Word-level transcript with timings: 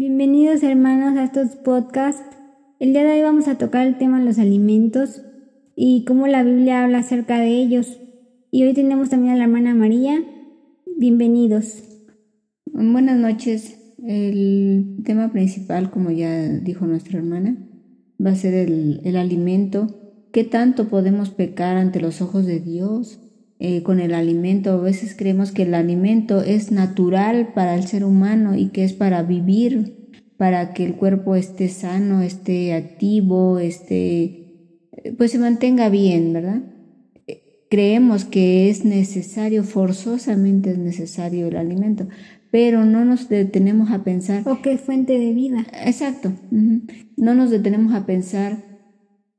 Bienvenidos 0.00 0.62
hermanos 0.62 1.18
a 1.18 1.24
estos 1.24 1.56
podcasts. 1.56 2.24
El 2.78 2.94
día 2.94 3.04
de 3.04 3.16
hoy 3.16 3.20
vamos 3.20 3.48
a 3.48 3.58
tocar 3.58 3.86
el 3.86 3.98
tema 3.98 4.18
de 4.18 4.24
los 4.24 4.38
alimentos 4.38 5.20
y 5.76 6.06
cómo 6.06 6.26
la 6.26 6.42
Biblia 6.42 6.82
habla 6.82 7.00
acerca 7.00 7.38
de 7.38 7.48
ellos. 7.48 8.00
Y 8.50 8.64
hoy 8.64 8.72
tenemos 8.72 9.10
también 9.10 9.34
a 9.34 9.36
la 9.36 9.44
hermana 9.44 9.74
María. 9.74 10.24
Bienvenidos. 10.96 11.82
Buenas 12.64 13.18
noches. 13.18 13.76
El 14.02 15.02
tema 15.04 15.32
principal, 15.32 15.90
como 15.90 16.10
ya 16.10 16.48
dijo 16.48 16.86
nuestra 16.86 17.18
hermana, 17.18 17.58
va 18.24 18.30
a 18.30 18.36
ser 18.36 18.54
el, 18.54 19.02
el 19.04 19.16
alimento. 19.16 20.00
¿Qué 20.32 20.44
tanto 20.44 20.88
podemos 20.88 21.28
pecar 21.28 21.76
ante 21.76 22.00
los 22.00 22.22
ojos 22.22 22.46
de 22.46 22.58
Dios? 22.58 23.20
Eh, 23.62 23.82
con 23.82 24.00
el 24.00 24.14
alimento. 24.14 24.72
A 24.72 24.80
veces 24.80 25.14
creemos 25.14 25.52
que 25.52 25.64
el 25.64 25.74
alimento 25.74 26.40
es 26.40 26.72
natural 26.72 27.52
para 27.52 27.74
el 27.74 27.86
ser 27.86 28.04
humano 28.04 28.56
y 28.56 28.68
que 28.68 28.84
es 28.84 28.94
para 28.94 29.22
vivir, 29.22 30.08
para 30.38 30.72
que 30.72 30.86
el 30.86 30.94
cuerpo 30.94 31.36
esté 31.36 31.68
sano, 31.68 32.22
esté 32.22 32.72
activo, 32.72 33.58
esté, 33.58 34.80
pues 35.18 35.32
se 35.32 35.38
mantenga 35.38 35.90
bien, 35.90 36.32
¿verdad? 36.32 36.62
Creemos 37.68 38.24
que 38.24 38.70
es 38.70 38.86
necesario, 38.86 39.62
forzosamente 39.62 40.70
es 40.70 40.78
necesario 40.78 41.46
el 41.46 41.56
alimento, 41.56 42.08
pero 42.50 42.86
no 42.86 43.04
nos 43.04 43.28
detenemos 43.28 43.90
a 43.90 44.04
pensar. 44.04 44.42
O 44.48 44.58
es 44.64 44.80
fuente 44.80 45.18
de 45.18 45.34
vida. 45.34 45.66
Exacto. 45.84 46.32
No 47.18 47.34
nos 47.34 47.50
detenemos 47.50 47.92
a 47.92 48.06
pensar 48.06 48.64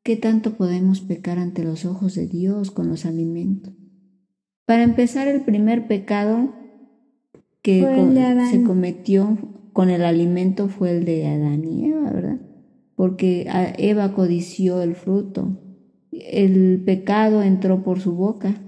qué 0.04 0.16
tanto 0.16 0.58
podemos 0.58 1.02
pecar 1.02 1.40
ante 1.40 1.64
los 1.64 1.86
ojos 1.86 2.14
de 2.14 2.28
Dios 2.28 2.70
con 2.70 2.88
los 2.88 3.08
alimentos. 3.08 3.81
Para 4.72 4.84
empezar, 4.84 5.28
el 5.28 5.42
primer 5.42 5.86
pecado 5.86 6.54
que 7.62 7.82
se 8.50 8.64
cometió 8.64 9.38
con 9.74 9.90
el 9.90 10.02
alimento 10.02 10.70
fue 10.70 10.92
el 10.92 11.04
de 11.04 11.28
Adán 11.28 11.66
y 11.66 11.88
Eva, 11.90 12.10
¿verdad? 12.10 12.40
Porque 12.96 13.50
Eva 13.78 14.14
codició 14.14 14.82
el 14.82 14.96
fruto. 14.96 15.60
El 16.14 16.82
pecado 16.86 17.44
entró 17.44 17.84
por 17.84 18.00
su 18.00 18.16
boca. 18.16 18.62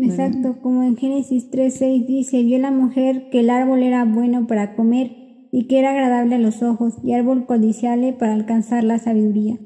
Exacto, 0.00 0.56
como 0.62 0.82
en 0.84 0.96
Génesis 0.96 1.50
3:6 1.50 2.06
dice, 2.06 2.42
vio 2.42 2.58
la 2.58 2.70
mujer 2.70 3.28
que 3.28 3.40
el 3.40 3.50
árbol 3.50 3.82
era 3.82 4.06
bueno 4.06 4.46
para 4.46 4.74
comer 4.74 5.48
y 5.52 5.66
que 5.66 5.80
era 5.80 5.90
agradable 5.90 6.36
a 6.36 6.38
los 6.38 6.62
ojos 6.62 6.94
y 7.04 7.12
árbol 7.12 7.44
codiciable 7.44 8.14
para 8.14 8.32
alcanzar 8.32 8.84
la 8.84 8.98
sabiduría. 8.98 9.58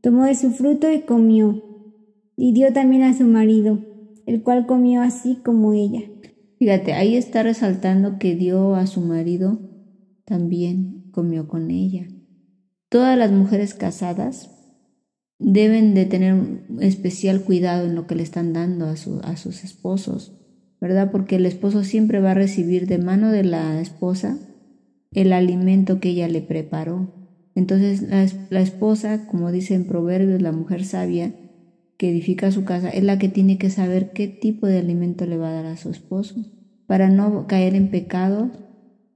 Tomó 0.00 0.24
de 0.24 0.34
su 0.34 0.50
fruto 0.50 0.90
y 0.90 1.00
comió, 1.00 1.62
y 2.38 2.54
dio 2.54 2.72
también 2.72 3.02
a 3.02 3.12
su 3.12 3.24
marido, 3.24 3.80
el 4.28 4.42
cual 4.42 4.66
comió 4.66 5.00
así 5.00 5.36
como 5.42 5.72
ella. 5.72 6.02
Fíjate, 6.58 6.92
ahí 6.92 7.16
está 7.16 7.42
resaltando 7.42 8.18
que 8.18 8.34
dio 8.34 8.74
a 8.74 8.86
su 8.86 9.00
marido, 9.00 9.58
también 10.26 11.10
comió 11.12 11.48
con 11.48 11.70
ella. 11.70 12.08
Todas 12.90 13.16
las 13.16 13.32
mujeres 13.32 13.72
casadas 13.72 14.50
deben 15.38 15.94
de 15.94 16.04
tener 16.04 16.66
especial 16.78 17.40
cuidado 17.40 17.86
en 17.86 17.94
lo 17.94 18.06
que 18.06 18.16
le 18.16 18.22
están 18.22 18.52
dando 18.52 18.84
a, 18.84 18.92
a 18.92 19.36
sus 19.38 19.64
esposos, 19.64 20.38
¿verdad? 20.78 21.10
Porque 21.10 21.36
el 21.36 21.46
esposo 21.46 21.82
siempre 21.82 22.20
va 22.20 22.32
a 22.32 22.34
recibir 22.34 22.86
de 22.86 22.98
mano 22.98 23.32
de 23.32 23.44
la 23.44 23.80
esposa 23.80 24.38
el 25.10 25.32
alimento 25.32 26.00
que 26.00 26.10
ella 26.10 26.28
le 26.28 26.42
preparó. 26.42 27.14
Entonces 27.54 28.02
la, 28.02 28.26
la 28.50 28.60
esposa, 28.60 29.26
como 29.26 29.50
dice 29.52 29.74
en 29.74 29.86
Proverbios, 29.86 30.42
la 30.42 30.52
mujer 30.52 30.84
sabia, 30.84 31.32
que 31.98 32.08
edifica 32.08 32.50
su 32.52 32.64
casa 32.64 32.88
es 32.88 33.02
la 33.02 33.18
que 33.18 33.28
tiene 33.28 33.58
que 33.58 33.68
saber 33.68 34.12
qué 34.12 34.28
tipo 34.28 34.66
de 34.66 34.78
alimento 34.78 35.26
le 35.26 35.36
va 35.36 35.50
a 35.50 35.52
dar 35.52 35.66
a 35.66 35.76
su 35.76 35.90
esposo 35.90 36.36
para 36.86 37.10
no 37.10 37.46
caer 37.46 37.74
en 37.74 37.90
pecado 37.90 38.50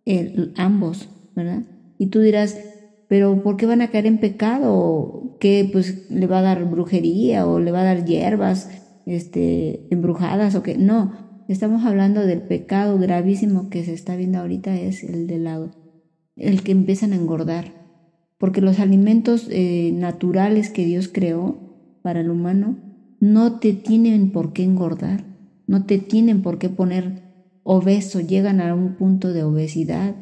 el, 0.04 0.52
ambos, 0.56 1.08
¿verdad? 1.34 1.62
Y 1.96 2.06
tú 2.08 2.20
dirás, 2.20 2.58
pero 3.08 3.42
¿por 3.42 3.56
qué 3.56 3.66
van 3.66 3.82
a 3.82 3.88
caer 3.88 4.06
en 4.06 4.18
pecado? 4.18 5.36
¿Qué 5.38 5.68
pues 5.72 6.10
le 6.10 6.26
va 6.26 6.40
a 6.40 6.42
dar 6.42 6.68
brujería 6.68 7.46
o 7.46 7.60
le 7.60 7.70
va 7.70 7.82
a 7.82 7.84
dar 7.84 8.04
hierbas 8.04 8.68
este, 9.06 9.86
embrujadas 9.90 10.56
o 10.56 10.64
qué? 10.64 10.76
No, 10.76 11.44
estamos 11.48 11.84
hablando 11.84 12.26
del 12.26 12.42
pecado 12.42 12.98
gravísimo 12.98 13.70
que 13.70 13.84
se 13.84 13.92
está 13.92 14.16
viendo 14.16 14.40
ahorita 14.40 14.74
es 14.74 15.04
el 15.04 15.28
del 15.28 15.44
lado, 15.44 15.70
el 16.34 16.64
que 16.64 16.72
empiezan 16.72 17.12
a 17.12 17.16
engordar, 17.16 17.72
porque 18.38 18.60
los 18.60 18.80
alimentos 18.80 19.46
eh, 19.52 19.92
naturales 19.94 20.68
que 20.68 20.84
Dios 20.84 21.06
creó 21.06 21.71
para 22.02 22.20
el 22.20 22.30
humano 22.30 22.76
no 23.22 23.60
te 23.60 23.72
tienen 23.72 24.32
por 24.32 24.52
qué 24.52 24.64
engordar, 24.64 25.24
no 25.68 25.86
te 25.86 25.98
tienen 25.98 26.42
por 26.42 26.58
qué 26.58 26.68
poner 26.68 27.22
obeso, 27.62 28.20
llegan 28.20 28.60
a 28.60 28.74
un 28.74 28.94
punto 28.96 29.32
de 29.32 29.44
obesidad, 29.44 30.16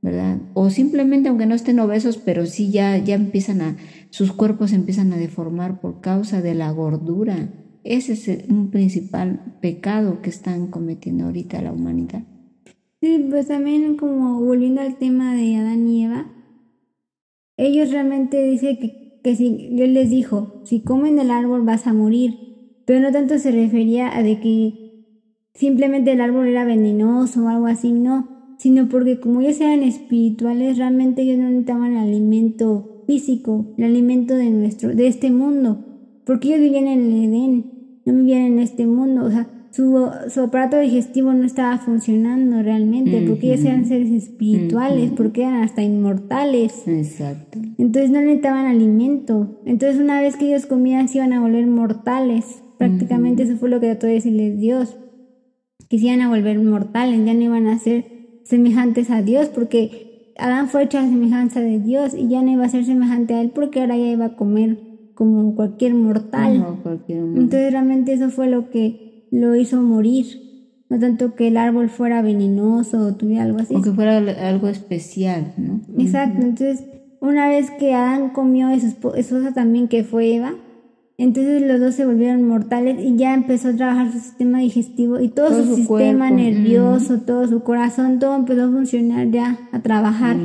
¿verdad? 0.00 0.38
O 0.54 0.68
simplemente 0.68 1.28
aunque 1.28 1.46
no 1.46 1.54
estén 1.54 1.78
obesos, 1.78 2.16
pero 2.18 2.46
sí 2.46 2.72
ya, 2.72 2.98
ya 2.98 3.14
empiezan 3.14 3.60
a, 3.60 3.76
sus 4.10 4.32
cuerpos 4.32 4.72
empiezan 4.72 5.12
a 5.12 5.16
deformar 5.16 5.80
por 5.80 6.00
causa 6.00 6.42
de 6.42 6.54
la 6.54 6.70
gordura. 6.72 7.48
Ese 7.84 8.12
es 8.14 8.48
un 8.48 8.70
principal 8.70 9.58
pecado 9.60 10.20
que 10.20 10.30
están 10.30 10.66
cometiendo 10.66 11.26
ahorita 11.26 11.62
la 11.62 11.72
humanidad. 11.72 12.24
Sí, 13.00 13.24
pues 13.30 13.48
también 13.48 13.96
como 13.96 14.40
volviendo 14.40 14.80
al 14.80 14.96
tema 14.96 15.34
de 15.34 15.56
Adán 15.56 15.86
y 15.86 16.04
Eva, 16.04 16.26
ellos 17.56 17.92
realmente 17.92 18.42
dicen 18.42 18.78
que 18.78 19.01
que 19.22 19.36
si 19.36 19.68
Él 19.78 19.94
les 19.94 20.10
dijo, 20.10 20.60
si 20.64 20.80
comen 20.80 21.18
el 21.18 21.30
árbol 21.30 21.62
vas 21.64 21.86
a 21.86 21.92
morir, 21.92 22.34
pero 22.84 23.00
no 23.00 23.12
tanto 23.12 23.38
se 23.38 23.52
refería 23.52 24.16
a 24.16 24.22
de 24.22 24.40
que 24.40 25.06
simplemente 25.54 26.12
el 26.12 26.20
árbol 26.20 26.48
era 26.48 26.64
venenoso 26.64 27.44
o 27.44 27.48
algo 27.48 27.66
así, 27.66 27.92
no, 27.92 28.56
sino 28.58 28.88
porque 28.88 29.20
como 29.20 29.40
ellos 29.40 29.60
eran 29.60 29.82
espirituales, 29.82 30.78
realmente 30.78 31.22
ellos 31.22 31.38
no 31.38 31.48
necesitaban 31.48 31.92
el 31.92 31.98
alimento 31.98 33.04
físico, 33.06 33.74
el 33.78 33.84
alimento 33.84 34.34
de 34.34 34.50
nuestro, 34.50 34.94
de 34.94 35.06
este 35.06 35.30
mundo, 35.30 35.84
porque 36.24 36.48
ellos 36.48 36.60
vivían 36.60 36.86
en 36.86 37.00
el 37.00 37.24
Edén, 37.24 38.00
no 38.04 38.14
vivían 38.14 38.42
en 38.42 38.58
este 38.58 38.86
mundo, 38.86 39.24
o 39.24 39.30
sea, 39.30 39.48
su, 39.72 40.10
su, 40.28 40.40
aparato 40.40 40.78
digestivo 40.78 41.32
no 41.32 41.44
estaba 41.44 41.78
funcionando 41.78 42.62
realmente, 42.62 43.24
porque 43.26 43.52
ellos 43.52 43.64
eran 43.64 43.86
seres 43.86 44.10
espirituales, 44.10 45.12
porque 45.16 45.42
eran 45.42 45.62
hasta 45.62 45.82
inmortales. 45.82 46.86
Exacto. 46.86 47.58
Entonces 47.78 48.10
no 48.10 48.20
necesitaban 48.20 48.66
alimento. 48.66 49.60
Entonces 49.64 49.98
una 49.98 50.20
vez 50.20 50.36
que 50.36 50.48
ellos 50.48 50.66
comían 50.66 51.08
se 51.08 51.18
iban 51.18 51.32
a 51.32 51.40
volver 51.40 51.66
mortales. 51.66 52.62
Prácticamente 52.76 53.44
eso 53.44 53.56
fue 53.56 53.70
lo 53.70 53.80
que 53.80 53.86
trató 53.86 54.06
de 54.06 54.14
decirles 54.14 54.58
Dios. 54.58 54.96
Que 55.88 55.98
se 55.98 56.06
iban 56.06 56.20
a 56.20 56.28
volver 56.28 56.58
mortales, 56.58 57.24
ya 57.24 57.32
no 57.32 57.40
iban 57.40 57.66
a 57.66 57.78
ser 57.78 58.04
semejantes 58.44 59.10
a 59.10 59.22
Dios, 59.22 59.48
porque 59.48 60.34
Adán 60.36 60.68
fue 60.68 60.82
hecho 60.82 60.98
a 60.98 61.02
semejanza 61.02 61.60
de 61.60 61.78
Dios 61.78 62.14
y 62.14 62.28
ya 62.28 62.42
no 62.42 62.50
iba 62.50 62.64
a 62.64 62.68
ser 62.68 62.84
semejante 62.84 63.34
a 63.34 63.40
él 63.40 63.52
porque 63.54 63.80
ahora 63.80 63.96
ya 63.96 64.06
iba 64.06 64.24
a 64.26 64.36
comer 64.36 64.78
como 65.14 65.54
cualquier 65.54 65.94
mortal. 65.94 66.80
Entonces 67.08 67.70
realmente 67.70 68.12
eso 68.12 68.30
fue 68.30 68.48
lo 68.48 68.70
que 68.70 69.11
lo 69.32 69.56
hizo 69.56 69.82
morir. 69.82 70.26
No 70.88 70.98
tanto 70.98 71.34
que 71.34 71.48
el 71.48 71.56
árbol 71.56 71.88
fuera 71.88 72.20
venenoso 72.20 72.98
o 73.06 73.14
tuviera 73.14 73.44
algo 73.44 73.58
así. 73.58 73.74
O 73.74 73.80
que 73.80 73.90
fuera 73.90 74.18
algo 74.18 74.68
especial, 74.68 75.54
¿no? 75.56 75.80
Exacto. 75.98 76.42
Entonces, 76.42 76.84
una 77.18 77.48
vez 77.48 77.70
que 77.70 77.94
Adán 77.94 78.30
comió 78.30 78.72
y 78.74 78.78
su 78.78 78.88
esposa 78.88 79.52
también, 79.54 79.88
que 79.88 80.04
fue 80.04 80.34
Eva, 80.34 80.52
entonces 81.16 81.62
los 81.62 81.80
dos 81.80 81.94
se 81.94 82.04
volvieron 82.04 82.46
mortales 82.46 82.98
y 83.02 83.16
ya 83.16 83.32
empezó 83.32 83.68
a 83.68 83.76
trabajar 83.76 84.12
su 84.12 84.18
sistema 84.18 84.58
digestivo 84.58 85.18
y 85.18 85.28
todo, 85.28 85.64
su, 85.64 85.76
sistema 85.76 86.30
nervioso, 86.30 87.20
todo 87.20 87.46
su 87.46 87.62
corazón, 87.62 88.18
todo 88.18 88.34
empezó 88.34 88.64
a 88.64 88.70
funcionar 88.70 89.30
ya, 89.30 89.58
a 89.72 89.80
trabajar. 89.80 90.36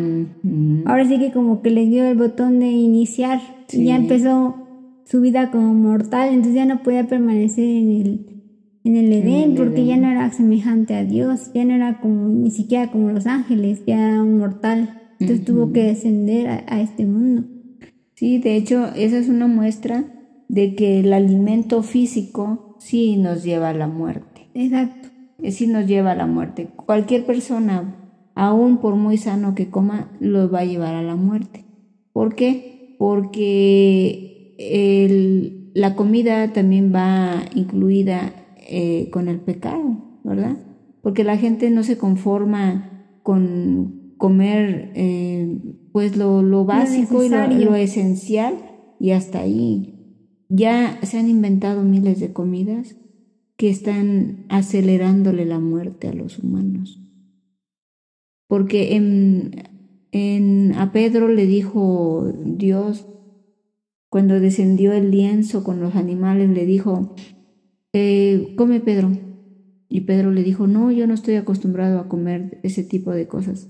Ahora 0.86 1.06
sí 1.06 1.20
que 1.20 1.32
como 1.32 1.62
que 1.62 1.72
le 1.72 1.88
dio 1.88 2.06
el 2.06 2.18
botón 2.18 2.60
de 2.60 2.68
iniciar 2.68 3.42
y 3.72 3.86
ya 3.86 3.96
empezó 3.98 4.56
su 5.04 5.20
vida 5.20 5.52
como 5.52 5.74
mortal, 5.74 6.30
entonces 6.30 6.54
ya 6.54 6.66
no 6.66 6.84
podía 6.84 7.08
permanecer 7.08 7.66
en 7.66 7.90
el 7.90 8.37
en 8.84 8.96
el 8.96 9.12
Edén, 9.12 9.56
porque 9.56 9.86
ya 9.86 9.98
no 9.98 10.10
era 10.10 10.32
semejante 10.32 10.96
a 10.96 11.04
Dios, 11.04 11.52
ya 11.54 11.66
no 11.66 11.74
era 11.74 12.00
como 12.00 12.30
ni 12.30 12.52
siquiera 12.52 12.92
como 12.92 13.12
los 13.12 13.28
ángeles, 13.28 13.84
ya 13.86 14.10
era 14.10 14.22
un 14.22 14.38
mortal. 14.38 15.02
Entonces 15.20 15.46
tuvo 15.46 15.74
que 15.74 15.84
descender 15.84 16.48
a, 16.48 16.82
este 16.82 17.06
mundo. 17.06 17.44
Sí, 18.14 18.38
de 18.38 18.56
hecho, 18.56 18.94
esa 18.96 19.18
es 19.18 19.30
una 19.30 19.48
muestra 19.48 20.06
de 20.48 20.76
que 20.76 21.00
el 21.00 21.12
alimento 21.12 21.84
físico 21.84 22.78
sí 22.80 23.18
nos 23.18 23.44
lleva 23.44 23.70
a 23.70 23.74
la 23.74 23.88
muerte. 23.88 24.48
Exacto. 24.54 25.10
Sí 25.50 25.68
nos 25.68 25.88
lleva 25.88 26.12
a 26.12 26.16
la 26.16 26.28
muerte. 26.28 26.70
Cualquier 26.86 27.26
persona, 27.26 27.96
aún 28.36 28.78
por 28.78 28.96
muy 28.96 29.18
sano 29.18 29.56
que 29.56 29.70
coma, 29.70 30.12
lo 30.20 30.50
va 30.50 30.60
a 30.60 30.66
llevar 30.66 30.96
a 30.96 31.02
la 31.02 31.16
muerte. 31.16 31.66
¿Por 32.14 32.36
qué? 32.36 32.96
Porque 32.98 34.56
el, 34.58 35.72
la 35.74 35.96
comida 35.96 36.54
también 36.54 36.94
va 36.94 37.44
incluida 37.54 38.34
eh, 38.68 39.10
con 39.12 39.28
el 39.28 39.40
pecado, 39.40 40.20
¿verdad? 40.24 40.58
Porque 41.02 41.24
la 41.24 41.38
gente 41.38 41.70
no 41.70 41.84
se 41.84 41.98
conforma 41.98 43.20
con 43.24 44.14
comer 44.18 44.92
eh, 44.96 45.60
pues 45.92 46.18
lo, 46.18 46.42
lo 46.42 46.66
básico 46.66 47.24
y 47.24 47.30
lo, 47.30 47.76
esencial 47.76 48.56
y 49.00 49.12
hasta 49.12 49.40
ahí. 49.40 49.94
Ya 50.50 51.00
se 51.04 51.18
han 51.18 51.30
inventado 51.30 51.84
miles 51.84 52.20
de 52.20 52.34
comidas 52.34 52.96
que 53.58 53.70
están 53.70 54.46
acelerándole 54.50 55.46
la 55.46 55.60
muerte 55.60 56.08
a 56.08 56.14
los 56.14 56.40
humanos. 56.40 57.02
Porque 58.48 58.96
en, 58.96 60.74
a 60.76 60.92
Pedro 60.92 61.28
le 61.28 61.46
dijo 61.46 62.32
Dios, 62.44 63.08
cuando 64.10 64.40
descendió 64.40 64.94
el 64.94 65.12
lienzo 65.12 65.64
con 65.64 65.82
los 65.82 65.96
animales, 65.96 66.50
le 66.50 66.66
dijo, 66.66 67.16
eh, 67.98 68.56
come 68.56 68.80
Pedro. 68.80 69.12
Y 69.90 70.02
Pedro 70.02 70.32
le 70.32 70.44
dijo, 70.44 70.68
no, 70.68 70.92
yo 70.92 71.08
no 71.08 71.14
estoy 71.14 71.36
acostumbrado 71.36 72.00
a 72.00 72.10
comer 72.10 72.60
ese 72.64 72.84
tipo 72.84 73.12
de 73.12 73.28
cosas. 73.28 73.70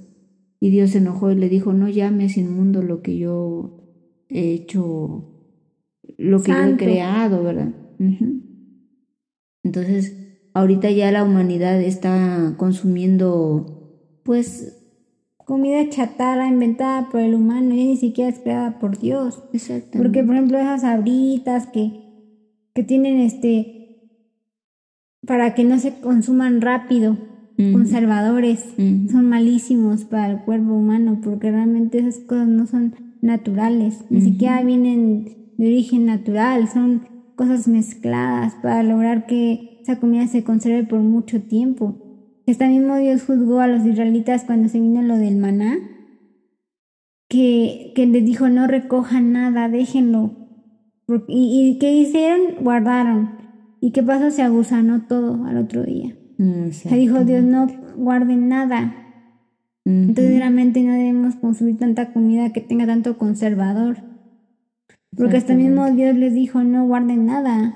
Y 0.59 0.71
Dios 0.71 0.89
se 0.91 0.97
enojó 0.97 1.31
y 1.31 1.35
le 1.35 1.47
dijo, 1.47 1.73
no 1.73 1.87
llames 1.87 2.37
inmundo 2.37 2.81
lo 2.81 3.03
que 3.03 3.17
yo 3.17 3.83
he 4.27 4.51
hecho, 4.51 5.25
lo 6.17 6.41
que 6.41 6.51
yo 6.51 6.63
he 6.63 6.75
creado, 6.77 7.43
¿verdad? 7.43 7.71
Entonces, 9.63 10.17
ahorita 10.53 10.89
ya 10.89 11.11
la 11.11 11.23
humanidad 11.23 11.79
está 11.81 12.55
consumiendo, 12.57 14.01
pues... 14.23 14.73
Comida 15.37 15.87
chatarra 15.89 16.49
inventada 16.49 17.09
por 17.09 17.21
el 17.21 17.33
humano, 17.35 17.73
y 17.73 17.85
ni 17.85 17.95
siquiera 17.95 18.29
es 18.29 18.39
creada 18.39 18.79
por 18.79 18.97
Dios. 18.97 19.43
Porque, 19.95 20.23
por 20.23 20.35
ejemplo, 20.35 20.57
esas 20.57 20.83
abritas 20.83 21.67
que, 21.67 21.91
que 22.73 22.83
tienen 22.83 23.19
este... 23.19 23.76
para 25.27 25.53
que 25.53 25.65
no 25.65 25.77
se 25.77 25.99
consuman 25.99 26.61
rápido, 26.61 27.17
conservadores, 27.73 28.63
son 29.11 29.25
malísimos 29.29 30.05
para 30.05 30.31
el 30.31 30.39
cuerpo 30.39 30.73
humano, 30.73 31.19
porque 31.23 31.51
realmente 31.51 31.99
esas 31.99 32.19
cosas 32.19 32.47
no 32.47 32.65
son 32.65 32.95
naturales, 33.21 34.05
ni 34.09 34.21
siquiera 34.21 34.63
vienen 34.63 35.53
de 35.57 35.65
origen 35.65 36.05
natural, 36.05 36.69
son 36.69 37.07
cosas 37.35 37.67
mezcladas 37.67 38.55
para 38.61 38.83
lograr 38.83 39.25
que 39.25 39.79
esa 39.81 39.99
comida 39.99 40.27
se 40.27 40.43
conserve 40.43 40.85
por 40.85 40.99
mucho 40.99 41.41
tiempo. 41.41 41.97
Este 42.45 42.67
mismo 42.67 42.95
Dios 42.95 43.23
juzgó 43.23 43.59
a 43.59 43.67
los 43.67 43.85
israelitas 43.85 44.45
cuando 44.45 44.69
se 44.69 44.79
vino 44.79 45.01
lo 45.01 45.17
del 45.17 45.35
maná, 45.35 45.77
que, 47.27 47.91
que 47.95 48.05
les 48.05 48.23
dijo 48.23 48.47
no 48.49 48.67
recojan 48.67 49.33
nada, 49.33 49.67
déjenlo. 49.67 50.31
Y, 51.27 51.73
y 51.75 51.79
¿qué 51.79 51.93
hicieron? 51.93 52.63
Guardaron. 52.63 53.46
¿Y 53.79 53.91
qué 53.91 54.03
pasó? 54.03 54.31
Se 54.31 54.41
agusanó 54.41 55.05
todo 55.07 55.45
al 55.45 55.57
otro 55.57 55.83
día. 55.83 56.15
Se 56.71 56.95
dijo 56.95 57.23
Dios, 57.23 57.43
no 57.43 57.67
guarden 57.95 58.47
nada. 58.47 58.95
Entonces 59.85 60.37
realmente 60.37 60.83
no 60.83 60.93
debemos 60.93 61.35
consumir 61.35 61.77
tanta 61.77 62.11
comida 62.11 62.51
que 62.51 62.61
tenga 62.61 62.85
tanto 62.85 63.17
conservador. 63.17 63.97
Porque 65.15 65.37
hasta 65.37 65.55
mismo 65.55 65.89
Dios 65.91 66.15
les 66.15 66.33
dijo, 66.33 66.63
no 66.63 66.85
guarden 66.85 67.25
nada. 67.25 67.75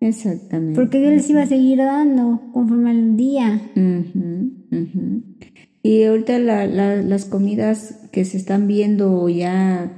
Exactamente. 0.00 0.78
Porque 0.78 1.00
Dios 1.00 1.12
les 1.12 1.30
iba 1.30 1.42
a 1.42 1.46
seguir 1.46 1.78
dando 1.78 2.50
conforme 2.52 2.90
al 2.90 3.16
día. 3.16 3.60
Y 5.82 6.04
ahorita 6.04 6.38
las 6.38 7.24
comidas 7.24 8.08
que 8.12 8.24
se 8.24 8.36
están 8.36 8.68
viendo 8.68 9.28
ya 9.28 9.97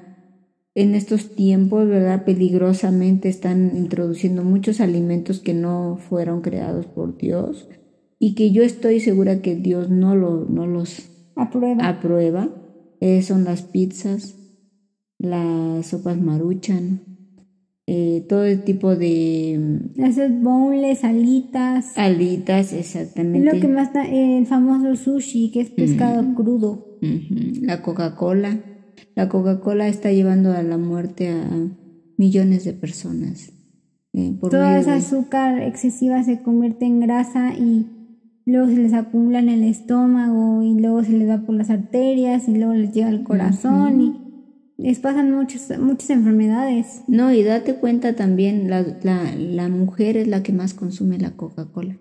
en 0.75 0.94
estos 0.94 1.34
tiempos, 1.34 1.88
¿verdad? 1.88 2.25
Peligrosamente 2.25 3.28
están 3.28 3.72
introduciendo 3.76 4.44
muchos 4.44 4.81
alimentos 4.81 5.40
que 5.40 5.55
no 5.55 5.99
fueron 6.08 6.43
creados 6.43 6.87
por 6.87 7.17
Dios 7.17 7.69
y 8.19 8.34
que 8.34 8.52
yo 8.52 8.62
estoy 8.62 9.00
segura 9.00 9.43
que 9.43 9.56
Dios 9.56 9.90
no, 9.90 10.14
lo, 10.14 10.44
no 10.44 10.67
los 10.67 11.11
aprueba. 11.34 11.88
aprueba. 11.88 12.49
Eh, 13.00 13.22
son 13.22 13.44
las 13.44 13.62
pizzas, 13.62 14.37
las 15.19 15.87
sopas 15.87 16.20
maruchan, 16.20 17.00
eh, 17.87 18.25
todo 18.28 18.44
el 18.44 18.62
tipo 18.62 18.94
de... 18.94 19.81
Esas 19.96 20.31
boneless, 20.40 21.02
alitas. 21.02 21.96
Alitas, 21.96 22.73
exactamente. 22.75 23.49
Es 23.49 23.55
lo 23.55 23.61
que 23.61 23.69
más 23.69 23.88
está, 23.88 24.06
el 24.06 24.46
famoso 24.46 24.94
sushi, 24.94 25.50
que 25.50 25.62
es 25.62 25.70
pescado 25.70 26.23
crudo. 26.34 26.99
La 27.62 27.82
Coca-Cola. 27.82 28.69
La 29.20 29.28
Coca-Cola 29.28 29.87
está 29.87 30.11
llevando 30.11 30.50
a 30.52 30.62
la 30.62 30.78
muerte 30.78 31.28
a 31.28 31.46
millones 32.17 32.64
de 32.64 32.72
personas. 32.72 33.52
Eh, 34.14 34.34
Toda 34.40 34.78
esa 34.78 34.94
azúcar 34.94 35.61
excesiva 35.61 36.22
se 36.22 36.40
convierte 36.40 36.87
en 36.87 37.00
grasa 37.00 37.52
y 37.52 37.84
luego 38.46 38.69
se 38.69 38.78
les 38.78 38.94
acumula 38.94 39.40
en 39.40 39.50
el 39.50 39.64
estómago 39.64 40.62
y 40.62 40.81
luego 40.81 41.05
se 41.05 41.12
les 41.12 41.28
va 41.28 41.43
por 41.43 41.55
las 41.55 41.69
arterias 41.69 42.49
y 42.49 42.56
luego 42.56 42.72
les 42.72 42.94
llega 42.94 43.08
al 43.08 43.22
corazón 43.22 44.00
y 44.00 44.82
les 44.82 45.00
pasan 45.00 45.31
muchas, 45.32 45.78
muchas 45.78 46.08
enfermedades. 46.08 47.02
No, 47.06 47.31
y 47.31 47.43
date 47.43 47.75
cuenta 47.75 48.16
también, 48.16 48.70
la, 48.70 48.87
la, 49.02 49.37
la 49.37 49.69
mujer 49.69 50.16
es 50.16 50.28
la 50.28 50.43
que 50.43 50.55
más 50.55 50.73
consume 50.73 51.19
la 51.19 51.32
Coca-Cola. 51.32 51.99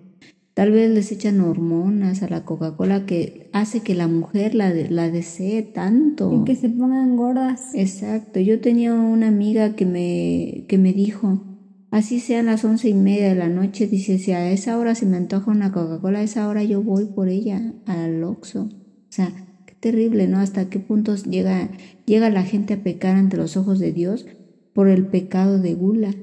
Tal 0.59 0.71
vez 0.71 0.91
les 0.91 1.09
echan 1.13 1.39
hormonas 1.39 2.21
a 2.21 2.27
la 2.27 2.43
Coca-Cola 2.43 3.05
que 3.05 3.49
hace 3.53 3.79
que 3.79 3.95
la 3.95 4.09
mujer 4.09 4.55
la, 4.55 4.73
la 4.73 5.09
desee 5.09 5.61
tanto. 5.63 6.33
Y 6.33 6.43
que 6.43 6.53
se 6.57 6.67
pongan 6.69 7.15
gordas. 7.15 7.73
Exacto. 7.73 8.41
Yo 8.41 8.59
tenía 8.59 8.93
una 8.93 9.29
amiga 9.29 9.77
que 9.77 9.85
me, 9.85 10.65
que 10.67 10.77
me 10.77 10.91
dijo, 10.91 11.45
Así 11.91 12.19
sean 12.19 12.47
las 12.47 12.65
once 12.65 12.89
y 12.89 12.93
media 12.93 13.29
de 13.29 13.35
la 13.35 13.47
noche, 13.47 13.87
dice, 13.87 14.19
si 14.19 14.33
a 14.33 14.51
esa 14.51 14.77
hora 14.77 14.95
se 14.95 15.05
me 15.05 15.15
antoja 15.15 15.49
una 15.49 15.71
Coca-Cola, 15.71 16.19
a 16.19 16.23
esa 16.23 16.45
hora 16.49 16.61
yo 16.61 16.83
voy 16.83 17.05
por 17.05 17.29
ella 17.29 17.73
al 17.85 18.21
Oxxo. 18.25 18.63
O 18.63 19.11
sea, 19.11 19.31
qué 19.65 19.75
terrible, 19.79 20.27
¿no? 20.27 20.39
Hasta 20.39 20.69
qué 20.69 20.79
puntos 20.79 21.23
llega, 21.23 21.69
llega 22.05 22.29
la 22.29 22.43
gente 22.43 22.73
a 22.73 22.83
pecar 22.83 23.15
ante 23.15 23.37
los 23.37 23.55
ojos 23.55 23.79
de 23.79 23.93
Dios 23.93 24.25
por 24.73 24.89
el 24.89 25.07
pecado 25.07 25.57
de 25.57 25.73
gula, 25.73 26.13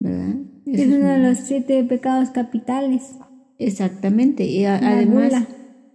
¿verdad? 0.00 0.51
Es, 0.66 0.86
uno 0.86 1.08
de 1.08 1.18
los 1.18 1.38
siete 1.38 1.82
pecados 1.84 2.30
capitales. 2.30 3.14
Exactamente, 3.58 4.44
y 4.44 4.64
además 4.64 5.32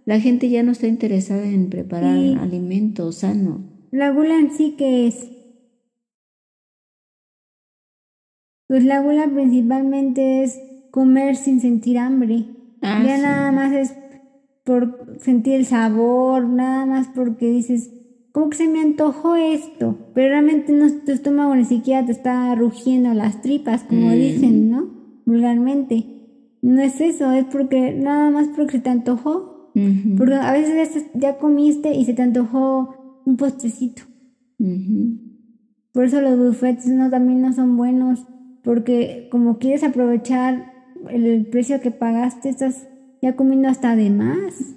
la 0.04 0.20
gente 0.20 0.48
ya 0.48 0.62
no 0.62 0.72
está 0.72 0.86
interesada 0.86 1.44
en 1.44 1.68
preparar 1.68 2.16
alimentos 2.38 3.16
sanos. 3.16 3.60
La 3.90 4.10
gula 4.10 4.38
en 4.38 4.50
sí 4.52 4.74
que 4.76 5.06
es 5.06 5.28
Pues 8.68 8.84
la 8.84 9.00
gula 9.00 9.26
principalmente 9.32 10.44
es 10.44 10.60
comer 10.90 11.36
sin 11.36 11.60
sentir 11.60 11.96
hambre. 11.98 12.44
Ah, 12.82 13.02
ya 13.04 13.16
nada 13.16 13.50
más 13.50 13.72
es 13.72 13.94
por 14.62 15.16
sentir 15.20 15.54
el 15.54 15.64
sabor, 15.64 16.44
nada 16.46 16.84
más 16.84 17.08
porque 17.08 17.48
dices, 17.48 17.90
como 18.38 18.50
que 18.50 18.56
se 18.56 18.68
me 18.68 18.80
antojó 18.80 19.34
esto, 19.34 19.98
pero 20.14 20.28
realmente 20.28 20.72
no, 20.72 20.88
tu 21.04 21.10
estómago 21.10 21.56
ni 21.56 21.64
siquiera 21.64 22.06
te 22.06 22.12
está 22.12 22.54
rugiendo 22.54 23.12
las 23.12 23.42
tripas, 23.42 23.82
como 23.82 24.10
mm. 24.10 24.12
dicen, 24.12 24.70
¿no? 24.70 24.88
Vulgarmente. 25.26 26.06
No 26.62 26.80
es 26.80 27.00
eso, 27.00 27.32
es 27.32 27.46
porque 27.46 27.92
nada 27.94 28.30
más 28.30 28.46
porque 28.54 28.76
se 28.76 28.78
te 28.78 28.90
antojó. 28.90 29.72
Porque 30.16 30.34
a 30.34 30.52
veces 30.52 31.06
ya 31.14 31.38
comiste 31.38 31.96
y 31.96 32.04
se 32.04 32.14
te 32.14 32.22
antojó 32.22 33.22
un 33.26 33.36
postrecito. 33.36 34.02
Por 35.92 36.04
eso 36.04 36.20
los 36.20 36.38
buffets 36.38 36.86
no, 36.86 37.10
también 37.10 37.42
no 37.42 37.52
son 37.52 37.76
buenos 37.76 38.24
porque 38.62 39.26
como 39.32 39.58
quieres 39.58 39.82
aprovechar 39.82 40.72
el 41.10 41.44
precio 41.46 41.80
que 41.80 41.90
pagaste, 41.90 42.50
estás 42.50 42.86
ya 43.20 43.34
comiendo 43.34 43.66
hasta 43.66 43.96
de 43.96 44.10
más. 44.10 44.76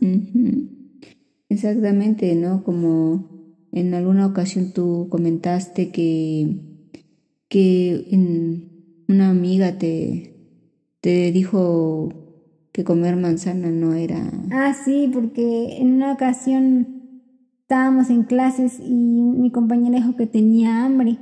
Exactamente, 1.48 2.34
¿no? 2.34 2.64
Como 2.64 3.41
en 3.72 3.94
alguna 3.94 4.26
ocasión 4.26 4.72
tú 4.74 5.08
comentaste 5.10 5.92
que, 5.92 6.58
que 7.48 8.08
en 8.12 9.04
una 9.08 9.30
amiga 9.30 9.78
te, 9.78 10.36
te 11.02 11.32
dijo 11.32 12.10
que 12.72 12.84
comer 12.84 13.16
manzana 13.16 13.70
no 13.70 13.94
era... 13.94 14.32
Ah, 14.52 14.74
sí, 14.74 15.10
porque 15.12 15.78
en 15.78 15.94
una 15.94 16.14
ocasión 16.14 17.02
estábamos 17.62 18.10
en 18.10 18.24
clases 18.24 18.80
y 18.80 18.94
mi 18.94 19.52
compañera 19.52 19.98
dijo 19.98 20.16
que 20.16 20.28
tenía 20.28 20.86
hambre. 20.86 21.18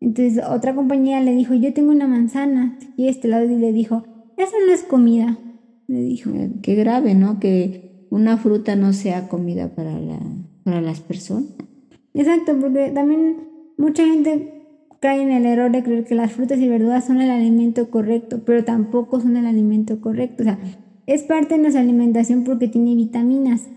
Entonces 0.00 0.42
otra 0.48 0.74
compañera 0.74 1.20
le 1.20 1.34
dijo, 1.34 1.54
yo 1.54 1.72
tengo 1.72 1.92
una 1.92 2.08
manzana, 2.08 2.78
y 2.96 3.08
este 3.08 3.28
lado 3.28 3.44
y 3.44 3.56
le 3.56 3.72
dijo, 3.72 4.04
eso 4.36 4.52
no 4.66 4.72
es 4.72 4.82
comida, 4.82 5.38
le 5.86 6.02
dijo. 6.02 6.30
Eh, 6.30 6.50
qué 6.62 6.74
grave, 6.74 7.14
¿no? 7.14 7.38
Que 7.38 8.06
una 8.10 8.36
fruta 8.36 8.74
no 8.74 8.92
sea 8.92 9.28
comida 9.28 9.68
para, 9.74 9.98
la, 10.00 10.18
para 10.64 10.80
las 10.80 11.00
personas. 11.00 11.50
Exacto, 12.14 12.58
porque 12.60 12.90
también 12.90 13.36
mucha 13.76 14.04
gente 14.04 14.62
cae 15.00 15.22
en 15.22 15.30
el 15.30 15.46
error 15.46 15.72
de 15.72 15.82
creer 15.82 16.04
que 16.04 16.14
las 16.14 16.32
frutas 16.32 16.58
y 16.60 16.68
verduras 16.68 17.04
son 17.04 17.20
el 17.20 17.30
alimento 17.30 17.90
correcto, 17.90 18.42
pero 18.46 18.64
tampoco 18.64 19.20
son 19.20 19.36
el 19.36 19.46
alimento 19.46 20.00
correcto. 20.00 20.42
O 20.42 20.44
sea, 20.44 20.58
es 21.06 21.22
parte 21.24 21.56
de 21.56 21.62
nuestra 21.62 21.82
alimentación 21.82 22.44
porque 22.44 22.68
tiene 22.68 22.94
vitaminas, 22.94 23.68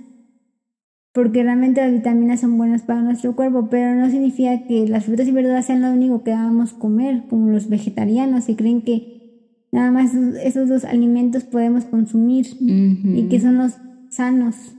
porque 1.14 1.44
realmente 1.44 1.82
las 1.82 1.94
vitaminas 1.94 2.42
son 2.42 2.58
buenas 2.58 2.84
para 2.84 3.02
nuestro 3.02 3.36
cuerpo, 3.36 3.70
pero 3.72 3.96
no 3.96 4.10
significa 4.12 4.68
que 4.68 4.88
las 4.88 5.06
frutas 5.06 5.28
y 5.28 5.32
verduras 5.32 5.66
sean 5.66 5.82
lo 5.82 5.92
único 5.92 6.24
que 6.24 6.32
debamos 6.32 6.74
comer, 6.74 7.24
como 7.30 7.50
los 7.50 7.70
vegetarianos 7.70 8.46
que 8.46 8.56
creen 8.56 8.82
que 8.82 9.16
nada 9.72 9.92
más 9.92 10.14
esos 10.14 10.70
dos 10.70 10.86
alimentos 10.86 11.44
podemos 11.44 11.86
consumir 11.86 12.48
y 12.60 13.28
que 13.30 13.40
son 13.40 13.58
los 13.58 13.74
sanos. 14.10 14.76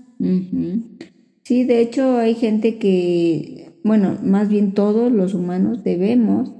Sí, 1.46 1.62
de 1.62 1.80
hecho 1.80 2.16
hay 2.16 2.34
gente 2.34 2.76
que, 2.76 3.78
bueno, 3.84 4.18
más 4.24 4.48
bien 4.48 4.72
todos 4.72 5.12
los 5.12 5.32
humanos 5.32 5.84
debemos 5.84 6.52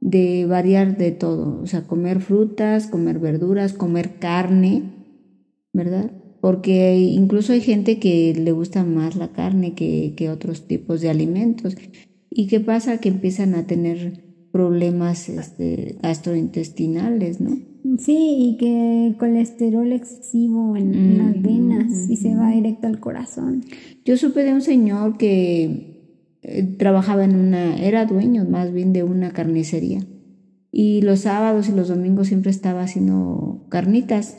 de 0.00 0.46
variar 0.46 0.96
de 0.96 1.10
todo, 1.10 1.60
o 1.62 1.66
sea, 1.66 1.86
comer 1.86 2.22
frutas, 2.22 2.86
comer 2.86 3.18
verduras, 3.18 3.74
comer 3.74 4.18
carne, 4.18 4.84
¿verdad? 5.74 6.10
porque 6.40 6.96
incluso 6.96 7.52
hay 7.52 7.60
gente 7.60 7.98
que 7.98 8.34
le 8.34 8.52
gusta 8.52 8.82
más 8.84 9.14
la 9.16 9.28
carne 9.28 9.74
que, 9.74 10.14
que 10.16 10.30
otros 10.30 10.66
tipos 10.66 11.02
de 11.02 11.10
alimentos. 11.10 11.76
¿Y 12.30 12.46
qué 12.46 12.60
pasa? 12.60 12.98
Que 12.98 13.10
empiezan 13.10 13.54
a 13.54 13.66
tener 13.66 14.24
problemas 14.52 15.28
este, 15.28 15.96
gastrointestinales, 16.02 17.40
¿no? 17.40 17.58
Sí, 17.98 18.36
y 18.38 18.56
que 18.56 19.16
colesterol 19.18 19.92
excesivo 19.92 20.76
en 20.76 21.18
las 21.18 21.42
venas 21.42 22.08
y 22.08 22.16
se 22.16 22.34
va 22.34 22.50
directo 22.50 22.86
al 22.86 23.00
corazón. 23.00 23.64
Yo 24.04 24.16
supe 24.16 24.42
de 24.42 24.54
un 24.54 24.62
señor 24.62 25.16
que 25.18 25.90
eh, 26.42 26.62
trabajaba 26.78 27.24
en 27.24 27.36
una, 27.36 27.76
era 27.76 28.06
dueño 28.06 28.44
más 28.44 28.72
bien 28.72 28.92
de 28.92 29.02
una 29.02 29.32
carnicería. 29.32 30.00
Y 30.72 31.02
los 31.02 31.20
sábados 31.20 31.68
y 31.68 31.72
los 31.72 31.88
domingos 31.88 32.28
siempre 32.28 32.50
estaba 32.50 32.82
haciendo 32.82 33.66
carnitas 33.68 34.36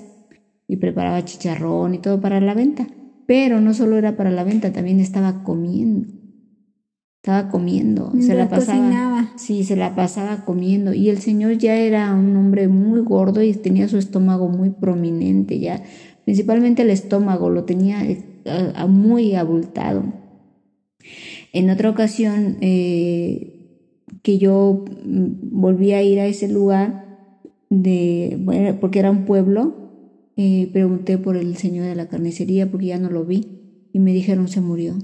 y 0.67 0.77
preparaba 0.77 1.25
chicharrón 1.25 1.93
y 1.95 1.99
todo 1.99 2.21
para 2.21 2.39
la 2.39 2.53
venta. 2.53 2.87
Pero 3.27 3.61
no 3.61 3.73
solo 3.73 3.97
era 3.97 4.17
para 4.17 4.31
la 4.31 4.43
venta, 4.43 4.71
también 4.71 4.99
estaba 4.99 5.43
comiendo. 5.43 6.07
Estaba 7.23 7.49
comiendo, 7.49 8.11
se 8.19 8.33
la 8.33 8.49
pasaba. 8.49 9.33
Sí, 9.35 9.63
se 9.63 9.75
la 9.75 9.93
pasaba 9.93 10.43
comiendo. 10.43 10.91
Y 10.91 11.09
el 11.09 11.19
señor 11.19 11.59
ya 11.59 11.75
era 11.75 12.15
un 12.15 12.35
hombre 12.35 12.67
muy 12.67 13.01
gordo 13.01 13.43
y 13.43 13.53
tenía 13.53 13.87
su 13.87 13.97
estómago 13.97 14.49
muy 14.49 14.71
prominente, 14.71 15.59
ya. 15.59 15.83
Principalmente 16.25 16.81
el 16.81 16.89
estómago 16.89 17.51
lo 17.51 17.63
tenía 17.63 18.03
muy 18.87 19.35
abultado. 19.35 20.03
En 21.53 21.69
otra 21.69 21.89
ocasión 21.89 22.57
eh, 22.61 23.61
que 24.23 24.37
yo 24.37 24.85
mm, 25.05 25.59
volví 25.59 25.91
a 25.93 26.03
ir 26.03 26.19
a 26.19 26.27
ese 26.27 26.47
lugar, 26.47 27.01
de, 27.69 28.77
porque 28.81 28.99
era 28.99 29.11
un 29.11 29.25
pueblo, 29.25 29.75
eh, 30.35 30.69
pregunté 30.71 31.17
por 31.17 31.37
el 31.37 31.55
señor 31.55 31.85
de 31.85 31.95
la 31.95 32.09
carnicería 32.09 32.69
porque 32.69 32.87
ya 32.87 32.99
no 32.99 33.09
lo 33.09 33.25
vi 33.25 33.87
y 33.93 33.99
me 33.99 34.13
dijeron 34.13 34.47
se 34.47 34.61
murió. 34.61 34.97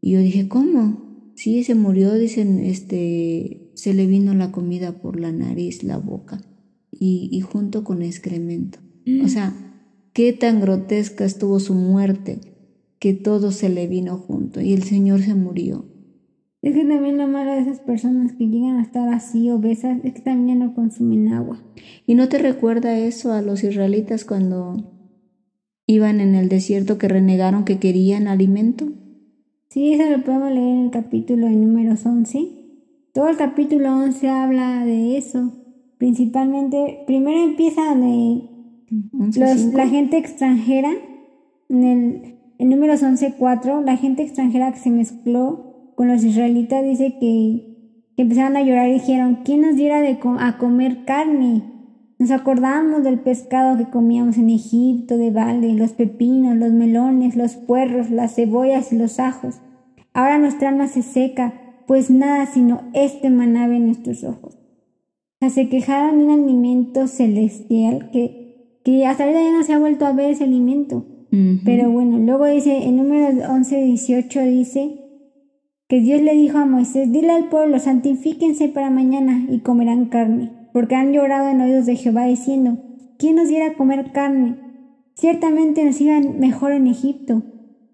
Y 0.00 0.12
yo 0.12 0.20
dije, 0.20 0.48
¿cómo? 0.48 1.32
Sí, 1.34 1.64
se 1.64 1.74
murió, 1.74 2.14
dicen, 2.14 2.60
este, 2.60 3.70
se 3.74 3.92
le 3.92 4.06
vino 4.06 4.34
la 4.34 4.52
comida 4.52 5.00
por 5.00 5.20
la 5.20 5.32
nariz, 5.32 5.82
la 5.82 5.98
boca 5.98 6.40
y, 6.90 7.28
y 7.32 7.40
junto 7.40 7.84
con 7.84 8.02
excremento. 8.02 8.78
O 9.22 9.28
sea, 9.28 9.54
qué 10.12 10.32
tan 10.32 10.60
grotesca 10.60 11.24
estuvo 11.24 11.60
su 11.60 11.74
muerte 11.74 12.40
que 12.98 13.14
todo 13.14 13.50
se 13.50 13.68
le 13.68 13.86
vino 13.86 14.16
junto 14.16 14.60
y 14.60 14.72
el 14.72 14.82
Señor 14.82 15.22
se 15.22 15.34
murió. 15.34 15.84
Es 16.62 16.74
que 16.74 16.84
también 16.84 17.18
lo 17.18 17.28
malo 17.28 17.52
de 17.52 17.60
esas 17.60 17.80
personas 17.80 18.32
que 18.32 18.48
llegan 18.48 18.78
a 18.78 18.82
estar 18.82 19.08
así 19.12 19.50
obesas 19.50 19.98
es 20.02 20.14
que 20.14 20.22
también 20.22 20.58
no 20.58 20.74
consumen 20.74 21.32
agua. 21.32 21.62
¿Y 22.06 22.14
no 22.14 22.28
te 22.28 22.38
recuerda 22.38 22.98
eso 22.98 23.32
a 23.32 23.42
los 23.42 23.62
israelitas 23.62 24.24
cuando 24.24 24.92
iban 25.86 26.20
en 26.20 26.34
el 26.34 26.48
desierto 26.48 26.98
que 26.98 27.08
renegaron 27.08 27.64
que 27.64 27.78
querían 27.78 28.26
alimento? 28.26 28.88
Sí, 29.68 29.92
eso 29.92 30.10
lo 30.10 30.24
podemos 30.24 30.50
leer 30.50 30.68
en 30.68 30.84
el 30.86 30.90
capítulo 30.90 31.46
de 31.46 31.56
números 31.56 32.04
11. 32.04 32.48
Todo 33.12 33.28
el 33.28 33.36
capítulo 33.36 33.96
11 33.96 34.28
habla 34.28 34.84
de 34.84 35.18
eso. 35.18 35.52
Principalmente, 35.98 37.04
primero 37.06 37.44
empieza 37.44 37.84
donde 37.84 38.50
la 39.72 39.86
gente 39.86 40.18
extranjera, 40.18 40.90
en 41.68 41.84
el 41.84 42.35
en 42.58 42.68
números 42.70 43.02
11.4, 43.02 43.84
la 43.84 43.96
gente 43.96 44.22
extranjera 44.22 44.72
que 44.72 44.78
se 44.78 44.90
mezcló 44.90 45.92
con 45.94 46.08
los 46.08 46.22
israelitas 46.22 46.84
dice 46.84 47.16
que, 47.18 47.94
que 48.16 48.22
empezaron 48.22 48.56
a 48.56 48.62
llorar 48.62 48.88
y 48.88 48.94
dijeron, 48.94 49.40
¿quién 49.44 49.62
nos 49.62 49.76
diera 49.76 50.00
de 50.00 50.18
a 50.38 50.58
comer 50.58 51.04
carne? 51.04 51.62
Nos 52.18 52.30
acordamos 52.30 53.02
del 53.02 53.20
pescado 53.20 53.76
que 53.76 53.90
comíamos 53.90 54.38
en 54.38 54.50
Egipto, 54.50 55.18
de 55.18 55.30
balde, 55.30 55.72
los 55.74 55.92
pepinos, 55.92 56.56
los 56.56 56.72
melones, 56.72 57.36
los 57.36 57.56
puerros, 57.56 58.10
las 58.10 58.34
cebollas 58.34 58.92
y 58.92 58.98
los 58.98 59.20
ajos. 59.20 59.56
Ahora 60.14 60.38
nuestra 60.38 60.70
alma 60.70 60.86
se 60.86 61.02
seca, 61.02 61.54
pues 61.86 62.10
nada 62.10 62.46
sino 62.46 62.82
este 62.94 63.28
maná 63.28 63.64
en 63.66 63.86
nuestros 63.86 64.24
ojos. 64.24 64.54
O 64.54 65.38
sea, 65.40 65.50
se 65.50 65.68
quejaron 65.68 66.18
de 66.18 66.24
un 66.24 66.30
alimento 66.30 67.06
celestial 67.06 68.10
que, 68.10 68.80
que 68.82 69.06
hasta 69.06 69.24
ahora 69.24 69.42
ya 69.42 69.52
no 69.52 69.62
se 69.62 69.74
ha 69.74 69.78
vuelto 69.78 70.06
a 70.06 70.12
ver 70.12 70.30
ese 70.30 70.44
alimento. 70.44 71.04
Pero 71.64 71.90
bueno, 71.90 72.18
luego 72.18 72.46
dice, 72.46 72.84
en 72.84 72.96
número 72.96 73.28
11, 73.52 73.82
18 73.82 74.40
dice 74.42 75.00
que 75.88 76.00
Dios 76.00 76.22
le 76.22 76.34
dijo 76.34 76.58
a 76.58 76.64
Moisés, 76.64 77.12
dile 77.12 77.30
al 77.30 77.48
pueblo, 77.48 77.78
santifíquense 77.78 78.68
para 78.68 78.90
mañana 78.90 79.46
y 79.50 79.60
comerán 79.60 80.06
carne, 80.06 80.50
porque 80.72 80.94
han 80.94 81.12
llorado 81.12 81.50
en 81.50 81.60
oídos 81.60 81.86
de 81.86 81.96
Jehová 81.96 82.24
diciendo, 82.24 82.78
¿quién 83.18 83.36
nos 83.36 83.48
diera 83.48 83.66
a 83.66 83.74
comer 83.74 84.12
carne? 84.12 84.56
Ciertamente 85.14 85.84
nos 85.84 86.00
iban 86.00 86.40
mejor 86.40 86.72
en 86.72 86.86
Egipto. 86.86 87.42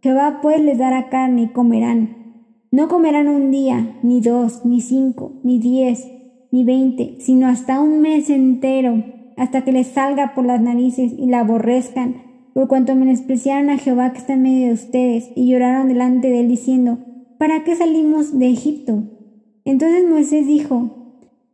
Jehová 0.02 0.38
pues 0.40 0.60
les 0.60 0.78
dará 0.78 1.08
carne 1.08 1.42
y 1.42 1.48
comerán. 1.48 2.16
No 2.70 2.88
comerán 2.88 3.28
un 3.28 3.50
día, 3.50 3.98
ni 4.02 4.20
dos, 4.20 4.64
ni 4.64 4.80
cinco, 4.80 5.40
ni 5.44 5.58
diez, 5.58 6.10
ni 6.50 6.64
veinte, 6.64 7.16
sino 7.18 7.46
hasta 7.48 7.80
un 7.80 8.00
mes 8.00 8.30
entero, 8.30 9.04
hasta 9.36 9.64
que 9.64 9.72
les 9.72 9.88
salga 9.88 10.32
por 10.34 10.44
las 10.44 10.60
narices 10.60 11.12
y 11.16 11.26
la 11.26 11.40
aborrezcan, 11.40 12.31
por 12.54 12.68
cuanto 12.68 12.94
menospreciaron 12.94 13.70
a 13.70 13.78
Jehová 13.78 14.12
que 14.12 14.18
está 14.18 14.34
en 14.34 14.42
medio 14.42 14.68
de 14.68 14.74
ustedes, 14.74 15.30
y 15.34 15.48
lloraron 15.48 15.88
delante 15.88 16.28
de 16.28 16.40
él 16.40 16.48
diciendo, 16.48 16.98
¿para 17.38 17.64
qué 17.64 17.74
salimos 17.74 18.38
de 18.38 18.48
Egipto? 18.48 19.04
Entonces 19.64 20.08
Moisés 20.08 20.46
dijo, 20.46 21.02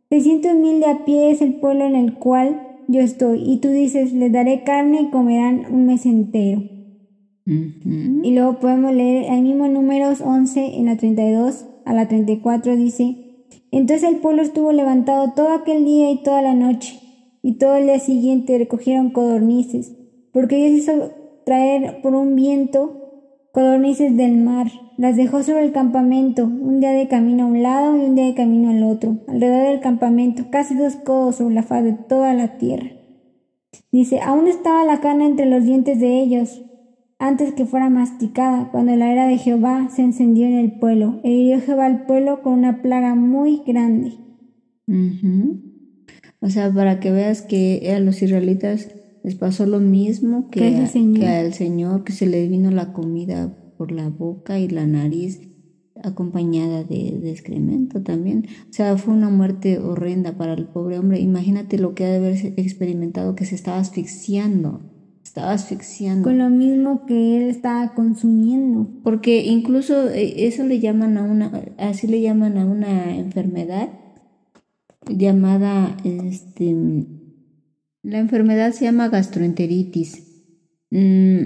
Trescientos 0.09 0.55
mil 0.55 0.79
de 0.79 0.87
a 0.87 1.05
pie 1.05 1.29
es 1.29 1.39
el 1.39 1.53
pueblo 1.55 1.85
en 1.85 1.95
el 1.95 2.15
cual 2.15 2.61
yo 2.87 2.99
estoy, 2.99 3.43
y 3.43 3.57
tú 3.57 3.69
dices, 3.69 4.11
les 4.11 4.31
daré 4.31 4.63
carne 4.63 5.01
y 5.01 5.09
comerán 5.11 5.67
un 5.71 5.85
mes 5.85 6.07
entero. 6.07 6.63
Y 7.45 8.31
luego 8.33 8.59
podemos 8.59 8.93
leer 8.93 9.31
el 9.31 9.41
mismo 9.43 9.67
números 9.67 10.21
11 10.21 10.77
en 10.77 10.85
la 10.85 10.97
32 10.97 11.65
a 11.85 11.93
la 11.93 12.07
34 12.07 12.75
dice, 12.75 13.45
entonces 13.71 14.07
el 14.07 14.17
pueblo 14.17 14.41
estuvo 14.41 14.71
levantado 14.71 15.33
todo 15.35 15.53
aquel 15.53 15.85
día 15.85 16.11
y 16.11 16.23
toda 16.23 16.41
la 16.41 16.55
noche, 16.55 16.99
y 17.41 17.53
todo 17.53 17.75
el 17.75 17.85
día 17.85 17.99
siguiente 17.99 18.57
recogieron 18.57 19.11
codornices, 19.11 19.95
porque 20.31 20.55
Dios 20.55 20.71
hizo 20.71 21.11
traer 21.45 22.01
por 22.01 22.15
un 22.15 22.35
viento 22.35 22.99
codornices 23.51 24.15
del 24.15 24.37
mar, 24.37 24.67
las 24.97 25.15
dejó 25.15 25.43
sobre 25.43 25.65
el 25.65 25.71
campamento, 25.71 26.45
un 26.45 26.79
día 26.79 26.91
de 26.91 27.07
camino 27.07 27.45
a 27.45 27.47
un 27.47 27.63
lado 27.63 27.97
y 27.97 28.01
un 28.01 28.15
día 28.15 28.25
de 28.25 28.35
camino 28.35 28.69
al 28.69 28.83
otro, 28.83 29.17
alrededor 29.27 29.71
del 29.71 29.79
campamento, 29.79 30.45
casi 30.51 30.75
dos 30.75 30.95
codos 30.95 31.37
sobre 31.37 31.55
la 31.55 31.63
faz 31.63 31.83
de 31.83 31.93
toda 31.93 32.33
la 32.33 32.57
tierra. 32.57 32.91
Dice, 33.91 34.19
aún 34.19 34.47
estaba 34.47 34.85
la 34.85 35.01
carne 35.01 35.25
entre 35.25 35.47
los 35.47 35.63
dientes 35.63 35.99
de 35.99 36.19
ellos, 36.21 36.61
antes 37.17 37.53
que 37.53 37.65
fuera 37.65 37.89
masticada, 37.89 38.69
cuando 38.71 38.95
la 38.95 39.11
era 39.11 39.27
de 39.27 39.37
Jehová 39.37 39.89
se 39.89 40.03
encendió 40.03 40.45
en 40.45 40.57
el 40.57 40.79
pueblo, 40.79 41.19
e 41.23 41.31
hirió 41.31 41.59
Jehová 41.59 41.85
al 41.85 42.05
pueblo 42.05 42.41
con 42.41 42.53
una 42.53 42.81
plaga 42.81 43.15
muy 43.15 43.61
grande. 43.65 44.13
O 46.41 46.49
sea, 46.49 46.71
para 46.71 46.99
que 46.99 47.11
veas 47.11 47.41
que 47.41 47.93
a 47.93 47.99
los 47.99 48.21
israelitas 48.21 48.89
les 49.29 49.37
pasó 49.37 49.67
lo 49.67 49.79
mismo 49.79 50.49
que, 50.49 50.75
al 50.75 51.53
Señor, 51.53 52.03
que 52.03 52.13
se 52.13 52.25
le 52.25 52.47
vino 52.47 52.71
la 52.71 52.93
comida 52.93 53.55
por 53.77 53.91
la 53.91 54.09
boca 54.09 54.57
y 54.57 54.67
la 54.67 54.87
nariz 54.87 55.39
acompañada 56.03 56.83
de, 56.83 57.29
excremento 57.29 58.01
también. 58.01 58.47
O 58.71 58.73
sea, 58.73 58.97
fue 58.97 59.13
una 59.13 59.29
muerte 59.29 59.77
horrenda 59.77 60.35
para 60.35 60.53
el 60.53 60.65
pobre 60.65 60.97
hombre. 60.97 61.19
Imagínate 61.19 61.77
lo 61.77 61.93
que 61.93 62.05
ha 62.05 62.09
de 62.09 62.15
haber 62.15 62.53
experimentado, 62.57 63.35
que 63.35 63.45
se 63.45 63.53
estaba 63.53 63.77
asfixiando 63.77 64.81
estaba 65.21 65.51
asfixiando. 65.51 66.23
Con 66.23 66.39
lo 66.39 66.49
mismo 66.49 67.05
que 67.05 67.37
él 67.37 67.49
estaba 67.49 67.93
consumiendo. 67.93 68.89
Porque 69.03 69.45
incluso 69.45 70.09
eh, 70.09 70.47
eso 70.47 70.63
le 70.63 70.79
llaman 70.79 71.19
a 71.19 71.23
una, 71.23 71.51
así 71.77 72.07
le 72.07 72.19
llaman 72.19 72.57
a 72.57 72.65
una 72.65 73.15
enfermedad 73.15 73.89
llamada, 75.07 75.95
este, 76.03 76.75
la 78.03 78.19
enfermedad 78.19 78.71
se 78.71 78.85
llama 78.85 79.09
gastroenteritis. 79.09 80.23
Mm, 80.91 81.43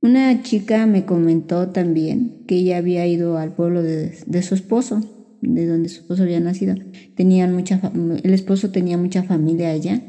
una 0.00 0.42
chica 0.42 0.86
me 0.86 1.04
comentó 1.04 1.68
también 1.68 2.44
que 2.46 2.56
ella 2.56 2.78
había 2.78 3.06
ido 3.06 3.38
al 3.38 3.54
pueblo 3.54 3.82
de, 3.82 4.42
su 4.42 4.54
esposo, 4.54 5.00
de 5.42 5.66
donde 5.66 5.88
su 5.88 6.00
esposo 6.00 6.22
había 6.22 6.40
nacido. 6.40 6.74
Tenían 7.16 7.54
mucha, 7.54 7.80
el 8.22 8.32
esposo 8.32 8.70
tenía 8.70 8.96
mucha 8.96 9.22
familia 9.22 9.70
allá 9.70 10.02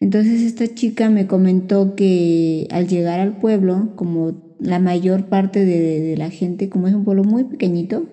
entonces 0.00 0.40
esta 0.40 0.66
chica 0.74 1.10
me 1.10 1.26
comentó 1.26 1.94
que 1.94 2.66
al 2.70 2.88
llegar 2.88 3.20
al 3.20 3.36
pueblo, 3.36 3.92
como 3.96 4.56
la 4.58 4.78
mayor 4.78 5.26
parte 5.26 5.64
de, 5.66 6.16
la 6.16 6.30
gente, 6.30 6.70
como 6.70 6.88
es 6.88 6.94
un 6.94 7.04
pueblo 7.04 7.22
muy 7.22 7.44
pequeñito, 7.44 8.06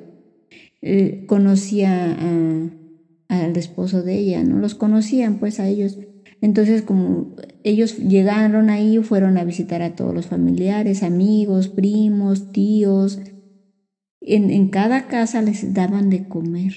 eh, 0.81 1.23
conocía 1.27 2.17
al 3.29 3.57
esposo 3.57 4.03
de 4.03 4.17
ella, 4.17 4.43
¿no? 4.43 4.59
Los 4.59 4.75
conocían 4.75 5.39
pues 5.39 5.61
a 5.61 5.67
ellos. 5.67 5.97
Entonces 6.41 6.81
como 6.81 7.35
ellos 7.63 7.97
llegaron 7.97 8.69
ahí, 8.69 8.97
fueron 8.99 9.37
a 9.37 9.43
visitar 9.43 9.81
a 9.81 9.95
todos 9.95 10.13
los 10.13 10.27
familiares, 10.27 11.03
amigos, 11.03 11.67
primos, 11.67 12.51
tíos. 12.51 13.19
En, 14.21 14.51
en 14.51 14.69
cada 14.69 15.07
casa 15.07 15.41
les 15.41 15.73
daban 15.73 16.09
de 16.09 16.27
comer. 16.27 16.73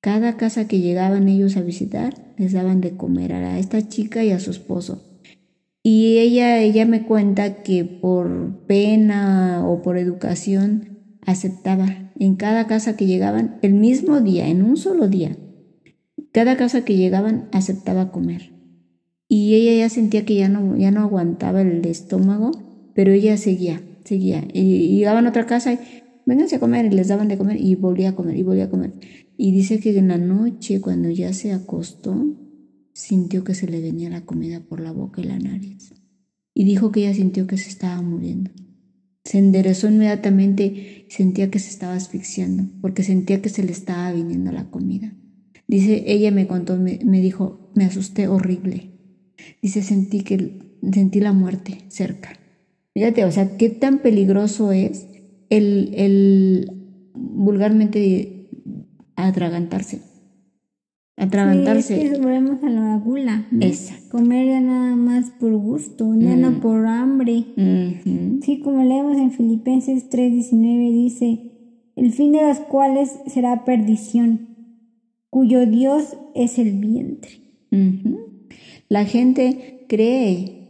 Cada 0.00 0.36
casa 0.36 0.68
que 0.68 0.80
llegaban 0.80 1.28
ellos 1.28 1.56
a 1.56 1.62
visitar, 1.62 2.34
les 2.36 2.52
daban 2.52 2.80
de 2.80 2.96
comer 2.96 3.32
a 3.32 3.58
esta 3.58 3.88
chica 3.88 4.24
y 4.24 4.30
a 4.30 4.40
su 4.40 4.50
esposo. 4.50 5.02
Y 5.82 6.18
ella, 6.18 6.60
ella 6.60 6.86
me 6.86 7.04
cuenta 7.04 7.62
que 7.62 7.84
por 7.84 8.66
pena 8.66 9.66
o 9.68 9.82
por 9.82 9.98
educación 9.98 11.18
aceptaba 11.26 12.10
en 12.18 12.36
cada 12.36 12.66
casa 12.66 12.96
que 12.96 13.06
llegaban, 13.06 13.58
el 13.62 13.74
mismo 13.74 14.20
día, 14.20 14.48
en 14.48 14.62
un 14.62 14.76
solo 14.76 15.08
día, 15.08 15.36
cada 16.32 16.56
casa 16.56 16.84
que 16.84 16.96
llegaban 16.96 17.48
aceptaba 17.52 18.10
comer. 18.10 18.53
Y 19.36 19.56
ella 19.56 19.76
ya 19.76 19.88
sentía 19.88 20.24
que 20.24 20.36
ya 20.36 20.48
no, 20.48 20.76
ya 20.76 20.92
no 20.92 21.00
aguantaba 21.00 21.60
el 21.60 21.84
estómago, 21.86 22.52
pero 22.94 23.10
ella 23.10 23.36
seguía, 23.36 23.82
seguía. 24.04 24.46
Y, 24.54 24.96
llegaban 24.96 25.26
a 25.26 25.30
otra 25.30 25.44
casa 25.44 25.72
y 25.72 25.78
vénganse 26.24 26.54
a 26.54 26.60
comer 26.60 26.86
y 26.86 26.90
les 26.90 27.08
daban 27.08 27.26
de 27.26 27.36
comer 27.36 27.60
y 27.60 27.74
volvía 27.74 28.10
a 28.10 28.14
comer 28.14 28.36
y 28.36 28.44
volvía 28.44 28.66
a 28.66 28.70
comer. 28.70 28.92
Y 29.36 29.50
dice 29.50 29.80
que 29.80 29.98
en 29.98 30.06
la 30.06 30.18
noche, 30.18 30.80
cuando 30.80 31.10
ya 31.10 31.32
se 31.32 31.52
acostó, 31.52 32.24
sintió 32.92 33.42
que 33.42 33.56
se 33.56 33.66
le 33.66 33.80
venía 33.80 34.08
la 34.08 34.24
comida 34.24 34.60
por 34.60 34.78
la 34.78 34.92
boca 34.92 35.20
y 35.20 35.24
la 35.24 35.40
nariz. 35.40 35.92
Y 36.54 36.62
dijo 36.62 36.92
que 36.92 37.00
ella 37.00 37.14
sintió 37.14 37.48
que 37.48 37.56
se 37.56 37.70
estaba 37.70 38.00
muriendo. 38.02 38.52
Se 39.24 39.38
enderezó 39.38 39.88
inmediatamente 39.88 40.64
y 40.64 41.10
sentía 41.10 41.50
que 41.50 41.58
se 41.58 41.70
estaba 41.70 41.94
asfixiando, 41.94 42.68
porque 42.80 43.02
sentía 43.02 43.42
que 43.42 43.48
se 43.48 43.64
le 43.64 43.72
estaba 43.72 44.12
viniendo 44.12 44.52
la 44.52 44.70
comida. 44.70 45.12
Dice, 45.66 46.04
ella 46.06 46.30
me 46.30 46.46
contó, 46.46 46.76
me, 46.76 47.20
dijo, 47.20 47.72
me 47.74 47.84
asusté 47.84 48.28
horrible. 48.28 48.93
Dice, 49.62 49.82
sentí 49.82 50.20
que 50.20 50.58
sentí 50.92 51.20
la 51.20 51.32
muerte 51.32 51.78
cerca. 51.88 52.38
Fíjate, 52.94 53.24
o 53.24 53.30
sea, 53.30 53.56
qué 53.56 53.70
tan 53.70 53.98
peligroso 53.98 54.70
es 54.70 55.06
el, 55.50 55.94
el 55.94 56.72
vulgarmente 57.14 58.48
atragantarse. 59.16 60.00
Atragantarse. 61.16 61.96
Sí, 61.96 62.06
es 62.06 62.12
que 62.12 62.18
volvemos 62.18 62.62
a 62.62 62.68
la 62.68 62.96
gula. 62.98 63.46
Comer 64.10 64.46
ya 64.46 64.60
nada 64.60 64.96
más 64.96 65.30
por 65.30 65.52
gusto, 65.56 66.12
ya 66.16 66.36
no 66.36 66.52
mm. 66.52 66.60
por 66.60 66.86
hambre. 66.86 67.44
Sí, 68.42 68.60
como 68.62 68.82
leemos 68.82 69.16
en 69.18 69.30
Filipenses 69.30 70.10
3:19 70.10 70.92
dice, 70.92 71.52
el 71.94 72.12
fin 72.12 72.32
de 72.32 72.42
las 72.42 72.60
cuales 72.60 73.20
será 73.26 73.64
perdición, 73.64 74.48
cuyo 75.30 75.66
Dios 75.66 76.16
es 76.34 76.58
el 76.58 76.72
vientre. 76.72 77.30
La 78.88 79.04
gente 79.04 79.86
cree 79.88 80.64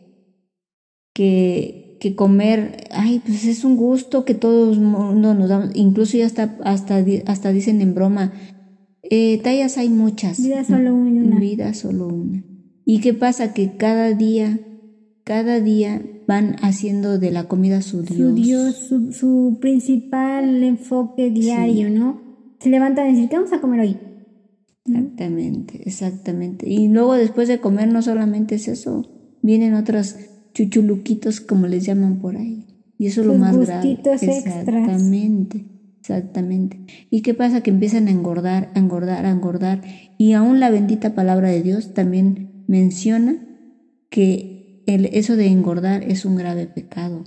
que, 1.15 1.99
que, 2.01 2.15
comer, 2.15 2.89
ay, 2.91 3.21
pues 3.25 3.45
es 3.45 3.65
un 3.65 3.77
gusto 3.77 4.25
que 4.25 4.35
todos 4.35 4.79
mundo 4.79 5.35
nos 5.35 5.49
damos, 5.49 5.71
incluso 5.75 6.17
ya 6.17 6.27
hasta, 6.27 6.57
hasta, 6.65 7.05
hasta 7.27 7.53
dicen 7.53 7.81
en 7.81 7.95
broma, 7.95 8.33
eh, 9.03 9.41
tallas 9.43 9.77
hay 9.79 9.89
muchas. 9.89 10.43
Vida 10.43 10.65
solo 10.65 10.95
una. 10.95 11.39
Vida 11.39 11.75
solo 11.75 12.09
una. 12.09 12.43
¿Y 12.85 13.01
qué 13.01 13.15
pasa? 13.15 13.53
Que 13.53 13.77
cada 13.77 14.13
día, 14.13 14.61
cada 15.25 15.61
día 15.61 16.03
van 16.27 16.57
haciendo 16.63 17.19
de 17.19 17.31
la 17.31 17.49
comida 17.49 17.83
su 17.83 18.03
Dios. 18.03 18.17
Su 18.19 18.35
Dios, 18.35 19.17
su, 19.17 19.59
principal 19.61 20.63
enfoque 20.63 21.31
diario, 21.31 21.91
¿no? 21.91 22.21
Se 22.61 22.71
levantan 22.71 23.07
a 23.07 23.11
decir, 23.11 23.29
¿qué 23.29 23.37
vamos 23.37 23.53
a 23.53 23.61
comer 23.61 23.81
hoy? 23.81 23.99
Exactamente, 24.87 25.83
exactamente. 25.85 26.69
Y 26.69 26.89
luego 26.89 27.15
después 27.15 27.49
de 27.49 27.61
comer 27.61 27.89
no 27.89 28.03
solamente 28.03 28.57
es 28.57 28.69
eso, 28.69 29.09
vienen 29.43 29.75
otros 29.75 30.17
chuchuluquitos 30.53 31.41
como 31.41 31.67
les 31.67 31.85
llaman 31.85 32.21
por 32.21 32.37
ahí. 32.37 32.67
Y 32.99 33.07
eso 33.07 33.23
es 33.23 33.27
lo 33.27 33.35
más 33.35 33.57
grave. 33.57 33.99
Exactamente. 34.13 35.67
Exactamente. 36.01 36.81
¿Y 37.09 37.23
qué 37.23 37.33
pasa? 37.33 37.63
Que 37.63 37.71
empiezan 37.71 38.09
a 38.09 38.11
engordar, 38.11 38.71
a 38.75 38.79
engordar, 38.79 39.25
a 39.25 39.31
engordar. 39.31 39.81
Y 40.19 40.35
aún 40.35 40.61
la 40.61 40.71
bendita 40.71 41.15
palabra 41.15 41.49
de 41.49 41.63
Dios 41.63 41.95
también 41.95 42.65
menciona 42.69 43.39
que 44.11 44.83
el, 44.87 45.07
eso 45.07 45.35
de 45.35 45.47
engordar 45.47 46.05
es 46.05 46.27
un 46.27 46.37
grave 46.37 46.67
pecado. 46.67 47.25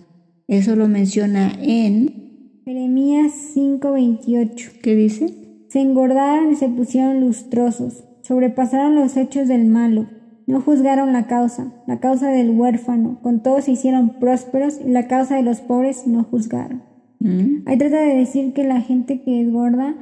Eso 0.47 0.75
lo 0.75 0.87
menciona 0.87 1.57
en 1.59 2.61
Jeremías 2.65 3.33
5:28. 3.55 4.71
¿Qué 4.83 4.95
dice? 4.95 5.47
Se 5.77 5.84
engordaron 5.84 6.53
y 6.53 6.55
se 6.55 6.69
pusieron 6.69 7.22
lustrosos, 7.22 8.03
sobrepasaron 8.24 8.96
los 8.96 9.16
hechos 9.16 9.48
del 9.48 9.66
malo, 9.66 10.07
no 10.48 10.59
juzgaron 10.59 11.13
la 11.13 11.27
causa, 11.27 11.72
la 11.85 12.00
causa 12.00 12.31
del 12.31 12.50
huérfano, 12.50 13.20
con 13.22 13.44
todos 13.44 13.66
se 13.66 13.74
hicieron 13.74 14.18
prósperos 14.20 14.79
y 14.83 14.90
la 14.90 15.07
causa 15.07 15.35
de 15.35 15.44
los 15.44 15.59
pobres 15.59 16.07
no 16.07 16.24
juzgaron. 16.24 16.81
Mm. 17.20 17.68
Ahí 17.68 17.77
trata 17.77 18.01
de 18.01 18.16
decir 18.16 18.53
que 18.53 18.63
la 18.63 18.81
gente 18.81 19.22
que 19.22 19.40
es 19.40 19.51
gorda 19.51 19.94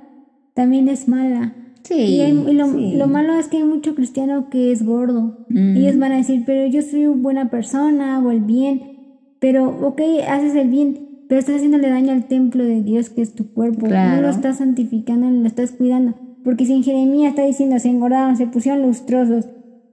también 0.53 0.87
es 0.87 1.09
mala. 1.09 1.53
Sí, 1.83 2.21
y, 2.21 2.53
lo, 2.53 3.07
malo 3.07 3.37
es 3.37 3.49
que 3.49 3.57
hay 3.57 3.63
mucho 3.65 3.95
cristiano 3.95 4.49
que 4.49 4.71
es 4.71 4.81
gordo. 4.81 5.45
Mm. 5.49 5.75
Ellos 5.75 5.99
van 5.99 6.13
a 6.13 6.17
decir, 6.19 6.43
pero 6.45 6.65
yo 6.67 6.81
soy 6.83 7.07
una 7.07 7.21
buena 7.21 7.49
persona, 7.49 8.15
hago 8.15 8.31
el 8.31 8.39
bien. 8.39 8.93
Pero, 9.39 9.77
ok, 9.85 10.01
haces 10.25 10.55
el 10.55 10.69
bien, 10.69 11.04
pero 11.27 11.39
estás 11.39 11.55
haciéndole 11.55 11.89
daño 11.89 12.11
al 12.11 12.27
templo 12.27 12.63
de 12.63 12.81
Dios 12.81 13.09
que 13.09 13.21
es 13.21 13.33
tu 13.33 13.53
cuerpo. 13.53 13.87
No 13.87 14.21
lo 14.21 14.29
estás 14.29 14.57
santificando, 14.57 15.29
no 15.29 15.41
lo 15.41 15.47
estás 15.47 15.71
cuidando. 15.71 16.15
Porque 16.43 16.65
si 16.65 16.73
en 16.73 16.83
Jeremías 16.83 17.31
está 17.31 17.43
diciendo, 17.43 17.79
se 17.79 17.89
engordaron, 17.89 18.37
se 18.37 18.47
pusieron 18.47 18.83
lustrosos, 18.83 19.49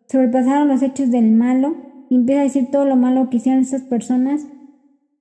sobrepasaron 0.07 0.68
los 0.68 0.83
hechos 0.83 1.11
del 1.11 1.33
malo, 1.33 1.77
y 2.11 2.16
empieza 2.16 2.42
a 2.42 2.45
decir 2.45 2.66
todo 2.71 2.85
lo 2.85 2.97
malo 2.97 3.31
que 3.31 3.38
hicieron 3.38 3.62
esas 3.62 3.83
personas, 3.83 4.47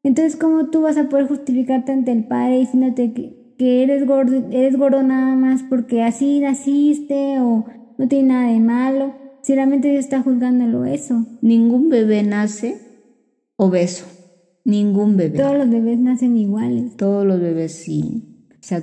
entonces, 0.04 0.36
¿cómo 0.36 0.70
tú 0.70 0.82
vas 0.82 0.98
a 0.98 1.10
poder 1.10 1.28
justificarte 1.28 1.92
ante 1.92 2.12
el 2.12 2.26
Padre 2.26 2.60
diciéndote 2.60 3.14
que, 3.58 3.84
eres, 3.84 4.08
gordo, 4.08 4.48
eres 4.52 4.76
gordo 4.76 5.04
nada 5.04 5.36
más 5.36 5.62
porque 5.64 6.02
así 6.02 6.40
naciste 6.40 7.40
o 7.40 7.66
no 7.98 8.08
tiene 8.08 8.30
nada 8.30 8.52
de 8.52 8.60
malo? 8.60 9.14
Si 9.44 9.54
realmente 9.54 9.90
Dios 9.90 10.06
está 10.06 10.22
juzgándolo 10.22 10.86
eso. 10.86 11.26
Ningún 11.42 11.90
bebé 11.90 12.24
nace 12.24 12.78
obeso. 13.58 14.06
Ningún 14.64 15.18
bebé. 15.18 15.38
Todos 15.38 15.58
los 15.58 15.70
bebés 15.70 16.00
nacen 16.00 16.38
iguales. 16.38 16.96
Todos 16.98 17.26
los 17.26 17.40
bebés 17.40 17.74
sí. 17.74 18.24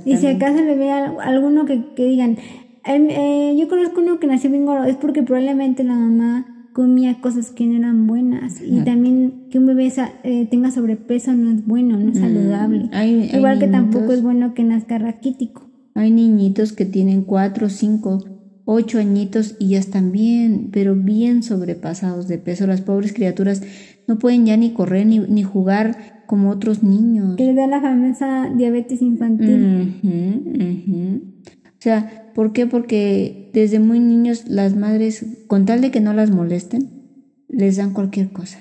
Y 0.05 0.17
si 0.17 0.27
acaso 0.27 0.63
le 0.63 0.77
ve 0.77 0.91
a 0.91 1.07
alguno 1.23 1.65
que, 1.65 1.95
que 1.95 2.05
digan, 2.05 2.37
eh, 2.85 3.55
yo 3.59 3.69
conozco 3.69 4.01
uno 4.01 4.19
que 4.19 4.27
nació 4.27 4.51
bien 4.51 4.67
gordo, 4.67 4.85
es 4.85 4.97
porque 4.97 5.23
probablemente 5.23 5.85
la 5.85 5.95
mamá 5.95 6.59
comía 6.73 7.21
cosas 7.21 7.51
que 7.51 7.67
no 7.67 7.77
eran 7.77 8.07
buenas. 8.07 8.61
Y 8.61 8.81
también 8.83 9.49
que 9.51 9.59
un 9.59 9.67
bebé 9.67 9.93
eh, 10.23 10.47
tenga 10.51 10.71
sobrepeso 10.71 11.33
no 11.33 11.51
es 11.51 11.67
bueno, 11.67 11.97
no 11.97 12.11
es 12.11 12.19
mm, 12.19 12.21
saludable. 12.21 12.91
Igual 13.35 13.59
que 13.59 13.69
tampoco 13.69 14.13
es 14.13 14.23
bueno 14.23 14.55
que 14.55 14.65
nazca 14.65 14.99
raquítico. 14.99 15.69
Hay 15.95 16.11
niñitos 16.11 16.73
que 16.73 16.85
tienen 16.85 17.23
cuatro, 17.23 17.69
cinco, 17.69 18.25
ocho 18.65 18.99
añitos 18.99 19.57
y 19.59 19.71
ya 19.71 19.79
están 19.79 20.13
bien, 20.13 20.69
pero 20.73 20.95
bien 20.95 21.43
sobrepasados 21.43 22.29
de 22.29 22.39
peso. 22.39 22.67
Las 22.67 22.81
pobres 22.81 23.13
criaturas 23.13 23.63
no 24.09 24.19
pueden 24.19 24.47
ya 24.47 24.57
ni 24.57 24.73
correr 24.73 25.07
ni, 25.07 25.21
ni 25.21 25.45
jugar 25.45 26.25
como 26.27 26.51
otros 26.51 26.83
niños. 26.83 27.37
Que 27.37 27.45
le 27.45 27.55
da 27.55 27.67
la 27.67 27.81
famosa 27.81 28.51
diabetes 28.57 29.03
infantil. 29.03 30.01
O 31.65 31.81
sea, 31.81 32.33
¿por 32.35 32.53
qué? 32.53 32.67
Porque 32.67 33.51
desde 33.55 33.79
muy 33.79 34.01
niños 34.01 34.49
las 34.49 34.75
madres, 34.75 35.25
con 35.47 35.67
tal 35.67 35.81
de 35.81 35.91
que 35.91 36.01
no 36.01 36.13
las 36.13 36.31
molesten, 36.31 36.89
les 37.49 37.77
dan 37.77 37.93
cualquier 37.93 38.31
cosa. 38.31 38.59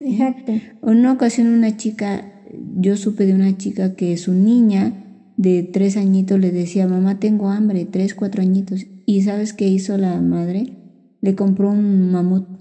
Exacto. 0.00 0.52
En 0.52 0.72
una 0.82 1.12
ocasión 1.12 1.48
una 1.48 1.76
chica, 1.76 2.32
yo 2.76 2.96
supe 2.96 3.26
de 3.26 3.34
una 3.34 3.56
chica 3.56 3.94
que 3.94 4.16
su 4.16 4.32
niña 4.32 5.04
de 5.36 5.62
tres 5.62 5.96
añitos 5.96 6.40
le 6.40 6.50
decía, 6.50 6.88
mamá 6.88 7.20
tengo 7.20 7.48
hambre, 7.48 7.84
tres, 7.84 8.14
cuatro 8.14 8.42
añitos. 8.42 8.86
¿Y 9.06 9.22
sabes 9.22 9.52
qué 9.52 9.68
hizo 9.68 9.96
la 9.98 10.20
madre? 10.20 10.78
Le 11.20 11.34
compró 11.34 11.70
un 11.70 12.10
mamut 12.10 12.57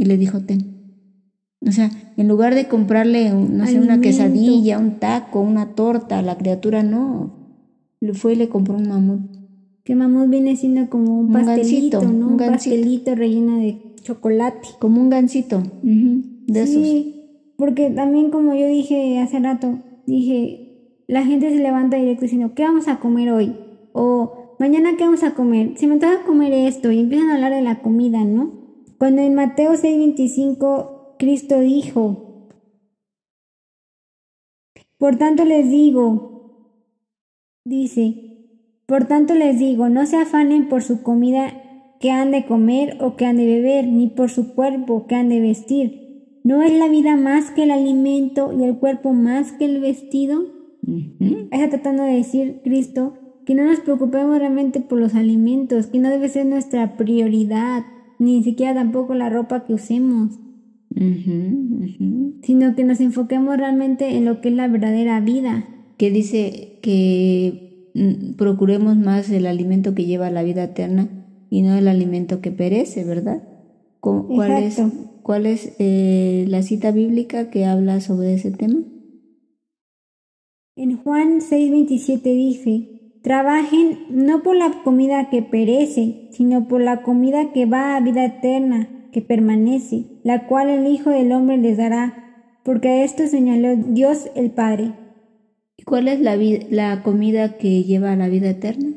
y 0.00 0.06
le 0.06 0.16
dijo, 0.16 0.40
ten. 0.40 0.80
O 1.60 1.70
sea, 1.72 1.90
en 2.16 2.26
lugar 2.26 2.54
de 2.54 2.68
comprarle, 2.68 3.30
no 3.32 3.66
sé, 3.66 3.78
una 3.78 4.00
quesadilla, 4.00 4.78
un 4.78 4.98
taco, 4.98 5.42
una 5.42 5.74
torta, 5.74 6.22
la 6.22 6.38
criatura 6.38 6.82
no 6.82 7.58
le 8.00 8.14
fue 8.14 8.32
y 8.32 8.36
le 8.36 8.48
compró 8.48 8.76
un 8.76 8.88
mamut. 8.88 9.20
Que 9.84 9.94
mamut 9.94 10.30
viene 10.30 10.56
siendo 10.56 10.88
como 10.88 11.20
un, 11.20 11.30
pastelito, 11.30 12.00
¿no? 12.00 12.28
Un, 12.28 12.36
pastelito 12.38 13.14
relleno 13.14 13.58
de 13.58 13.94
chocolate. 14.02 14.68
Como 14.78 15.02
un 15.02 15.10
gansito, 15.10 15.62
de 15.82 16.66
sí, 16.66 17.52
porque 17.58 17.90
también 17.90 18.30
como 18.30 18.54
yo 18.54 18.66
dije 18.66 19.18
hace 19.18 19.38
rato, 19.38 19.80
dije, 20.06 20.94
la 21.08 21.26
gente 21.26 21.50
se 21.50 21.62
levanta 21.62 21.98
directo 21.98 22.22
diciendo, 22.22 22.52
¿qué 22.54 22.62
vamos 22.62 22.88
a 22.88 23.00
comer 23.00 23.32
hoy? 23.32 23.54
O 23.92 24.56
mañana 24.58 24.96
qué 24.96 25.04
vamos 25.04 25.24
a 25.24 25.34
comer. 25.34 25.72
Si 25.76 25.86
me 25.86 25.96
toca 25.96 26.22
comer 26.24 26.54
esto 26.54 26.90
y 26.90 27.00
empiezan 27.00 27.28
a 27.28 27.34
hablar 27.34 27.52
de 27.52 27.60
la 27.60 27.82
comida, 27.82 28.24
¿no? 28.24 28.59
Cuando 29.00 29.22
en 29.22 29.34
Mateo 29.34 29.72
6:25 29.72 31.16
Cristo 31.18 31.58
dijo, 31.58 32.48
por 34.98 35.16
tanto 35.16 35.46
les 35.46 35.70
digo, 35.70 36.28
Dice, 37.64 38.58
Por 38.84 39.06
tanto 39.06 39.34
les 39.34 39.58
digo, 39.58 39.88
no 39.88 40.04
se 40.04 40.18
afanen 40.18 40.68
por 40.68 40.82
su 40.82 41.02
comida 41.02 41.96
que 41.98 42.10
han 42.10 42.30
de 42.30 42.44
comer 42.44 42.98
o 43.00 43.16
que 43.16 43.24
han 43.24 43.38
de 43.38 43.46
beber, 43.46 43.86
ni 43.86 44.08
por 44.08 44.28
su 44.28 44.54
cuerpo 44.54 45.06
que 45.06 45.14
han 45.14 45.30
de 45.30 45.40
vestir. 45.40 46.40
¿No 46.44 46.60
es 46.60 46.72
la 46.72 46.88
vida 46.88 47.16
más 47.16 47.50
que 47.50 47.62
el 47.62 47.70
alimento 47.70 48.52
y 48.52 48.64
el 48.64 48.76
cuerpo 48.76 49.14
más 49.14 49.52
que 49.52 49.64
el 49.64 49.80
vestido? 49.80 50.44
Está 51.50 51.70
tratando 51.70 52.02
de 52.02 52.16
decir 52.16 52.60
Cristo 52.62 53.14
que 53.46 53.54
no 53.54 53.64
nos 53.64 53.80
preocupemos 53.80 54.38
realmente 54.38 54.80
por 54.80 55.00
los 55.00 55.14
alimentos, 55.14 55.86
que 55.86 55.98
no 55.98 56.10
debe 56.10 56.28
ser 56.28 56.44
nuestra 56.44 56.98
prioridad, 56.98 57.84
ni 58.20 58.44
siquiera 58.44 58.74
tampoco 58.74 59.14
la 59.14 59.28
ropa 59.28 59.64
que 59.64 59.74
usemos. 59.74 60.38
sino 62.42 62.74
que 62.74 62.84
nos 62.84 63.00
enfoquemos 63.00 63.56
realmente 63.56 64.16
en 64.16 64.24
lo 64.24 64.40
que 64.40 64.50
es 64.50 64.54
la 64.54 64.68
verdadera 64.68 65.20
vida. 65.20 65.64
Que 65.96 66.10
dice 66.10 66.78
que 66.82 67.90
mm, 67.94 68.34
procuremos 68.34 68.96
más 68.96 69.30
el 69.30 69.46
alimento 69.46 69.94
que 69.94 70.04
lleva 70.04 70.28
a 70.28 70.30
la 70.30 70.42
vida 70.42 70.64
eterna 70.64 71.08
y 71.48 71.62
no 71.62 71.76
el 71.76 71.88
alimento 71.88 72.40
que 72.40 72.52
perece, 72.52 73.04
¿verdad? 73.04 73.42
¿Cuál 74.00 74.52
es, 74.62 74.82
cuál 75.22 75.46
es 75.46 75.74
eh, 75.78 76.44
la 76.48 76.62
cita 76.62 76.90
bíblica 76.90 77.50
que 77.50 77.64
habla 77.64 78.00
sobre 78.00 78.34
ese 78.34 78.50
tema? 78.50 78.80
En 80.76 80.96
Juan 80.96 81.40
6:27 81.40 82.22
dice, 82.22 82.89
trabajen 83.22 84.06
no 84.10 84.42
por 84.42 84.56
la 84.56 84.82
comida 84.82 85.28
que 85.30 85.42
perece, 85.42 86.28
sino 86.32 86.68
por 86.68 86.80
la 86.80 87.02
comida 87.02 87.52
que 87.52 87.66
va 87.66 87.96
a 87.96 88.00
vida 88.00 88.24
eterna, 88.24 89.08
que 89.12 89.22
permanece, 89.22 90.06
la 90.22 90.46
cual 90.46 90.70
el 90.70 90.86
Hijo 90.86 91.10
del 91.10 91.32
Hombre 91.32 91.58
les 91.58 91.76
dará, 91.76 92.50
porque 92.64 92.88
a 92.88 93.04
esto 93.04 93.26
señaló 93.26 93.76
Dios 93.76 94.30
el 94.34 94.50
Padre. 94.50 94.92
¿Y 95.76 95.82
cuál 95.82 96.08
es 96.08 96.20
la, 96.20 96.36
la 96.70 97.02
comida 97.02 97.56
que 97.56 97.84
lleva 97.84 98.12
a 98.12 98.16
la 98.16 98.28
vida 98.28 98.50
eterna? 98.50 98.94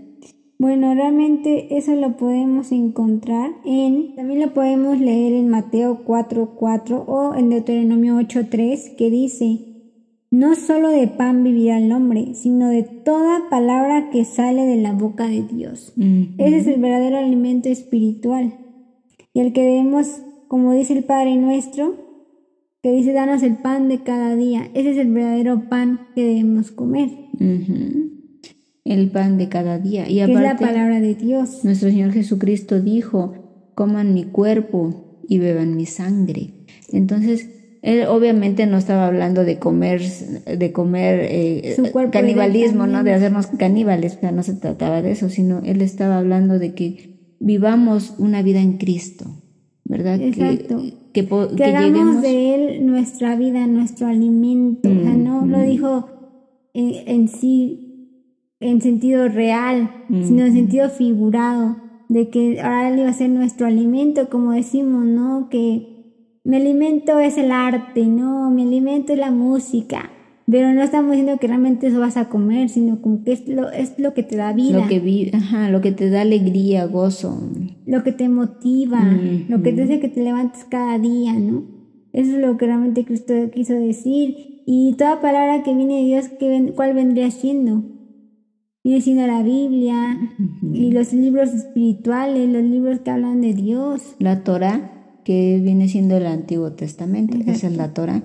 Bueno, 0.60 0.94
realmente 0.94 1.76
eso 1.78 1.96
lo 1.96 2.16
podemos 2.16 2.72
encontrar 2.72 3.52
en, 3.66 4.16
también 4.16 4.40
lo 4.40 4.54
podemos 4.54 5.00
leer 5.00 5.34
en 5.34 5.50
Mateo 5.50 6.06
4:4 6.06 7.04
o 7.06 7.36
en 7.36 7.50
Deuteronomio 7.50 8.18
8:3 8.18 8.96
que 8.96 9.10
dice, 9.10 9.73
no 10.34 10.56
solo 10.56 10.90
de 10.90 11.08
pan 11.08 11.44
vivirá 11.44 11.78
el 11.78 11.92
hombre, 11.92 12.34
sino 12.34 12.70
de 12.70 12.82
toda 12.82 13.52
palabra 13.52 14.10
que 14.10 14.26
sale 14.26 14.66
de 14.66 14.78
la 14.78 14.92
boca 14.92 15.28
de 15.28 15.44
Dios. 15.44 15.94
Ese 16.40 16.58
es 16.58 16.66
el 16.66 16.82
verdadero 16.82 17.20
alimento 17.20 17.70
espiritual 17.70 18.56
y 19.32 19.42
el 19.42 19.54
que 19.54 19.62
debemos, 19.62 20.24
como 20.48 20.74
dice 20.74 20.94
el 20.94 21.04
Padre 21.04 21.36
nuestro, 21.36 21.98
que 22.82 22.92
dice 22.92 23.14
danos 23.14 23.44
el 23.44 23.58
pan 23.58 23.88
de 23.90 24.02
cada 24.02 24.36
día. 24.36 24.72
Ese 24.74 24.94
es 24.94 24.98
el 24.98 25.12
verdadero 25.12 25.70
pan 25.70 26.08
que 26.16 26.24
debemos 26.26 26.72
comer 26.72 27.12
el 28.86 29.12
pan 29.12 29.38
de 29.38 29.50
cada 29.50 29.78
día. 29.78 30.10
Y 30.10 30.20
aparte, 30.20 30.40
es 30.40 30.54
la 30.54 30.58
palabra 30.58 31.00
de 31.00 31.14
Dios. 31.14 31.64
Nuestro 31.64 31.92
Señor 31.92 32.12
Jesucristo 32.12 32.82
dijo, 32.82 33.36
coman 33.76 34.16
mi 34.16 34.24
cuerpo 34.24 35.22
y 35.28 35.38
beban 35.38 35.76
mi 35.76 35.86
sangre. 35.86 36.56
Entonces, 36.92 37.50
él 37.84 38.08
obviamente 38.08 38.66
no 38.66 38.78
estaba 38.78 39.08
hablando 39.08 39.44
de 39.44 39.60
comer, 39.60 40.02
de 40.02 40.72
comer 40.72 41.20
eh, 41.30 41.76
canibalismo, 42.12 42.88
¿no? 42.88 43.04
De 43.04 43.14
hacernos 43.14 43.48
caníbales, 43.48 44.16
o 44.16 44.20
sea, 44.22 44.32
no 44.32 44.42
se 44.42 44.54
trataba 44.54 45.02
de 45.02 45.12
eso, 45.12 45.28
sino 45.28 45.60
él 45.66 45.82
estaba 45.82 46.18
hablando 46.18 46.60
de 46.60 46.74
que 46.74 47.36
vivamos 47.42 48.16
una 48.18 48.42
vida 48.42 48.62
en 48.62 48.78
Cristo, 48.78 49.26
¿verdad? 49.84 50.22
Exacto. 50.22 50.82
Que, 51.12 51.28
que, 51.28 51.64
hagamos 51.66 52.22
de 52.22 52.56
él 52.56 52.86
nuestra 52.86 53.36
vida, 53.36 53.68
nuestro 53.68 54.08
alimento. 54.08 54.90
o 54.90 55.04
sea, 55.04 55.14
no 55.14 55.46
lo 55.46 55.60
dijo 55.60 56.08
en, 56.74 56.94
en 57.06 57.28
sí 57.28 57.84
en 58.62 58.82
sentido 58.82 59.28
real, 59.28 59.92
sino 60.08 60.46
en 60.46 60.54
sentido 60.54 60.90
figurado, 60.90 61.76
de 62.08 62.30
que 62.30 62.62
ahora 62.62 62.90
él 62.90 63.00
iba 63.00 63.10
a 63.10 63.14
ser 63.14 63.30
nuestro 63.30 63.68
alimento, 63.68 64.30
como 64.30 64.54
decimos, 64.54 65.06
¿no? 65.06 65.50
Que 65.50 65.93
mi 66.44 66.58
alimento 66.58 67.20
es 67.20 67.38
el 67.38 67.52
arte, 67.52 68.06
¿no? 68.06 68.50
Mi 68.52 68.64
alimento 68.64 69.14
es 69.14 69.20
la 69.20 69.32
música. 69.32 70.12
Pero 70.46 70.74
no 70.74 70.82
estamos 70.82 71.12
diciendo 71.12 71.40
que 71.40 71.48
realmente 71.48 71.88
eso 71.88 72.02
vas 72.02 72.18
a 72.18 72.28
comer, 72.28 72.68
sino 72.68 73.02
como 73.02 73.24
que 73.24 73.32
es 73.32 73.48
lo, 73.48 73.72
es 73.72 73.98
lo 73.98 74.14
que 74.14 74.24
te 74.24 74.36
da 74.36 74.52
vida. 74.52 74.80
Lo 74.80 74.88
que, 74.88 75.32
ajá, 75.34 75.70
lo 75.70 75.80
que 75.80 75.94
te 75.94 76.10
da 76.10 76.22
alegría, 76.22 76.86
gozo. 76.86 77.50
Lo 77.86 78.04
que 78.04 78.12
te 78.12 78.28
motiva, 78.28 79.02
lo 79.48 79.62
que 79.62 79.72
te 79.72 79.84
hace 79.84 80.02
que 80.02 80.10
te 80.10 80.22
levantes 80.22 80.66
cada 80.66 81.00
día, 81.00 81.34
¿no? 81.34 81.64
Eso 82.12 82.34
es 82.36 82.42
lo 82.42 82.58
que 82.58 82.66
realmente 82.66 83.06
Cristo 83.06 83.34
quiso 83.54 83.74
decir. 83.74 84.62
Y 84.66 84.96
toda 84.98 85.22
palabra 85.22 85.64
que 85.64 85.74
viene 85.74 86.02
de 86.02 86.06
Dios, 86.06 86.30
¿cuál 86.76 86.94
vendría 86.94 87.32
siendo? 87.32 87.84
viene 88.84 89.02
siendo 89.02 89.26
la 89.26 89.44
Biblia 89.44 90.20
y 90.74 90.92
los 90.92 91.14
libros 91.14 91.54
espirituales, 91.54 92.50
los 92.50 92.64
libros 92.64 93.00
que 93.00 93.12
hablan 93.12 93.42
de 93.42 93.54
Dios. 93.54 94.16
La 94.20 94.44
Torah, 94.44 94.93
que 95.24 95.60
viene 95.62 95.88
siendo 95.88 96.18
el 96.18 96.26
Antiguo 96.28 96.74
Testamento, 96.74 97.38
esa 97.48 97.68
es 97.68 97.78
la 97.78 97.94
Torah, 97.94 98.24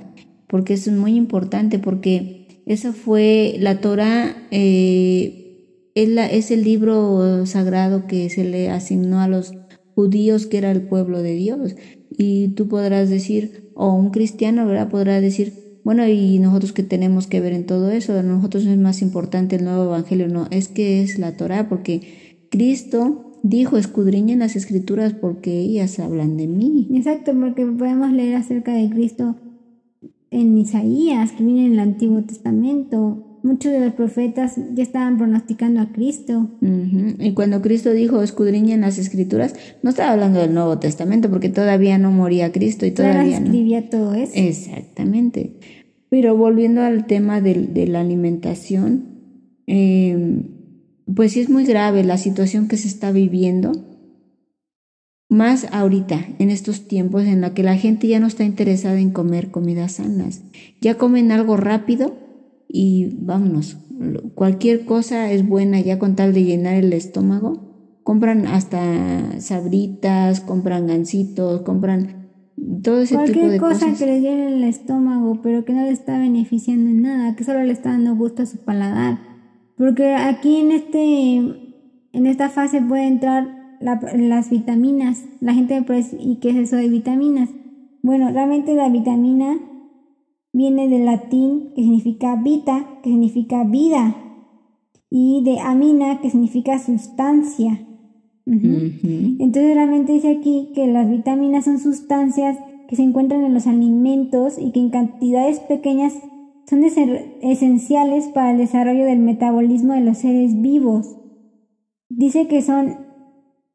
porque 0.49 0.75
eso 0.75 0.91
es 0.91 0.97
muy 0.97 1.15
importante, 1.15 1.79
porque 1.79 2.63
esa 2.67 2.93
fue 2.93 3.57
la 3.59 3.81
Torah, 3.81 4.49
eh, 4.51 5.91
es, 5.95 6.09
la, 6.09 6.27
es 6.27 6.51
el 6.51 6.65
libro 6.65 7.47
sagrado 7.47 8.07
que 8.07 8.29
se 8.31 8.45
le 8.45 8.71
asignó 8.71 9.21
a 9.21 9.29
los 9.29 9.53
judíos, 9.95 10.47
que 10.47 10.59
era 10.59 10.71
el 10.71 10.83
pueblo 10.83 11.23
de 11.23 11.35
Dios. 11.35 11.77
Y 12.11 12.49
tú 12.49 12.69
podrás 12.69 13.11
decir, 13.11 13.71
o 13.75 13.93
un 13.95 14.11
cristiano, 14.11 14.67
¿verdad? 14.67 14.91
Podrá 14.91 15.21
decir, 15.21 15.81
bueno, 15.85 16.07
y 16.07 16.39
nosotros 16.39 16.73
que 16.73 16.83
tenemos 16.83 17.27
que 17.27 17.41
ver 17.41 17.53
en 17.53 17.65
todo 17.65 17.91
eso, 17.91 18.23
nosotros 18.23 18.67
es 18.67 18.77
más 18.77 19.01
importante 19.03 19.57
el 19.57 19.65
nuevo 19.65 19.85
evangelio, 19.85 20.29
no, 20.29 20.47
es 20.51 20.69
que 20.69 21.03
es 21.03 21.19
la 21.19 21.37
Torah, 21.37 21.69
porque 21.69 22.39
Cristo 22.51 23.28
dijo, 23.43 23.77
escudriñen 23.77 24.41
las 24.41 24.57
escrituras 24.57 25.15
porque 25.15 25.59
ellas 25.59 25.99
hablan 25.99 26.37
de 26.37 26.47
mí. 26.47 26.89
Exacto, 26.95 27.33
porque 27.39 27.67
podemos 27.67 28.13
leer 28.13 28.37
acerca 28.37 28.73
de 28.73 28.91
Cristo 28.91 29.37
en 30.31 30.59
Isaías, 30.59 31.33
que 31.33 31.45
viene 31.45 31.67
en 31.67 31.73
el 31.75 31.81
Antiguo 31.81 32.23
Testamento. 32.23 33.25
Muchos 33.43 33.73
de 33.73 33.81
los 33.81 33.95
profetas 33.95 34.57
ya 34.75 34.83
estaban 34.83 35.17
pronosticando 35.17 35.81
a 35.81 35.93
Cristo. 35.93 36.51
Y 36.61 37.33
cuando 37.33 37.63
Cristo 37.63 37.93
dijo 37.93 38.23
escudriñen 38.23 38.81
las 38.81 38.99
escrituras, 38.99 39.55
no 39.83 39.91
estaba 39.91 40.13
hablando 40.13 40.41
del 40.41 40.53
Nuevo 40.53 40.79
Testamento 40.79 41.31
porque 41.31 41.49
todavía 41.49 41.99
no 41.99 42.11
moría 42.11 42.53
Cristo 42.53 42.85
y 42.85 42.91
todavía 42.91 43.39
escribía 43.39 43.89
todo 43.89 44.15
eso. 44.15 44.33
Exactamente. 44.35 45.55
Pero 46.11 46.37
volviendo 46.37 46.81
al 46.83 47.07
tema 47.07 47.41
de, 47.41 47.87
la 47.87 48.01
alimentación, 48.01 49.05
em, 49.67 50.58
pues 51.15 51.33
sí 51.33 51.41
es 51.41 51.49
muy 51.49 51.65
grave 51.65 52.05
la 52.05 52.19
situación 52.19 52.69
que 52.69 52.77
se 52.77 52.89
está 52.89 53.13
viviendo, 53.13 53.73
más 55.31 55.67
ahorita, 55.73 56.27
en 56.39 56.51
estos 56.51 56.89
tiempos 56.89 57.25
en 57.25 57.41
la 57.43 57.53
que 57.53 57.63
la 57.63 57.77
gente 57.77 58.09
ya 58.09 58.19
no 58.19 58.27
está 58.27 58.45
interesada 58.45 58.99
en 58.99 59.11
comer 59.11 59.51
comidas 59.51 59.93
sanas, 59.93 60.43
ya 60.81 60.97
comen 60.97 61.33
algo 61.33 61.57
rápido 61.57 62.17
y 62.69 63.17
vámonos, 63.21 63.77
cualquier 64.35 64.85
cosa 64.85 65.31
es 65.31 65.47
buena 65.47 65.81
ya 65.81 65.99
con 65.99 66.17
tal 66.17 66.33
de 66.33 66.45
llenar 66.45 66.75
el 66.75 66.93
estómago, 66.93 68.01
compran 68.03 68.47
hasta 68.47 69.41
sabritas, 69.41 70.41
compran 70.41 70.87
gancitos, 70.87 71.61
compran 71.63 72.19
todo 72.83 73.03
ese 73.03 73.15
Cualquier 73.15 73.37
tipo 73.37 73.53
de 73.53 73.59
cosa 73.59 73.87
cosas. 73.87 73.99
que 73.99 74.07
le 74.07 74.21
llene 74.21 74.49
el 74.49 74.65
estómago, 74.65 75.41
pero 75.43 75.65
que 75.65 75.73
no 75.73 75.83
le 75.83 75.91
está 75.91 76.19
beneficiando 76.19 76.91
en 76.91 77.03
nada, 77.03 77.37
que 77.37 77.45
solo 77.45 77.63
le 77.63 77.73
está 77.73 77.91
dando 77.91 78.17
gusto 78.17 78.43
a 78.43 78.47
su 78.47 78.59
paladar. 78.59 79.28
Porque 79.79 80.15
aquí 80.15 80.57
en 80.57 80.73
este, 80.73 81.37
en 82.13 82.27
esta 82.27 82.51
fase 82.51 82.83
puede 82.83 83.07
entrar 83.07 83.79
las 83.81 84.51
vitaminas. 84.51 85.25
La 85.41 85.55
gente 85.55 85.83
pues, 85.83 86.15
¿y 86.19 86.37
qué 86.37 86.51
es 86.51 86.57
eso 86.57 86.77
de 86.77 86.89
vitaminas? 86.89 87.49
Bueno, 88.03 88.31
realmente 88.33 88.75
la 88.75 88.89
vitamina 88.89 89.59
viene 90.53 90.89
del 90.89 91.05
latín 91.05 91.73
que 91.75 91.83
significa 91.83 92.37
vita, 92.37 92.99
que 93.03 93.11
significa 93.11 93.65
vida, 93.65 94.17
y 95.11 95.43
de 95.45 95.61
amina, 95.61 96.21
que 96.21 96.31
significa 96.31 96.79
sustancia. 96.79 97.85
Entonces 98.47 99.75
realmente 99.75 100.13
dice 100.13 100.31
aquí 100.31 100.71
que 100.75 100.87
las 100.87 101.09
vitaminas 101.09 101.67
son 101.67 101.79
sustancias 101.79 102.59
que 102.89 102.97
se 102.97 103.03
encuentran 103.03 103.45
en 103.45 103.53
los 103.53 103.67
alimentos 103.67 104.59
y 104.59 104.73
que 104.73 104.81
en 104.81 104.89
cantidades 104.89 105.61
pequeñas 105.61 106.15
son 106.69 106.85
esenciales 106.85 108.27
para 108.29 108.51
el 108.51 108.59
desarrollo 108.59 109.05
del 109.05 109.21
metabolismo 109.21 109.95
de 109.95 110.01
los 110.01 110.19
seres 110.19 110.61
vivos. 110.61 111.17
Dice 112.09 112.47
que 112.49 112.63
son 112.63 113.07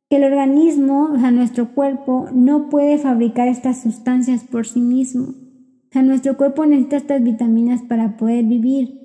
que 0.10 0.18
el 0.18 0.26
organismo, 0.26 1.10
o 1.14 1.20
sea, 1.20 1.32
nuestro 1.32 1.74
cuerpo, 1.74 2.28
no 2.34 2.70
puede 2.70 2.98
fabricar 2.98 3.48
estas 3.48 3.82
sustancias 3.82 4.44
por 4.44 4.68
sí 4.68 4.80
mismo. 4.82 5.24
O 5.24 5.92
sea, 5.92 6.04
nuestro 6.04 6.38
cuerpo 6.38 6.66
necesita 6.66 6.98
estas 6.98 7.24
vitaminas 7.24 7.82
para 7.82 8.18
poder 8.18 8.46
vivir, 8.46 9.00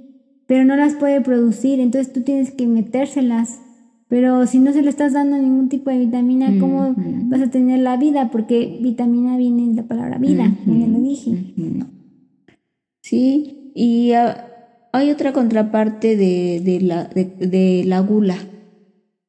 pero 0.46 0.64
no 0.64 0.76
las 0.76 0.94
puede 0.94 1.20
producir, 1.20 1.80
entonces 1.80 2.12
tú 2.12 2.22
tienes 2.22 2.50
que 2.50 2.66
metérselas 2.66 3.60
pero 4.08 4.46
si 4.46 4.58
no 4.58 4.72
se 4.72 4.82
le 4.82 4.88
estás 4.88 5.12
dando 5.12 5.36
ningún 5.36 5.68
tipo 5.68 5.90
de 5.90 5.98
vitamina, 5.98 6.58
¿cómo 6.58 6.94
vas 7.24 7.42
a 7.42 7.50
tener 7.50 7.80
la 7.80 7.98
vida? 7.98 8.30
Porque 8.30 8.78
vitamina 8.80 9.36
viene 9.36 9.68
de 9.68 9.74
la 9.74 9.82
palabra 9.82 10.16
vida, 10.16 10.50
ya 10.64 10.86
lo 10.86 10.98
dije. 11.00 11.36
Sí, 13.02 13.57
y 13.78 14.12
hay 14.92 15.10
otra 15.10 15.32
contraparte 15.32 16.16
de, 16.16 16.60
de, 16.64 16.80
la, 16.80 17.04
de, 17.04 17.84
la 17.86 18.00
gula. 18.00 18.36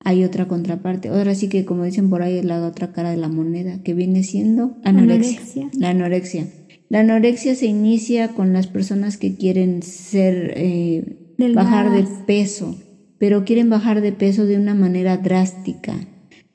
Hay 0.01 0.23
otra 0.23 0.47
contraparte. 0.47 1.09
Ahora 1.09 1.35
sí 1.35 1.49
que, 1.49 1.65
como 1.65 1.83
dicen 1.83 2.09
por 2.09 2.21
ahí, 2.21 2.37
es 2.37 2.45
la 2.45 2.65
otra 2.65 2.91
cara 2.91 3.11
de 3.11 3.17
la 3.17 3.27
moneda, 3.27 3.83
que 3.83 3.93
viene 3.93 4.23
siendo 4.23 4.77
anorexia. 4.83 5.69
La 5.77 5.89
anorexia. 5.89 6.47
La 6.87 7.01
anorexia 7.01 7.53
se 7.53 7.67
inicia 7.67 8.29
con 8.29 8.53
las 8.53 8.67
personas 8.67 9.17
que 9.17 9.35
quieren 9.35 9.83
ser, 9.83 10.53
eh, 10.55 11.35
bajar 11.53 11.91
de 11.91 12.07
peso 12.25 12.75
pero 13.19 13.43
quieren 13.43 13.69
bajar 13.69 14.01
de 14.01 14.13
peso 14.13 14.45
de 14.45 14.57
una 14.57 14.73
manera 14.73 15.17
drástica, 15.17 15.93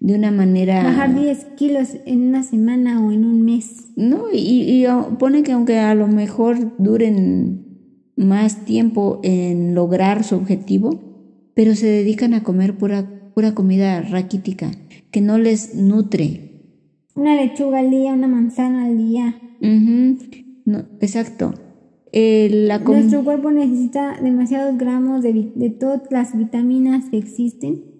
de 0.00 0.14
una 0.14 0.30
manera... 0.30 0.82
Bajar 0.82 1.14
10 1.14 1.44
kilos 1.56 1.90
en 2.06 2.28
una 2.28 2.42
semana 2.42 3.04
o 3.04 3.12
en 3.12 3.24
un 3.24 3.42
mes. 3.42 3.90
No, 3.96 4.32
y, 4.32 4.38
y 4.38 4.86
pone 5.18 5.42
que 5.42 5.52
aunque 5.52 5.78
a 5.78 5.94
lo 5.94 6.08
mejor 6.08 6.74
duren 6.78 7.73
más 8.16 8.64
tiempo 8.64 9.20
en 9.22 9.74
lograr 9.74 10.24
su 10.24 10.36
objetivo, 10.36 11.00
pero 11.54 11.74
se 11.74 11.86
dedican 11.86 12.34
a 12.34 12.42
comer 12.42 12.76
pura, 12.76 13.30
pura 13.34 13.54
comida 13.54 14.00
raquítica, 14.02 14.70
que 15.10 15.20
no 15.20 15.38
les 15.38 15.74
nutre. 15.74 16.62
Una 17.14 17.36
lechuga 17.36 17.78
al 17.80 17.90
día, 17.90 18.12
una 18.12 18.28
manzana 18.28 18.86
al 18.86 18.96
día. 18.96 19.40
no, 20.64 20.78
exacto. 21.00 21.54
Eh, 22.12 22.68
Nuestro 22.84 23.24
cuerpo 23.24 23.50
necesita 23.50 24.20
demasiados 24.22 24.78
gramos 24.78 25.22
de, 25.22 25.52
de 25.54 25.70
todas 25.70 26.02
las 26.10 26.36
vitaminas 26.36 27.06
que 27.10 27.18
existen 27.18 27.94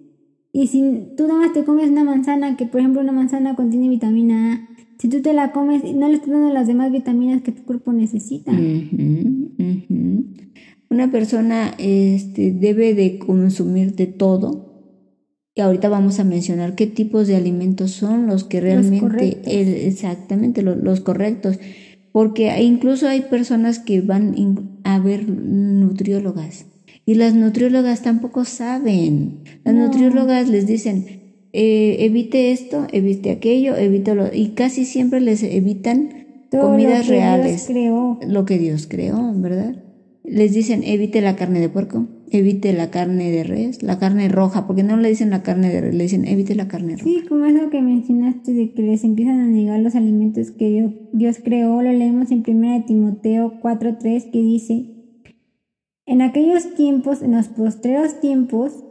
y 0.57 0.67
si 0.67 1.09
tú 1.17 1.27
nada 1.27 1.41
más 1.41 1.51
te 1.51 1.65
comes 1.65 1.89
una 1.91 2.05
manzana, 2.05 2.55
que 2.55 2.65
por 2.65 2.79
ejemplo 2.79 3.01
una 3.01 3.11
manzana 3.11 3.57
contiene 3.57 3.89
vitamina 3.89 4.53
A, 4.53 4.74
si 4.97 5.09
tú 5.09 5.21
te 5.21 5.33
la 5.33 5.51
comes, 5.51 5.83
no 5.93 6.07
le 6.07 6.15
estás 6.15 6.29
dando 6.29 6.53
las 6.53 6.67
demás 6.67 6.91
vitaminas 6.91 7.41
que 7.41 7.51
tu 7.51 7.63
cuerpo 7.63 7.91
necesita. 7.93 8.51
Una 10.89 11.11
persona 11.11 11.73
este, 11.77 12.51
debe 12.51 12.93
de 12.93 13.19
consumir 13.19 13.95
de 13.95 14.07
todo. 14.07 14.73
Y 15.53 15.61
ahorita 15.61 15.89
vamos 15.89 16.19
a 16.19 16.23
mencionar 16.23 16.75
qué 16.75 16.85
tipos 16.87 17.27
de 17.27 17.35
alimentos 17.35 17.91
son 17.91 18.27
los 18.27 18.43
que 18.43 18.59
realmente, 18.61 19.87
exactamente, 19.87 20.61
los, 20.61 20.99
correctos. 20.99 21.59
Porque 22.11 22.61
incluso 22.61 23.07
hay 23.07 23.21
personas 23.21 23.79
que 23.79 24.01
van 24.01 24.35
a 24.83 24.99
ver 24.99 25.27
nutriólogas 25.29 26.65
y 27.05 27.15
las 27.15 27.35
nutriólogas 27.35 28.01
tampoco 28.01 28.45
saben. 28.45 29.39
Las 29.63 29.75
nutriólogas 29.75 30.49
les 30.49 30.65
dicen, 30.65 31.24
eh, 31.57 32.03
evite 32.03 32.51
esto, 32.51 32.85
evite 32.91 33.31
aquello, 33.31 33.77
evítalo. 33.77 34.25
Y 34.33 34.49
casi 34.49 34.83
siempre 34.83 35.21
les 35.21 35.41
evitan 35.41 36.09
comidas 36.51 37.07
reales. 37.07 37.71
Lo 38.27 38.43
que 38.43 38.57
Dios 38.59 38.87
creó, 38.87 39.31
¿verdad? 39.35 39.81
Les 40.25 40.53
dicen, 40.53 40.83
evite 40.83 41.21
la 41.21 41.37
carne 41.37 41.61
de 41.61 41.69
puerco, 41.69 42.07
evite 42.29 42.73
la 42.73 42.89
carne 42.89 43.31
de 43.31 43.45
res, 43.45 43.83
la 43.83 43.99
carne 43.99 44.27
roja, 44.27 44.67
porque 44.67 44.83
no 44.83 44.97
le 44.97 45.07
dicen 45.07 45.29
la 45.29 45.43
carne 45.43 45.69
de 45.69 45.79
res, 45.79 45.95
le 45.95 46.03
dicen, 46.03 46.27
evite 46.27 46.55
la 46.55 46.67
carne 46.67 46.97
roja. 46.97 47.05
Sí, 47.05 47.23
como 47.29 47.45
eso 47.45 47.69
que 47.69 47.81
mencionaste 47.81 48.51
de 48.51 48.73
que 48.73 48.81
les 48.81 49.05
empiezan 49.05 49.39
a 49.39 49.47
negar 49.47 49.79
los 49.79 49.95
alimentos 49.95 50.51
que 50.51 50.69
Dios, 50.69 50.91
Dios 51.13 51.37
creó, 51.41 51.81
lo 51.81 51.91
leemos 51.93 52.31
en 52.31 52.43
1 52.45 52.83
Timoteo 52.85 53.61
4.3 53.61 54.29
que 54.29 54.41
dice, 54.41 54.95
en 56.05 56.21
aquellos 56.21 56.75
tiempos, 56.75 57.21
en 57.21 57.31
los 57.31 57.47
postreros 57.47 58.19
tiempos, 58.19 58.84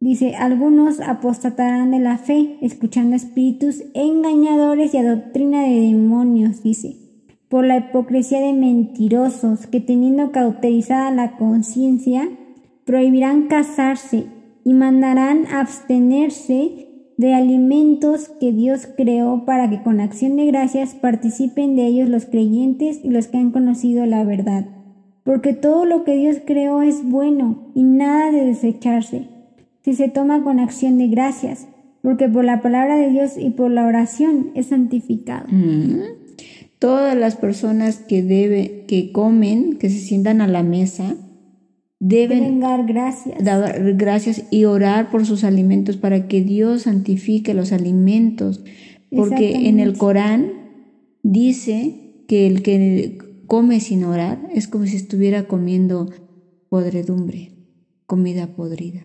dice, 0.00 0.34
algunos 0.34 1.00
apostatarán 1.00 1.92
de 1.92 2.00
la 2.00 2.18
fe, 2.18 2.56
escuchando 2.62 3.14
espíritus 3.14 3.84
engañadores 3.94 4.94
y 4.94 4.96
a 4.96 5.08
doctrina 5.08 5.62
de 5.62 5.80
demonios, 5.80 6.62
dice, 6.62 6.96
por 7.48 7.66
la 7.66 7.76
hipocresía 7.76 8.40
de 8.40 8.52
mentirosos 8.52 9.66
que 9.66 9.80
teniendo 9.80 10.32
cauterizada 10.32 11.10
la 11.10 11.36
conciencia, 11.36 12.28
prohibirán 12.84 13.48
casarse 13.48 14.24
y 14.64 14.72
mandarán 14.72 15.46
abstenerse 15.46 16.88
de 17.16 17.34
alimentos 17.34 18.30
que 18.40 18.50
Dios 18.50 18.88
creó 18.96 19.44
para 19.44 19.68
que 19.68 19.82
con 19.82 20.00
acción 20.00 20.36
de 20.36 20.46
gracias 20.46 20.94
participen 20.94 21.76
de 21.76 21.86
ellos 21.86 22.08
los 22.08 22.24
creyentes 22.24 22.98
y 23.04 23.10
los 23.10 23.26
que 23.26 23.36
han 23.36 23.50
conocido 23.50 24.06
la 24.06 24.24
verdad. 24.24 24.64
Porque 25.22 25.52
todo 25.52 25.84
lo 25.84 26.04
que 26.04 26.16
Dios 26.16 26.38
creó 26.46 26.80
es 26.80 27.06
bueno 27.06 27.72
y 27.74 27.82
nada 27.82 28.30
de 28.30 28.46
desecharse, 28.46 29.28
si 29.84 29.94
se 29.94 30.08
toma 30.08 30.42
con 30.42 30.58
acción 30.58 30.98
de 30.98 31.08
gracias, 31.08 31.68
porque 32.02 32.28
por 32.28 32.44
la 32.44 32.62
palabra 32.62 32.96
de 32.96 33.10
Dios 33.10 33.32
y 33.38 33.50
por 33.50 33.70
la 33.70 33.86
oración 33.86 34.50
es 34.54 34.66
santificado. 34.66 35.46
Mm. 35.48 36.00
Todas 36.78 37.16
las 37.16 37.36
personas 37.36 37.98
que 37.98 38.22
debe, 38.22 38.84
que 38.88 39.12
comen, 39.12 39.76
que 39.76 39.90
se 39.90 39.98
sientan 39.98 40.40
a 40.40 40.48
la 40.48 40.62
mesa, 40.62 41.14
deben, 41.98 42.60
dar 42.60 42.86
gracias. 42.86 43.44
Dar 43.44 43.94
gracias 43.94 44.44
y 44.50 44.64
orar 44.64 45.10
por 45.10 45.26
sus 45.26 45.44
alimentos 45.44 45.98
para 45.98 46.26
que 46.26 46.42
Dios 46.42 46.82
santifique 46.82 47.52
los 47.52 47.72
alimentos, 47.72 48.64
porque 49.14 49.68
en 49.68 49.78
el 49.78 49.98
Corán 49.98 50.52
dice 51.22 52.24
que 52.26 52.46
el 52.46 52.62
que 52.62 53.18
come 53.46 53.80
sin 53.80 54.04
orar 54.04 54.48
es 54.54 54.66
como 54.66 54.86
si 54.86 54.96
estuviera 54.96 55.48
comiendo 55.48 56.08
podredumbre, 56.70 57.50
comida 58.06 58.46
podrida. 58.54 59.04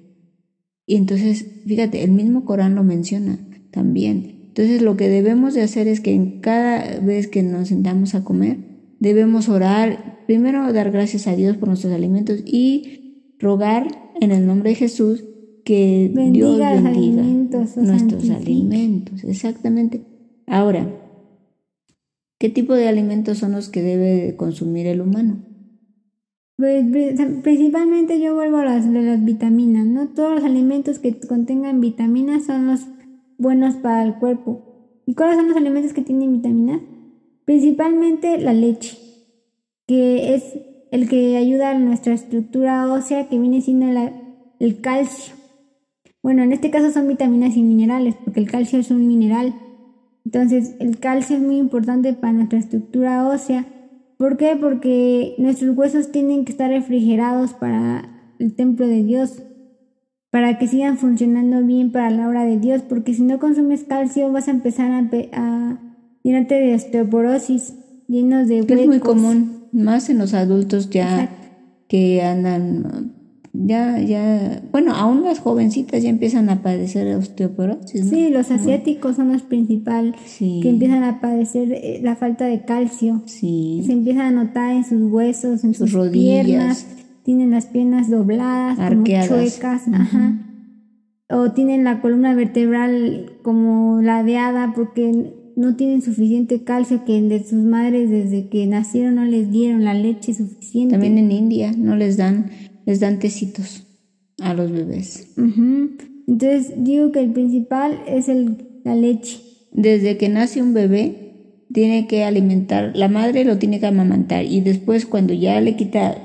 Y 0.85 0.95
entonces, 0.95 1.45
fíjate, 1.65 2.03
el 2.03 2.11
mismo 2.11 2.45
Corán 2.45 2.75
lo 2.75 2.83
menciona 2.83 3.39
también. 3.71 4.43
Entonces 4.47 4.81
lo 4.81 4.95
que 4.95 5.09
debemos 5.09 5.53
de 5.53 5.63
hacer 5.63 5.87
es 5.87 5.99
que 5.99 6.13
en 6.13 6.39
cada 6.39 6.99
vez 6.99 7.27
que 7.27 7.43
nos 7.43 7.67
sentamos 7.69 8.15
a 8.15 8.23
comer, 8.23 8.57
debemos 8.99 9.49
orar, 9.49 10.23
primero 10.27 10.71
dar 10.71 10.91
gracias 10.91 11.27
a 11.27 11.35
Dios 11.35 11.57
por 11.57 11.69
nuestros 11.69 11.93
alimentos 11.93 12.41
y 12.45 13.33
rogar 13.39 13.87
en 14.21 14.31
el 14.31 14.47
nombre 14.47 14.69
de 14.69 14.75
Jesús 14.75 15.25
que 15.65 16.11
Dios 16.31 16.59
bendiga 16.59 16.79
nuestros 16.79 18.29
alimentos. 18.29 19.23
Exactamente. 19.23 20.01
Ahora, 20.45 20.87
¿Qué 22.37 22.49
tipo 22.49 22.73
de 22.73 22.87
alimentos 22.89 23.37
son 23.37 23.53
los 23.53 23.69
que 23.69 23.81
debe 23.81 24.35
consumir 24.35 24.87
el 24.87 24.99
humano? 24.99 25.43
Pues, 26.57 26.85
principalmente 27.43 28.19
yo 28.19 28.33
vuelvo 28.33 28.57
a 28.57 28.65
las, 28.65 28.85
las 28.85 29.23
vitaminas, 29.23 29.85
¿no? 29.85 30.07
Todos 30.09 30.35
los 30.35 30.43
alimentos 30.43 30.99
que 30.99 31.19
contengan 31.19 31.81
vitaminas 31.81 32.45
son 32.45 32.67
los 32.67 32.87
buenos 33.37 33.75
para 33.75 34.03
el 34.03 34.15
cuerpo. 34.15 35.01
¿Y 35.05 35.13
cuáles 35.15 35.35
son 35.35 35.49
los 35.49 35.57
alimentos 35.57 35.93
que 35.93 36.01
tienen 36.01 36.31
vitaminas? 36.31 36.81
Principalmente 37.43 38.39
la 38.39 38.53
leche, 38.53 38.97
que 39.85 40.33
es 40.33 40.43
el 40.91 41.09
que 41.09 41.37
ayuda 41.37 41.71
a 41.71 41.79
nuestra 41.79 42.13
estructura 42.13 42.91
ósea, 42.91 43.27
que 43.27 43.37
viene 43.37 43.61
siendo 43.61 43.87
el 44.59 44.81
calcio. 44.81 45.35
Bueno, 46.23 46.41
en 46.41 46.53
este 46.53 46.71
caso 46.71 46.89
son 46.89 47.07
vitaminas 47.07 47.55
y 47.55 47.61
minerales, 47.61 48.15
porque 48.23 48.39
el 48.39 48.49
calcio 48.49 48.79
es 48.79 48.89
un 48.89 49.07
mineral. 49.07 49.53
Entonces, 50.25 50.75
el 50.79 50.97
calcio 50.99 51.35
es 51.35 51.41
muy 51.43 51.57
importante 51.57 52.13
para 52.13 52.33
nuestra 52.33 52.57
estructura 52.57 53.27
ósea. 53.27 53.65
¿Por 54.17 54.37
qué? 54.37 54.57
Porque 54.59 55.35
nuestros 55.37 55.75
huesos 55.77 56.11
tienen 56.11 56.45
que 56.45 56.51
estar 56.51 56.69
refrigerados 56.69 57.53
para 57.53 58.09
el 58.39 58.55
templo 58.55 58.87
de 58.87 59.03
Dios, 59.03 59.43
para 60.29 60.57
que 60.57 60.67
sigan 60.67 60.97
funcionando 60.97 61.65
bien 61.65 61.91
para 61.91 62.09
la 62.09 62.27
obra 62.27 62.45
de 62.45 62.57
Dios, 62.59 62.81
porque 62.87 63.13
si 63.13 63.23
no 63.23 63.39
consumes 63.39 63.83
calcio 63.83 64.31
vas 64.31 64.47
a 64.47 64.51
empezar 64.51 64.91
a, 64.91 65.79
llenarte 66.23 66.55
de 66.55 66.73
osteoporosis, 66.75 67.73
llenos 68.07 68.47
de 68.47 68.61
huecos. 68.61 68.79
Es 68.79 68.87
muy 68.87 68.99
común, 68.99 69.67
más 69.71 70.09
en 70.09 70.17
los 70.17 70.33
adultos 70.33 70.89
ya 70.89 71.29
que 71.87 72.21
andan 72.23 73.14
ya, 73.63 73.99
ya, 73.99 74.61
bueno, 74.71 74.93
aún 74.93 75.23
las 75.23 75.39
jovencitas 75.39 76.03
ya 76.03 76.09
empiezan 76.09 76.49
a 76.49 76.61
padecer 76.61 77.15
osteoporosis. 77.15 78.09
Sí, 78.09 78.29
los 78.29 78.51
asiáticos 78.51 79.15
son 79.15 79.31
los 79.31 79.43
principales 79.43 80.15
que 80.39 80.69
empiezan 80.69 81.03
a 81.03 81.21
padecer 81.21 81.71
eh, 81.71 81.99
la 82.03 82.15
falta 82.15 82.45
de 82.45 82.65
calcio. 82.65 83.21
Sí. 83.25 83.83
Se 83.85 83.93
empieza 83.93 84.27
a 84.27 84.31
notar 84.31 84.73
en 84.73 84.83
sus 84.83 85.11
huesos, 85.11 85.63
en 85.63 85.73
sus, 85.73 85.93
rodillas. 85.93 86.45
piernas, 86.45 86.87
tienen 87.23 87.51
las 87.51 87.67
piernas 87.67 88.09
dobladas, 88.09 88.77
como 88.77 89.03
chuecas, 89.03 89.87
ajá. 89.91 90.41
O 91.29 91.51
tienen 91.51 91.83
la 91.83 92.01
columna 92.01 92.35
vertebral 92.35 93.33
como 93.41 94.01
ladeada 94.01 94.73
porque 94.75 95.33
no 95.55 95.75
tienen 95.75 96.01
suficiente 96.01 96.63
calcio 96.63 97.03
que 97.05 97.19
de 97.21 97.43
sus 97.43 97.63
madres 97.63 98.09
desde 98.09 98.49
que 98.49 98.67
nacieron 98.67 99.15
no 99.15 99.25
les 99.25 99.49
dieron 99.49 99.83
la 99.83 99.93
leche 99.93 100.33
suficiente. 100.33 100.93
También 100.93 101.17
en 101.17 101.31
India 101.31 101.71
no 101.75 101.95
les 101.95 102.17
dan 102.17 102.51
les 102.85 102.99
dan 102.99 103.19
tecitos 103.19 103.83
a 104.41 104.53
los 104.53 104.71
bebés. 104.71 105.33
Entonces 106.27 106.73
digo 106.77 107.11
que 107.11 107.19
el 107.19 107.31
principal 107.31 108.01
es 108.07 108.29
el, 108.29 108.81
la 108.83 108.95
leche. 108.95 109.39
Desde 109.71 110.17
que 110.17 110.29
nace 110.29 110.61
un 110.61 110.73
bebé, 110.73 111.25
tiene 111.73 112.07
que 112.07 112.23
alimentar, 112.23 112.91
la 112.95 113.09
madre 113.09 113.43
lo 113.43 113.57
tiene 113.57 113.79
que 113.79 113.87
amamantar 113.87 114.45
y 114.45 114.61
después 114.61 115.05
cuando 115.05 115.33
ya 115.33 115.59
le 115.59 115.75
quita 115.75 116.15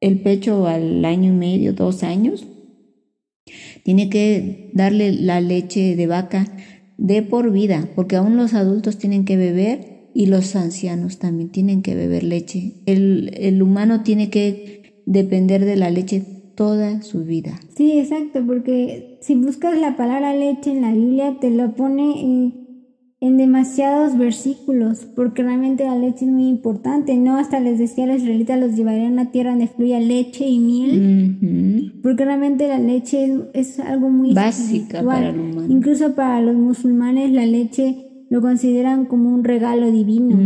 el 0.00 0.20
pecho 0.20 0.66
al 0.66 1.04
año 1.04 1.30
y 1.30 1.36
medio, 1.36 1.72
dos 1.72 2.04
años, 2.04 2.46
tiene 3.82 4.08
que 4.10 4.70
darle 4.74 5.12
la 5.12 5.40
leche 5.40 5.96
de 5.96 6.06
vaca 6.06 6.46
de 6.96 7.22
por 7.22 7.50
vida, 7.50 7.88
porque 7.96 8.16
aún 8.16 8.36
los 8.36 8.54
adultos 8.54 8.98
tienen 8.98 9.24
que 9.24 9.36
beber 9.36 10.10
y 10.14 10.26
los 10.26 10.54
ancianos 10.56 11.18
también 11.18 11.50
tienen 11.50 11.82
que 11.82 11.94
beber 11.94 12.24
leche. 12.24 12.74
El, 12.86 13.32
el 13.36 13.62
humano 13.62 14.02
tiene 14.02 14.30
que 14.30 14.77
depender 15.08 15.64
de 15.64 15.76
la 15.76 15.90
leche 15.90 16.22
toda 16.54 17.02
su 17.02 17.24
vida. 17.24 17.58
Sí, 17.74 17.98
exacto, 17.98 18.44
porque 18.46 19.18
si 19.22 19.34
buscas 19.34 19.78
la 19.78 19.96
palabra 19.96 20.34
leche 20.34 20.70
en 20.70 20.82
la 20.82 20.92
Biblia 20.92 21.38
te 21.40 21.50
lo 21.50 21.74
pone 21.74 22.20
en, 22.20 22.68
demasiados 23.20 24.18
versículos, 24.18 25.06
porque 25.16 25.42
realmente 25.42 25.84
la 25.84 25.96
leche 25.96 26.24
es 26.24 26.30
muy 26.30 26.48
importante, 26.48 27.16
¿no? 27.16 27.36
Hasta 27.36 27.58
les 27.58 27.78
decía 27.78 28.04
a 28.04 28.06
los 28.08 28.18
israelitas 28.18 28.60
los 28.60 28.76
llevarían 28.76 29.06
a 29.06 29.22
una 29.22 29.30
tierra 29.30 29.50
donde 29.50 29.68
fluya 29.68 29.98
leche 29.98 30.46
y 30.46 30.58
miel. 30.58 32.00
porque 32.02 32.24
realmente 32.24 32.68
la 32.68 32.78
leche 32.78 33.32
es, 33.54 33.80
algo 33.80 34.10
muy 34.10 34.34
básica 34.34 35.02
para 35.02 35.30
el 35.30 35.38
humano. 35.38 35.72
Incluso 35.72 36.14
para 36.14 36.42
los 36.42 36.54
musulmanes 36.54 37.32
la 37.32 37.46
leche 37.46 38.07
lo 38.30 38.40
consideran 38.42 39.06
como 39.06 39.32
un 39.32 39.44
regalo 39.44 39.90
divino. 39.90 40.36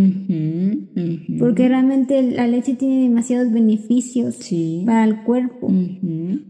Porque 1.38 1.68
realmente 1.68 2.23
la 2.23 2.47
leche 2.47 2.75
tiene 2.75 3.03
demasiados 3.03 3.53
beneficios 3.53 4.38
para 4.87 5.05
el 5.05 5.23
cuerpo. 5.23 5.68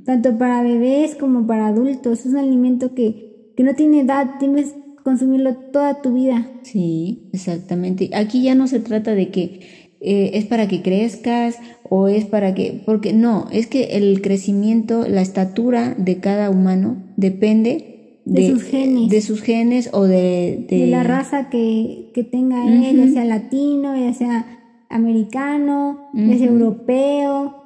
Tanto 0.05 0.37
para 0.39 0.63
bebés 0.63 1.15
como 1.15 1.47
para 1.47 1.69
adultos. 1.69 2.21
Es 2.21 2.27
un 2.27 2.39
alimento 2.39 2.95
que, 2.95 3.53
que 3.57 3.63
no 3.63 3.75
tiene 3.75 4.01
edad, 4.01 4.39
tienes 4.39 4.73
que 4.73 5.03
consumirlo 5.03 5.55
toda 5.73 6.03
tu 6.03 6.13
vida. 6.15 6.51
Sí, 6.63 7.29
exactamente. 7.33 8.11
Aquí 8.15 8.43
ya 8.43 8.55
no 8.55 8.67
se 8.67 8.81
trata 8.81 9.15
de 9.15 9.31
que 9.31 9.61
eh, 10.01 10.33
es 10.35 10.47
para 10.47 10.69
que 10.69 10.83
crezcas 10.83 11.57
o 11.89 12.09
es 12.09 12.25
para 12.25 12.55
que, 12.55 12.83
porque 12.85 13.13
no, 13.13 13.47
es 13.53 13.67
que 13.69 13.97
el 13.97 14.21
crecimiento, 14.21 15.07
la 15.09 15.23
estatura 15.23 15.95
de 15.97 16.19
cada 16.19 16.51
humano 16.51 17.05
depende 17.17 17.92
de, 18.25 18.51
sus 18.51 18.63
genes. 18.63 19.09
De 19.11 19.21
sus 19.21 19.43
genes 19.43 19.91
o 19.93 20.05
de... 20.05 20.67
De, 20.69 20.87
la 20.87 21.03
raza 21.03 21.51
que, 21.51 22.11
que 22.15 22.25
tenga 22.25 22.67
él, 22.67 22.97
ya 22.97 23.13
sea 23.13 23.25
latino, 23.25 23.97
ya 23.97 24.15
sea 24.15 24.62
americano, 24.93 26.11
sea 26.15 26.47
europeo. 26.47 27.65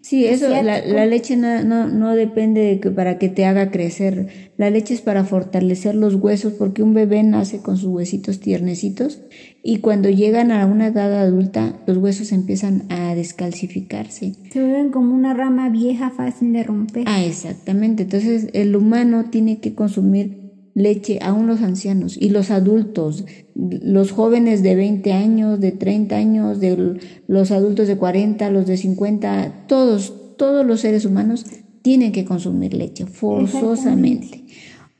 Sí, 0.00 0.26
eso, 0.26 0.48
la, 0.50 1.06
leche 1.06 1.34
no, 1.34 1.64
no, 1.64 1.88
no, 1.88 2.14
depende 2.14 2.60
de 2.60 2.78
que 2.78 2.90
para 2.90 3.18
que 3.18 3.30
te 3.30 3.46
haga 3.46 3.70
crecer. 3.70 4.52
La 4.58 4.68
leche 4.68 4.92
es 4.92 5.00
para 5.00 5.24
fortalecer 5.24 5.94
los 5.94 6.16
huesos 6.16 6.52
porque 6.52 6.82
un 6.82 6.92
bebé 6.92 7.22
nace 7.22 7.60
con 7.60 7.78
sus 7.78 7.88
huesitos 7.88 8.38
tiernecitos 8.38 9.22
y 9.62 9.78
cuando 9.78 10.10
llegan 10.10 10.52
a 10.52 10.66
una 10.66 10.88
edad 10.88 11.18
adulta 11.18 11.80
los 11.86 11.96
huesos 11.96 12.32
empiezan 12.32 12.84
a 12.90 13.14
descalcificarse. 13.14 14.34
Se 14.52 14.60
ven 14.60 14.90
como 14.90 15.14
una 15.14 15.32
rama 15.32 15.70
vieja 15.70 16.10
fácil 16.10 16.52
de 16.52 16.64
romper. 16.64 17.04
Ah, 17.06 17.24
exactamente. 17.24 18.02
Entonces 18.02 18.48
el 18.52 18.76
humano 18.76 19.30
tiene 19.30 19.60
que 19.60 19.74
consumir 19.74 20.43
leche 20.74 21.20
aún 21.22 21.46
los 21.46 21.62
ancianos 21.62 22.16
y 22.20 22.30
los 22.30 22.50
adultos, 22.50 23.24
los 23.54 24.10
jóvenes 24.10 24.62
de 24.62 24.74
20 24.74 25.12
años, 25.12 25.60
de 25.60 25.72
30 25.72 26.16
años, 26.16 26.60
de 26.60 26.98
los 27.28 27.50
adultos 27.52 27.86
de 27.86 27.96
40, 27.96 28.50
los 28.50 28.66
de 28.66 28.76
50, 28.76 29.66
todos, 29.68 30.36
todos 30.36 30.66
los 30.66 30.80
seres 30.80 31.04
humanos 31.04 31.46
tienen 31.82 32.12
que 32.12 32.24
consumir 32.24 32.74
leche 32.74 33.06
forzosamente. 33.06 34.44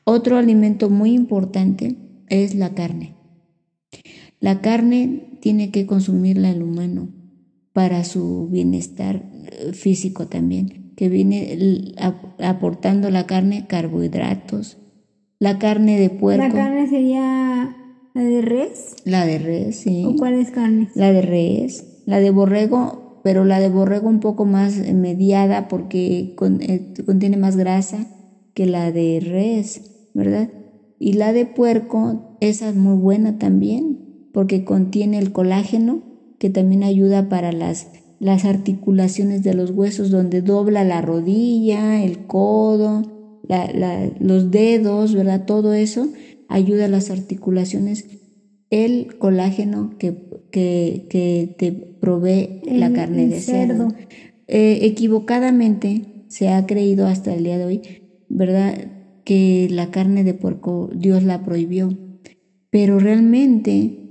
Otro 0.05 0.37
alimento 0.37 0.89
muy 0.89 1.13
importante 1.13 1.97
es 2.29 2.55
la 2.55 2.73
carne. 2.73 3.15
La 4.39 4.61
carne 4.61 5.37
tiene 5.41 5.71
que 5.71 5.85
consumirla 5.85 6.51
el 6.51 6.61
humano 6.61 7.09
para 7.73 8.03
su 8.03 8.47
bienestar 8.49 9.29
eh, 9.51 9.73
físico 9.73 10.27
también, 10.27 10.93
que 10.95 11.09
viene 11.09 11.93
aportando 12.39 13.09
la 13.09 13.25
carne 13.25 13.65
carbohidratos, 13.67 14.77
la 15.39 15.59
carne 15.59 15.99
de 15.99 16.09
puerco. 16.09 16.45
¿La 16.47 16.53
carne 16.53 16.87
sería 16.87 17.75
la 18.13 18.23
de 18.23 18.41
res? 18.41 18.95
La 19.05 19.25
de 19.25 19.39
res, 19.39 19.75
sí. 19.77 20.05
¿O 20.05 20.15
cuál 20.15 20.35
es 20.35 20.51
carne? 20.51 20.89
La 20.95 21.11
de 21.11 21.21
res. 21.21 22.03
La 22.05 22.19
de 22.19 22.31
borrego, 22.31 23.21
pero 23.23 23.45
la 23.45 23.59
de 23.59 23.69
borrego 23.69 24.07
un 24.07 24.19
poco 24.19 24.45
más 24.45 24.77
mediada 24.77 25.67
porque 25.67 26.35
eh, 26.61 26.93
contiene 27.05 27.37
más 27.37 27.57
grasa 27.57 28.07
que 28.53 28.65
la 28.65 28.91
de 28.91 29.19
res, 29.19 30.09
¿verdad? 30.13 30.49
Y 30.99 31.13
la 31.13 31.33
de 31.33 31.45
puerco, 31.45 32.37
esa 32.39 32.69
es 32.69 32.75
muy 32.75 32.95
buena 32.95 33.37
también 33.37 34.29
porque 34.33 34.63
contiene 34.63 35.17
el 35.17 35.31
colágeno 35.31 36.03
que 36.39 36.49
también 36.49 36.83
ayuda 36.83 37.29
para 37.29 37.51
las, 37.51 37.87
las 38.19 38.45
articulaciones 38.45 39.43
de 39.43 39.53
los 39.53 39.71
huesos 39.71 40.11
donde 40.11 40.41
dobla 40.41 40.83
la 40.83 41.01
rodilla, 41.01 42.03
el 42.03 42.27
codo, 42.27 43.14
los 44.19 44.51
dedos, 44.51 45.13
¿verdad? 45.13 45.45
Todo 45.45 45.73
eso 45.73 46.07
ayuda 46.47 46.85
a 46.85 46.89
las 46.89 47.09
articulaciones. 47.09 48.05
El 48.69 49.17
colágeno 49.17 49.95
que, 49.97 50.15
que, 50.51 51.55
te 51.57 51.71
provee 51.71 52.61
la 52.65 52.91
carne 52.91 53.27
de 53.27 53.39
cerdo. 53.39 53.89
Eh, 54.47 54.79
equivocadamente 54.83 56.25
se 56.27 56.49
ha 56.49 56.65
creído 56.65 57.07
hasta 57.07 57.33
el 57.33 57.43
día 57.43 57.57
de 57.57 57.65
hoy, 57.65 57.81
¿verdad? 58.29 58.91
Que 59.23 59.67
la 59.71 59.91
carne 59.91 60.23
de 60.23 60.33
puerco 60.33 60.89
Dios 60.93 61.23
la 61.23 61.43
prohibió. 61.43 61.89
Pero 62.69 62.99
realmente 62.99 64.05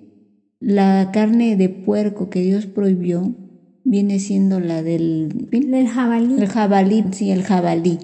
la 0.60 1.10
carne 1.12 1.56
de 1.56 1.68
puerco 1.68 2.30
que 2.30 2.40
Dios 2.40 2.66
prohibió 2.66 3.34
viene 3.84 4.18
siendo 4.18 4.60
la 4.60 4.82
del... 4.82 5.48
El 5.52 5.88
jabalí. 5.88 6.34
El 6.38 6.46
jabalí, 6.46 7.04
sí, 7.12 7.30
el 7.30 7.42
jabalí. 7.42 7.98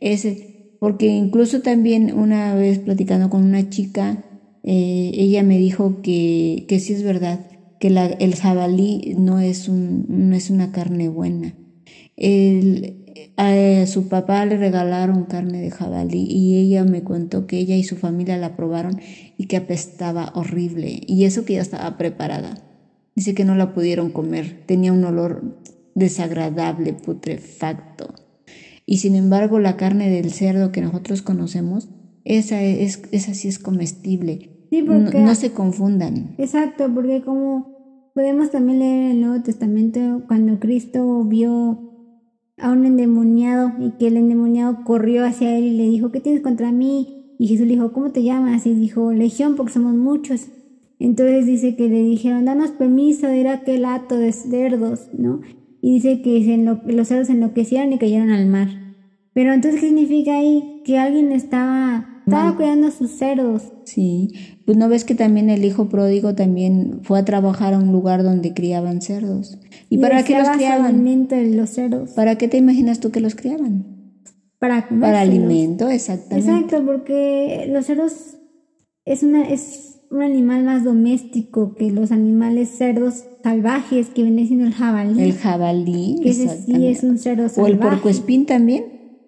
Ese, 0.00 0.51
porque 0.82 1.06
incluso 1.06 1.60
también 1.60 2.12
una 2.12 2.56
vez 2.56 2.80
platicando 2.80 3.30
con 3.30 3.44
una 3.44 3.70
chica, 3.70 4.24
eh, 4.64 5.12
ella 5.14 5.44
me 5.44 5.56
dijo 5.56 6.02
que, 6.02 6.64
que 6.68 6.80
sí 6.80 6.92
es 6.92 7.04
verdad, 7.04 7.38
que 7.78 7.88
la, 7.88 8.06
el 8.06 8.34
jabalí 8.34 9.14
no 9.16 9.38
es, 9.38 9.68
un, 9.68 10.06
no 10.08 10.34
es 10.34 10.50
una 10.50 10.72
carne 10.72 11.08
buena. 11.08 11.54
a 13.36 13.86
su 13.86 14.08
papá 14.08 14.44
le 14.44 14.56
regalaron 14.56 15.26
carne 15.26 15.60
de 15.60 15.70
jabalí 15.70 16.26
y 16.28 16.56
ella 16.56 16.82
me 16.82 17.04
contó 17.04 17.46
que 17.46 17.58
ella 17.58 17.76
y 17.76 17.84
su 17.84 17.94
familia 17.94 18.36
la 18.36 18.56
probaron 18.56 19.00
y 19.38 19.46
que 19.46 19.58
apestaba 19.58 20.32
horrible. 20.34 21.00
Y 21.06 21.26
eso 21.26 21.44
que 21.44 21.54
ya 21.54 21.62
estaba 21.62 21.96
preparada. 21.96 22.60
Dice 23.14 23.34
que 23.34 23.44
no 23.44 23.54
la 23.54 23.72
pudieron 23.72 24.10
comer, 24.10 24.64
tenía 24.66 24.92
un 24.92 25.04
olor 25.04 25.60
desagradable, 25.94 26.92
putrefacto. 26.92 28.21
Y 28.92 28.98
sin 28.98 29.14
embargo 29.14 29.58
la 29.58 29.78
carne 29.78 30.10
del 30.10 30.30
cerdo 30.32 30.70
que 30.70 30.82
nosotros 30.82 31.22
conocemos, 31.22 31.88
esa, 32.26 32.60
es, 32.60 33.02
esa 33.10 33.32
sí 33.32 33.48
es 33.48 33.58
comestible. 33.58 34.68
no, 34.70 35.34
se 35.34 35.52
confundan. 35.52 36.34
Exacto, 36.36 36.92
porque 36.94 37.22
como 37.22 38.10
podemos 38.14 38.50
también 38.50 38.80
leer 38.80 39.04
en 39.04 39.10
el 39.12 39.20
Nuevo 39.22 39.42
Testamento 39.42 40.24
cuando 40.28 40.60
Cristo 40.60 41.24
vio 41.24 41.90
a 42.58 42.70
un 42.70 42.84
endemoniado 42.84 43.72
y 43.80 43.92
que 43.92 44.08
el 44.08 44.18
endemoniado 44.18 44.84
corrió 44.84 45.24
hacia 45.24 45.56
él 45.56 45.64
y 45.64 45.76
le 45.78 45.88
dijo, 45.88 46.12
¿qué 46.12 46.20
tienes 46.20 46.42
contra 46.42 46.70
mí? 46.70 47.34
Y 47.38 47.48
Jesús 47.48 47.66
le 47.66 47.72
dijo, 47.72 47.94
¿cómo 47.94 48.10
te 48.10 48.22
llamas? 48.22 48.66
Y 48.66 48.74
dijo, 48.74 49.14
Legión, 49.14 49.56
porque 49.56 49.72
somos 49.72 49.94
muchos. 49.94 50.48
Entonces 50.98 51.46
dice 51.46 51.76
que 51.76 51.88
le 51.88 52.02
dijeron, 52.02 52.44
danos 52.44 52.72
permiso 52.72 53.26
de 53.26 53.38
ir 53.38 53.48
a 53.48 53.54
aquel 53.54 53.86
hato 53.86 54.18
de 54.18 54.32
cerdos, 54.32 55.08
¿no? 55.16 55.40
y 55.82 55.94
dice 55.94 56.22
que 56.22 56.56
los 56.86 57.08
cerdos 57.08 57.28
enloquecieron 57.28 57.92
y 57.92 57.98
cayeron 57.98 58.30
al 58.30 58.46
mar. 58.46 58.68
Pero 59.34 59.52
entonces, 59.52 59.80
¿qué 59.80 59.88
significa 59.88 60.36
ahí? 60.36 60.82
Que 60.84 60.98
alguien 60.98 61.32
estaba, 61.32 62.22
estaba 62.26 62.54
cuidando 62.56 62.88
a 62.88 62.90
sus 62.90 63.10
cerdos. 63.12 63.62
Sí, 63.84 64.32
pues 64.66 64.76
no 64.76 64.88
ves 64.88 65.04
que 65.04 65.14
también 65.14 65.48
el 65.50 65.64
hijo 65.64 65.88
pródigo 65.88 66.34
también 66.34 67.00
fue 67.02 67.18
a 67.18 67.24
trabajar 67.24 67.74
a 67.74 67.78
un 67.78 67.92
lugar 67.92 68.22
donde 68.22 68.52
criaban 68.52 69.00
cerdos. 69.00 69.58
¿Y, 69.88 69.98
para 69.98 70.22
qué 70.22 70.38
los 70.38 70.48
criaban? 70.50 71.26
los 71.56 71.70
cerdos. 71.70 72.10
¿Para 72.10 72.36
qué 72.36 72.48
te 72.48 72.58
imaginas 72.58 73.00
tú 73.00 73.10
que 73.10 73.20
los 73.20 73.34
criaban? 73.34 73.86
Para 74.58 74.88
Para 74.88 75.20
alimento, 75.22 75.88
exactamente. 75.88 76.50
Exacto, 76.50 76.84
porque 76.84 77.66
los 77.68 77.86
cerdos 77.86 78.36
es 79.04 79.22
una 79.22 79.48
es 79.48 79.92
un 80.12 80.22
animal 80.22 80.62
más 80.62 80.84
doméstico 80.84 81.74
que 81.74 81.90
los 81.90 82.12
animales 82.12 82.68
cerdos 82.68 83.24
salvajes 83.42 84.10
que 84.10 84.22
viene 84.22 84.46
siendo 84.46 84.66
el 84.66 84.74
jabalí. 84.74 85.20
El 85.20 85.32
jabalí, 85.32 86.20
que 86.22 86.34
sí 86.34 86.86
es 86.86 87.02
un 87.02 87.18
cerdo 87.18 87.48
salvaje. 87.48 87.60
O 87.60 87.66
el 87.66 87.78
porcoespín 87.78 88.46
también, 88.46 88.84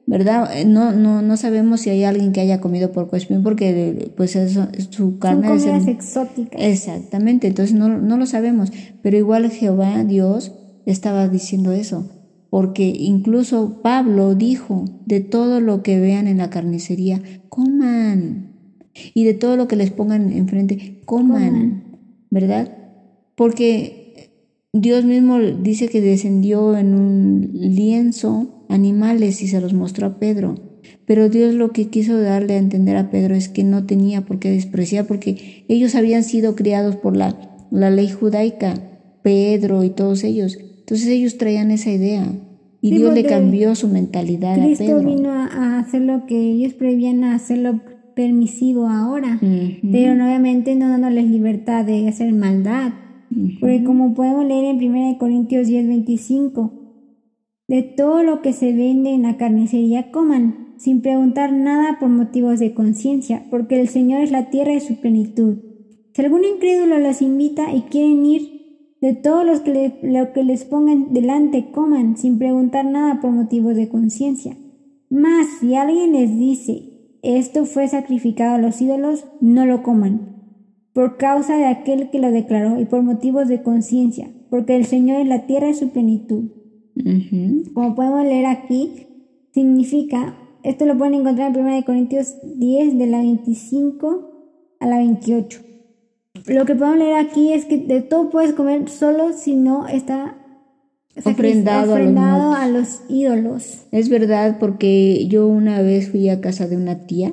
¿verdad? 0.07 0.51
Eh, 0.57 0.65
no, 0.65 0.93
no, 0.93 1.23
no 1.23 1.37
sabemos 1.37 1.81
si 1.81 1.91
hay 1.91 2.05
alguien 2.05 2.33
que 2.33 2.41
haya 2.41 2.61
comido 2.61 2.93
porcoespín 2.93 3.43
porque 3.43 4.13
pues 4.17 4.37
eso, 4.37 4.69
su 4.91 5.19
carne 5.19 5.49
Son 5.49 5.59
comidas 5.59 5.87
exóticas. 5.87 6.61
Exactamente, 6.61 7.47
entonces 7.47 7.75
no, 7.75 7.89
no 7.89 8.17
lo 8.17 8.27
sabemos. 8.27 8.71
Pero 9.03 9.17
igual 9.17 9.51
Jehová, 9.51 10.05
Dios, 10.05 10.53
estaba 10.87 11.29
diciendo 11.29 11.73
eso. 11.73 12.09
Porque 12.51 12.87
incluso 12.97 13.81
Pablo 13.83 14.35
dijo, 14.35 14.85
de 15.07 15.21
todo 15.21 15.61
lo 15.61 15.83
que 15.83 15.99
vean 15.99 16.29
en 16.29 16.39
la 16.39 16.51
carnicería, 16.51 17.21
coman 17.49 18.53
y 19.13 19.25
de 19.25 19.35
todo 19.35 19.57
lo 19.57 19.67
que 19.67 19.75
les 19.75 19.91
pongan 19.91 20.31
enfrente, 20.33 21.01
coman, 21.05 21.99
¿verdad? 22.31 22.77
Porque 23.35 24.31
Dios 24.73 25.05
mismo 25.05 25.39
dice 25.41 25.89
que 25.89 26.01
descendió 26.01 26.77
en 26.77 26.95
un 26.95 27.51
lienzo 27.53 28.54
animales 28.69 29.43
y 29.43 29.49
se 29.49 29.61
los 29.61 29.73
mostró 29.73 30.07
a 30.07 30.19
Pedro. 30.19 30.55
Pero 31.07 31.29
Dios 31.29 31.55
lo 31.55 31.71
que 31.73 31.89
quiso 31.89 32.21
darle 32.21 32.55
a 32.55 32.59
entender 32.59 32.97
a 32.97 33.11
Pedro 33.11 33.35
es 33.35 33.49
que 33.49 33.65
no 33.65 33.85
tenía 33.85 34.23
por 34.23 34.39
qué 34.39 34.51
despreciar, 34.51 35.07
porque 35.07 35.65
ellos 35.69 35.95
habían 35.95 36.25
sido 36.25 36.57
criados 36.57 36.97
por 36.97 37.17
la, 37.17 37.37
la 37.71 37.91
ley 37.91 38.09
judaica, 38.09 38.75
Pedro 39.23 39.85
y 39.85 39.91
todos 39.91 40.25
ellos. 40.25 40.59
Entonces 40.81 41.09
ellos 41.09 41.39
traían 41.39 41.71
esa 41.71 41.91
idea. 41.91 42.27
Y 42.81 42.91
Dios 42.91 43.15
le 43.15 43.25
cambió 43.25 43.75
su 43.75 43.89
mentalidad 43.89 44.61
a 44.61 44.77
Pedro. 44.77 45.01
vino 45.01 45.31
a 45.31 45.79
hacer 45.79 46.03
lo 46.03 46.27
que 46.27 46.39
ellos 46.39 46.75
prevían 46.75 47.25
a 47.25 47.35
hacerlo 47.35 47.81
permisivo 48.15 48.89
ahora, 48.89 49.41
pero 49.41 50.13
obviamente 50.13 50.75
no 50.75 50.89
dándoles 50.89 51.25
libertad 51.25 51.85
de 51.85 52.07
hacer 52.09 52.33
maldad. 52.33 52.93
Porque 53.59 53.83
como 53.85 54.15
podemos 54.15 54.47
leer 54.47 54.65
en 54.67 54.77
1 54.77 55.19
Corintios 55.19 55.67
10, 55.67 55.89
25, 55.89 56.84
de 57.69 57.83
todo 57.83 58.23
lo 58.23 58.43
que 58.43 58.53
se 58.53 58.73
vende 58.73 59.11
en 59.11 59.23
la 59.23 59.37
carnicería 59.37 60.11
coman, 60.11 60.75
sin 60.77 61.01
preguntar 61.01 61.53
nada 61.53 61.99
por 61.99 62.09
motivos 62.09 62.59
de 62.59 62.75
conciencia, 62.75 63.47
porque 63.51 63.81
el 63.81 63.89
Señor 63.89 64.21
es 64.21 64.31
la 64.31 64.51
tierra 64.51 64.75
y 64.75 64.81
su 64.81 64.97
plenitud. 64.97 65.59
Si 66.13 66.23
algún 66.23 66.45
incrédulo 66.45 66.99
los 66.99 67.23
invita 67.23 67.73
y 67.73 67.83
quieren 67.83 68.25
ir, 68.27 68.55
de 69.01 69.13
todo 69.13 69.45
lo 69.45 69.63
que, 69.63 69.99
lo 70.03 70.33
que 70.33 70.45
les 70.45 70.65
pongan 70.65 71.13
delante 71.13 71.71
coman, 71.71 72.17
sin 72.17 72.39
preguntar 72.39 72.87
nada 72.87 73.21
por 73.21 73.33
motivos 73.33 73.77
de 73.77 73.91
conciencia. 73.91 74.57
Mas 75.11 75.47
si 75.61 75.75
alguien 75.75 76.13
les 76.13 76.39
dice, 76.39 77.19
esto 77.23 77.67
fue 77.67 77.87
sacrificado 77.89 78.55
a 78.55 78.59
los 78.59 78.81
ídolos, 78.81 79.27
no 79.41 79.67
lo 79.67 79.83
coman, 79.83 80.35
por 80.95 81.19
causa 81.19 81.57
de 81.57 81.67
aquel 81.67 82.11
que 82.11 82.19
lo 82.19 82.31
declaró 82.31 82.81
y 82.81 82.87
por 82.87 83.03
motivos 83.03 83.49
de 83.49 83.63
conciencia, 83.63 84.31
porque 84.49 84.77
el 84.77 84.87
Señor 84.87 85.21
es 85.21 85.29
la 85.29 85.47
tierra 85.47 85.69
y 85.69 85.75
su 85.75 85.91
plenitud. 85.91 86.51
Como 86.95 87.95
podemos 87.95 88.25
leer 88.25 88.47
aquí, 88.47 89.07
significa, 89.53 90.37
esto 90.63 90.87
lo 90.87 90.97
pueden 90.97 91.15
encontrar 91.15 91.57
en 91.57 91.67
1 91.67 91.85
Corintios 91.85 92.35
10 92.57 92.99
de 92.99 93.07
la 93.07 93.19
25 93.19 94.77
a 94.81 94.87
la 94.87 94.99
28. 94.99 95.61
Lo 96.47 96.65
que 96.65 96.75
podemos 96.75 96.99
leer 96.99 97.17
aquí 97.17 97.53
es 97.53 97.65
que 97.65 97.79
de 97.79 98.01
todo 98.01 98.31
puedes 98.31 98.53
comer 98.53 98.89
solo 98.89 99.33
si 99.33 99.57
no 99.57 99.89
está 99.89 100.39
ofrendado, 101.25 101.95
a, 102.53 102.69
los 102.69 103.03
ídolos. 103.09 103.87
Es 103.93 104.09
verdad, 104.09 104.59
porque 104.59 105.27
yo 105.29 105.47
una 105.47 105.81
vez 105.83 106.11
fui 106.11 106.29
a 106.29 106.41
casa 106.41 106.67
de 106.69 106.77
una 106.77 107.07
tía 107.07 107.33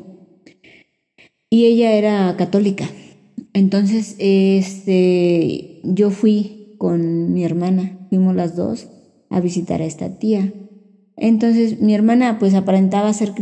y 1.50 1.66
ella 1.66 1.94
era 1.94 2.36
católica. 2.38 2.86
Entonces, 3.54 4.16
este, 4.20 5.82
yo 5.84 6.10
fui 6.10 6.76
con 6.78 7.34
mi 7.34 7.44
hermana, 7.44 8.08
fuimos 8.10 8.36
las 8.36 8.56
dos 8.56 8.88
a 9.32 9.40
visitar 9.40 9.82
a 9.82 9.86
esta 9.86 10.20
tía. 10.20 10.54
Entonces, 11.18 11.82
mi 11.82 11.96
hermana 11.96 12.38
pues 12.40 12.54
aparentaba 12.54 13.12
ser 13.14 13.34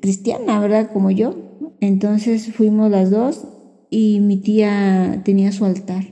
cristiana, 0.00 0.60
¿verdad? 0.60 0.90
Como 0.92 1.10
yo. 1.10 1.34
Entonces 1.80 2.52
fuimos 2.52 2.90
las 2.90 3.10
dos 3.10 3.46
y 3.90 4.20
mi 4.20 4.36
tía 4.36 5.22
tenía 5.24 5.52
su 5.52 5.64
altar 5.64 6.04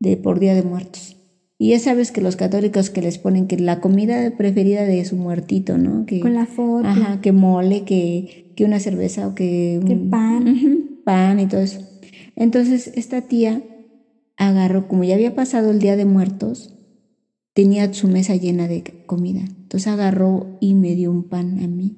de 0.00 0.16
por 0.16 0.40
Día 0.40 0.54
de 0.54 0.62
Muertos. 0.62 1.16
Y 1.56 1.70
ya 1.70 1.78
sabes 1.78 2.10
que 2.10 2.20
los 2.20 2.36
católicos 2.36 2.90
que 2.90 3.00
les 3.00 3.18
ponen 3.18 3.46
que 3.46 3.58
la 3.58 3.80
comida 3.80 4.36
preferida 4.36 4.82
de 4.82 5.04
su 5.04 5.16
muertito, 5.16 5.78
¿no? 5.78 6.04
Que, 6.04 6.20
Con 6.20 6.34
la 6.34 6.46
foto. 6.46 6.86
Ajá, 6.86 7.20
que 7.20 7.32
mole, 7.32 7.84
que, 7.84 8.52
que 8.56 8.64
una 8.64 8.80
cerveza 8.80 9.28
o 9.28 9.34
que... 9.34 9.80
Que 9.86 9.94
pan. 9.94 11.00
pan 11.04 11.38
y 11.38 11.46
todo 11.46 11.60
eso. 11.60 11.80
Entonces 12.36 12.90
esta 12.96 13.22
tía 13.22 13.62
agarró, 14.36 14.88
como 14.88 15.04
ya 15.04 15.14
había 15.14 15.34
pasado 15.34 15.70
el 15.70 15.78
Día 15.78 15.96
de 15.96 16.04
Muertos, 16.04 16.73
tenía 17.54 17.92
su 17.94 18.08
mesa 18.08 18.36
llena 18.36 18.68
de 18.68 18.82
comida. 19.06 19.40
Entonces 19.40 19.86
agarró 19.86 20.58
y 20.60 20.74
me 20.74 20.94
dio 20.94 21.10
un 21.10 21.24
pan 21.24 21.60
a 21.60 21.68
mí 21.68 21.96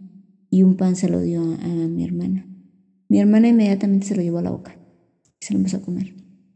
y 0.51 0.63
un 0.63 0.77
pan 0.77 0.95
se 0.95 1.09
lo 1.09 1.21
dio 1.21 1.43
a, 1.43 1.67
mi 1.67 2.05
hermana. 2.05 2.47
Mi 3.09 3.19
hermana 3.19 3.49
inmediatamente 3.49 4.07
se 4.07 4.17
lo 4.17 4.23
llevó 4.23 4.39
a 4.39 4.43
la 4.43 4.51
boca 4.51 4.77
y 5.41 5.45
se 5.45 5.55
lo 5.55 5.59
empezó 5.59 5.79
a 5.79 5.83
comer. 5.83 6.15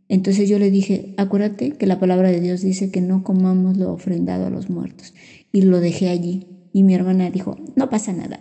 Entonces 0.09 0.49
yo 0.49 0.59
le 0.59 0.71
dije, 0.71 1.15
acuérdate 1.17 1.73
que 1.73 1.87
la 1.87 2.01
palabra 2.01 2.31
de 2.31 2.41
Dios 2.41 2.63
dice 2.63 2.91
que 2.91 3.01
no 3.01 3.23
comamos 3.23 3.77
lo 3.77 3.93
ofrendado 3.93 4.47
a 4.47 4.51
los 4.51 4.69
muertos. 4.69 5.15
Y 5.53 5.63
lo 5.63 5.81
dejé 5.81 6.09
allí. 6.09 6.47
Y 6.73 6.83
mi 6.83 6.95
hermana 6.95 7.31
dijo, 7.31 7.57
no 7.77 7.91
pasa 7.91 8.13
nada. 8.13 8.41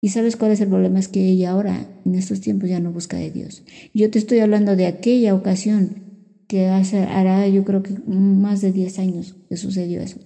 ¿Y 0.00 0.08
sabes 0.08 0.36
cuál 0.36 0.50
es 0.50 0.60
el 0.60 0.68
problema? 0.68 0.98
Es 0.98 1.06
que 1.06 1.24
ella 1.24 1.52
ahora, 1.52 1.88
en 2.04 2.16
estos 2.16 2.40
tiempos, 2.40 2.68
ya 2.68 2.80
no 2.80 2.90
busca 2.90 3.16
de 3.16 3.30
Dios. 3.30 3.62
Yo 3.94 4.10
te 4.10 4.18
estoy 4.18 4.40
hablando 4.40 4.74
de 4.74 4.86
aquella 4.86 5.34
ocasión 5.34 6.11
que 6.52 6.68
hace, 6.68 6.98
hará 7.04 7.48
yo 7.48 7.64
creo 7.64 7.82
que 7.82 7.94
más 8.06 8.60
de 8.60 8.72
10 8.72 8.98
años 8.98 9.36
que 9.48 9.56
sucedió 9.56 10.02
eso. 10.02 10.20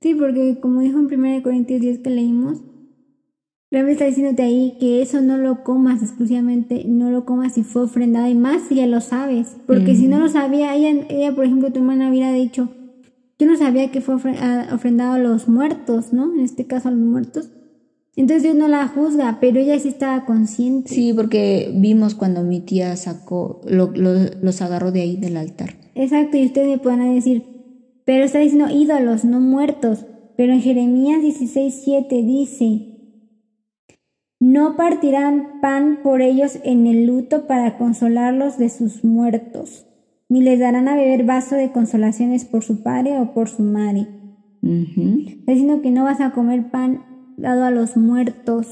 Sí, 0.00 0.16
porque 0.16 0.58
como 0.60 0.80
dijo 0.80 0.98
en 0.98 1.06
1 1.06 1.42
Corintios 1.44 1.80
10 1.80 2.00
que 2.00 2.10
leímos, 2.10 2.62
Realmente 3.70 4.04
está 4.04 4.06
diciéndote 4.06 4.42
ahí 4.42 4.78
que 4.80 5.02
eso 5.02 5.20
no 5.20 5.36
lo 5.36 5.62
comas 5.62 6.02
exclusivamente, 6.02 6.84
no 6.86 7.10
lo 7.10 7.26
comas 7.26 7.52
si 7.52 7.64
fue 7.64 7.82
ofrendado 7.82 8.26
y 8.26 8.34
más 8.34 8.62
si 8.62 8.76
ya 8.76 8.86
lo 8.86 9.02
sabes. 9.02 9.58
Porque 9.66 9.94
si 9.94 10.06
no 10.06 10.18
lo 10.18 10.30
sabía, 10.30 10.74
ella, 10.74 11.04
ella, 11.10 11.34
por 11.34 11.44
ejemplo, 11.44 11.70
tu 11.70 11.80
hermana 11.80 12.08
hubiera 12.08 12.32
dicho, 12.32 12.70
yo 13.38 13.46
no 13.46 13.58
sabía 13.58 13.90
que 13.90 14.00
fue 14.00 14.14
ofrendado 14.14 15.12
a 15.12 15.18
los 15.18 15.48
muertos, 15.48 16.14
¿no? 16.14 16.32
En 16.32 16.40
este 16.40 16.66
caso 16.66 16.88
a 16.88 16.92
los 16.92 17.00
muertos. 17.00 17.50
Entonces 18.18 18.42
Dios 18.42 18.56
no 18.56 18.66
la 18.66 18.88
juzga, 18.88 19.38
pero 19.40 19.60
ella 19.60 19.78
sí 19.78 19.90
estaba 19.90 20.24
consciente. 20.24 20.92
Sí, 20.92 21.12
porque 21.12 21.70
vimos 21.72 22.16
cuando 22.16 22.42
mi 22.42 22.58
tía 22.58 22.96
sacó, 22.96 23.60
lo, 23.64 23.92
los 23.94 24.60
agarró 24.60 24.90
de 24.90 25.02
ahí 25.02 25.16
del 25.16 25.36
altar. 25.36 25.74
Exacto, 25.94 26.36
y 26.36 26.46
ustedes 26.46 26.66
me 26.66 26.78
pueden 26.78 27.14
decir, 27.14 27.44
pero 28.04 28.24
está 28.24 28.40
diciendo 28.40 28.74
ídolos, 28.74 29.24
no 29.24 29.38
muertos. 29.38 30.04
Pero 30.36 30.52
en 30.52 30.60
Jeremías 30.60 31.22
16, 31.22 31.80
7 31.84 32.22
dice, 32.24 32.88
no 34.40 34.76
partirán 34.76 35.60
pan 35.60 36.00
por 36.02 36.20
ellos 36.20 36.58
en 36.64 36.88
el 36.88 37.06
luto 37.06 37.46
para 37.46 37.78
consolarlos 37.78 38.58
de 38.58 38.68
sus 38.68 39.04
muertos, 39.04 39.86
ni 40.28 40.42
les 40.42 40.58
darán 40.58 40.88
a 40.88 40.96
beber 40.96 41.24
vaso 41.24 41.54
de 41.54 41.70
consolaciones 41.70 42.44
por 42.44 42.64
su 42.64 42.82
padre 42.82 43.20
o 43.20 43.32
por 43.32 43.48
su 43.48 43.62
madre. 43.62 44.08
Está 44.60 45.52
diciendo 45.52 45.82
que 45.82 45.92
no 45.92 46.02
vas 46.02 46.20
a 46.20 46.32
comer 46.32 46.72
pan 46.72 47.07
dado 47.38 47.64
a 47.64 47.70
los 47.70 47.96
muertos. 47.96 48.66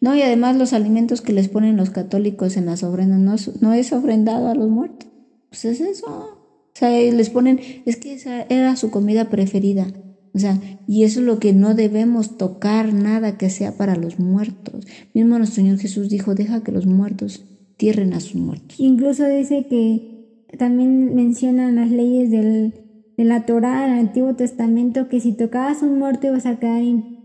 No, 0.00 0.14
y 0.14 0.22
además 0.22 0.56
los 0.56 0.72
alimentos 0.72 1.20
que 1.20 1.32
les 1.32 1.48
ponen 1.48 1.76
los 1.76 1.90
católicos 1.90 2.56
en 2.56 2.66
las 2.66 2.82
ofrendas 2.82 3.20
no, 3.20 3.52
no 3.60 3.72
es 3.72 3.92
ofrendado 3.92 4.48
a 4.48 4.54
los 4.54 4.68
muertos. 4.68 5.08
Pues 5.48 5.64
es 5.64 5.80
eso. 5.80 6.06
O 6.06 6.74
sea, 6.74 6.90
les 6.90 7.30
ponen, 7.30 7.60
es 7.84 7.96
que 7.96 8.14
esa 8.14 8.42
era 8.42 8.76
su 8.76 8.90
comida 8.90 9.28
preferida. 9.28 9.86
O 10.34 10.38
sea, 10.38 10.58
y 10.88 11.04
eso 11.04 11.20
es 11.20 11.26
lo 11.26 11.38
que 11.38 11.52
no 11.52 11.74
debemos 11.74 12.38
tocar, 12.38 12.94
nada 12.94 13.36
que 13.36 13.50
sea 13.50 13.76
para 13.76 13.96
los 13.96 14.18
muertos. 14.18 14.86
Mismo 15.12 15.36
nuestro 15.36 15.56
Señor 15.56 15.78
Jesús 15.78 16.08
dijo, 16.08 16.34
deja 16.34 16.62
que 16.62 16.72
los 16.72 16.86
muertos 16.86 17.44
tierren 17.76 18.14
a 18.14 18.20
sus 18.20 18.36
muertos. 18.36 18.80
Incluso 18.80 19.26
dice 19.26 19.66
que 19.68 20.48
también 20.58 21.14
mencionan 21.14 21.76
las 21.76 21.90
leyes 21.90 22.30
del, 22.30 22.74
de 23.16 23.24
la 23.24 23.44
Torah, 23.44 23.86
el 23.86 24.00
Antiguo 24.00 24.34
Testamento, 24.34 25.08
que 25.08 25.20
si 25.20 25.32
tocabas 25.32 25.82
un 25.82 25.98
muerto 25.98 26.28
ibas 26.28 26.46
a 26.46 26.58
quedar 26.58 26.82
impuro 26.82 27.21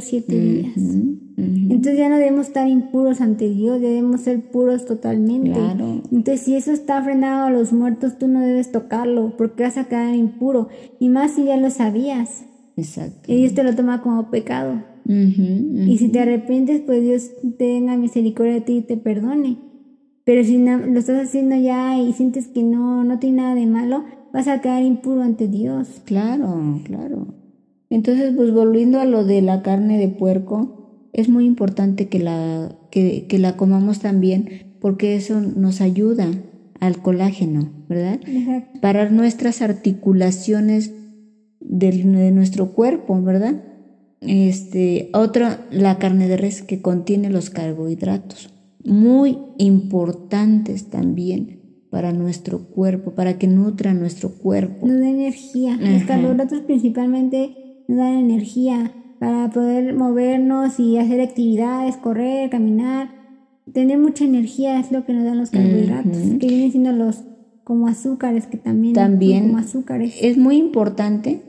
siete 0.00 0.38
días. 0.38 0.74
Entonces 1.36 1.98
ya 1.98 2.08
no 2.08 2.16
debemos 2.16 2.48
estar 2.48 2.68
impuros 2.68 3.20
ante 3.20 3.48
Dios, 3.48 3.80
debemos 3.80 4.22
ser 4.22 4.50
puros 4.50 4.84
totalmente. 4.86 5.52
Claro. 5.52 6.02
Entonces 6.10 6.40
si 6.40 6.54
eso 6.54 6.72
está 6.72 7.00
ofrendado 7.00 7.46
a 7.46 7.50
los 7.50 7.72
muertos, 7.72 8.18
tú 8.18 8.28
no 8.28 8.40
debes 8.40 8.72
tocarlo 8.72 9.36
porque 9.36 9.64
vas 9.64 9.76
a 9.76 9.84
quedar 9.84 10.14
impuro. 10.14 10.68
Y 10.98 11.08
más 11.08 11.32
si 11.32 11.44
ya 11.44 11.56
lo 11.56 11.70
sabías. 11.70 12.44
Exacto. 12.76 13.32
Y 13.32 13.36
Dios 13.36 13.54
te 13.54 13.64
lo 13.64 13.74
toma 13.74 14.02
como 14.02 14.30
pecado. 14.30 14.82
Y 15.04 15.98
si 15.98 16.08
te 16.08 16.20
arrepientes, 16.20 16.80
pues 16.80 17.02
Dios 17.02 17.30
tenga 17.58 17.96
misericordia 17.96 18.54
de 18.54 18.60
ti 18.60 18.72
y 18.78 18.82
te 18.82 18.96
perdone. 18.96 19.58
Pero 20.24 20.44
si 20.44 20.58
no, 20.58 20.78
lo 20.78 20.98
estás 20.98 21.28
haciendo 21.28 21.56
ya 21.56 21.98
y 21.98 22.12
sientes 22.12 22.46
que 22.46 22.62
no, 22.62 23.02
no 23.02 23.18
tiene 23.18 23.38
nada 23.38 23.54
de 23.56 23.66
malo, 23.66 24.04
vas 24.32 24.46
a 24.46 24.60
quedar 24.60 24.82
impuro 24.82 25.22
ante 25.22 25.48
Dios. 25.48 26.02
Claro, 26.04 26.80
claro. 26.84 27.41
Entonces, 27.92 28.32
pues 28.34 28.50
volviendo 28.54 29.00
a 29.00 29.04
lo 29.04 29.22
de 29.22 29.42
la 29.42 29.60
carne 29.60 29.98
de 29.98 30.08
puerco, 30.08 31.10
es 31.12 31.28
muy 31.28 31.44
importante 31.44 32.08
que 32.08 32.20
la, 32.20 32.74
que, 32.90 33.26
la 33.38 33.58
comamos 33.58 33.98
también 33.98 34.76
porque 34.80 35.14
eso 35.14 35.42
nos 35.42 35.82
ayuda 35.82 36.26
al 36.80 37.02
colágeno, 37.02 37.70
¿verdad? 37.90 38.18
Para 38.80 39.10
nuestras 39.10 39.60
articulaciones 39.60 40.94
de, 41.60 42.02
nuestro 42.32 42.72
cuerpo, 42.72 43.20
¿verdad? 43.20 43.62
Este, 44.22 45.10
otra, 45.12 45.66
la 45.70 45.98
carne 45.98 46.28
de 46.28 46.38
res 46.38 46.62
que 46.62 46.80
contiene 46.80 47.28
los 47.28 47.50
carbohidratos, 47.50 48.54
muy 48.86 49.36
importantes 49.58 50.88
también 50.88 51.60
para 51.90 52.14
nuestro 52.14 52.70
cuerpo, 52.70 53.10
para 53.10 53.36
que 53.36 53.48
nutra 53.48 53.92
nuestro 53.92 54.30
cuerpo. 54.30 54.86
Nos 54.86 54.98
da 54.98 55.10
energía. 55.10 55.76
Los 55.76 56.04
carbohidratos 56.04 56.62
principalmente 56.62 57.58
nos 57.88 57.98
dan 57.98 58.14
energía 58.14 58.92
para 59.18 59.50
poder 59.50 59.94
movernos 59.94 60.80
y 60.80 60.98
hacer 60.98 61.20
actividades, 61.20 61.96
correr, 61.96 62.50
caminar. 62.50 63.10
Tener 63.72 63.98
mucha 63.98 64.24
energía 64.24 64.80
es 64.80 64.90
lo 64.90 65.04
que 65.04 65.12
nos 65.12 65.24
dan 65.24 65.38
los 65.38 65.50
carbohidratos, 65.50 66.16
que 66.40 66.46
vienen 66.48 66.72
siendo 66.72 66.92
los 66.92 67.22
como 67.64 67.86
azúcares, 67.86 68.46
que 68.46 68.56
también, 68.56 68.94
también 68.94 69.46
como 69.46 69.58
azúcares. 69.58 70.14
Es 70.20 70.36
muy 70.36 70.56
importante. 70.56 71.42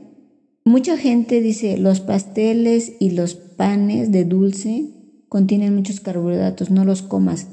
Mucha 0.64 0.96
gente 0.96 1.40
dice 1.40 1.76
los 1.76 2.00
pasteles 2.00 2.92
y 3.00 3.10
los 3.10 3.34
panes 3.34 4.12
de 4.12 4.24
dulce 4.24 4.90
contienen 5.28 5.74
muchos 5.74 6.00
carbohidratos, 6.00 6.70
no 6.70 6.84
los 6.84 7.02
comas. 7.02 7.48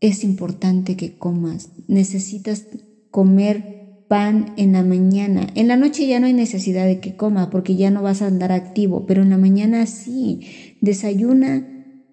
Es 0.00 0.22
importante 0.22 0.96
que 0.96 1.16
comas. 1.16 1.70
Necesitas 1.88 2.66
comer 3.10 3.73
pan 4.08 4.52
en 4.56 4.72
la 4.72 4.82
mañana. 4.82 5.46
En 5.54 5.68
la 5.68 5.76
noche 5.76 6.06
ya 6.06 6.20
no 6.20 6.26
hay 6.26 6.32
necesidad 6.32 6.86
de 6.86 7.00
que 7.00 7.16
coma 7.16 7.50
porque 7.50 7.76
ya 7.76 7.90
no 7.90 8.02
vas 8.02 8.22
a 8.22 8.26
andar 8.26 8.52
activo, 8.52 9.04
pero 9.06 9.22
en 9.22 9.30
la 9.30 9.38
mañana 9.38 9.86
sí. 9.86 10.40
Desayuna 10.80 11.66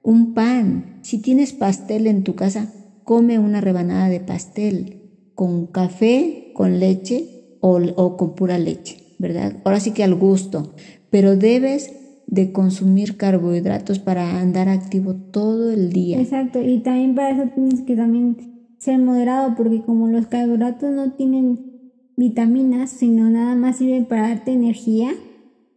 un 0.04 0.34
pan. 0.34 1.00
Si 1.04 1.20
tienes 1.22 1.54
pastel 1.54 2.08
en 2.08 2.24
tu 2.24 2.36
casa, 2.36 2.74
come 3.04 3.40
una 3.40 3.62
rebanada 3.62 4.10
de 4.10 4.20
pastel 4.20 4.98
con 5.36 5.68
café, 5.68 6.52
con 6.56 6.80
leche 6.80 7.58
o, 7.62 7.80
o 7.96 8.18
con 8.18 8.36
pura 8.36 8.58
leche, 8.58 8.98
¿verdad? 9.20 9.54
Ahora 9.66 9.80
sí 9.80 9.92
que 9.92 10.04
al 10.04 10.16
gusto. 10.16 10.74
pero 11.10 11.36
debes 11.36 11.92
de 12.28 12.54
consumir 12.54 13.18
carbohidratos 13.18 14.00
para 14.00 14.40
andar 14.40 14.70
activo 14.70 15.14
todo 15.16 15.72
el 15.72 15.92
día. 15.92 16.20
Exacto, 16.22 16.62
y 16.62 16.80
también 16.80 17.14
para 17.14 17.32
eso 17.32 17.52
tienes 17.54 17.82
que 17.82 17.96
también 17.96 18.38
ser 18.78 18.98
moderado, 19.00 19.54
porque 19.56 19.82
como 19.84 20.08
los 20.08 20.28
carbohidratos 20.28 20.92
no 20.92 21.12
tienen 21.12 21.71
vitaminas, 22.16 22.90
sino 22.90 23.30
nada 23.30 23.56
más 23.56 23.78
sirven 23.78 24.06
para 24.06 24.30
darte 24.30 24.52
energía, 24.52 25.12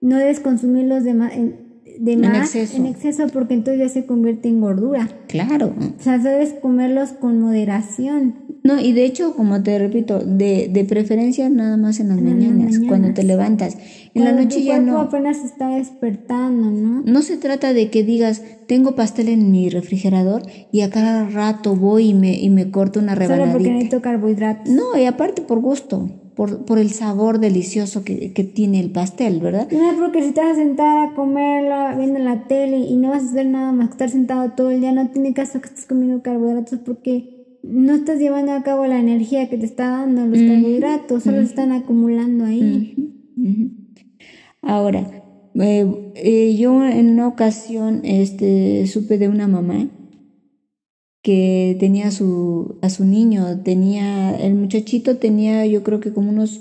no 0.01 0.18
debes 0.18 0.41
consumirlos 0.41 1.05
de 1.05 1.14
más, 1.14 1.32
de 1.99 2.16
más 2.16 2.55
en 2.55 2.87
exceso. 2.87 3.26
porque 3.32 3.55
entonces 3.55 3.80
ya 3.80 3.89
se 3.89 4.07
convierte 4.07 4.49
en 4.49 4.61
gordura. 4.61 5.09
Claro. 5.28 5.74
O 5.99 6.03
sea, 6.03 6.18
debes 6.18 6.53
comerlos 6.55 7.12
con 7.12 7.41
moderación. 7.41 8.35
No, 8.62 8.80
y 8.80 8.93
de 8.93 9.05
hecho, 9.05 9.35
como 9.37 9.62
te 9.62 9.78
repito, 9.78 10.20
de, 10.20 10.68
de 10.72 10.85
preferencia 10.85 11.49
nada 11.51 11.76
más 11.76 12.01
en 12.01 12.09
las, 12.09 12.20
mañanas, 12.20 12.80
cuando 12.89 13.12
te 13.12 13.22
levantas. 13.22 13.76
En 14.14 14.24
la 14.24 14.32
noche 14.32 14.62
ya 14.62 14.78
no. 14.80 14.99
apenas 14.99 15.45
está 15.45 15.76
despertando, 15.76 16.70
¿no? 16.70 17.03
No 17.05 17.22
se 17.22 17.37
trata 17.37 17.74
de 17.74 17.91
que 17.91 18.03
digas, 18.05 18.43
tengo 18.66 18.95
pastel 18.95 19.28
en 19.28 19.51
mi 19.51 19.68
refrigerador 19.68 20.43
y 20.72 20.80
a 20.80 20.91
cada 20.91 21.28
rato 21.28 21.76
voy 21.76 22.11
y 22.11 22.14
me, 22.14 22.39
y 22.39 22.49
me 22.49 22.70
corto 22.70 23.01
una 23.01 23.14
rebanadita. 23.14 23.53
Solo 23.53 23.59
porque 23.59 23.70
necesito 23.70 24.01
carbohidratos. 24.01 24.72
No, 24.72 24.99
y 24.99 25.05
aparte 25.05 25.43
por 25.43 25.61
gusto 25.61 26.09
por, 26.35 26.64
por 26.64 26.78
el 26.78 26.91
sabor 26.91 27.39
delicioso 27.39 28.05
que, 28.05 28.32
que, 28.32 28.45
tiene 28.45 28.80
el 28.80 28.91
pastel, 28.91 29.41
¿verdad? 29.41 29.68
No, 29.70 29.99
porque 29.99 30.22
si 30.22 30.32
te 30.32 30.41
vas 30.41 30.53
a 30.53 30.55
sentar 30.57 31.09
a 31.09 31.14
comerla 31.14 31.95
viendo 31.97 32.18
la 32.18 32.47
tele 32.47 32.78
y 32.78 32.97
no 32.97 33.11
vas 33.11 33.24
a 33.24 33.26
hacer 33.30 33.47
nada 33.47 33.72
más 33.72 33.89
que 33.89 33.93
estar 33.93 34.11
sentado 34.11 34.51
todo 34.53 34.70
el 34.70 34.80
día, 34.80 34.93
no 34.93 35.09
tiene 35.09 35.32
caso 35.32 35.61
que 35.61 35.68
estés 35.68 35.87
comiendo 35.87 36.22
carbohidratos 36.22 36.80
porque 36.80 37.59
no 37.62 37.95
estás 37.95 38.18
llevando 38.18 38.53
a 38.53 38.62
cabo 38.62 38.87
la 38.87 38.99
energía 38.99 39.49
que 39.49 39.57
te 39.57 39.64
está 39.64 39.89
dando 39.89 40.26
los 40.26 40.39
carbohidratos, 40.39 41.22
solo 41.22 41.41
están 41.41 41.72
acumulando 41.72 42.45
ahí. 42.45 42.95
Ahora, 44.61 45.22
eh, 45.55 46.12
eh, 46.14 46.57
yo 46.57 46.85
en 46.85 47.11
una 47.11 47.28
ocasión 47.28 48.01
este, 48.05 48.87
supe 48.87 49.18
de 49.18 49.28
una 49.28 49.47
mamá 49.47 49.89
que 51.24 51.74
tenía 51.80 52.08
a 52.08 52.10
su, 52.10 52.76
a 52.82 52.90
su 52.90 53.06
niño, 53.06 53.62
tenía, 53.64 54.36
el 54.36 54.54
muchachito 54.56 55.16
tenía 55.16 55.64
yo 55.64 55.82
creo 55.82 55.98
que 55.98 56.12
como 56.12 56.28
unos 56.28 56.60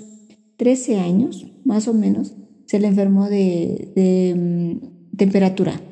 13 0.56 0.96
años, 1.00 1.46
más 1.66 1.86
o 1.86 1.92
menos, 1.92 2.32
se 2.64 2.80
le 2.80 2.88
enfermó 2.88 3.28
de, 3.28 3.92
de 3.94 4.34
mm, 4.34 5.16
temperatura 5.18 5.82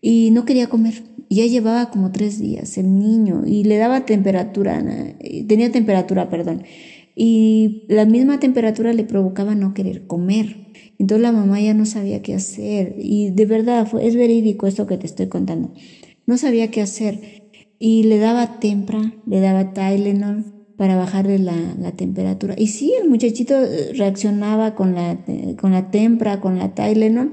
y 0.00 0.30
no 0.30 0.44
quería 0.44 0.68
comer. 0.68 1.02
Ya 1.30 1.44
llevaba 1.46 1.90
como 1.90 2.12
tres 2.12 2.38
días 2.38 2.78
el 2.78 2.96
niño 2.96 3.42
y 3.44 3.64
le 3.64 3.76
daba 3.76 4.06
temperatura, 4.06 4.80
tenía 5.48 5.72
temperatura, 5.72 6.30
perdón, 6.30 6.62
y 7.16 7.86
la 7.88 8.04
misma 8.04 8.38
temperatura 8.38 8.92
le 8.92 9.02
provocaba 9.02 9.56
no 9.56 9.74
querer 9.74 10.06
comer. 10.06 10.68
Entonces 11.00 11.22
la 11.22 11.32
mamá 11.32 11.60
ya 11.60 11.74
no 11.74 11.86
sabía 11.86 12.22
qué 12.22 12.34
hacer 12.34 12.94
y 12.98 13.30
de 13.30 13.46
verdad 13.46 13.88
fue, 13.88 14.06
es 14.06 14.14
verídico 14.14 14.68
esto 14.68 14.86
que 14.86 14.96
te 14.96 15.06
estoy 15.06 15.26
contando. 15.26 15.72
No 16.26 16.38
sabía 16.38 16.70
qué 16.70 16.82
hacer 16.82 17.39
y 17.82 18.02
le 18.02 18.18
daba 18.18 18.60
tempra, 18.60 19.14
le 19.26 19.40
daba 19.40 19.72
Tylenol 19.72 20.44
para 20.76 20.96
bajarle 20.96 21.38
la, 21.38 21.92
temperatura. 21.96 22.54
Y 22.56 22.68
sí, 22.68 22.92
el 23.02 23.08
muchachito 23.08 23.54
eh, 23.54 23.94
reaccionaba 23.94 24.74
con 24.74 24.94
la, 24.94 25.18
con 25.58 25.72
la 25.72 25.90
tempra, 25.90 26.40
con 26.40 26.58
la 26.58 26.74
Tylenol 26.74 27.32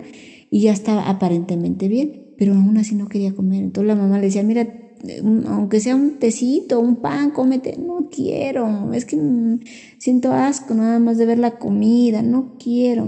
y 0.49 0.61
ya 0.61 0.71
estaba 0.71 1.09
aparentemente 1.09 1.89
bien, 1.89 2.33
pero 2.37 2.53
aún 2.53 2.77
así 2.77 2.95
no 2.95 3.09
quería 3.09 3.35
comer. 3.35 3.61
Entonces 3.61 3.87
la 3.89 3.95
mamá 3.95 4.19
le 4.19 4.27
decía, 4.27 4.41
mira, 4.41 4.61
eh, 4.61 5.21
aunque 5.47 5.81
sea 5.81 5.97
un 5.97 6.17
tecito, 6.17 6.79
un 6.79 6.95
pan, 6.97 7.31
cómete. 7.31 7.77
No 7.77 8.07
quiero, 8.09 8.93
es 8.93 9.03
que 9.03 9.17
mm, 9.17 9.59
siento 9.97 10.31
asco 10.31 10.73
nada 10.73 10.99
más 10.99 11.17
de 11.17 11.25
ver 11.25 11.39
la 11.39 11.59
comida, 11.59 12.21
no 12.21 12.55
quiero. 12.57 13.07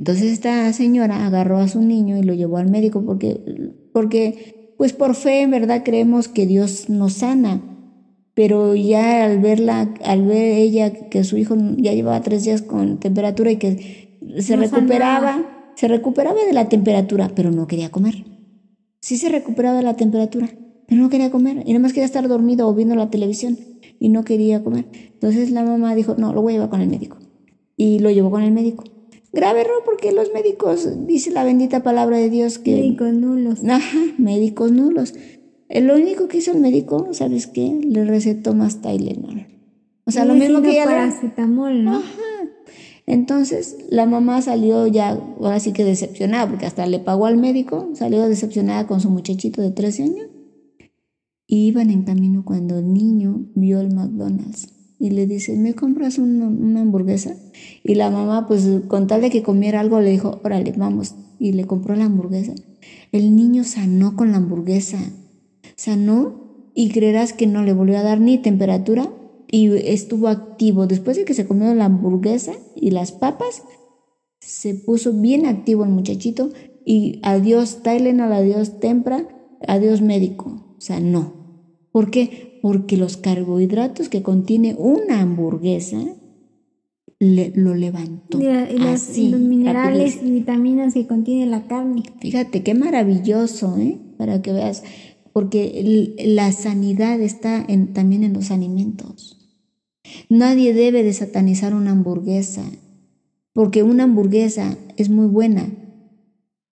Entonces 0.00 0.32
esta 0.32 0.72
señora 0.72 1.26
agarró 1.26 1.58
a 1.58 1.68
su 1.68 1.80
niño 1.80 2.18
y 2.18 2.24
lo 2.24 2.34
llevó 2.34 2.56
al 2.56 2.68
médico 2.70 3.04
porque, 3.04 3.40
porque 3.92 4.59
pues 4.80 4.94
por 4.94 5.14
fe 5.14 5.42
en 5.42 5.50
verdad 5.50 5.82
creemos 5.84 6.28
que 6.28 6.46
Dios 6.46 6.88
nos 6.88 7.12
sana. 7.12 7.60
Pero 8.32 8.74
ya 8.74 9.26
al 9.26 9.38
verla, 9.38 9.92
al 10.02 10.24
ver 10.24 10.54
ella 10.54 10.90
que 11.10 11.22
su 11.22 11.36
hijo 11.36 11.54
ya 11.76 11.92
llevaba 11.92 12.22
tres 12.22 12.44
días 12.44 12.62
con 12.62 12.98
temperatura 12.98 13.50
y 13.50 13.56
que 13.58 14.16
se 14.38 14.56
recuperaba, 14.56 15.74
se 15.74 15.86
recuperaba 15.86 16.42
de 16.46 16.54
la 16.54 16.70
temperatura, 16.70 17.30
pero 17.36 17.50
no 17.50 17.66
quería 17.66 17.90
comer. 17.90 18.24
Sí 19.02 19.18
se 19.18 19.28
recuperaba 19.28 19.76
de 19.76 19.82
la 19.82 19.96
temperatura, 19.96 20.48
pero 20.88 21.02
no 21.02 21.10
quería 21.10 21.30
comer. 21.30 21.62
Y 21.66 21.74
nada 21.74 21.80
más 21.80 21.92
quería 21.92 22.06
estar 22.06 22.26
dormido 22.26 22.66
o 22.66 22.74
viendo 22.74 22.94
la 22.94 23.10
televisión 23.10 23.58
y 23.98 24.08
no 24.08 24.24
quería 24.24 24.64
comer. 24.64 24.86
Entonces 25.12 25.50
la 25.50 25.62
mamá 25.62 25.94
dijo, 25.94 26.14
no, 26.16 26.32
lo 26.32 26.40
voy 26.40 26.54
a 26.54 26.56
llevar 26.56 26.70
con 26.70 26.80
el 26.80 26.88
médico. 26.88 27.18
Y 27.76 27.98
lo 27.98 28.10
llevó 28.10 28.30
con 28.30 28.40
el 28.40 28.52
médico. 28.52 28.84
Grave 29.32 29.60
error 29.60 29.82
porque 29.84 30.12
los 30.12 30.32
médicos, 30.32 30.88
dice 31.06 31.30
la 31.30 31.44
bendita 31.44 31.82
palabra 31.82 32.16
de 32.16 32.30
Dios 32.30 32.58
que... 32.58 32.74
Médicos 32.74 33.12
nulos. 33.12 33.60
Ajá, 33.64 33.98
médicos 34.18 34.72
nulos. 34.72 35.14
Lo 35.68 35.94
único 35.94 36.26
que 36.26 36.38
hizo 36.38 36.50
el 36.50 36.60
médico, 36.60 37.08
¿sabes 37.12 37.46
qué? 37.46 37.78
Le 37.82 38.04
recetó 38.04 38.54
más 38.54 38.82
Tylenol. 38.82 39.46
O 40.04 40.10
sea, 40.10 40.24
lo 40.24 40.34
mismo 40.34 40.62
que 40.62 40.72
ella... 40.72 40.84
paracetamol, 40.84 41.84
¿no? 41.84 41.98
Ajá. 41.98 42.08
Entonces 43.06 43.76
la 43.88 44.06
mamá 44.06 44.42
salió 44.42 44.86
ya, 44.86 45.10
ahora 45.10 45.60
sí 45.60 45.72
que 45.72 45.84
decepcionada, 45.84 46.48
porque 46.48 46.66
hasta 46.66 46.86
le 46.86 46.98
pagó 46.98 47.26
al 47.26 47.36
médico, 47.36 47.90
salió 47.94 48.28
decepcionada 48.28 48.86
con 48.86 49.00
su 49.00 49.10
muchachito 49.10 49.62
de 49.62 49.70
13 49.70 50.02
años. 50.04 50.28
Y 51.46 51.66
iban 51.66 51.90
en 51.90 52.02
camino 52.02 52.44
cuando 52.44 52.78
el 52.78 52.92
niño 52.92 53.46
vio 53.54 53.80
el 53.80 53.94
McDonald's 53.94 54.79
y 55.00 55.10
le 55.10 55.26
dice, 55.26 55.56
¿me 55.56 55.74
compras 55.74 56.18
una, 56.18 56.46
hamburguesa? 56.82 57.34
Y 57.82 57.94
la 57.94 58.10
mamá, 58.10 58.46
pues 58.46 58.68
con 58.86 59.06
tal 59.06 59.22
de 59.22 59.30
que 59.30 59.42
comiera 59.42 59.80
algo, 59.80 59.98
le 59.98 60.10
dijo, 60.10 60.42
órale, 60.44 60.74
vamos. 60.76 61.14
Y 61.38 61.52
le 61.52 61.64
compró 61.64 61.96
la 61.96 62.04
hamburguesa. 62.04 62.54
El 63.10 63.34
niño 63.34 63.64
sanó 63.64 64.14
con 64.14 64.30
la 64.30 64.36
hamburguesa. 64.36 64.98
Sanó 65.74 66.70
y 66.74 66.90
creerás 66.90 67.32
que 67.32 67.46
no 67.46 67.64
le 67.64 67.72
volvió 67.72 67.98
a 67.98 68.02
dar 68.02 68.20
ni 68.20 68.36
temperatura 68.36 69.10
y 69.50 69.74
estuvo 69.90 70.28
activo. 70.28 70.86
Después 70.86 71.16
de 71.16 71.24
que 71.24 71.32
se 71.32 71.46
comió 71.46 71.74
la 71.74 71.86
hamburguesa 71.86 72.52
y 72.76 72.90
las 72.90 73.10
papas, 73.10 73.62
se 74.38 74.74
puso 74.74 75.14
bien 75.14 75.46
activo 75.46 75.84
el 75.84 75.90
muchachito 75.90 76.50
y 76.84 77.20
adiós 77.22 77.82
Tylenol, 77.82 78.34
adiós 78.34 78.80
Tempra, 78.80 79.26
adiós 79.66 80.02
médico. 80.02 80.76
No. 81.00 81.32
¿Por 81.90 82.10
qué? 82.10 82.49
Porque 82.62 82.96
los 82.96 83.16
carbohidratos 83.16 84.08
que 84.08 84.22
contiene 84.22 84.74
una 84.78 85.20
hamburguesa 85.20 85.98
lo 87.20 87.74
levantó. 87.74 88.40
Y, 88.40 88.78
los 88.78 89.40
minerales 89.40 90.20
y 90.22 90.30
vitaminas 90.30 90.94
que 90.94 91.06
contiene 91.06 91.46
la 91.46 91.66
carne. 91.66 92.02
Fíjate, 92.20 92.62
qué 92.62 92.74
maravilloso, 92.74 93.76
¿eh? 93.78 93.98
Para 94.16 94.40
que 94.40 94.52
veas, 94.52 94.82
porque 95.32 96.14
la 96.18 96.50
sanidad 96.52 97.20
está 97.20 97.62
en, 97.68 97.92
también 97.92 98.24
en 98.24 98.32
los 98.32 98.50
alimentos. 98.50 99.36
Nadie 100.28 100.72
debe 100.72 101.02
de 101.02 101.12
satanizar 101.12 101.74
una 101.74 101.90
hamburguesa, 101.90 102.64
porque 103.52 103.82
una 103.82 104.04
hamburguesa 104.04 104.78
es 104.96 105.10
muy 105.10 105.26
buena, 105.26 105.68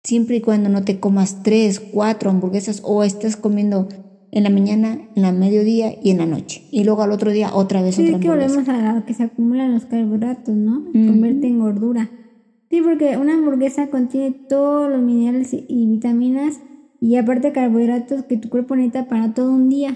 siempre 0.04 0.38
y 0.38 0.42
cuando 0.42 0.70
no 0.70 0.84
te 0.84 1.00
comas 1.00 1.42
tres, 1.42 1.80
cuatro 1.80 2.30
hamburguesas 2.30 2.82
o 2.84 3.04
estés 3.04 3.38
comiendo 3.38 3.88
en 4.34 4.44
la 4.44 4.50
mañana, 4.50 4.98
en 5.16 5.22
la 5.22 5.32
mediodía 5.32 5.94
y 6.02 6.10
en 6.10 6.18
la 6.18 6.26
noche. 6.26 6.64
Y 6.72 6.84
luego 6.84 7.04
al 7.04 7.12
otro 7.12 7.32
día 7.32 7.54
otra 7.54 7.84
vez 7.84 7.96
sí, 7.96 8.08
otra 8.08 8.20
que 8.20 8.30
volvemos 8.30 8.68
a 8.68 9.04
que 9.06 9.14
se 9.14 9.24
acumulan 9.24 9.72
los 9.72 9.86
carbohidratos, 9.86 10.56
¿no? 10.56 10.86
Se 10.92 11.06
convierte 11.06 11.48
en 11.48 11.60
gordura. 11.60 12.10
Sí, 12.72 12.82
porque 12.82 13.16
una 13.18 13.36
hamburguesa 13.36 13.88
contiene 13.88 14.32
todos 14.32 14.90
los 14.90 15.04
minerales 15.04 15.54
y 15.54 15.86
vitaminas 15.86 16.60
y 17.00 17.16
aparte 17.18 17.52
carbohidratos 17.52 18.24
que 18.24 18.38
tu 18.38 18.50
cuerpo 18.50 18.76
necesita 18.76 19.08
para 19.08 19.36
todo 19.36 19.52
un 19.52 19.70
día. 19.70 19.96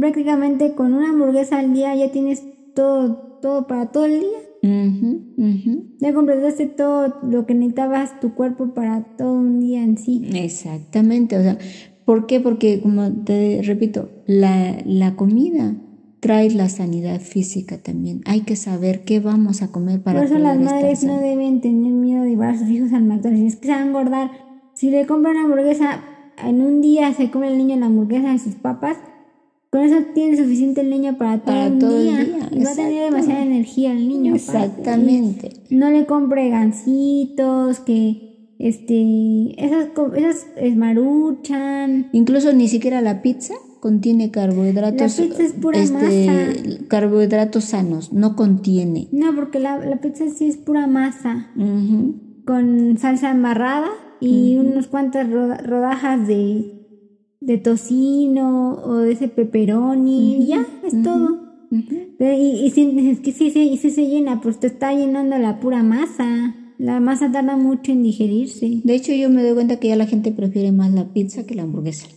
prácticamente 0.00 0.74
con 0.74 0.94
una 0.94 1.10
hamburguesa 1.10 1.58
al 1.58 1.74
día 1.74 1.94
ya 1.94 2.10
tienes 2.10 2.42
todo, 2.74 3.38
todo 3.42 3.66
para 3.66 3.92
todo 3.92 4.06
el 4.06 4.20
día. 4.20 4.38
Ya 5.98 6.14
completaste 6.14 6.66
todo 6.66 7.16
lo 7.28 7.44
que 7.44 7.54
necesitabas 7.54 8.20
tu 8.20 8.34
cuerpo 8.34 8.72
para 8.72 9.04
todo 9.18 9.34
un 9.34 9.60
día 9.60 9.82
en 9.82 9.98
sí. 9.98 10.30
Exactamente, 10.32 11.36
o 11.36 11.42
sea, 11.42 11.58
¿Por 12.04 12.26
qué? 12.26 12.40
Porque, 12.40 12.80
como 12.80 13.12
te 13.24 13.60
repito, 13.62 14.10
la, 14.26 14.76
la 14.84 15.14
comida 15.16 15.74
trae 16.22 16.50
la 16.50 16.68
sanidad 16.68 17.20
física 17.20 17.78
también. 17.78 18.22
Hay 18.26 18.42
que 18.42 18.54
saber 18.54 19.04
qué 19.04 19.18
vamos 19.18 19.60
a 19.60 19.72
comer 19.72 20.00
para 20.02 20.20
Por 20.20 20.26
eso 20.26 20.38
las 20.38 20.58
madres 20.58 21.02
no 21.02 21.18
deben 21.18 21.60
tener 21.60 21.92
miedo 21.92 22.22
de 22.22 22.30
llevar 22.30 22.54
a 22.54 22.58
sus 22.58 22.68
hijos 22.68 22.92
al 22.92 23.02
McDonald's. 23.02 23.54
Es 23.54 23.56
que 23.56 23.66
se 23.66 23.72
van 23.72 23.82
a 23.82 23.86
engordar. 23.86 24.30
Si 24.74 24.90
le 24.90 25.04
compran 25.04 25.36
hamburguesa, 25.36 26.00
en 26.44 26.62
un 26.62 26.80
día 26.80 27.12
se 27.12 27.30
come 27.30 27.48
el 27.48 27.58
niño 27.58 27.76
la 27.76 27.86
hamburguesa 27.86 28.30
de 28.30 28.38
sus 28.38 28.54
papás, 28.54 28.98
con 29.70 29.80
eso 29.80 29.96
tiene 30.14 30.36
suficiente 30.36 30.82
el 30.82 30.90
niño 30.90 31.18
para 31.18 31.40
todo, 31.40 31.66
el, 31.66 31.78
día. 31.78 32.48
Y 32.52 32.62
va 32.62 32.70
a 32.70 32.74
tener 32.74 33.10
demasiada 33.10 33.42
energía 33.42 33.90
el 33.90 34.06
niño. 34.06 34.34
Exactamente. 34.34 35.50
No 35.70 35.90
le 35.90 36.06
compre 36.06 36.50
gancitos, 36.50 37.80
que 37.80 38.31
este, 38.62 39.54
esas, 39.64 39.88
esas 40.16 40.46
esmaruchan. 40.56 42.08
Incluso 42.12 42.52
ni 42.52 42.68
siquiera 42.68 43.00
la 43.00 43.22
pizza, 43.22 43.54
contiene 43.80 44.30
carbohidratos. 44.30 45.18
La 45.18 45.24
pizza 45.26 45.42
es 45.42 45.52
pura 45.52 45.78
este, 45.78 46.26
masa. 46.26 46.84
Carbohidratos 46.88 47.64
sanos, 47.64 48.12
no 48.12 48.36
contiene. 48.36 49.08
No, 49.12 49.34
porque 49.34 49.58
la, 49.58 49.78
la 49.84 50.00
pizza 50.00 50.24
sí 50.28 50.46
es 50.46 50.56
pura 50.56 50.86
masa. 50.86 51.50
Ujú. 51.56 52.14
Con 52.46 52.98
salsa 52.98 53.30
embarrada 53.30 53.88
y 54.20 54.56
unas 54.56 54.86
cuantas 54.88 55.28
roda- 55.30 55.58
rodajas 55.58 56.26
de, 56.26 56.72
de 57.40 57.58
tocino 57.58 58.74
o 58.84 58.96
de 58.98 59.12
ese 59.12 59.28
pepperoni. 59.28 60.36
y 60.42 60.46
ya, 60.46 60.66
es 60.84 61.02
todo. 61.02 61.40
Pero, 62.18 62.34
y, 62.34 62.66
y 62.66 62.70
si, 62.70 62.82
es 63.10 63.20
que 63.20 63.32
sí, 63.32 63.50
sí, 63.50 63.70
y 63.70 63.76
sí 63.78 63.90
se 63.90 64.06
llena, 64.06 64.40
pues 64.40 64.58
te 64.60 64.66
está 64.66 64.92
llenando 64.92 65.38
la 65.38 65.58
pura 65.58 65.82
masa. 65.82 66.54
La 66.82 66.98
masa 66.98 67.30
tarda 67.30 67.56
mucho 67.56 67.92
en 67.92 68.02
digerirse. 68.02 68.80
De 68.82 68.96
hecho, 68.96 69.12
yo 69.12 69.30
me 69.30 69.44
doy 69.44 69.54
cuenta 69.54 69.78
que 69.78 69.86
ya 69.86 69.94
la 69.94 70.06
gente 70.06 70.32
prefiere 70.32 70.72
más 70.72 70.92
la 70.92 71.12
pizza 71.12 71.46
que 71.46 71.54
la 71.54 71.62
hamburguesa. 71.62 72.08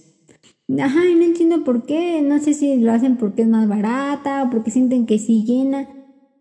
Ajá, 0.80 1.02
y 1.08 1.14
no 1.14 1.24
entiendo 1.24 1.64
por 1.64 1.86
qué. 1.86 2.24
No 2.24 2.40
sé 2.40 2.56
si 2.56 2.76
lo 2.78 2.92
hacen 2.92 3.18
porque 3.18 3.44
es 3.44 3.48
más 3.48 3.68
barata 3.68 4.42
o 4.42 4.50
porque 4.50 4.72
sienten 4.72 5.06
que 5.06 5.20
sí 5.20 5.44
llena. 5.46 5.88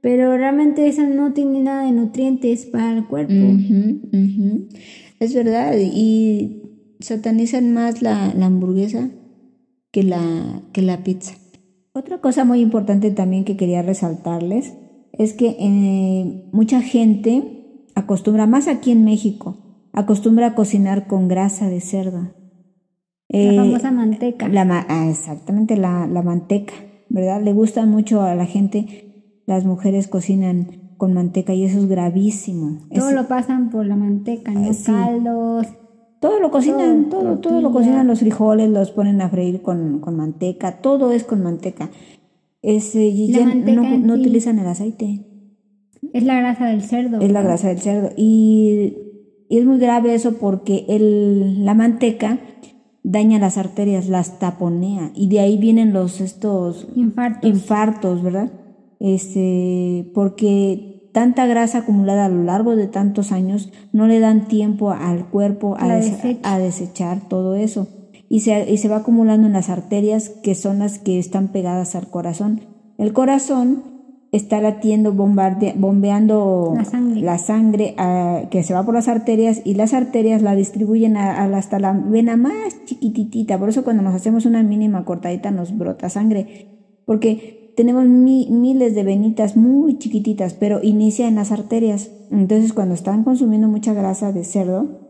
Pero 0.00 0.38
realmente 0.38 0.86
esa 0.86 1.06
no 1.06 1.34
tiene 1.34 1.60
nada 1.60 1.84
de 1.84 1.92
nutrientes 1.92 2.64
para 2.64 2.96
el 2.96 3.06
cuerpo. 3.06 3.34
Es 5.20 5.34
verdad, 5.34 5.74
y 5.78 6.62
satanizan 7.00 7.74
más 7.74 8.00
la, 8.00 8.32
la 8.34 8.46
hamburguesa 8.46 9.10
que 9.90 10.02
la, 10.02 10.62
que 10.72 10.80
la 10.80 11.04
pizza. 11.04 11.34
Otra 11.92 12.22
cosa 12.22 12.46
muy 12.46 12.60
importante 12.60 13.10
también 13.10 13.44
que 13.44 13.58
quería 13.58 13.82
resaltarles 13.82 14.72
es 15.12 15.34
que 15.34 15.56
eh, 15.60 16.48
mucha 16.52 16.80
gente 16.80 17.63
acostumbra, 17.94 18.46
más 18.46 18.68
aquí 18.68 18.90
en 18.90 19.04
México, 19.04 19.56
acostumbra 19.92 20.48
a 20.48 20.54
cocinar 20.54 21.06
con 21.06 21.28
grasa 21.28 21.68
de 21.68 21.80
cerdo. 21.80 22.20
La 23.28 23.38
Eh, 23.40 23.56
famosa 23.56 23.90
manteca. 23.90 24.48
la 24.48 24.86
ah, 24.88 25.08
exactamente, 25.10 25.76
la, 25.76 26.06
la 26.06 26.22
manteca, 26.22 26.74
¿verdad? 27.08 27.42
Le 27.42 27.52
gusta 27.52 27.84
mucho 27.86 28.22
a 28.22 28.34
la 28.34 28.46
gente, 28.46 29.42
las 29.46 29.64
mujeres 29.64 30.08
cocinan 30.08 30.94
con 30.96 31.12
manteca 31.14 31.52
y 31.54 31.64
eso 31.64 31.78
es 31.78 31.86
gravísimo. 31.88 32.78
Todo 32.94 33.08
Es- 33.08 33.14
lo 33.14 33.26
pasan 33.26 33.70
por 33.70 33.86
la 33.86 33.96
manteca, 33.96 34.52
¿no? 34.52 34.72
sí. 34.72 34.84
Caldos. 34.84 35.66
todo 36.20 36.40
lo 36.40 36.50
cocinan, 36.50 37.10
Todo, 37.10 37.22
todo, 37.22 37.38
todo 37.38 37.60
lo 37.60 37.70
cocinan, 37.72 38.06
los 38.06 38.20
frijoles 38.20 38.70
los 38.70 38.90
ponen 38.92 39.20
a 39.20 39.28
freír 39.28 39.60
con, 39.62 39.98
con 40.00 40.16
manteca, 40.16 40.80
todo 40.80 41.12
es 41.12 41.24
con 41.24 41.42
manteca. 41.42 41.90
Es, 42.62 42.94
eh, 42.94 43.08
y 43.08 43.30
La 43.32 43.38
ya 43.40 43.46
manteca 43.46 43.82
no, 43.82 43.98
no 43.98 44.14
sí. 44.14 44.20
utilizan 44.20 44.58
el 44.58 44.66
aceite, 44.66 45.20
Es 46.14 46.22
la 46.24 46.38
grasa 46.40 46.66
del 46.66 46.80
cerdo. 46.82 47.20
es 47.20 47.30
la 47.30 47.42
grasa 47.42 47.68
del 47.68 47.80
cerdo. 47.80 48.10
Y, 48.16 48.94
y 49.50 49.58
es 49.58 49.66
muy 49.66 49.78
grave 49.78 50.14
eso 50.14 50.38
porque 50.38 50.86
el, 50.88 51.64
la 51.66 51.74
manteca 51.74 52.38
daña 53.02 53.38
las 53.38 53.58
arterias, 53.58 54.08
las 54.08 54.38
taponea 54.38 55.10
y 55.14 55.28
de 55.28 55.40
ahí 55.40 55.58
vienen 55.58 55.92
los 55.92 56.22
estos 56.22 56.88
Infartos. 56.96 57.50
infartos, 57.50 58.22
¿verdad? 58.22 58.50
Este, 59.00 60.10
porque 60.14 61.10
tanta 61.12 61.46
grasa 61.46 61.78
acumulada 61.78 62.24
a 62.24 62.28
lo 62.28 62.42
largo 62.42 62.74
de 62.74 62.86
tantos 62.88 63.30
años 63.30 63.70
no 63.92 64.06
le 64.06 64.18
dan 64.20 64.48
tiempo 64.48 64.90
al 64.90 65.26
cuerpo 65.30 65.76
a, 65.78 65.94
des- 65.96 66.38
a 66.42 66.58
desechar 66.58 67.28
todo 67.28 67.54
eso. 67.54 67.86
Y 68.28 68.40
se, 68.40 68.70
y 68.72 68.78
se 68.78 68.88
va 68.88 68.96
acumulando 68.96 69.46
en 69.46 69.52
las 69.52 69.68
arterias 69.68 70.30
que 70.30 70.54
son 70.54 70.78
las 70.80 70.98
que 70.98 71.18
están 71.18 71.48
pegadas 71.48 71.94
al 71.94 72.08
corazón. 72.08 72.62
El 72.98 73.12
corazón 73.12 73.82
está 74.36 74.60
latiendo, 74.60 75.12
bombarde- 75.12 75.74
bombeando 75.76 76.74
La 76.76 76.84
sangre. 76.84 77.20
la 77.20 77.38
sangre, 77.38 77.94
ah, 77.98 78.42
que 78.50 78.62
se 78.62 78.74
va 78.74 78.82
por 78.84 78.94
las 78.94 79.08
arterias 79.08 79.62
y 79.64 79.74
las 79.74 79.94
arterias 79.94 80.42
la 80.42 80.54
distribuyen 80.54 81.16
a- 81.16 81.42
a- 81.42 81.56
hasta 81.56 81.78
la 81.78 81.92
vena 81.92 82.36
más 82.36 82.84
chiquititita. 82.84 83.58
Por 83.58 83.68
eso 83.68 83.84
cuando 83.84 84.02
nos 84.02 84.14
hacemos 84.14 84.44
una 84.46 84.62
mínima 84.62 85.04
cortadita 85.04 85.50
nos 85.50 85.76
brota 85.76 86.08
sangre. 86.08 86.66
Porque 87.06 87.72
tenemos 87.76 88.06
mi- 88.06 88.48
miles 88.50 88.94
de 88.94 89.02
venitas 89.04 89.56
muy 89.56 89.98
chiquititas, 89.98 90.54
pero 90.54 90.80
inicia 90.82 91.28
en 91.28 91.34
las 91.36 91.52
arterias. 91.52 92.10
Entonces 92.30 92.72
cuando 92.72 92.94
están 92.94 93.24
consumiendo 93.24 93.68
mucha 93.68 93.94
grasa 93.94 94.32
de 94.32 94.44
cerdo, 94.44 95.03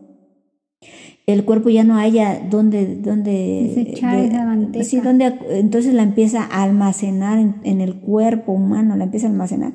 el 1.27 1.43
cuerpo 1.43 1.69
ya 1.69 1.83
no 1.83 1.97
haya 1.97 2.39
donde 2.49 2.97
donde 2.97 3.73
Desechar 3.75 4.19
esa 4.19 4.45
manteca. 4.45 4.83
sí 4.85 4.99
donde 4.99 5.33
entonces 5.49 5.93
la 5.93 6.03
empieza 6.03 6.43
a 6.43 6.63
almacenar 6.63 7.39
en, 7.39 7.55
en 7.63 7.81
el 7.81 7.95
cuerpo 7.95 8.51
humano 8.51 8.95
la 8.95 9.05
empieza 9.05 9.27
a 9.27 9.31
almacenar 9.31 9.73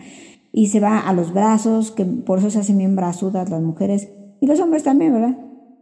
y 0.52 0.68
se 0.68 0.80
va 0.80 0.98
a 1.00 1.12
los 1.12 1.32
brazos 1.32 1.90
que 1.90 2.04
por 2.04 2.38
eso 2.38 2.50
se 2.50 2.58
hacen 2.60 2.78
bien 2.78 2.94
brazudas 2.96 3.50
las 3.50 3.62
mujeres 3.62 4.10
y 4.40 4.46
los 4.46 4.60
hombres 4.60 4.82
también 4.84 5.12
verdad 5.12 5.36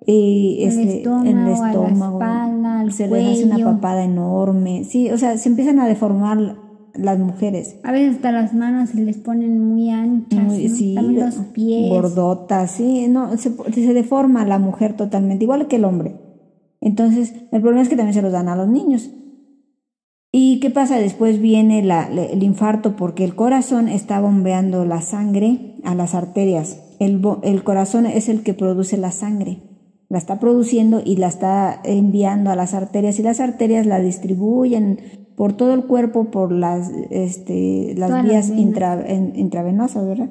y 0.06 0.62
El 0.62 0.68
este, 0.68 0.96
estómago, 0.98 1.26
en 1.28 1.38
el 1.38 1.54
a 1.54 1.58
la 1.58 1.68
estómago 1.70 2.18
espalda, 2.18 2.80
al 2.80 2.92
se 2.92 3.08
les 3.08 3.26
hace 3.26 3.44
una 3.44 3.54
cuello. 3.56 3.70
papada 3.72 4.04
enorme 4.04 4.84
sí 4.84 5.10
o 5.10 5.18
sea 5.18 5.36
se 5.36 5.48
empiezan 5.48 5.80
a 5.80 5.86
deformar 5.86 6.56
las 6.98 7.18
mujeres 7.18 7.78
A 7.84 7.92
veces 7.92 8.16
hasta 8.16 8.32
las 8.32 8.52
manos 8.54 8.90
se 8.90 9.00
les 9.02 9.16
ponen 9.18 9.60
muy 9.60 9.90
anchas. 9.90 10.42
muy- 10.44 10.68
¿no? 10.68 10.74
sí, 10.74 10.94
También 10.94 11.24
los 11.24 11.34
pies. 11.52 11.88
gordotas, 11.90 12.70
sí, 12.72 13.06
no, 13.08 13.36
se, 13.38 13.50
se 13.72 13.94
deforma 13.94 14.44
la 14.44 14.58
mujer 14.58 14.94
totalmente, 14.96 15.44
igual 15.44 15.68
que 15.68 15.76
el 15.76 15.84
hombre. 15.84 16.16
Entonces, 16.80 17.34
el 17.52 17.60
problema 17.60 17.82
es 17.82 17.88
que 17.88 17.96
también 17.96 18.14
se 18.14 18.22
los 18.22 18.32
dan 18.32 18.48
a 18.48 18.56
los 18.56 18.68
niños. 18.68 19.10
¿Y 20.30 20.60
qué 20.60 20.70
pasa? 20.70 20.98
Después 20.98 21.40
viene 21.40 21.82
la- 21.82 22.06
el 22.08 22.42
infarto 22.42 22.96
porque 22.96 23.24
el 23.24 23.34
corazón 23.34 23.88
está 23.88 24.20
bombeando 24.20 24.84
la 24.84 25.00
sangre 25.00 25.76
a 25.84 25.94
las 25.94 26.14
arterias. 26.14 26.80
El, 27.00 27.22
el 27.42 27.64
corazón 27.64 28.06
es 28.06 28.28
el 28.28 28.42
que 28.42 28.54
produce 28.54 28.96
la 28.98 29.10
sangre. 29.10 29.62
La 30.10 30.18
está 30.18 30.38
produciendo 30.38 31.00
y 31.04 31.16
la 31.16 31.28
está 31.28 31.80
enviando 31.84 32.50
a 32.50 32.56
las 32.56 32.74
arterias 32.74 33.18
y 33.18 33.22
las 33.22 33.40
arterias 33.40 33.86
la 33.86 34.00
distribuyen 34.00 35.27
por 35.38 35.54
todo 35.54 35.72
el 35.72 35.84
cuerpo 35.84 36.26
por 36.26 36.52
las, 36.52 36.90
este, 37.10 37.94
las 37.96 38.10
Todas 38.10 38.24
las 38.24 38.30
vías 38.30 38.50
intra- 38.50 39.02
en- 39.08 39.32
intravenosas, 39.36 40.06
¿verdad? 40.06 40.30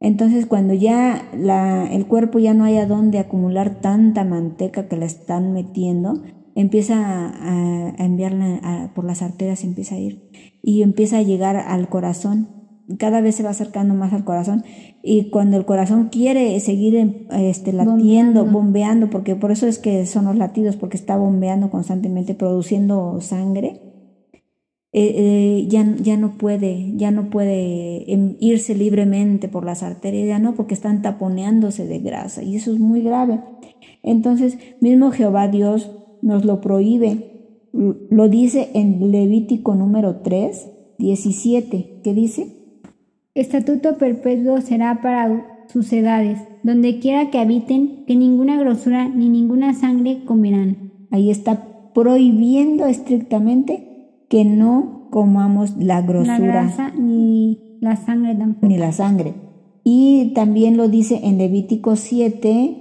Entonces, 0.00 0.46
cuando 0.46 0.72
ya 0.74 1.28
la, 1.36 1.92
el 1.92 2.06
cuerpo 2.06 2.38
ya 2.38 2.54
no 2.54 2.64
haya 2.64 2.86
dónde 2.86 3.18
acumular 3.18 3.80
tanta 3.80 4.24
manteca 4.24 4.88
que 4.88 4.96
la 4.96 5.06
están 5.06 5.52
metiendo, 5.52 6.22
empieza 6.54 6.94
a, 7.28 7.94
a 7.98 8.04
enviarla 8.04 8.60
a- 8.62 8.94
por 8.94 9.04
las 9.04 9.22
arterias, 9.22 9.64
empieza 9.64 9.96
a 9.96 9.98
ir 9.98 10.30
y 10.62 10.82
empieza 10.82 11.18
a 11.18 11.22
llegar 11.22 11.56
al 11.56 11.88
corazón. 11.88 12.48
Cada 12.98 13.20
vez 13.20 13.34
se 13.34 13.42
va 13.42 13.50
acercando 13.50 13.92
más 13.94 14.12
al 14.14 14.24
corazón 14.24 14.62
y 15.02 15.28
cuando 15.30 15.56
el 15.58 15.66
corazón 15.66 16.08
quiere 16.10 16.58
seguir 16.60 16.94
em, 16.96 17.26
este, 17.32 17.72
latiendo, 17.72 18.44
Bombeando. 18.44 18.46
bombeando, 18.46 19.10
porque 19.10 19.34
por 19.36 19.50
eso 19.50 19.66
es 19.66 19.78
que 19.78 20.06
son 20.06 20.24
los 20.26 20.36
latidos, 20.36 20.76
porque 20.76 20.96
está 20.96 21.16
bombeando 21.18 21.70
constantemente, 21.70 22.34
produciendo 22.34 23.20
sangre, 23.20 23.82
eh, 24.92 25.14
eh, 25.16 25.66
ya, 25.68 25.84
ya 26.00 26.16
no 26.16 26.38
puede, 26.38 26.96
ya 26.96 27.10
no 27.10 27.28
puede 27.28 28.10
em, 28.10 28.36
irse 28.40 28.74
libremente 28.74 29.48
por 29.48 29.64
las 29.64 29.82
arterias, 29.82 30.26
ya 30.28 30.38
no, 30.38 30.54
porque 30.54 30.74
están 30.74 31.02
taponeándose 31.02 31.86
de 31.86 31.98
grasa 31.98 32.42
y 32.42 32.56
eso 32.56 32.72
es 32.72 32.78
muy 32.78 33.02
grave. 33.02 33.40
Entonces, 34.02 34.58
mismo 34.80 35.10
Jehová 35.10 35.48
Dios 35.48 35.90
nos 36.22 36.44
lo 36.44 36.60
prohíbe, 36.60 37.38
lo 37.72 38.28
dice 38.28 38.70
en 38.72 39.12
Levítico 39.12 39.74
número 39.74 40.20
3, 40.22 40.70
17, 40.98 42.00
¿qué 42.02 42.14
dice? 42.14 42.46
Estatuto 43.34 43.98
perpetuo 43.98 44.60
será 44.62 45.00
para 45.02 45.66
sus 45.68 45.92
edades. 45.92 46.40
Donde 46.62 46.98
quiera 46.98 47.30
que 47.30 47.38
habiten, 47.38 48.04
que 48.06 48.16
ninguna 48.16 48.58
grosura 48.58 49.08
ni 49.08 49.28
ninguna 49.28 49.74
sangre 49.74 50.24
comerán. 50.24 51.06
Ahí 51.10 51.30
está 51.30 51.92
prohibiendo 51.94 52.86
estrictamente 52.86 53.87
que 54.28 54.44
no 54.44 55.08
comamos 55.10 55.76
la 55.76 56.00
La 56.00 56.02
grosura. 56.02 56.38
grasa 56.38 56.92
ni 56.98 57.78
la 57.80 57.96
sangre 57.96 58.34
tampoco. 58.34 58.66
ni 58.66 58.76
la 58.78 58.92
sangre. 58.92 59.34
Y 59.84 60.32
también 60.34 60.76
lo 60.76 60.88
dice 60.88 61.20
en 61.24 61.38
Levítico 61.38 61.96
7, 61.96 62.76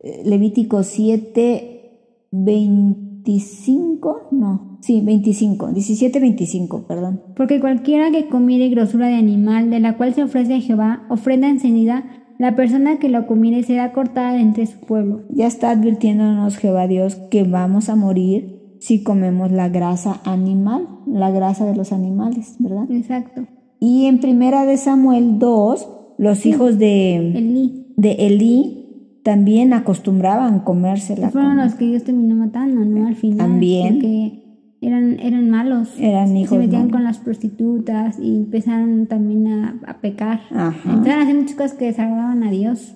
eh, 0.00 0.22
Levítico 0.24 0.82
7, 0.82 2.28
25, 2.32 4.28
no, 4.32 4.78
sí, 4.82 5.00
25, 5.00 5.68
17, 5.72 6.20
25, 6.20 6.86
perdón. 6.86 7.22
Porque 7.36 7.60
cualquiera 7.60 8.10
que 8.10 8.28
comiere 8.28 8.68
grosura 8.68 9.08
de 9.08 9.14
animal, 9.14 9.70
de 9.70 9.80
la 9.80 9.96
cual 9.96 10.14
se 10.14 10.22
ofrece 10.22 10.54
a 10.54 10.60
Jehová 10.60 11.04
ofrenda 11.08 11.48
encendida, 11.48 12.04
la 12.38 12.56
persona 12.56 12.98
que 12.98 13.08
lo 13.08 13.26
comiere 13.26 13.62
será 13.62 13.92
cortada 13.92 14.32
de 14.32 14.40
entre 14.40 14.66
su 14.66 14.78
pueblo. 14.80 15.22
Ya 15.30 15.46
está 15.46 15.70
advirtiéndonos 15.70 16.56
Jehová 16.58 16.86
Dios 16.88 17.14
que 17.30 17.44
vamos 17.44 17.88
a 17.88 17.94
morir 17.96 18.53
si 18.80 19.02
comemos 19.02 19.50
la 19.50 19.68
grasa 19.68 20.20
animal, 20.24 20.88
la 21.06 21.30
grasa 21.30 21.64
de 21.66 21.74
los 21.76 21.92
animales, 21.92 22.56
¿verdad? 22.58 22.90
Exacto. 22.90 23.46
Y 23.80 24.06
en 24.06 24.20
Primera 24.20 24.64
de 24.66 24.76
Samuel 24.76 25.38
2, 25.38 25.88
los 26.18 26.46
hijos 26.46 26.78
de, 26.78 27.16
Elí. 27.16 27.86
de 27.96 28.12
Elí 28.26 29.20
también 29.24 29.72
acostumbraban 29.72 30.60
comérsela. 30.60 31.30
Fueron 31.30 31.56
con- 31.56 31.64
los 31.64 31.74
que 31.74 31.86
Dios 31.86 32.04
terminó 32.04 32.34
matando, 32.34 32.84
¿no? 32.84 33.06
Al 33.06 33.14
final. 33.16 33.38
También. 33.38 33.94
Porque 33.94 34.40
eran, 34.80 35.18
eran 35.20 35.48
malos. 35.50 35.94
Eran 35.98 36.36
hijos, 36.36 36.50
Se 36.50 36.58
metían 36.58 36.90
con 36.90 37.04
las 37.04 37.18
prostitutas 37.18 38.18
y 38.20 38.36
empezaron 38.36 39.06
también 39.06 39.46
a, 39.48 39.80
a 39.86 40.00
pecar. 40.00 40.40
Ajá. 40.50 40.92
Empezaron 40.92 41.20
a 41.20 41.22
hacer 41.24 41.36
muchas 41.36 41.54
cosas 41.56 41.72
que 41.74 41.86
desagradaban 41.86 42.42
a 42.42 42.50
Dios. 42.50 42.94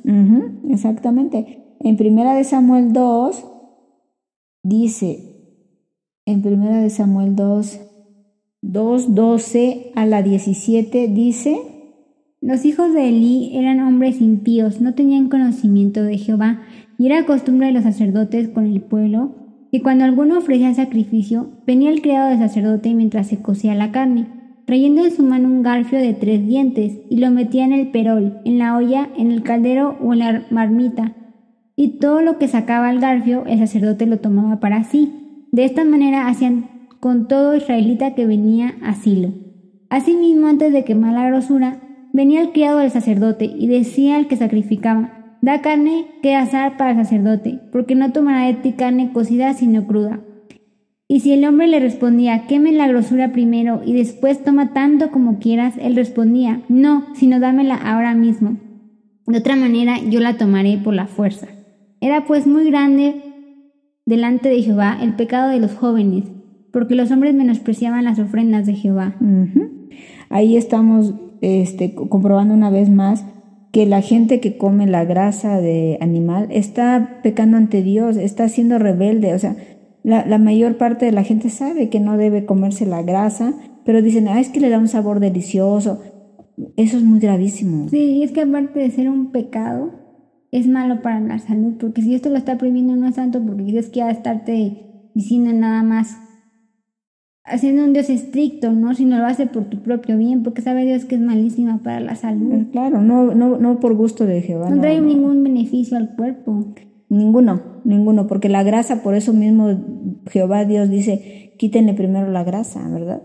Exactamente. 0.68 1.74
En 1.80 1.96
Primera 1.96 2.34
de 2.34 2.44
Samuel 2.44 2.92
2 2.92 3.44
dice, 4.62 5.27
en 6.28 6.42
primera 6.42 6.78
de 6.78 6.90
Samuel 6.90 7.34
2, 7.36 7.80
2, 8.60 9.14
12 9.14 9.92
a 9.94 10.04
la 10.04 10.22
17 10.22 11.08
dice, 11.08 11.56
los 12.42 12.66
hijos 12.66 12.92
de 12.92 13.08
Elí 13.08 13.56
eran 13.56 13.80
hombres 13.80 14.20
impíos, 14.20 14.82
no 14.82 14.92
tenían 14.92 15.30
conocimiento 15.30 16.02
de 16.02 16.18
Jehová, 16.18 16.60
y 16.98 17.06
era 17.06 17.24
costumbre 17.24 17.68
de 17.68 17.72
los 17.72 17.84
sacerdotes 17.84 18.50
con 18.50 18.66
el 18.66 18.82
pueblo 18.82 19.36
que 19.72 19.80
cuando 19.80 20.04
alguno 20.04 20.36
ofrecía 20.36 20.74
sacrificio, 20.74 21.48
venía 21.66 21.90
el 21.90 22.02
criado 22.02 22.28
del 22.28 22.38
sacerdote 22.38 22.94
mientras 22.94 23.28
se 23.28 23.40
cocía 23.40 23.74
la 23.74 23.90
carne, 23.90 24.26
trayendo 24.66 25.06
en 25.06 25.10
su 25.10 25.22
mano 25.22 25.48
un 25.48 25.62
garfio 25.62 25.98
de 25.98 26.12
tres 26.12 26.46
dientes, 26.46 26.98
y 27.08 27.16
lo 27.16 27.30
metía 27.30 27.64
en 27.64 27.72
el 27.72 27.90
perol, 27.90 28.40
en 28.44 28.58
la 28.58 28.76
olla, 28.76 29.08
en 29.16 29.32
el 29.32 29.42
caldero 29.42 29.96
o 30.02 30.12
en 30.12 30.18
la 30.18 30.46
marmita, 30.50 31.14
y 31.74 32.00
todo 32.00 32.20
lo 32.20 32.36
que 32.36 32.48
sacaba 32.48 32.90
el 32.90 33.00
garfio 33.00 33.44
el 33.46 33.58
sacerdote 33.60 34.04
lo 34.04 34.18
tomaba 34.18 34.60
para 34.60 34.84
sí. 34.84 35.17
De 35.52 35.64
esta 35.64 35.84
manera 35.84 36.28
hacían 36.28 36.88
con 37.00 37.28
todo 37.28 37.56
israelita 37.56 38.14
que 38.14 38.26
venía 38.26 38.74
a 38.82 38.94
Silo. 38.94 39.32
Asimismo, 39.90 40.46
antes 40.46 40.72
de 40.72 40.84
quemar 40.84 41.14
la 41.14 41.28
grosura, 41.28 41.80
venía 42.12 42.40
el 42.40 42.52
criado 42.52 42.78
del 42.78 42.90
sacerdote 42.90 43.44
y 43.44 43.66
decía 43.66 44.16
al 44.16 44.26
que 44.28 44.36
sacrificaba, 44.36 45.14
Da 45.40 45.60
carne 45.62 46.06
que 46.20 46.34
asar 46.34 46.76
para 46.76 46.90
el 46.90 46.96
sacerdote, 46.96 47.60
porque 47.70 47.94
no 47.94 48.12
tomará 48.12 48.46
de 48.46 48.54
ti 48.54 48.72
carne 48.72 49.12
cocida 49.12 49.54
sino 49.54 49.86
cruda. 49.86 50.20
Y 51.06 51.20
si 51.20 51.32
el 51.32 51.44
hombre 51.44 51.68
le 51.68 51.80
respondía, 51.80 52.46
queme 52.48 52.72
la 52.72 52.88
grosura 52.88 53.32
primero 53.32 53.80
y 53.86 53.94
después 53.94 54.42
toma 54.42 54.74
tanto 54.74 55.10
como 55.10 55.38
quieras, 55.38 55.74
él 55.80 55.94
respondía, 55.94 56.62
no, 56.68 57.06
sino 57.14 57.38
dámela 57.38 57.76
ahora 57.76 58.14
mismo. 58.14 58.56
De 59.26 59.38
otra 59.38 59.56
manera 59.56 59.98
yo 60.10 60.20
la 60.20 60.36
tomaré 60.36 60.76
por 60.76 60.92
la 60.92 61.06
fuerza. 61.06 61.46
Era 62.00 62.26
pues 62.26 62.46
muy 62.46 62.64
grande 62.68 63.22
delante 64.08 64.48
de 64.48 64.62
Jehová 64.62 64.98
el 65.02 65.14
pecado 65.16 65.50
de 65.50 65.60
los 65.60 65.74
jóvenes, 65.74 66.24
porque 66.72 66.94
los 66.94 67.10
hombres 67.10 67.34
menospreciaban 67.34 68.04
las 68.04 68.18
ofrendas 68.18 68.64
de 68.64 68.72
Jehová. 68.72 69.16
Ahí 70.30 70.56
estamos 70.56 71.14
este, 71.42 71.94
comprobando 71.94 72.54
una 72.54 72.70
vez 72.70 72.88
más 72.88 73.26
que 73.70 73.84
la 73.84 74.00
gente 74.00 74.40
que 74.40 74.56
come 74.56 74.86
la 74.86 75.04
grasa 75.04 75.60
de 75.60 75.98
animal 76.00 76.48
está 76.50 77.20
pecando 77.22 77.58
ante 77.58 77.82
Dios, 77.82 78.16
está 78.16 78.48
siendo 78.48 78.78
rebelde, 78.78 79.34
o 79.34 79.38
sea, 79.38 79.56
la, 80.02 80.38
mayor 80.38 80.78
parte 80.78 81.04
de 81.04 81.12
la 81.12 81.22
gente 81.22 81.50
sabe 81.50 81.90
que 81.90 82.00
no 82.00 82.16
debe 82.16 82.46
comerse 82.46 82.86
la 82.86 83.02
grasa, 83.02 83.52
pero 83.84 84.00
dicen, 84.00 84.26
ah, 84.28 84.40
es 84.40 84.48
que 84.48 84.60
le 84.60 84.70
da 84.70 84.78
un 84.78 84.88
sabor 84.88 85.20
delicioso. 85.20 86.00
Eso 86.76 86.96
es 86.96 87.02
muy 87.02 87.18
gravísimo. 87.18 87.90
Sí, 87.90 88.22
es 88.22 88.32
que 88.32 88.40
aparte 88.40 88.78
de 88.78 88.90
ser 88.90 89.10
un 89.10 89.32
pecado, 89.32 89.90
es 90.50 90.66
malo 90.66 91.02
para 91.02 91.20
la 91.20 91.38
salud, 91.38 91.74
porque 91.78 92.02
si 92.02 92.14
esto 92.14 92.30
lo 92.30 92.36
está 92.36 92.56
prohibiendo 92.58 92.96
no 92.96 93.06
es 93.06 93.16
tanto 93.16 93.42
porque 93.44 93.64
Dios 93.64 93.86
quiera 93.86 94.10
estarte 94.10 95.10
diciendo 95.14 95.52
nada 95.52 95.82
más 95.82 96.16
haciendo 97.50 97.84
un 97.84 97.92
Dios 97.92 98.10
estricto, 98.10 98.72
¿no? 98.72 98.94
Sino 98.94 99.18
lo 99.18 99.26
hace 99.26 99.46
por 99.46 99.64
tu 99.64 99.82
propio 99.82 100.16
bien, 100.16 100.42
porque 100.42 100.62
sabe 100.62 100.84
Dios 100.84 101.04
que 101.04 101.16
es 101.16 101.20
malísima 101.20 101.82
para 101.82 102.00
la 102.00 102.14
salud. 102.14 102.52
Eh, 102.52 102.66
claro, 102.70 103.00
no, 103.00 103.34
no, 103.34 103.58
no 103.58 103.80
por 103.80 103.94
gusto 103.94 104.26
de 104.26 104.42
Jehová. 104.42 104.70
No, 104.70 104.80
trae 104.80 105.00
ningún 105.00 105.42
beneficio 105.42 105.96
al 105.96 106.14
cuerpo. 106.14 106.74
Ninguno, 107.08 107.80
ninguno, 107.84 108.26
porque 108.26 108.48
la 108.48 108.62
grasa, 108.62 109.02
por 109.02 109.14
eso 109.14 109.32
mismo 109.32 109.70
Jehová 110.30 110.66
Dios 110.66 110.90
dice, 110.90 111.54
quítenle 111.58 111.94
primero 111.94 112.30
la 112.30 112.44
grasa, 112.44 112.86
¿verdad? 112.90 113.22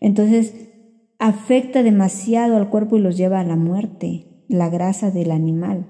Entonces, 0.00 0.70
afecta 1.18 1.82
demasiado 1.82 2.56
al 2.56 2.70
cuerpo 2.70 2.96
y 2.96 3.00
los 3.00 3.16
lleva 3.16 3.40
a 3.40 3.44
la 3.44 3.56
muerte, 3.56 4.26
la 4.48 4.68
grasa 4.68 5.10
del 5.10 5.32
animal, 5.32 5.86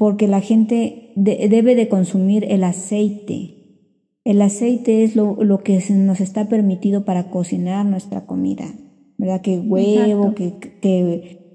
porque 0.00 0.28
la 0.28 0.40
gente 0.40 1.12
debe 1.14 1.74
de 1.74 1.90
consumir 1.90 2.46
el 2.48 2.64
aceite, 2.64 3.82
el 4.24 4.40
aceite 4.40 5.04
es 5.04 5.14
lo, 5.14 5.36
que 5.62 5.78
nos 5.90 6.22
está 6.22 6.48
permitido 6.48 7.04
para 7.04 7.24
cocinar 7.28 7.84
nuestra 7.84 8.24
comida, 8.24 8.64
¿verdad? 9.18 9.42
Que 9.42 9.58
huevo, 9.58 10.34
que, 10.34 10.54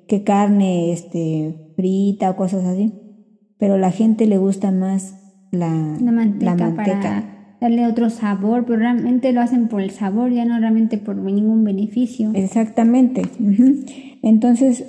que, 0.07 0.23
carne 0.23 0.91
este, 0.91 1.73
frita 1.75 2.29
o 2.29 2.35
cosas 2.35 2.65
así. 2.65 2.93
Pero 3.57 3.79
la 3.79 3.89
gente 3.89 4.27
le 4.27 4.37
gusta 4.37 4.69
más 4.69 5.15
la, 5.49 5.97
manteca, 5.99 6.71
Para 6.75 7.57
darle 7.59 7.87
otro 7.87 8.11
sabor, 8.11 8.65
pero 8.67 8.77
realmente 8.77 9.33
lo 9.33 9.41
hacen 9.41 9.69
por 9.69 9.81
el 9.81 9.89
sabor, 9.89 10.31
ya 10.31 10.45
no 10.45 10.59
realmente 10.59 10.99
por 10.99 11.15
ningún 11.15 11.63
beneficio. 11.63 12.29
Exactamente. 12.35 13.23
Entonces... 14.21 14.85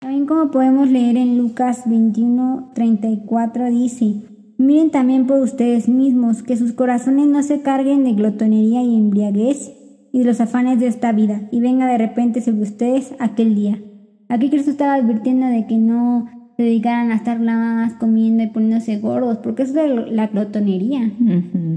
También 0.00 0.26
como 0.26 0.52
podemos 0.52 0.88
leer 0.88 1.16
en 1.16 1.38
Lucas 1.38 1.82
21, 1.86 2.70
34 2.72 3.68
dice, 3.68 4.22
Miren 4.56 4.90
también 4.90 5.26
por 5.26 5.40
ustedes 5.40 5.88
mismos, 5.88 6.44
que 6.44 6.56
sus 6.56 6.72
corazones 6.72 7.26
no 7.26 7.42
se 7.42 7.62
carguen 7.62 8.04
de 8.04 8.12
glotonería 8.12 8.82
y 8.82 8.96
embriaguez 8.96 9.72
y 10.12 10.20
de 10.20 10.24
los 10.24 10.40
afanes 10.40 10.78
de 10.78 10.86
esta 10.86 11.10
vida, 11.10 11.48
y 11.50 11.58
venga 11.58 11.86
de 11.86 11.98
repente 11.98 12.40
sobre 12.40 12.62
ustedes 12.62 13.12
aquel 13.18 13.56
día. 13.56 13.80
Aquí 14.28 14.50
Cristo 14.50 14.70
estaba 14.70 14.94
advirtiendo 14.94 15.46
de 15.46 15.66
que 15.66 15.78
no 15.78 16.26
se 16.56 16.62
dedicaran 16.62 17.10
a 17.10 17.16
estar 17.16 17.40
nada 17.40 17.74
más 17.74 17.94
comiendo 17.94 18.44
y 18.44 18.48
poniéndose 18.48 18.98
gordos, 18.98 19.38
porque 19.38 19.64
eso 19.64 19.80
es 19.80 20.12
la 20.12 20.28
glotonería. 20.28 21.10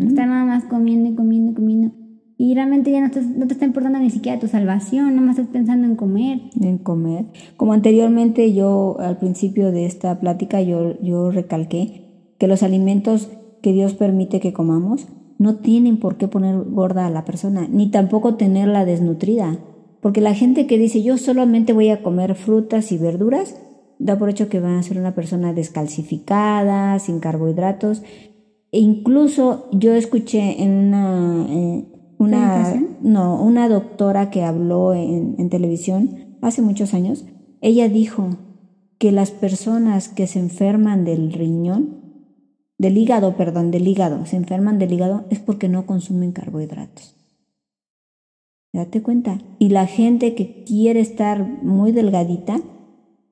Estar 0.07 0.27
nada 0.27 0.45
más 0.45 0.65
comiendo 0.65 1.09
y 1.09 1.15
comiendo 1.15 1.51
y 1.51 1.55
comiendo. 1.55 2.00
Y 2.41 2.55
realmente 2.55 2.91
ya 2.91 3.01
no, 3.01 3.11
no, 3.37 3.45
te 3.45 3.53
está 3.53 3.65
importando 3.65 3.99
ni 3.99 4.09
siquiera 4.09 4.39
tu 4.39 4.47
salvación, 4.47 5.09
nada 5.09 5.21
más 5.21 5.37
estás 5.37 5.53
pensando 5.53 5.85
en 5.85 5.95
comer. 5.95 6.39
En 6.59 6.79
comer. 6.79 7.25
Como 7.55 7.71
anteriormente 7.71 8.51
yo, 8.51 8.97
al 8.99 9.19
principio 9.19 9.71
de 9.71 9.85
esta 9.85 10.19
plática, 10.19 10.59
yo, 10.59 10.99
yo 11.03 11.29
recalqué 11.29 12.33
que 12.39 12.47
los 12.47 12.63
alimentos 12.63 13.29
que 13.61 13.73
Dios 13.73 13.93
permite 13.93 14.39
que 14.39 14.53
comamos 14.53 15.07
no 15.37 15.57
tienen 15.57 15.97
por 15.97 16.17
qué 16.17 16.27
poner 16.27 16.63
gorda 16.63 17.05
a 17.05 17.11
la 17.11 17.25
persona, 17.25 17.67
ni 17.69 17.91
tampoco 17.91 18.33
tenerla 18.37 18.85
desnutrida. 18.85 19.59
Porque 20.01 20.19
la 20.19 20.33
gente 20.33 20.65
que 20.65 20.79
dice 20.79 21.03
yo 21.03 21.19
solamente 21.19 21.73
voy 21.73 21.89
a 21.89 22.01
comer 22.01 22.33
frutas 22.33 22.91
y 22.91 22.97
verduras, 22.97 23.55
da 23.99 24.17
por 24.17 24.31
hecho 24.31 24.49
que 24.49 24.59
van 24.59 24.77
a 24.77 24.83
ser 24.83 24.97
una 24.97 25.13
persona 25.13 25.53
descalcificada, 25.53 26.97
sin 26.97 27.19
carbohidratos. 27.19 28.01
E 28.71 28.79
incluso 28.79 29.69
yo 29.73 29.93
escuché 29.93 30.63
en 30.63 30.71
una, 30.71 31.45
eh, 31.47 31.90
una, 32.55 32.87
no, 33.01 33.43
una 33.43 33.69
doctora 33.69 34.29
que 34.29 34.43
habló 34.43 34.93
en, 34.93 35.35
en 35.37 35.49
televisión 35.49 36.37
hace 36.41 36.61
muchos 36.61 36.93
años, 36.93 37.25
ella 37.61 37.89
dijo 37.89 38.29
que 38.97 39.11
las 39.11 39.31
personas 39.31 40.09
que 40.09 40.27
se 40.27 40.39
enferman 40.39 41.05
del 41.05 41.33
riñón 41.33 42.01
del 42.81 42.97
hígado, 42.97 43.37
perdón, 43.37 43.69
del 43.69 43.87
hígado, 43.87 44.25
se 44.25 44.37
enferman 44.37 44.79
del 44.79 44.91
hígado 44.91 45.25
es 45.29 45.37
porque 45.37 45.69
no 45.69 45.85
consumen 45.85 46.31
carbohidratos. 46.31 47.15
Date 48.73 49.03
cuenta. 49.03 49.37
Y 49.59 49.69
la 49.69 49.85
gente 49.85 50.33
que 50.33 50.63
quiere 50.63 50.99
estar 50.99 51.61
muy 51.61 51.91
delgadita, 51.91 52.59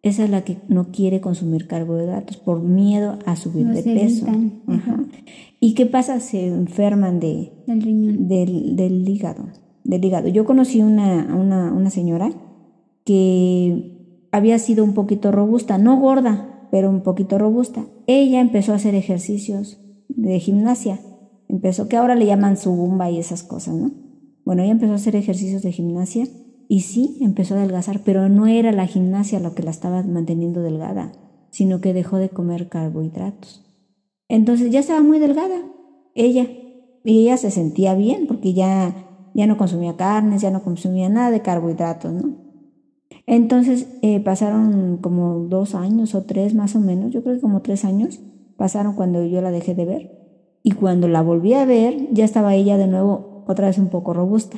esa 0.04 0.24
es 0.24 0.30
la 0.30 0.44
que 0.44 0.60
no 0.68 0.92
quiere 0.92 1.20
consumir 1.20 1.66
carbohidratos 1.66 2.38
por 2.38 2.62
miedo 2.62 3.18
a 3.26 3.36
subir 3.36 3.66
de 3.66 3.82
peso. 3.82 4.28
¿Y 5.60 5.74
qué 5.74 5.86
pasa? 5.86 6.20
Se 6.20 6.48
enferman 6.48 7.20
de, 7.20 7.52
del, 7.68 7.82
riñón. 7.82 8.28
Del, 8.28 9.08
hígado. 9.08 9.46
Del 9.84 10.04
hígado. 10.04 10.28
Yo 10.30 10.46
conocí 10.46 10.82
una, 10.82 11.36
una, 11.36 11.74
una 11.74 11.90
señora 11.90 12.32
que 13.04 14.28
había 14.32 14.60
sido 14.60 14.84
un 14.84 14.94
poquito 14.94 15.32
robusta, 15.32 15.78
no 15.78 16.00
gorda, 16.00 16.68
pero 16.72 16.90
un 16.90 17.02
poquito 17.02 17.38
robusta. 17.38 17.86
Ella 18.08 18.40
empezó 18.40 18.74
a 18.74 18.76
hacer 18.76 18.96
ejercicios 18.96 19.82
de 20.08 20.40
gimnasia. 20.40 21.00
Empezó, 21.48 21.88
que 21.88 21.98
ahora 21.98 22.16
le 22.16 22.26
llaman 22.26 22.58
su 22.58 22.76
zumba 22.76 23.10
y 23.10 23.20
esas 23.20 23.44
cosas, 23.44 23.76
¿no? 23.76 23.92
Bueno, 24.46 24.64
ella 24.64 24.72
empezó 24.72 24.94
a 24.94 24.96
hacer 24.96 25.16
ejercicios 25.16 25.62
de 25.62 25.72
gimnasia 25.72 26.28
y 26.68 26.82
sí, 26.82 27.18
empezó 27.22 27.56
a 27.56 27.58
adelgazar, 27.58 28.02
pero 28.04 28.30
no 28.30 28.48
era 28.48 28.72
la 28.72 28.86
gimnasia 28.86 29.40
lo 29.40 29.56
que 29.56 29.64
la 29.64 29.72
estaba 29.72 30.04
manteniendo 30.04 30.62
delgada, 30.62 31.12
sino 31.50 31.82
que 31.82 31.94
dejó 31.94 32.18
de 32.18 32.30
comer 32.30 32.70
carbohidratos. 32.70 33.69
Entonces 34.30 34.72
ya 34.72 34.80
estaba 34.80 35.02
muy 35.02 35.20
delgada, 35.20 35.58
ella, 36.16 36.48
y 37.04 37.24
ella 37.24 37.38
se 37.38 37.52
sentía 37.52 37.96
bien 37.96 38.28
porque 38.28 38.54
ya, 38.54 38.96
ya 39.34 39.48
no 39.48 39.58
consumía 39.58 39.98
carnes, 39.98 40.42
ya 40.42 40.52
no 40.52 40.64
consumía 40.64 41.10
nada 41.10 41.32
de 41.32 41.42
carbohidratos, 41.42 42.14
¿no? 42.14 42.36
Entonces 43.26 43.88
eh, 44.02 44.20
pasaron 44.22 44.98
como 44.98 45.40
dos 45.50 45.76
años 45.76 46.16
o 46.16 46.24
tres 46.24 46.56
más 46.56 46.76
o 46.76 46.80
menos, 46.80 47.12
yo 47.12 47.24
creo 47.24 47.36
que 47.36 47.42
como 47.42 47.62
tres 47.62 47.86
años 47.86 48.20
pasaron 48.58 48.96
cuando 48.96 49.24
yo 49.26 49.42
la 49.42 49.52
dejé 49.52 49.76
de 49.76 49.86
ver. 49.86 50.20
Y 50.64 50.72
cuando 50.72 51.08
la 51.08 51.22
volví 51.22 51.54
a 51.54 51.66
ver, 51.66 52.10
ya 52.12 52.26
estaba 52.26 52.56
ella 52.56 52.78
de 52.78 52.88
nuevo 52.88 53.44
otra 53.48 53.68
vez 53.68 53.78
un 53.78 53.88
poco 53.88 54.14
robusta. 54.14 54.58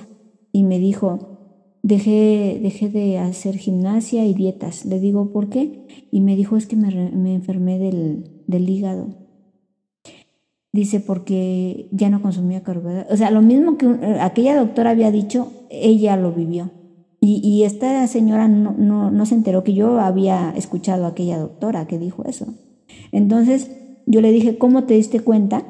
Y 0.51 0.63
me 0.63 0.79
dijo, 0.79 1.37
dejé, 1.83 2.59
dejé 2.61 2.89
de 2.89 3.19
hacer 3.19 3.57
gimnasia 3.57 4.25
y 4.25 4.33
dietas. 4.33 4.85
Le 4.85 4.99
digo, 4.99 5.31
¿por 5.31 5.49
qué? 5.49 5.85
Y 6.11 6.21
me 6.21 6.35
dijo, 6.35 6.57
es 6.57 6.65
que 6.65 6.75
me, 6.75 7.11
me 7.11 7.35
enfermé 7.35 7.77
del, 7.77 8.43
del 8.47 8.67
hígado. 8.67 9.20
Dice, 10.73 10.99
porque 10.99 11.89
ya 11.91 12.09
no 12.09 12.21
consumía 12.21 12.63
carbohidratos. 12.63 13.13
O 13.13 13.17
sea, 13.17 13.31
lo 13.31 13.41
mismo 13.41 13.77
que 13.77 13.87
aquella 14.21 14.55
doctora 14.55 14.91
había 14.91 15.11
dicho, 15.11 15.51
ella 15.69 16.15
lo 16.15 16.31
vivió. 16.31 16.71
Y, 17.23 17.61
esta 17.65 18.07
señora 18.07 18.47
no, 18.47 18.73
no, 18.75 19.11
no, 19.11 19.25
se 19.27 19.35
enteró 19.35 19.63
que 19.63 19.75
yo 19.75 19.99
había 19.99 20.51
escuchado 20.55 21.05
a 21.05 21.09
aquella 21.09 21.37
doctora 21.37 21.85
que 21.85 21.99
dijo 21.99 22.23
eso. 22.25 22.47
Entonces 23.11 23.69
yo 24.07 24.21
le 24.21 24.31
dije, 24.31 24.57
¿cómo 24.57 24.85
te 24.85 24.95
diste 24.95 25.19
cuenta 25.19 25.63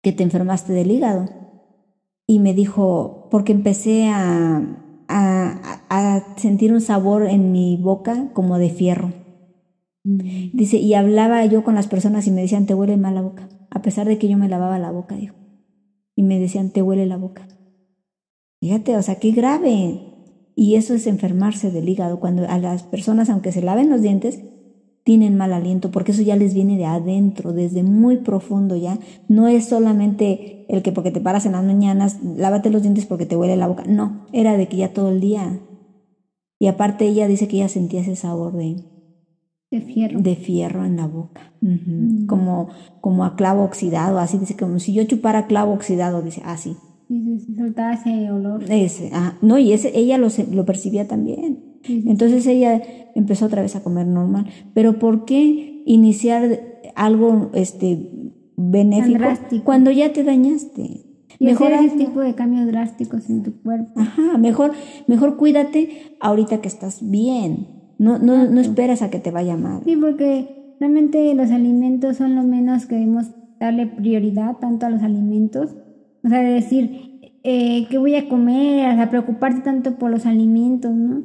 que 0.00 0.12
te 0.12 0.22
enfermaste 0.22 0.72
del 0.72 0.90
hígado? 0.90 1.28
y 2.32 2.38
me 2.38 2.54
dijo, 2.54 3.28
porque 3.30 3.52
empecé 3.52 4.08
a, 4.08 4.62
a, 5.08 6.34
sentir 6.36 6.72
un 6.72 6.80
sabor 6.80 7.26
en 7.26 7.52
mi 7.52 7.76
boca 7.76 8.30
como 8.32 8.58
de 8.58 8.70
fierro. 8.70 9.12
Mm. 10.04 10.50
Dice, 10.54 10.78
y 10.78 10.94
hablaba 10.94 11.44
yo 11.44 11.62
con 11.62 11.74
las 11.74 11.88
personas 11.88 12.26
y 12.26 12.30
me 12.30 12.40
decían, 12.40 12.64
te 12.64 12.74
huele 12.74 12.96
mal 12.96 13.14
la 13.14 13.22
boca, 13.22 13.48
a 13.74 13.82
pesar 13.82 14.06
de 14.06 14.18
que 14.18 14.28
yo 14.28 14.36
me 14.36 14.48
lavaba 14.48 14.78
la 14.78 14.90
boca, 14.90 15.16
dijo. 15.16 15.34
Y 16.14 16.22
me 16.22 16.38
decían, 16.38 16.70
te 16.70 16.82
huele 16.82 17.06
la 17.06 17.16
boca. 17.16 17.48
Fíjate, 18.60 18.96
o 18.96 19.02
sea, 19.02 19.16
qué 19.16 19.32
grave. 19.32 20.00
Y 20.54 20.74
eso 20.76 20.94
es 20.94 21.06
enfermarse 21.06 21.70
del 21.70 21.88
hígado, 21.88 22.20
cuando 22.20 22.46
a 22.48 22.58
las 22.58 22.82
personas, 22.82 23.30
aunque 23.30 23.50
se 23.50 23.62
laven 23.62 23.88
los 23.88 24.02
dientes, 24.02 24.40
tienen 25.04 25.36
mal 25.36 25.52
aliento, 25.52 25.90
porque 25.90 26.12
eso 26.12 26.22
ya 26.22 26.36
les 26.36 26.54
viene 26.54 26.76
de 26.76 26.84
adentro, 26.84 27.52
desde 27.52 27.82
muy 27.82 28.18
profundo 28.18 28.76
ya. 28.76 28.98
No 29.28 29.48
es 29.48 29.64
solamente 29.64 30.66
el 30.68 30.82
que 30.82 30.92
porque 30.92 31.10
te 31.10 31.20
paras 31.20 31.46
en 31.46 31.52
las 31.52 31.64
mañanas, 31.64 32.18
lávate 32.22 32.70
los 32.70 32.82
dientes 32.82 33.06
porque 33.06 33.26
te 33.26 33.36
huele 33.36 33.56
la 33.56 33.68
boca. 33.68 33.84
No, 33.88 34.26
era 34.32 34.56
de 34.56 34.68
que 34.68 34.76
ya 34.76 34.92
todo 34.92 35.08
el 35.08 35.20
día. 35.20 35.60
Y 36.58 36.66
aparte 36.66 37.06
ella 37.06 37.26
dice 37.26 37.48
que 37.48 37.56
ella 37.56 37.68
sentía 37.68 38.02
ese 38.02 38.16
sabor 38.16 38.52
de, 38.52 38.91
de 39.72 39.80
fierro. 39.80 40.20
De 40.20 40.36
fierro 40.36 40.84
en 40.84 40.96
la 40.96 41.06
boca. 41.06 41.50
Mm. 41.62 42.26
como, 42.26 42.68
como 43.00 43.24
a 43.24 43.36
clavo 43.36 43.62
oxidado, 43.62 44.18
así 44.18 44.36
dice, 44.36 44.56
como 44.56 44.78
si 44.80 44.92
yo 44.92 45.04
chupara 45.04 45.46
clavo 45.46 45.72
oxidado, 45.72 46.20
dice, 46.20 46.42
así. 46.44 46.76
Sí, 47.08 47.38
sí, 47.38 47.54
soltaba 47.56 47.94
ese 47.94 48.30
olor. 48.30 48.62
Ese, 48.68 49.10
ah, 49.14 49.38
no, 49.42 49.58
y 49.58 49.72
ese, 49.72 49.96
ella 49.98 50.18
lo, 50.18 50.28
lo 50.52 50.64
percibía 50.64 51.08
también. 51.08 51.72
Entonces 51.84 52.46
ella 52.46 52.82
empezó 53.14 53.46
otra 53.46 53.62
vez 53.62 53.74
a 53.74 53.82
comer 53.82 54.06
normal. 54.06 54.46
Pero 54.74 54.98
¿por 54.98 55.24
qué 55.24 55.82
iniciar 55.86 56.60
algo 56.94 57.50
este, 57.54 58.10
benéfico 58.56 59.24
cuando 59.64 59.90
ya 59.90 60.12
te 60.12 60.22
dañaste? 60.22 61.06
mejor 61.40 61.72
ese 61.72 61.96
tipo 61.96 62.20
de 62.20 62.34
cambios 62.34 62.66
drásticos 62.66 63.28
en 63.28 63.42
tu 63.42 63.52
cuerpo. 63.62 63.92
Ajá, 63.96 64.38
mejor, 64.38 64.72
mejor 65.06 65.36
cuídate 65.36 66.16
ahorita 66.20 66.60
que 66.60 66.68
estás 66.68 66.98
bien. 67.02 67.81
No, 68.02 68.18
no, 68.18 68.50
no 68.50 68.60
esperas 68.60 69.00
a 69.00 69.10
que 69.10 69.20
te 69.20 69.30
vaya 69.30 69.56
mal. 69.56 69.82
Sí, 69.84 69.94
porque 69.94 70.74
realmente 70.80 71.32
los 71.36 71.52
alimentos 71.52 72.16
son 72.16 72.34
lo 72.34 72.42
menos 72.42 72.86
que 72.86 72.96
debemos 72.96 73.30
darle 73.60 73.86
prioridad 73.86 74.56
tanto 74.56 74.86
a 74.86 74.90
los 74.90 75.04
alimentos. 75.04 75.76
O 76.24 76.28
sea, 76.28 76.40
de 76.40 76.50
decir, 76.50 77.36
eh, 77.44 77.86
¿qué 77.88 77.98
voy 77.98 78.16
a 78.16 78.28
comer? 78.28 78.92
O 78.92 78.96
sea, 78.96 79.08
preocuparte 79.08 79.60
tanto 79.60 79.98
por 79.98 80.10
los 80.10 80.26
alimentos, 80.26 80.92
¿no? 80.92 81.22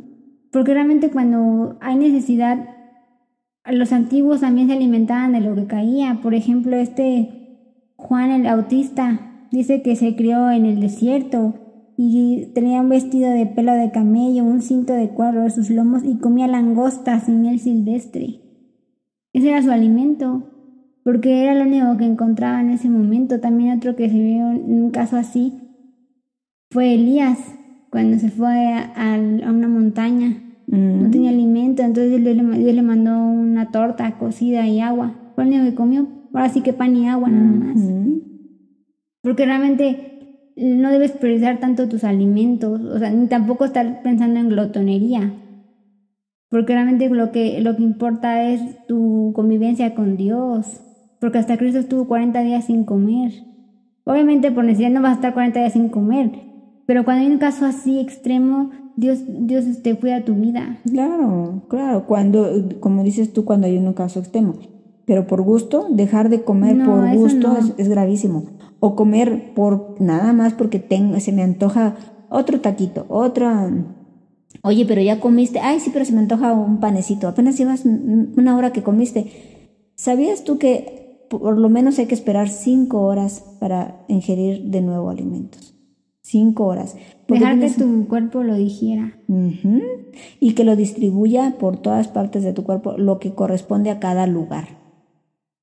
Porque 0.52 0.76
realmente 0.76 1.10
cuando 1.10 1.80
hay 1.82 1.96
necesidad, 1.96 2.70
los 3.66 3.92
antiguos 3.92 4.42
también 4.42 4.68
se 4.68 4.76
alimentaban 4.76 5.34
de 5.34 5.42
lo 5.42 5.56
que 5.56 5.66
caía. 5.66 6.20
Por 6.22 6.36
ejemplo, 6.36 6.76
este 6.76 7.90
Juan 7.96 8.30
el 8.30 8.46
autista 8.46 9.48
dice 9.52 9.82
que 9.82 9.96
se 9.96 10.16
crió 10.16 10.52
en 10.52 10.68
el 10.68 10.80
desierto 10.80 11.56
y 12.00 12.52
tenía 12.54 12.80
un 12.80 12.90
vestido 12.90 13.32
de 13.32 13.48
pelo 13.48 13.74
de 13.74 13.90
camello, 13.90 14.44
un 14.44 14.62
cinto 14.62 14.94
de 14.94 15.10
cuadro 15.10 15.42
de 15.42 15.50
sus 15.50 15.72
lomos 15.72 16.04
y 16.06 16.18
comía 16.18 16.48
langostas 16.48 17.28
y 17.28 17.32
miel 17.32 17.60
silvestre. 17.60 18.40
Ese 19.34 19.50
era 19.50 19.64
su 19.64 19.72
alimento, 19.72 20.44
porque 21.04 21.44
era 21.44 21.56
lo 21.56 21.64
único 21.64 21.98
que 21.98 22.06
encontraba 22.06 22.62
en 22.62 22.70
ese 22.70 22.88
momento. 22.88 23.40
También 23.40 23.76
otro 23.76 23.96
que 23.96 24.10
se 24.10 24.16
vio 24.16 24.52
en 24.52 24.84
un 24.84 24.92
caso 24.92 25.18
así 25.18 25.54
fue 26.70 26.94
Elías, 26.94 27.40
cuando 27.90 28.20
se 28.20 28.30
fue 28.30 28.74
a, 28.76 29.18
una 29.50 29.68
montaña. 29.68 30.44
No 30.68 31.10
tenía 31.10 31.32
alimento, 31.32 31.82
entonces 31.82 32.22
Dios 32.22 32.36
le, 32.36 32.82
mandó 32.82 33.18
una 33.18 33.72
torta 33.72 34.18
cocida 34.20 34.68
y 34.68 34.82
agua. 34.82 35.16
Fue 35.34 35.46
el 35.46 35.50
único 35.52 35.66
que 35.66 35.76
comió. 35.76 36.08
Ahora 36.34 36.50
sí 36.50 36.62
que 36.62 36.74
pan 36.74 36.96
y 36.96 37.08
agua 37.08 37.30
nada 37.30 37.46
más. 37.46 37.80
Porque 39.22 39.46
realmente 39.46 40.17
no 40.58 40.92
debes 40.92 41.12
priorizar 41.12 41.60
tanto 41.60 41.88
tus 41.88 42.04
alimentos, 42.04 42.82
o 42.82 43.00
sea, 43.00 43.12
ni 43.12 43.28
tampoco 43.28 43.66
estar 43.66 44.02
pensando 44.02 44.40
en 44.40 44.50
glotonería. 44.50 45.34
Porque 46.50 46.74
realmente 46.74 47.10
lo 47.10 47.32
que, 47.32 47.62
lo 47.62 47.76
que 47.76 47.84
importa 47.84 48.50
es 48.50 48.62
tu 48.88 49.34
convivencia 49.36 49.94
con 49.96 50.18
Dios. 50.18 50.82
Porque 51.20 51.40
hasta 51.40 51.58
Cristo 51.58 51.80
estuvo 51.80 52.08
40 52.08 52.42
días 52.42 52.66
sin 52.66 52.86
comer. 52.86 53.34
Obviamente 54.06 54.52
por 54.52 54.64
necesidad 54.64 54.90
no 54.90 55.02
vas 55.02 55.12
a 55.12 55.16
estar 55.16 55.34
40 55.34 55.60
días 55.60 55.74
sin 55.74 55.90
comer, 55.90 56.32
pero 56.86 57.04
cuando 57.04 57.26
hay 57.26 57.32
un 57.32 57.38
caso 57.38 57.66
así 57.66 58.00
extremo, 58.00 58.72
Dios, 58.96 59.20
Dios 59.28 59.66
te 59.84 59.96
cuida 59.96 60.24
tu 60.24 60.34
vida. 60.34 60.78
Claro, 60.90 61.64
claro, 61.68 62.06
cuando, 62.08 62.48
como 62.80 63.04
dices 63.04 63.34
tú, 63.34 63.44
cuando 63.44 63.68
hay 63.68 63.78
un 63.78 63.92
caso 63.92 64.22
extremo. 64.22 64.56
Pero 65.06 65.28
por 65.28 65.42
gusto, 65.42 65.88
dejar 65.90 66.30
de 66.30 66.44
comer 66.44 66.84
por 66.86 67.14
gusto 67.16 67.58
es, 67.78 67.90
gravísimo. 67.90 68.46
O 68.80 68.96
comer 68.96 69.54
por 69.54 69.96
nada 70.00 70.34
más 70.34 70.54
porque 70.54 70.80
tengo, 70.80 71.20
se 71.20 71.32
me 71.32 71.44
antoja 71.44 71.96
otro 72.30 72.62
taquito, 72.62 73.06
otro... 73.10 73.50
Oye, 74.64 74.86
pero 74.86 75.02
ya 75.02 75.20
comiste. 75.20 75.60
Ay, 75.60 75.80
sí, 75.80 75.92
pero 75.94 76.06
se 76.06 76.14
me 76.14 76.20
antoja 76.20 76.54
un 76.54 76.80
panecito. 76.80 77.28
Apenas 77.28 77.58
llevas 77.58 77.86
una 77.86 78.58
hora 78.58 78.72
que 78.72 78.84
comiste. 78.84 79.32
¿Sabías 79.96 80.44
tú 80.44 80.58
que 80.58 81.26
por 81.30 81.58
lo 81.58 81.70
menos 81.70 82.00
hay 82.00 82.08
que 82.08 82.16
esperar 82.16 82.50
cinco 82.50 83.02
horas 83.04 83.44
para 83.60 84.04
ingerir 84.08 84.64
de 84.72 84.82
nuevo 84.82 85.10
alimentos? 85.10 85.78
cinco 86.28 86.66
horas. 86.66 86.96
Dejar 87.28 87.60
que 87.60 87.70
tu 87.70 88.08
cuerpo 88.08 88.44
lo 88.44 88.56
digiera. 88.56 89.18
Y 90.40 90.54
que 90.54 90.64
lo 90.64 90.76
distribuya 90.76 91.56
por 91.60 91.78
todas 91.78 92.08
partes 92.08 92.44
de 92.44 92.54
tu 92.54 92.64
cuerpo, 92.64 92.98
lo 92.98 93.20
que 93.20 93.34
corresponde 93.34 93.90
a 93.90 94.00
cada 94.00 94.28
lugar. 94.28 94.68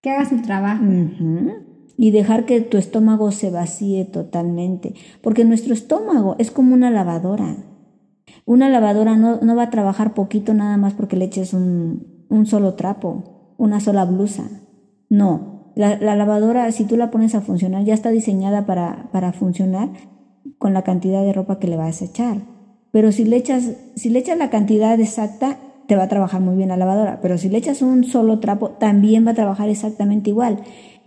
Que 0.01 0.11
haga 0.11 0.29
su 0.29 0.41
trabajo. 0.43 0.85
Y 1.97 2.11
dejar 2.11 2.45
que 2.45 2.61
tu 2.61 2.77
estómago 2.77 3.31
se 3.31 3.51
vacíe 3.51 4.05
totalmente. 4.05 4.95
Porque 5.23 5.45
nuestro 5.45 5.75
estómago 5.75 6.37
es 6.39 6.51
como 6.51 6.75
una 6.75 6.91
lavadora. 6.91 7.57
Una 8.47 8.69
lavadora 8.69 9.17
no, 9.17 9.41
no 9.41 9.57
va 9.57 9.65
a 9.65 9.71
trabajar 9.71 10.15
poquito 10.15 10.55
nada 10.55 10.77
más 10.77 10.95
porque 10.95 11.17
le 11.17 11.27
eches 11.27 11.55
un, 11.55 12.27
un 12.29 12.47
solo 12.47 12.75
trapo, 12.75 13.55
una 13.57 13.81
sola 13.81 14.05
blusa. 14.05 14.45
No, 15.09 15.73
la, 15.77 15.97
la, 15.97 16.15
lavadora, 16.15 16.71
si 16.73 16.85
tú 16.85 16.97
la 16.97 17.11
pones 17.11 17.35
a 17.35 17.41
funcionar, 17.41 17.85
ya 17.85 17.95
está 17.95 18.11
diseñada 18.11 18.67
para, 18.67 19.09
para 19.13 19.33
funcionar 19.33 19.91
con 20.59 20.75
la 20.75 20.83
cantidad 20.83 21.23
de 21.23 21.33
ropa 21.33 21.59
que 21.59 21.69
le 21.69 21.77
vas 21.77 22.03
a 22.03 22.05
echar. 22.05 22.39
Pero 22.91 23.13
si 23.13 23.25
le 23.25 23.37
echas, 23.37 23.73
si 23.97 24.09
le 24.11 24.21
echas 24.21 24.39
la 24.39 24.51
cantidad 24.51 24.99
exacta, 25.01 25.59
te 25.87 25.97
va 25.97 26.05
a 26.05 26.09
trabajar 26.09 26.41
muy 26.41 26.57
bien 26.57 26.69
la 26.69 26.77
lavadora. 26.77 27.21
Pero 27.21 27.39
si 27.39 27.49
le 27.49 27.59
echas 27.59 27.83
un 27.83 28.05
solo 28.05 28.39
trapo, 28.39 28.71
también 28.71 29.27
va 29.27 29.33
a 29.33 29.35
trabajar 29.35 29.69
exactamente 29.69 30.31
igual. 30.31 30.59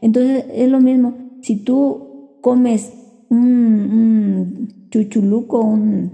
Entonces 0.07 0.45
es 0.53 0.69
lo 0.69 0.79
mismo. 0.79 1.17
Si 1.41 1.57
tú 1.57 2.39
comes 2.41 2.93
un, 3.29 4.87
chuchuluco, 4.89 5.59
un, 5.59 6.11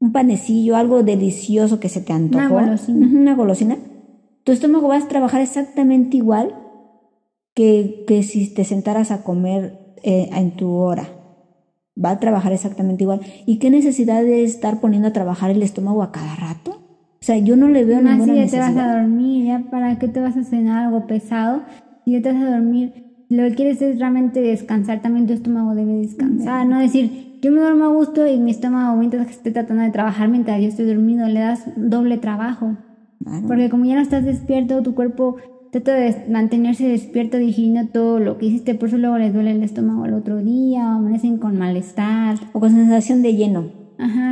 un, 0.00 0.12
panecillo, 0.12 0.74
algo 0.74 1.04
delicioso 1.04 1.78
que 1.78 1.88
se 1.88 2.00
te 2.00 2.12
antojó, 2.12 2.56
una 2.56 2.64
golosina. 2.64 3.06
una 3.06 3.34
golosina, 3.36 3.76
tu 4.42 4.50
estómago 4.50 4.88
va 4.88 4.96
a 4.96 5.06
trabajar 5.06 5.42
exactamente 5.42 6.16
igual 6.16 6.56
que, 7.54 8.02
que 8.08 8.24
si 8.24 8.52
te 8.52 8.64
sentaras 8.64 9.12
a 9.12 9.22
comer 9.22 9.94
eh, 10.02 10.28
en 10.32 10.56
tu 10.56 10.72
hora 10.72 11.08
va 11.96 12.10
a 12.10 12.18
trabajar 12.18 12.52
exactamente 12.52 13.04
igual. 13.04 13.20
¿Y 13.46 13.60
qué 13.60 13.70
necesidad 13.70 14.24
de 14.24 14.42
estar 14.42 14.80
poniendo 14.80 15.06
a 15.06 15.12
trabajar 15.12 15.52
el 15.52 15.62
estómago 15.62 16.02
a 16.02 16.10
cada 16.10 16.34
rato? 16.34 16.72
O 16.72 17.26
sea, 17.26 17.38
yo 17.38 17.54
no 17.54 17.68
le 17.68 17.84
veo 17.84 18.02
ninguna 18.02 18.34
ya 18.34 18.40
necesidad. 18.40 18.70
te 18.70 18.74
vas 18.74 18.84
a 18.84 18.98
dormir, 18.98 19.46
¿ya 19.46 19.70
para 19.70 20.00
qué 20.00 20.08
te 20.08 20.18
vas 20.18 20.36
a 20.36 20.42
cenar 20.42 20.86
algo 20.86 21.06
pesado? 21.06 21.62
Si 22.04 22.10
ya 22.10 22.20
te 22.20 22.32
vas 22.32 22.42
a 22.42 22.50
dormir, 22.50 23.03
lo 23.36 23.48
que 23.48 23.54
quieres 23.54 23.82
es 23.82 23.98
realmente 23.98 24.40
descansar, 24.40 25.02
también 25.02 25.26
tu 25.26 25.32
estómago 25.32 25.74
debe 25.74 25.94
descansar, 25.94 26.66
no 26.66 26.78
decir, 26.78 27.38
yo 27.42 27.50
me 27.50 27.60
duermo 27.60 27.84
a 27.84 27.88
gusto 27.88 28.26
y 28.26 28.38
mi 28.38 28.50
estómago 28.50 28.96
mientras 28.96 29.26
que 29.26 29.32
esté 29.32 29.50
tratando 29.50 29.82
de 29.82 29.90
trabajar 29.90 30.28
mientras 30.28 30.60
yo 30.60 30.68
estoy 30.68 30.86
dormido, 30.86 31.28
le 31.28 31.40
das 31.40 31.64
doble 31.76 32.18
trabajo. 32.18 32.76
Porque 33.46 33.70
como 33.70 33.84
ya 33.86 33.94
no 33.94 34.02
estás 34.02 34.24
despierto, 34.24 34.82
tu 34.82 34.94
cuerpo 34.94 35.36
trata 35.70 35.94
de 35.94 36.26
mantenerse 36.30 36.86
despierto 36.86 37.36
digiriendo 37.36 37.90
todo 37.90 38.18
lo 38.20 38.38
que 38.38 38.46
hiciste, 38.46 38.74
por 38.74 38.88
eso 38.88 38.98
luego 38.98 39.18
les 39.18 39.32
duele 39.32 39.52
el 39.52 39.62
estómago 39.62 40.04
al 40.04 40.14
otro 40.14 40.42
día, 40.42 40.86
o 40.86 40.98
amanecen 40.98 41.38
con 41.38 41.58
malestar. 41.58 42.36
O 42.52 42.60
con 42.60 42.70
sensación 42.70 43.22
de 43.22 43.34
lleno, 43.34 43.72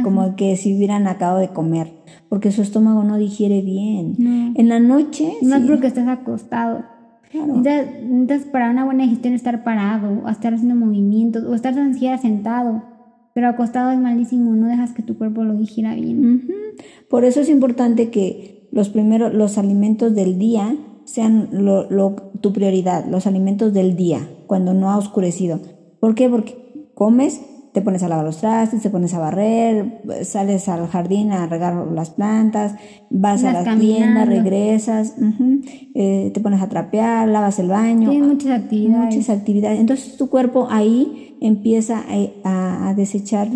como 0.04 0.36
que 0.36 0.56
si 0.56 0.76
hubieran 0.76 1.06
acabado 1.06 1.38
de 1.38 1.48
comer, 1.48 1.92
porque 2.28 2.52
su 2.52 2.62
estómago 2.62 3.02
no 3.02 3.16
digiere 3.16 3.62
bien. 3.62 4.54
En 4.56 4.68
la 4.68 4.78
noche... 4.78 5.32
No 5.42 5.56
es 5.56 5.62
porque 5.64 5.86
estás 5.86 6.06
acostado. 6.06 6.84
Claro. 7.32 7.56
Necesitas, 7.56 8.44
para 8.52 8.70
una 8.70 8.84
buena 8.84 9.02
digestión 9.04 9.34
estar 9.34 9.64
parado, 9.64 10.22
o 10.24 10.28
estar 10.28 10.54
haciendo 10.54 10.76
movimientos, 10.76 11.42
o 11.44 11.54
estar 11.54 11.74
tan 11.74 11.94
siquiera 11.94 12.18
sentado. 12.18 12.84
Pero 13.34 13.48
acostado 13.48 13.90
es 13.90 13.98
malísimo, 13.98 14.54
no 14.54 14.68
dejas 14.68 14.92
que 14.92 15.02
tu 15.02 15.16
cuerpo 15.16 15.42
lo 15.42 15.56
digiera 15.56 15.94
bien. 15.94 16.48
Por 17.08 17.24
eso 17.24 17.40
es 17.40 17.48
importante 17.48 18.10
que 18.10 18.68
los 18.70 18.90
primeros, 18.90 19.32
los 19.32 19.56
alimentos 19.56 20.14
del 20.14 20.38
día 20.38 20.76
sean 21.04 21.48
tu 22.40 22.52
prioridad, 22.52 23.06
los 23.06 23.26
alimentos 23.26 23.72
del 23.72 23.96
día, 23.96 24.28
cuando 24.46 24.74
no 24.74 24.90
ha 24.90 24.98
oscurecido. 24.98 25.60
¿Por 25.98 26.14
qué? 26.14 26.28
Porque 26.28 26.90
comes 26.94 27.40
te 27.72 27.80
pones 27.80 28.02
a 28.02 28.08
lavar 28.08 28.24
los 28.24 28.36
trastes, 28.36 28.82
te 28.82 28.90
pones 28.90 29.14
a 29.14 29.18
barrer, 29.18 30.02
sales 30.24 30.68
al 30.68 30.86
jardín 30.88 31.32
a 31.32 31.46
regar 31.46 31.74
las 31.74 32.10
plantas, 32.10 32.74
vas 33.10 33.44
a 33.44 33.52
la 33.52 33.78
tienda, 33.78 34.26
regresas, 34.26 35.16
eh, 35.94 36.30
te 36.34 36.40
pones 36.40 36.60
a 36.60 36.68
trapear, 36.68 37.28
lavas 37.28 37.58
el 37.58 37.68
baño. 37.68 38.10
Tienes 38.10 38.28
muchas 38.28 38.60
actividades. 38.60 39.14
Muchas 39.14 39.30
actividades. 39.30 39.80
Entonces 39.80 40.16
tu 40.18 40.28
cuerpo 40.28 40.68
ahí 40.70 41.36
empieza 41.40 42.04
a, 42.44 42.92
desechar 42.94 43.48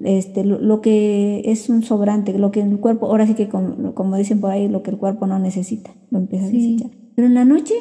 este, 0.00 0.44
lo, 0.44 0.80
que 0.80 1.42
es 1.44 1.68
un 1.68 1.82
sobrante, 1.82 2.38
lo 2.38 2.52
que 2.52 2.60
el 2.60 2.78
cuerpo, 2.78 3.06
ahora 3.06 3.26
sí 3.26 3.34
que 3.34 3.48
como, 3.48 4.16
dicen 4.16 4.40
por 4.40 4.52
ahí, 4.52 4.68
lo 4.68 4.84
que 4.84 4.92
el 4.92 4.98
cuerpo 4.98 5.26
no 5.26 5.40
necesita, 5.40 5.90
lo 6.10 6.18
empieza 6.18 6.46
a 6.46 6.50
desechar. 6.50 6.90
Pero 7.16 7.26
en 7.26 7.34
la 7.34 7.44
noche, 7.44 7.74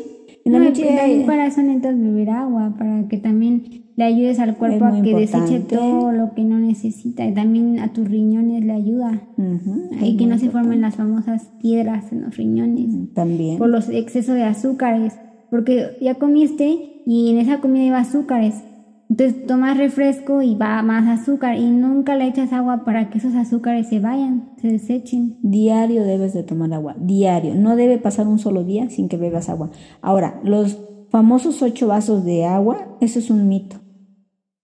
en 0.43 0.53
la 0.53 0.59
noche... 0.59 0.85
También 0.85 1.25
para 1.27 1.45
eso 1.45 1.61
necesitas 1.61 1.99
beber 1.99 2.31
agua, 2.31 2.73
para 2.77 3.07
que 3.07 3.17
también 3.17 3.82
le 3.95 4.03
ayudes 4.05 4.39
al 4.39 4.55
cuerpo 4.57 4.85
a 4.85 5.01
que 5.01 5.15
deseche 5.15 5.59
todo 5.59 6.11
lo 6.11 6.33
que 6.33 6.43
no 6.43 6.59
necesita 6.59 7.25
y 7.25 7.33
también 7.33 7.79
a 7.79 7.93
tus 7.93 8.07
riñones 8.09 8.63
le 8.63 8.73
ayuda 8.73 9.21
y 10.01 10.17
que 10.17 10.25
no 10.25 10.37
se 10.39 10.49
formen 10.49 10.81
las 10.81 10.95
famosas 10.95 11.51
piedras 11.61 12.11
en 12.11 12.21
los 12.21 12.35
riñones 12.35 13.13
también 13.13 13.57
por 13.57 13.69
los 13.69 13.89
excesos 13.89 14.35
de 14.35 14.43
azúcares 14.43 15.13
porque 15.49 15.97
ya 16.01 16.15
comiste 16.15 17.01
y 17.05 17.29
en 17.29 17.37
esa 17.37 17.59
comida 17.59 17.83
iba 17.83 17.99
azúcares 17.99 18.63
entonces 19.13 19.45
tomas 19.45 19.77
refresco 19.77 20.41
y 20.41 20.55
va 20.55 20.81
más 20.81 21.07
azúcar 21.07 21.55
y 21.55 21.69
nunca 21.69 22.15
le 22.15 22.25
echas 22.25 22.51
agua 22.51 22.83
para 22.83 23.11
que 23.11 23.19
esos 23.19 23.35
azúcares 23.35 23.87
se 23.87 23.99
vayan, 23.99 24.49
se 24.59 24.69
desechen. 24.69 25.37
Diario 25.43 26.03
debes 26.03 26.33
de 26.33 26.41
tomar 26.41 26.73
agua, 26.73 26.95
diario. 26.99 27.53
No 27.53 27.75
debe 27.75 27.99
pasar 27.99 28.27
un 28.27 28.39
solo 28.39 28.63
día 28.63 28.89
sin 28.89 29.09
que 29.09 29.17
bebas 29.17 29.49
agua. 29.49 29.69
Ahora, 30.01 30.39
los 30.43 30.79
famosos 31.09 31.61
ocho 31.61 31.85
vasos 31.85 32.25
de 32.25 32.45
agua, 32.45 32.97
eso 33.01 33.19
es 33.19 33.29
un 33.29 33.47
mito. 33.47 33.82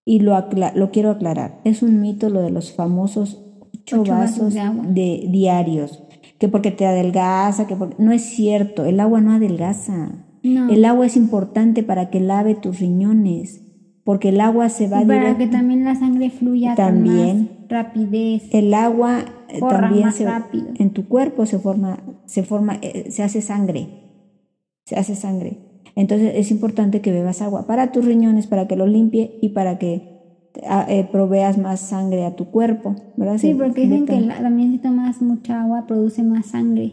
Y 0.04 0.20
lo, 0.20 0.36
lo 0.74 0.90
quiero 0.90 1.10
aclarar, 1.10 1.60
es 1.64 1.82
un 1.82 2.00
mito 2.00 2.30
lo 2.30 2.40
de 2.40 2.50
los 2.50 2.72
famosos 2.72 3.44
ocho, 3.92 4.04
vasos, 4.04 4.54
de, 4.54 5.26
diarios, 5.30 6.02
que 6.38 6.48
porque 6.48 6.70
te 6.70 6.86
adelgaza, 6.86 7.66
que 7.66 7.76
no 7.98 8.12
es 8.12 8.22
cierto, 8.22 8.84
el 8.84 9.00
agua 9.00 9.20
no 9.20 9.32
adelgaza. 9.32 10.26
El 10.42 10.86
agua 10.86 11.04
es 11.04 11.16
importante 11.16 11.82
para 11.82 12.08
que 12.08 12.18
lave 12.18 12.54
tus 12.54 12.80
riñones, 12.80 13.60
porque 14.04 14.30
el 14.30 14.40
agua 14.40 14.70
se 14.70 14.88
va 14.88 15.02
y 15.02 15.06
para 15.06 15.36
que 15.36 15.46
también 15.46 15.84
la 15.84 15.94
sangre 15.94 16.30
fluya 16.30 16.74
también 16.74 17.46
con 17.46 17.56
más 17.56 17.68
rapidez. 17.68 18.48
El 18.50 18.72
agua 18.72 19.26
eh, 19.48 19.60
también 19.60 20.12
se, 20.12 20.24
rápido. 20.24 20.68
en 20.78 20.90
tu 20.90 21.06
cuerpo 21.06 21.44
se 21.44 21.58
forma, 21.58 22.02
se 22.24 22.42
forma, 22.42 22.78
eh, 22.80 23.10
se 23.10 23.22
hace 23.22 23.42
sangre, 23.42 23.88
se 24.86 24.96
hace 24.96 25.14
sangre. 25.14 25.69
Entonces 25.96 26.32
es 26.36 26.50
importante 26.50 27.00
que 27.00 27.12
bebas 27.12 27.42
agua 27.42 27.66
para 27.66 27.92
tus 27.92 28.04
riñones, 28.04 28.46
para 28.46 28.66
que 28.66 28.76
lo 28.76 28.86
limpie 28.86 29.38
y 29.40 29.50
para 29.50 29.78
que 29.78 30.20
ah, 30.66 30.86
eh, 30.88 31.08
proveas 31.10 31.58
más 31.58 31.80
sangre 31.80 32.24
a 32.24 32.36
tu 32.36 32.46
cuerpo, 32.46 32.96
¿verdad? 33.16 33.38
Sí, 33.38 33.54
porque 33.54 33.82
dicen 33.82 34.06
que 34.06 34.20
también 34.40 34.72
si 34.72 34.78
tomas 34.78 35.20
mucha 35.22 35.62
agua 35.62 35.86
produce 35.86 36.22
más 36.22 36.46
sangre. 36.46 36.92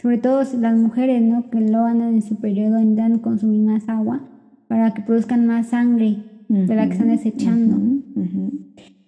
Sobre 0.00 0.18
todo 0.18 0.42
las 0.60 0.76
mujeres, 0.76 1.22
¿no? 1.22 1.50
Que 1.50 1.60
lo 1.60 1.84
andan 1.84 2.14
en 2.14 2.22
su 2.22 2.36
periodo 2.36 2.80
intentan 2.80 3.18
consumir 3.18 3.62
más 3.62 3.88
agua 3.88 4.28
para 4.68 4.94
que 4.94 5.02
produzcan 5.02 5.46
más 5.46 5.68
sangre 5.68 6.18
de 6.48 6.74
la 6.74 6.86
que 6.86 6.92
están 6.92 7.08
desechando. 7.08 7.76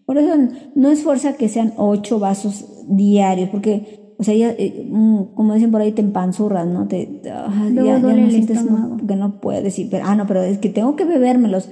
Por 0.04 0.18
eso 0.18 0.34
no 0.74 0.88
es 0.88 1.04
fuerza 1.04 1.34
que 1.34 1.48
sean 1.48 1.72
ocho 1.76 2.18
vasos 2.18 2.84
diarios, 2.88 3.48
porque 3.50 3.99
o 4.20 4.22
sea, 4.22 4.34
ya, 4.34 4.50
eh, 4.50 4.86
mm, 4.86 5.34
como 5.34 5.54
dicen 5.54 5.70
por 5.70 5.80
ahí, 5.80 5.92
te 5.92 6.02
empanzurras, 6.02 6.66
¿no? 6.66 6.86
Te, 6.86 7.22
ya, 7.24 7.48
no 7.48 8.30
sientes 8.30 8.62
que 9.08 9.16
no 9.16 9.40
puedes 9.40 9.64
decir, 9.64 9.88
pero, 9.90 10.04
ah, 10.06 10.14
no, 10.14 10.26
pero 10.26 10.42
es 10.42 10.58
que 10.58 10.68
tengo 10.68 10.94
que 10.94 11.06
bebérmelos. 11.06 11.70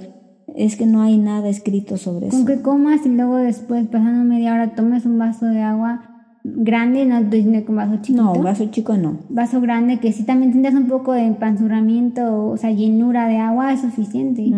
Es 0.55 0.75
que 0.75 0.87
no 0.87 1.01
hay 1.03 1.19
nada 1.19 1.47
escrito 1.47 1.97
sobre 1.97 2.29
eso. 2.29 2.37
Con 2.37 2.47
que 2.47 2.61
comas 2.63 3.05
y 3.05 3.09
luego 3.09 3.35
después, 3.35 3.87
pasando 3.87 4.23
media 4.23 4.55
hora, 4.55 4.73
tomes 4.73 5.05
un 5.05 5.19
vaso 5.19 5.45
de 5.45 5.61
agua 5.61 6.01
grande, 6.43 7.05
no 7.05 7.19
estoy 7.19 7.43
diciendo 7.43 7.63
que 7.63 7.71
un 7.71 7.77
vaso 7.77 7.95
chiquito. 8.01 8.23
No, 8.23 8.33
vaso 8.41 8.65
chico 8.71 8.97
no. 8.97 9.19
Vaso 9.29 9.61
grande, 9.61 9.99
que 9.99 10.11
si 10.11 10.23
también 10.23 10.51
tienes 10.51 10.73
un 10.73 10.87
poco 10.87 11.13
de 11.13 11.25
empanzurramiento, 11.25 12.47
o 12.47 12.57
sea, 12.57 12.71
llenura 12.71 13.27
de 13.27 13.37
agua, 13.37 13.73
es 13.73 13.81
suficiente. 13.81 14.51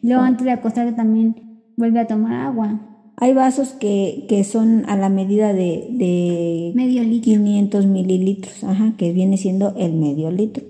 Luego, 0.00 0.22
antes 0.22 0.46
de 0.46 0.52
acostarte, 0.52 0.94
también 0.94 1.36
vuelve 1.76 2.00
a 2.00 2.06
tomar 2.06 2.32
agua. 2.46 2.80
Hay 3.16 3.34
vasos 3.34 3.70
que, 3.70 4.24
que 4.28 4.42
son 4.44 4.84
a 4.86 4.96
la 4.96 5.08
medida 5.08 5.52
de, 5.52 5.88
de 5.90 6.72
medio 6.74 7.02
500 7.02 7.86
mililitros, 7.86 8.64
ajá, 8.64 8.94
que 8.96 9.12
viene 9.12 9.36
siendo 9.36 9.74
el 9.76 9.94
medio 9.94 10.30
litro. 10.30 10.64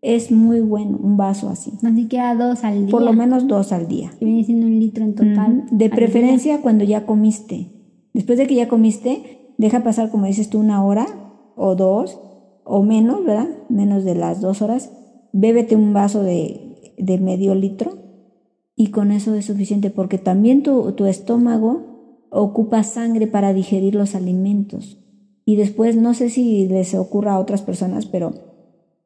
Es 0.00 0.30
muy 0.30 0.60
bueno 0.60 0.98
un 1.02 1.16
vaso 1.16 1.48
así. 1.48 1.72
Ni 1.82 2.02
siquiera 2.02 2.34
dos 2.34 2.64
al 2.64 2.86
día. 2.86 2.90
Por 2.90 3.02
lo 3.02 3.12
menos 3.12 3.46
dos 3.48 3.72
al 3.72 3.88
día. 3.88 4.12
Que 4.18 4.26
viene 4.26 4.44
siendo 4.44 4.66
un 4.66 4.78
litro 4.78 5.04
en 5.04 5.14
total. 5.14 5.64
De 5.70 5.88
preferencia 5.88 6.60
cuando 6.60 6.84
ya 6.84 7.06
comiste. 7.06 7.70
Después 8.12 8.38
de 8.38 8.46
que 8.46 8.54
ya 8.54 8.68
comiste, 8.68 9.54
deja 9.56 9.82
pasar, 9.82 10.10
como 10.10 10.26
dices 10.26 10.50
tú, 10.50 10.60
una 10.60 10.84
hora 10.84 11.06
o 11.56 11.74
dos 11.74 12.20
o 12.64 12.82
menos, 12.82 13.24
¿verdad? 13.24 13.48
Menos 13.70 14.04
de 14.04 14.14
las 14.14 14.42
dos 14.42 14.60
horas. 14.60 14.92
Bébete 15.32 15.74
un 15.74 15.94
vaso 15.94 16.22
de, 16.22 16.92
de 16.98 17.18
medio 17.18 17.54
litro 17.54 18.03
y 18.76 18.88
con 18.88 19.12
eso 19.12 19.34
es 19.34 19.46
suficiente 19.46 19.90
porque 19.90 20.18
también 20.18 20.62
tu, 20.62 20.92
tu 20.92 21.06
estómago 21.06 22.26
ocupa 22.30 22.82
sangre 22.82 23.26
para 23.26 23.52
digerir 23.52 23.94
los 23.94 24.14
alimentos. 24.14 24.98
Y 25.44 25.56
después, 25.56 25.96
no 25.96 26.14
sé 26.14 26.30
si 26.30 26.66
les 26.68 26.94
ocurra 26.94 27.34
a 27.34 27.38
otras 27.38 27.62
personas, 27.62 28.06
pero 28.06 28.32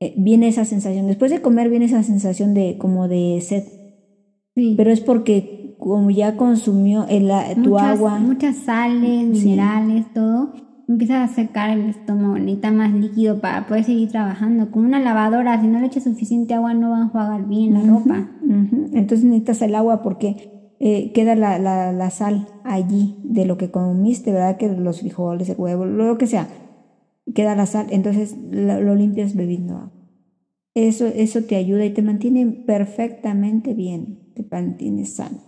eh, 0.01 0.15
viene 0.17 0.49
esa 0.49 0.65
sensación. 0.65 1.07
Después 1.07 1.31
de 1.31 1.43
comer 1.43 1.69
viene 1.69 1.87
esa 1.87 2.03
sensación 2.03 2.55
de 2.55 2.79
como 2.79 3.09
de 3.09 3.41
sed. 3.43 3.65
Sí. 4.55 4.75
Pero 4.77 4.91
es 4.91 5.01
porque 5.01 5.77
como 5.79 6.11
ya 6.11 6.37
consumió 6.37 7.07
el, 7.09 7.31
tu 7.63 7.79
agua. 7.79 8.19
Muchas 8.19 8.57
sales, 8.57 9.27
minerales, 9.27 10.07
todo 10.15 10.68
empieza 10.89 11.23
a 11.23 11.29
secar 11.29 11.71
el 11.71 11.91
estómago, 11.91 12.39
necesita 12.39 12.71
más 12.71 12.93
líquido 12.93 13.41
para 13.41 13.67
poder 13.67 13.85
seguir 13.85 14.09
trabajando. 14.09 14.71
Como 14.71 14.87
una 14.87 15.01
lavadora, 15.01 15.61
si 15.61 15.69
no 15.69 15.81
le 15.81 15.87
echas 15.87 16.05
suficiente 16.05 16.55
agua 16.55 16.75
no 16.75 16.91
va 16.91 16.99
a 16.99 17.03
enjuagar 17.03 17.47
bien 17.47 17.75
la 17.75 17.83
ropa. 17.83 18.29
Entonces 18.93 19.25
necesitas 19.25 19.61
el 19.63 19.75
agua 19.75 20.03
porque 20.03 20.75
eh, 20.81 21.13
queda 21.13 21.35
la, 21.35 21.59
la, 21.59 21.93
la, 21.93 22.11
sal 22.11 22.49
allí 22.65 23.17
de 23.25 23.45
lo 23.45 23.59
que 23.59 23.71
comiste, 23.71 24.33
¿verdad? 24.33 24.57
Que 24.57 24.69
los 24.69 25.01
frijoles, 25.01 25.49
el 25.49 25.57
huevo, 25.59 25.85
lo 25.85 26.17
que 26.19 26.27
sea, 26.27 26.49
queda 27.35 27.55
la 27.55 27.67
sal, 27.67 27.89
entonces 27.91 28.37
lo, 28.51 28.95
limpias 28.95 29.35
bebiendo 29.35 29.75
agua. 29.75 29.93
Eso, 30.75 31.07
eso 31.07 31.43
te 31.43 31.57
ayuda 31.57 31.85
y 31.85 31.91
te 31.91 32.03
mantiene 32.03 32.47
perfectamente 32.47 33.75
bien, 33.75 34.33
te 34.35 34.47
mantiene 34.49 35.05
sano. 35.05 35.48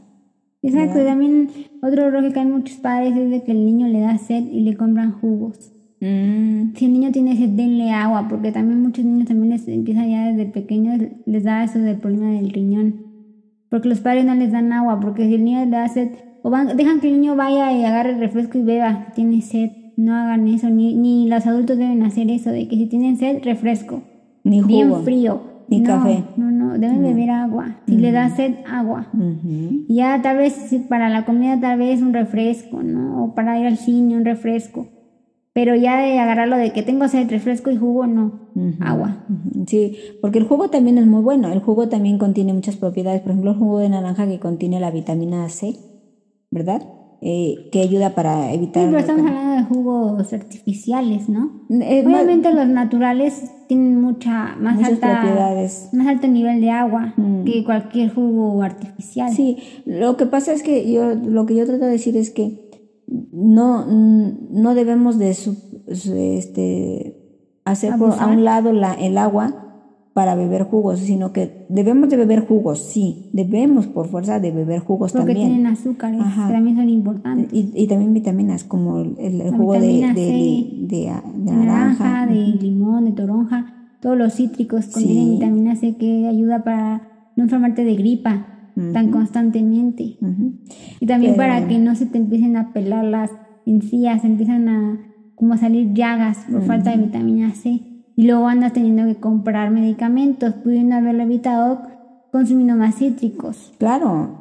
Exacto, 0.63 1.03
también 1.05 1.49
otro 1.83 2.07
error 2.07 2.23
que 2.23 2.33
caen 2.33 2.51
muchos 2.51 2.77
padres 2.77 3.17
es 3.17 3.31
de 3.31 3.43
que 3.43 3.53
el 3.53 3.65
niño 3.65 3.89
le 3.89 4.01
da 4.01 4.19
sed 4.19 4.45
y 4.45 4.61
le 4.61 4.77
compran 4.77 5.13
jugos. 5.13 5.73
Mm. 6.01 6.75
Si 6.75 6.85
el 6.85 6.93
niño 6.93 7.13
tiene 7.13 7.37
sed, 7.37 7.51
denle 7.51 7.91
agua, 7.91 8.29
porque 8.29 8.53
también 8.53 8.83
muchos 8.83 9.05
niños 9.05 9.29
también 9.29 9.53
les 9.53 9.67
empiezan 9.69 10.11
ya 10.11 10.33
desde 10.33 10.47
pequeños, 10.47 11.01
les 11.25 11.45
da 11.45 11.65
eso 11.65 11.79
del 11.79 11.97
problema 11.97 12.33
del 12.33 12.51
riñón. 12.51 13.07
Porque 13.71 13.89
los 13.89 14.01
padres 14.01 14.25
no 14.25 14.35
les 14.35 14.53
dan 14.53 14.73
agua, 14.73 15.01
porque 15.01 15.27
si 15.27 15.35
el 15.35 15.45
niño 15.45 15.65
le 15.65 15.71
da 15.71 15.89
sed, 15.89 16.11
o 16.43 16.51
van, 16.51 16.77
dejan 16.77 17.01
que 17.01 17.09
el 17.09 17.21
niño 17.21 17.37
vaya 17.37 17.73
y 17.73 17.85
agarre 17.85 18.13
el 18.13 18.19
refresco 18.19 18.59
y 18.59 18.63
beba, 18.63 19.09
tiene 19.15 19.41
sed, 19.41 19.71
no 19.97 20.15
hagan 20.15 20.47
eso, 20.49 20.69
ni, 20.69 20.95
ni 20.95 21.29
los 21.29 21.47
adultos 21.47 21.79
deben 21.79 22.03
hacer 22.03 22.31
eso, 22.31 22.51
de 22.51 22.69
que 22.69 22.77
si 22.77 22.87
tienen 22.87 23.17
sed, 23.17 23.43
refresco. 23.45 24.03
Ni 24.45 24.61
jugo. 24.61 24.69
Bien 24.69 25.05
frío. 25.05 25.50
Ni 25.71 25.83
café. 25.83 26.25
No, 26.37 26.51
no, 26.51 26.79
deben 26.79 27.03
beber 27.03 27.31
agua. 27.31 27.77
Si 27.87 27.97
le 27.97 28.11
da 28.13 28.29
sed, 28.29 28.57
agua. 28.69 29.07
Y 29.89 29.95
ya 29.95 30.21
tal 30.21 30.39
vez 30.39 30.75
para 30.89 31.09
la 31.09 31.25
comida 31.25 31.59
tal 31.61 31.79
vez 31.79 32.03
un 32.03 32.13
refresco, 32.13 32.83
¿no? 32.83 33.25
O 33.25 33.35
para 33.35 33.59
ir 33.59 33.67
al 33.67 33.77
cine 33.77 34.17
un 34.17 34.25
refresco. 34.25 34.89
Pero 35.53 35.75
ya 35.75 36.01
de 36.01 36.19
agarrarlo 36.19 36.57
de 36.57 36.73
que 36.73 36.83
tengo 36.83 37.09
sed, 37.09 37.29
refresco 37.31 37.71
y 37.71 37.77
jugo, 37.77 38.07
no. 38.07 38.51
Agua. 38.81 39.25
Sí, 39.67 39.97
porque 40.21 40.39
el 40.39 40.47
jugo 40.47 40.71
también 40.71 40.99
es 40.99 41.07
muy 41.07 41.23
bueno. 41.23 41.53
El 41.53 41.61
jugo 41.61 41.89
también 41.89 42.19
contiene 42.19 42.53
muchas 42.53 42.77
propiedades. 42.77 43.21
Por 43.21 43.31
ejemplo, 43.31 43.53
el 43.53 43.59
jugo 43.59 43.79
de 43.79 43.89
naranja 43.89 44.27
que 44.27 44.39
contiene 44.39 44.81
la 44.81 44.91
vitamina 44.91 45.49
C, 45.49 45.77
¿verdad? 46.51 46.83
Eh, 47.23 47.69
que 47.71 47.83
ayuda 47.83 48.15
para 48.15 48.51
evitar... 48.55 48.83
Sí, 48.83 48.89
pero 48.89 48.99
estamos 48.99 49.27
hablando 49.27 49.57
de 49.57 49.63
jugos 49.65 50.33
artificiales, 50.33 51.29
¿no? 51.29 51.67
Eh, 51.69 52.03
Obviamente 52.07 52.51
los 52.55 52.67
naturales 52.67 53.51
tienen 53.69 54.01
mucha 54.01 54.57
más 54.57 54.83
alta 54.83 55.21
propiedades. 55.21 55.91
más 55.93 56.07
alto 56.07 56.29
nivel 56.29 56.63
de 56.63 56.71
agua 56.71 57.13
mm. 57.19 57.45
que 57.45 57.63
cualquier 57.63 58.15
jugo 58.15 58.63
artificial. 58.63 59.31
Sí, 59.33 59.59
lo 59.85 60.17
que 60.17 60.25
pasa 60.25 60.55
es 60.55 60.63
que 60.63 60.91
yo 60.91 61.15
lo 61.15 61.45
que 61.45 61.57
yo 61.57 61.67
trato 61.67 61.85
de 61.85 61.91
decir 61.91 62.17
es 62.17 62.31
que 62.31 62.71
no 63.33 63.85
no 63.87 64.75
debemos 64.75 65.19
de 65.19 65.31
este 65.31 67.17
hacer 67.65 67.93
a 67.93 68.27
un 68.27 68.45
lado 68.45 68.73
la, 68.73 68.95
el 68.95 69.19
agua 69.19 69.70
para 70.13 70.35
beber 70.35 70.65
jugos, 70.65 70.99
sino 71.01 71.33
que 71.33 71.67
debemos 71.69 72.11
de 72.11 72.17
beber 72.17 72.47
jugos, 72.47 72.81
sí, 72.81 73.31
debemos 73.33 73.87
por 73.87 74.09
fuerza 74.09 74.41
de 74.41 74.51
beber 74.51 74.81
jugos 74.81 75.13
Porque 75.13 75.27
también. 75.27 75.49
tienen 75.49 75.67
azúcares, 75.67 76.21
también 76.37 76.77
son 76.77 76.89
importantes. 76.89 77.49
Y, 77.53 77.87
también 77.87 78.13
vitaminas 78.13 78.65
como 78.65 78.99
el, 78.99 79.51
jugo 79.57 79.75
de, 79.75 79.81
de, 79.81 81.13
naranja, 81.37 82.27
de 82.27 82.35
limón, 82.35 83.05
de 83.05 83.13
toronja, 83.13 83.93
todos 84.01 84.19
los 84.19 84.35
cítricos 84.35 84.89
contienen 84.89 85.33
vitamina 85.33 85.77
C 85.77 85.97
que 85.97 86.27
ayuda 86.27 86.65
para 86.65 87.33
no 87.37 87.45
enfermarte 87.45 87.85
de 87.85 87.95
gripa. 87.95 88.47
tan 88.93 89.11
constantemente. 89.11 90.17
Y 91.01 91.07
también 91.07 91.37
para 91.37 91.69
que 91.69 91.79
no 91.79 91.95
se 91.95 92.07
te 92.07 92.19
empiecen 92.19 92.57
a 92.57 92.73
pelar 92.73 93.05
las 93.05 93.31
encías, 93.67 94.25
empiezan 94.25 94.69
a 94.69 95.07
como 95.35 95.55
a 95.55 95.57
salir 95.57 95.95
llagas 95.95 96.47
por 96.51 96.63
falta 96.63 96.91
de 96.91 97.05
vitamina 97.05 97.55
C. 97.55 97.90
Y 98.21 98.25
luego 98.25 98.49
andas 98.49 98.75
teniendo 98.75 99.07
que 99.07 99.19
comprar 99.19 99.71
medicamentos, 99.71 100.53
pudiendo 100.63 100.95
haberlo 100.95 101.23
evitado 101.23 101.81
consumiendo 102.31 102.77
más 102.77 102.97
cítricos. 102.97 103.73
Claro, 103.79 104.41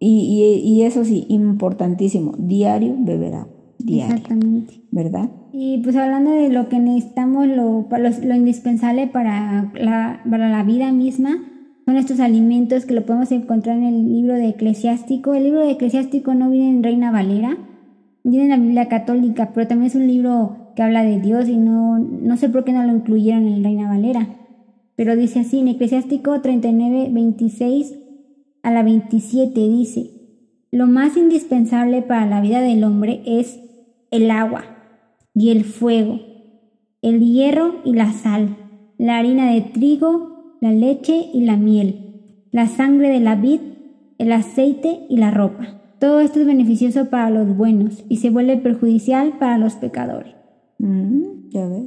y, 0.00 0.62
y, 0.64 0.82
eso 0.82 1.04
sí, 1.04 1.26
importantísimo, 1.28 2.34
diario 2.36 2.96
beber 2.98 3.34
agua. 3.34 3.54
Diario, 3.78 4.16
Exactamente. 4.16 4.80
¿Verdad? 4.90 5.30
Y 5.52 5.78
pues 5.78 5.94
hablando 5.94 6.32
de 6.32 6.48
lo 6.48 6.68
que 6.68 6.80
necesitamos, 6.80 7.46
lo, 7.46 7.86
lo, 7.88 8.34
indispensable 8.34 9.06
para 9.06 9.70
la, 9.74 10.22
para 10.28 10.48
la 10.48 10.64
vida 10.64 10.90
misma, 10.90 11.36
son 11.86 11.96
estos 11.98 12.18
alimentos 12.18 12.84
que 12.84 12.94
lo 12.94 13.06
podemos 13.06 13.30
encontrar 13.30 13.76
en 13.76 13.84
el 13.84 14.12
libro 14.12 14.34
de 14.34 14.48
Eclesiástico. 14.48 15.34
El 15.34 15.44
libro 15.44 15.60
de 15.60 15.70
Eclesiástico 15.70 16.34
no 16.34 16.50
viene 16.50 16.70
en 16.70 16.82
Reina 16.82 17.12
Valera, 17.12 17.58
viene 18.24 18.46
en 18.46 18.50
la 18.50 18.56
Biblia 18.56 18.88
católica, 18.88 19.52
pero 19.54 19.68
también 19.68 19.86
es 19.86 19.94
un 19.94 20.08
libro 20.08 20.59
que 20.74 20.82
habla 20.82 21.02
de 21.02 21.20
Dios 21.20 21.48
y 21.48 21.56
no, 21.56 21.98
no 21.98 22.36
sé 22.36 22.48
por 22.48 22.64
qué 22.64 22.72
no 22.72 22.82
lo 22.82 22.92
incluyeron 22.92 23.46
en 23.46 23.64
Reina 23.64 23.88
Valera. 23.88 24.28
Pero 24.96 25.16
dice 25.16 25.40
así, 25.40 25.60
en 25.60 25.68
Eclesiástico 25.68 26.40
39, 26.40 27.08
26 27.10 27.94
a 28.62 28.70
la 28.70 28.82
27 28.82 29.60
dice, 29.68 30.10
lo 30.70 30.86
más 30.86 31.16
indispensable 31.16 32.02
para 32.02 32.26
la 32.26 32.40
vida 32.40 32.60
del 32.60 32.84
hombre 32.84 33.22
es 33.24 33.60
el 34.10 34.30
agua 34.30 34.64
y 35.34 35.50
el 35.50 35.64
fuego, 35.64 36.20
el 37.02 37.20
hierro 37.20 37.76
y 37.84 37.94
la 37.94 38.12
sal, 38.12 38.56
la 38.98 39.18
harina 39.18 39.50
de 39.50 39.62
trigo, 39.62 40.56
la 40.60 40.72
leche 40.72 41.30
y 41.32 41.44
la 41.44 41.56
miel, 41.56 42.44
la 42.50 42.66
sangre 42.68 43.08
de 43.08 43.20
la 43.20 43.36
vid, 43.36 43.60
el 44.18 44.32
aceite 44.32 45.06
y 45.08 45.16
la 45.16 45.30
ropa. 45.30 45.80
Todo 45.98 46.20
esto 46.20 46.40
es 46.40 46.46
beneficioso 46.46 47.10
para 47.10 47.30
los 47.30 47.56
buenos 47.56 48.04
y 48.08 48.18
se 48.18 48.30
vuelve 48.30 48.56
perjudicial 48.56 49.38
para 49.38 49.58
los 49.58 49.74
pecadores. 49.74 50.39
Mm, 50.80 51.50
ya 51.50 51.66
ves. 51.66 51.84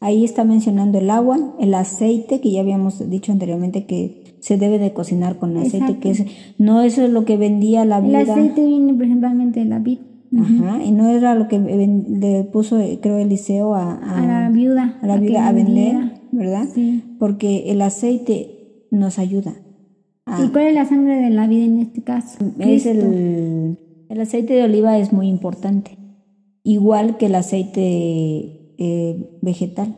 Ahí 0.00 0.24
está 0.24 0.44
mencionando 0.44 0.98
el 0.98 1.08
agua, 1.10 1.54
el 1.60 1.74
aceite, 1.74 2.40
que 2.40 2.50
ya 2.50 2.60
habíamos 2.60 3.08
dicho 3.08 3.32
anteriormente 3.32 3.86
que 3.86 4.36
se 4.40 4.58
debe 4.58 4.78
de 4.78 4.92
cocinar 4.92 5.38
con 5.38 5.56
aceite, 5.56 5.98
que 5.98 6.10
es, 6.10 6.24
no 6.58 6.82
eso 6.82 7.02
es 7.02 7.10
lo 7.10 7.24
que 7.24 7.38
vendía 7.38 7.84
la 7.84 8.00
vida. 8.00 8.20
El 8.20 8.30
aceite 8.30 8.66
viene 8.66 8.92
principalmente 8.92 9.60
de 9.60 9.66
la 9.66 9.78
vid. 9.78 9.98
Ajá, 10.36 10.82
y 10.84 10.90
no 10.90 11.08
era 11.08 11.34
lo 11.34 11.48
que 11.48 11.58
le 11.58 12.44
puso, 12.44 12.78
creo, 13.00 13.18
Eliseo 13.18 13.74
a, 13.74 13.94
a, 13.94 14.26
la 14.26 14.50
viuda. 14.50 14.98
A 15.00 15.06
la 15.06 15.16
viuda 15.16 15.46
a, 15.46 15.52
vender, 15.52 16.20
¿verdad? 16.32 16.66
Sí. 16.74 17.02
Porque 17.18 17.70
el 17.70 17.80
aceite 17.80 18.86
nos 18.90 19.18
ayuda. 19.18 19.54
¿Y 20.42 20.48
cuál 20.48 20.66
es 20.66 20.74
la 20.74 20.86
sangre 20.86 21.16
de 21.16 21.30
la 21.30 21.46
vida 21.46 21.64
en 21.64 21.78
este 21.78 22.02
caso? 22.02 22.38
Es 22.58 22.84
el, 22.84 23.78
el 24.08 24.20
aceite 24.20 24.54
de 24.54 24.64
oliva 24.64 24.98
es 24.98 25.12
muy 25.12 25.28
importante. 25.28 25.96
Igual 26.64 27.18
que 27.18 27.26
el 27.26 27.34
aceite 27.34 28.74
eh, 28.78 29.38
vegetal. 29.42 29.94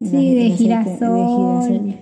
Sí, 0.00 0.34
de, 0.34 0.50
girasol. 0.50 1.96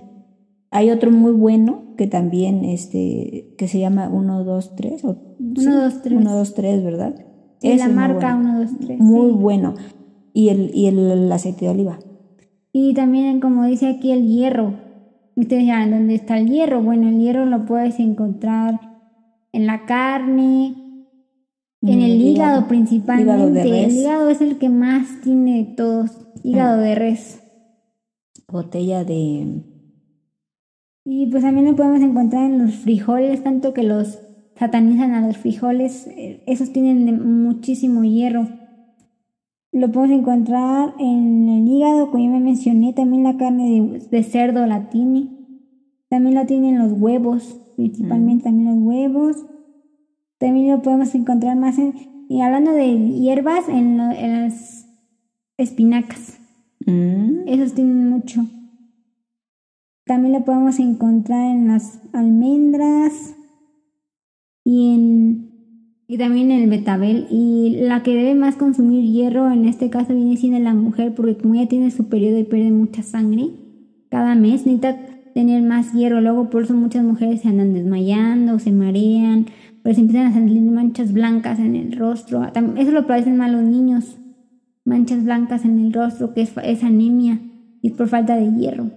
Hay 0.71 0.91
otro 0.91 1.11
muy 1.11 1.31
bueno 1.31 1.95
que 1.97 2.05
también, 2.07 2.63
este, 2.63 3.55
que 3.57 3.67
se 3.67 3.79
llama 3.79 4.07
1, 4.07 4.43
2, 4.43 4.75
3. 4.75 5.03
1, 5.03 5.17
2, 5.39 6.01
3. 6.03 6.17
1, 6.17 6.35
2, 6.35 6.53
3, 6.53 6.83
¿verdad? 6.83 7.15
Es 7.61 7.79
la 7.79 7.89
marca 7.89 8.35
1, 8.35 8.59
2, 8.59 8.69
3. 8.79 8.99
Muy 8.99 9.31
bueno. 9.31 9.73
Y, 10.33 10.49
el, 10.49 10.71
y 10.73 10.85
el, 10.85 11.29
aceite 11.31 11.65
de 11.65 11.71
oliva. 11.71 11.99
Y 12.71 12.93
también, 12.93 13.41
como 13.41 13.65
dice 13.65 13.87
aquí, 13.87 14.11
el 14.11 14.27
hierro. 14.27 14.75
Ustedes 15.35 15.63
dirán, 15.63 15.89
¿dónde 15.89 16.13
está 16.13 16.37
el 16.37 16.47
hierro? 16.47 16.83
Bueno, 16.83 17.09
el 17.09 17.19
hierro 17.19 17.45
lo 17.45 17.65
puedes 17.65 17.99
encontrar 17.99 18.79
en 19.51 19.65
la 19.65 19.85
carne, 19.85 20.75
en 21.81 22.01
el, 22.01 22.21
hígado, 22.21 22.67
principalmente. 22.67 23.83
el 23.85 23.91
hígado 23.91 24.29
es 24.29 24.41
el 24.41 24.57
que 24.57 24.69
más 24.69 25.21
tiene 25.21 25.59
de 25.59 25.75
todos. 25.75 26.11
Hígado 26.43 26.79
de 26.81 26.95
res. 26.95 27.41
Botella 28.51 29.03
de... 29.03 29.63
Y 31.05 31.27
pues 31.27 31.43
también 31.43 31.65
lo 31.65 31.75
podemos 31.75 32.01
encontrar 32.01 32.45
en 32.45 32.59
los 32.59 32.75
frijoles, 32.75 33.43
tanto 33.43 33.73
que 33.73 33.83
los 33.83 34.19
satanizan 34.59 35.13
a 35.13 35.25
los 35.25 35.37
frijoles, 35.37 36.07
eh, 36.07 36.43
esos 36.45 36.73
tienen 36.73 37.43
muchísimo 37.43 38.03
hierro. 38.03 38.47
Lo 39.71 39.89
podemos 39.91 40.19
encontrar 40.19 40.95
en 40.99 41.47
el 41.47 41.67
hígado, 41.67 42.11
como 42.11 42.23
ya 42.25 42.29
me 42.29 42.41
mencioné, 42.41 42.91
también 42.91 43.23
la 43.23 43.37
carne 43.37 44.01
de, 44.11 44.23
cerdo 44.23 44.65
la 44.65 44.89
tiene. 44.89 45.29
También 46.09 46.35
lo 46.35 46.45
tienen 46.45 46.77
los 46.77 46.91
huevos, 46.91 47.61
principalmente 47.77 48.45
también 48.45 48.75
los 48.75 48.85
huevos. 48.85 49.45
También 50.39 50.71
lo 50.71 50.81
podemos 50.81 51.13
encontrar 51.13 51.55
más 51.55 51.77
en, 51.77 51.93
y 52.29 52.41
hablando 52.41 52.71
de 52.71 52.97
hierbas, 52.97 53.69
en, 53.69 53.97
las 53.97 54.87
espinacas. 55.57 56.39
Mm. 56.85 57.47
Esos 57.47 57.73
tienen 57.73 58.09
mucho. 58.09 58.45
También 60.05 60.33
lo 60.33 60.43
podemos 60.43 60.79
encontrar 60.79 61.51
en 61.51 61.67
las 61.67 61.99
almendras, 62.13 63.35
y, 64.63 64.93
en, 64.93 65.49
y 66.07 66.17
también 66.17 66.51
en 66.51 66.61
el 66.61 66.69
betabel. 66.69 67.27
Y 67.31 67.77
la 67.81 68.03
que 68.03 68.15
debe 68.15 68.35
más 68.35 68.55
consumir 68.55 69.03
hierro 69.03 69.51
en 69.51 69.65
este 69.65 69.89
caso 69.89 70.13
viene 70.13 70.37
siendo 70.37 70.59
la 70.59 70.73
mujer, 70.73 71.15
porque 71.15 71.37
como 71.37 71.55
ella 71.55 71.67
tiene 71.67 71.91
su 71.91 72.07
periodo 72.07 72.37
y 72.39 72.43
pierde 72.43 72.71
mucha 72.71 73.01
sangre 73.01 73.49
cada 74.09 74.35
mes, 74.35 74.65
necesita 74.65 74.97
tener 75.33 75.61
más 75.63 75.93
hierro. 75.93 76.21
Luego 76.21 76.49
por 76.49 76.63
eso 76.63 76.73
muchas 76.73 77.03
mujeres 77.03 77.41
se 77.41 77.47
andan 77.47 77.73
desmayando, 77.73 78.59
se 78.59 78.71
marean, 78.71 79.47
pues 79.83 79.97
empiezan 79.97 80.27
a 80.27 80.33
salir 80.33 80.61
manchas 80.61 81.13
blancas 81.13 81.59
en 81.59 81.75
el 81.75 81.93
rostro. 81.93 82.43
Eso 82.77 82.91
lo 82.91 83.07
padecen 83.07 83.37
más 83.37 83.51
los 83.51 83.63
niños, 83.63 84.17
manchas 84.85 85.23
blancas 85.23 85.65
en 85.65 85.79
el 85.79 85.93
rostro, 85.93 86.33
que 86.33 86.41
es, 86.41 86.83
anemia 86.83 87.39
y 87.81 87.87
es 87.89 87.93
por 87.93 88.07
falta 88.07 88.35
de 88.35 88.51
hierro. 88.53 88.91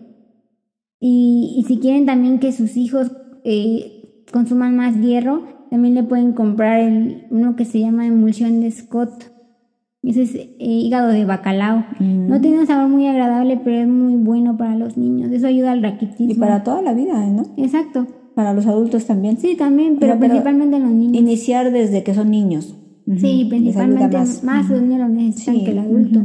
Y, 1.01 1.55
y 1.57 1.65
si 1.65 1.79
quieren 1.79 2.07
también 2.07 2.39
que 2.39 2.53
sus 2.53 2.77
hijos 2.77 3.13
eh, 3.45 4.25
consuman 4.33 4.77
más 4.77 5.01
hierro, 5.01 5.45
también 5.71 5.95
le 5.95 6.03
pueden 6.03 6.33
comprar 6.33 6.81
el, 6.81 7.27
uno 7.31 7.57
que 7.57 7.65
se 7.65 7.81
llama 7.81 8.07
emulsión 8.07 8.61
de 8.61 8.71
Scott. 8.71 9.33
Ese 10.03 10.23
es 10.23 10.35
eh, 10.35 10.57
hígado 10.59 11.09
de 11.09 11.25
bacalao. 11.25 11.85
Mm. 11.99 12.29
No 12.29 12.41
tiene 12.41 12.61
un 12.61 12.67
sabor 12.67 12.89
muy 12.89 13.07
agradable, 13.07 13.61
pero 13.63 13.79
es 13.79 13.89
muy 13.89 14.17
bueno 14.17 14.57
para 14.57 14.77
los 14.77 14.97
niños. 14.97 15.31
Eso 15.31 15.47
ayuda 15.47 15.73
al 15.73 15.83
raquitismo. 15.83 16.33
Y 16.33 16.35
para 16.35 16.63
toda 16.63 16.83
la 16.83 16.93
vida, 16.93 17.25
¿no? 17.27 17.45
Exacto. 17.57 18.07
Para 18.35 18.55
los 18.55 18.67
adultos 18.67 19.07
también. 19.07 19.37
Sí, 19.39 19.57
también, 19.57 19.99
pero, 19.99 20.19
principalmente 20.19 20.79
los 20.79 20.91
niños. 20.91 21.17
Iniciar 21.17 21.71
desde 21.71 22.03
que 22.03 22.15
son 22.15 22.31
niños. 22.31 22.79
Sí, 23.19 23.47
principalmente 23.49 24.17
más, 24.43 24.71
los 24.71 24.81
niños 24.81 25.01
lo 25.01 25.09
necesitan 25.09 25.65
que 25.65 25.71
el 25.73 25.79
adulto. 25.79 26.21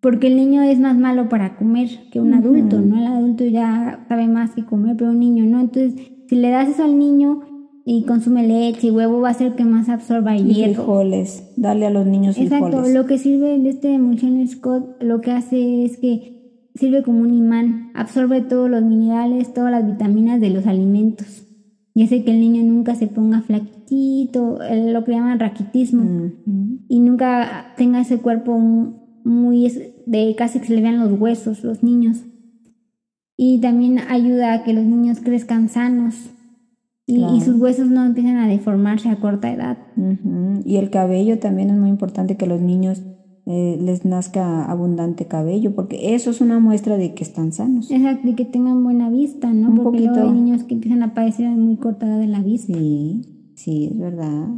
Porque 0.00 0.28
el 0.28 0.36
niño 0.36 0.62
es 0.62 0.78
más 0.78 0.96
malo 0.96 1.28
para 1.28 1.56
comer 1.56 1.88
que 2.12 2.20
un 2.20 2.34
adulto, 2.34 2.80
¿no? 2.80 2.98
El 2.98 3.06
adulto 3.06 3.44
ya 3.44 4.04
sabe 4.08 4.28
más 4.28 4.54
que 4.54 4.64
comer, 4.64 4.96
pero 4.96 5.10
un 5.10 5.18
niño 5.18 5.44
no. 5.44 5.60
Entonces, 5.60 5.94
si 6.28 6.36
le 6.36 6.50
das 6.50 6.68
eso 6.68 6.84
al 6.84 6.98
niño, 6.98 7.40
y 7.90 8.02
consume 8.02 8.46
leche 8.46 8.88
y 8.88 8.90
huevo 8.90 9.22
va 9.22 9.30
a 9.30 9.34
ser 9.34 9.54
que 9.54 9.64
más 9.64 9.88
absorba 9.88 10.36
y 10.36 10.44
hierro. 10.44 10.74
frijoles, 10.74 11.54
darle 11.56 11.86
a 11.86 11.90
los 11.90 12.06
niños 12.06 12.36
Exacto, 12.36 12.82
lo 12.86 13.06
que 13.06 13.16
sirve 13.16 13.54
en 13.54 13.64
este 13.64 13.94
emulsión 13.94 14.46
Scott 14.46 15.02
lo 15.02 15.22
que 15.22 15.30
hace 15.30 15.86
es 15.86 15.96
que 15.96 16.37
sirve 16.78 17.02
como 17.02 17.20
un 17.20 17.34
imán, 17.34 17.90
absorbe 17.94 18.40
todos 18.40 18.70
los 18.70 18.82
minerales, 18.82 19.52
todas 19.52 19.70
las 19.70 19.86
vitaminas 19.86 20.40
de 20.40 20.50
los 20.50 20.66
alimentos 20.66 21.44
y 21.98 22.04
hace 22.04 22.22
que 22.22 22.30
el 22.30 22.38
niño 22.38 22.62
nunca 22.62 22.94
se 22.94 23.08
ponga 23.08 23.42
flaquito, 23.42 24.60
lo 24.70 25.04
que 25.04 25.10
llaman 25.10 25.40
raquitismo 25.40 26.30
y 26.88 27.00
nunca 27.00 27.72
tenga 27.76 28.00
ese 28.00 28.18
cuerpo 28.18 28.56
muy 29.24 29.72
de 30.06 30.34
casi 30.38 30.60
que 30.60 30.66
se 30.66 30.76
le 30.76 30.82
vean 30.82 31.00
los 31.00 31.18
huesos 31.20 31.64
los 31.64 31.82
niños. 31.82 32.18
Y 33.36 33.60
también 33.60 33.98
ayuda 33.98 34.52
a 34.52 34.62
que 34.62 34.74
los 34.74 34.84
niños 34.84 35.18
crezcan 35.18 35.68
sanos 35.68 36.30
y, 37.04 37.40
sus 37.40 37.58
huesos 37.58 37.88
no 37.88 38.04
empiezan 38.04 38.36
a 38.36 38.46
deformarse 38.46 39.08
a 39.08 39.16
corta 39.16 39.52
edad. 39.52 39.78
Y 40.64 40.76
el 40.76 40.90
cabello 40.90 41.40
también 41.40 41.70
es 41.70 41.78
muy 41.78 41.88
importante 41.88 42.36
que 42.36 42.46
los 42.46 42.60
niños 42.60 43.02
eh, 43.50 43.78
les 43.80 44.04
nazca 44.04 44.66
abundante 44.66 45.24
cabello, 45.24 45.74
porque 45.74 46.14
eso 46.14 46.30
es 46.30 46.42
una 46.42 46.58
muestra 46.58 46.98
de 46.98 47.14
que 47.14 47.24
están 47.24 47.52
sanos. 47.52 47.90
Exacto, 47.90 48.28
y 48.28 48.34
que 48.34 48.44
tengan 48.44 48.84
buena 48.84 49.08
vista, 49.08 49.50
¿no? 49.50 49.74
porque 49.82 50.00
luego 50.00 50.28
hay 50.28 50.34
niños 50.34 50.64
que 50.64 50.74
empiezan 50.74 51.02
a 51.02 51.14
padecer 51.14 51.48
muy 51.48 51.76
corta 51.76 52.06
edad 52.06 52.18
de 52.18 52.26
la 52.26 52.42
vista. 52.42 52.74
Sí, 52.74 53.22
sí, 53.54 53.86
es 53.90 53.98
verdad. 53.98 54.48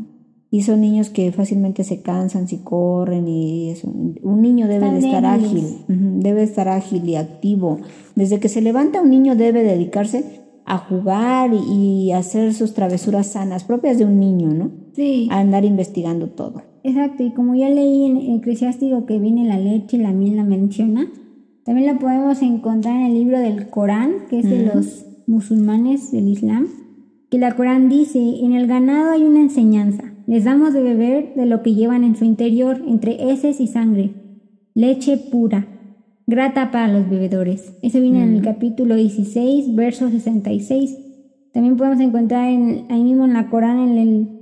Y 0.50 0.62
son 0.62 0.80
niños 0.80 1.08
que 1.08 1.30
fácilmente 1.30 1.84
se 1.84 2.02
cansan 2.02 2.48
si 2.48 2.58
corren 2.58 3.28
y 3.28 3.70
eso. 3.70 3.88
Un 3.88 4.42
niño 4.42 4.66
debe 4.66 4.90
de 4.90 4.98
estar 4.98 5.24
ágil, 5.24 5.84
debe 5.86 6.42
estar 6.42 6.68
ágil 6.68 7.08
y 7.08 7.14
activo. 7.14 7.78
Desde 8.16 8.40
que 8.40 8.48
se 8.48 8.60
levanta 8.60 9.02
un 9.02 9.10
niño 9.10 9.36
debe 9.36 9.62
dedicarse 9.62 10.40
a 10.64 10.78
jugar 10.78 11.52
y, 11.54 12.10
hacer 12.10 12.54
sus 12.54 12.74
travesuras 12.74 13.28
sanas, 13.28 13.62
propias 13.62 13.98
de 13.98 14.04
un 14.04 14.18
niño, 14.18 14.48
¿no? 14.48 14.70
Sí. 14.94 15.28
A 15.30 15.38
andar 15.38 15.64
investigando 15.64 16.30
todo. 16.30 16.62
Exacto, 16.82 17.22
y 17.22 17.32
como 17.32 17.54
ya 17.54 17.68
leí 17.68 18.06
en 18.06 18.16
Eclesiástico 18.16 19.04
que 19.06 19.18
viene 19.18 19.46
la 19.46 19.58
leche 19.58 19.96
y 19.96 20.00
la 20.00 20.12
miel 20.12 20.36
la 20.36 20.44
menciona, 20.44 21.06
también 21.64 21.86
la 21.86 21.98
podemos 21.98 22.40
encontrar 22.42 22.96
en 22.96 23.06
el 23.06 23.14
libro 23.14 23.38
del 23.38 23.68
Corán, 23.68 24.12
que 24.30 24.40
es 24.40 24.48
de 24.48 24.72
los 24.74 25.06
musulmanes 25.26 26.10
del 26.10 26.28
Islam. 26.28 26.66
que 27.28 27.38
la 27.38 27.54
Corán 27.54 27.88
dice, 27.88 28.18
en 28.18 28.52
el 28.52 28.66
ganado 28.66 29.12
hay 29.12 29.22
una 29.22 29.40
enseñanza, 29.40 30.12
les 30.26 30.44
damos 30.44 30.72
de 30.72 30.82
beber 30.82 31.34
de 31.34 31.46
lo 31.46 31.62
que 31.62 31.74
llevan 31.74 32.02
en 32.02 32.16
su 32.16 32.24
interior, 32.24 32.82
entre 32.86 33.30
heces 33.30 33.60
y 33.60 33.66
sangre, 33.66 34.10
leche 34.74 35.16
pura, 35.16 35.68
grata 36.26 36.70
para 36.70 36.88
los 36.88 37.08
bebedores. 37.08 37.76
Eso 37.82 38.00
viene 38.00 38.22
en 38.22 38.34
el 38.36 38.42
capítulo 38.42 38.94
16, 38.94 39.74
verso 39.74 40.08
66. 40.08 40.98
También 41.52 41.76
podemos 41.76 42.00
encontrar 42.00 42.48
en, 42.48 42.86
ahí 42.88 43.02
mismo 43.02 43.24
en 43.24 43.34
la 43.34 43.50
Corán, 43.50 43.78
en 43.78 43.98
el 43.98 44.39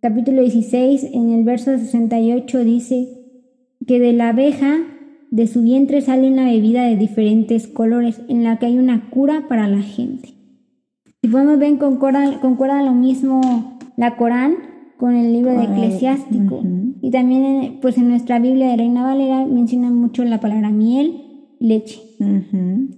capítulo 0.00 0.42
16, 0.42 1.08
en 1.12 1.30
el 1.30 1.44
verso 1.44 1.76
68, 1.76 2.64
dice 2.64 3.08
que 3.86 3.98
de 3.98 4.12
la 4.12 4.30
abeja 4.30 4.76
de 5.30 5.46
su 5.46 5.62
vientre 5.62 6.00
sale 6.00 6.30
una 6.30 6.46
bebida 6.46 6.84
de 6.84 6.96
diferentes 6.96 7.66
colores 7.66 8.20
en 8.28 8.44
la 8.44 8.58
que 8.58 8.66
hay 8.66 8.78
una 8.78 9.10
cura 9.10 9.44
para 9.48 9.68
la 9.68 9.82
gente. 9.82 10.34
Si 11.20 11.28
podemos 11.28 11.58
ver, 11.58 11.76
concuerda, 11.78 12.40
concuerda 12.40 12.82
lo 12.82 12.92
mismo 12.92 13.76
la 13.96 14.16
Corán 14.16 14.54
con 14.98 15.14
el 15.14 15.32
libro 15.32 15.52
de 15.52 15.64
Eclesiástico. 15.64 16.62
Y 17.02 17.10
también 17.10 17.78
pues 17.80 17.98
en 17.98 18.08
nuestra 18.08 18.38
Biblia 18.38 18.68
de 18.68 18.76
Reina 18.76 19.04
Valera 19.04 19.46
menciona 19.46 19.90
mucho 19.90 20.24
la 20.24 20.40
palabra 20.40 20.70
miel 20.70 21.22
y 21.58 21.66
leche. 21.66 22.00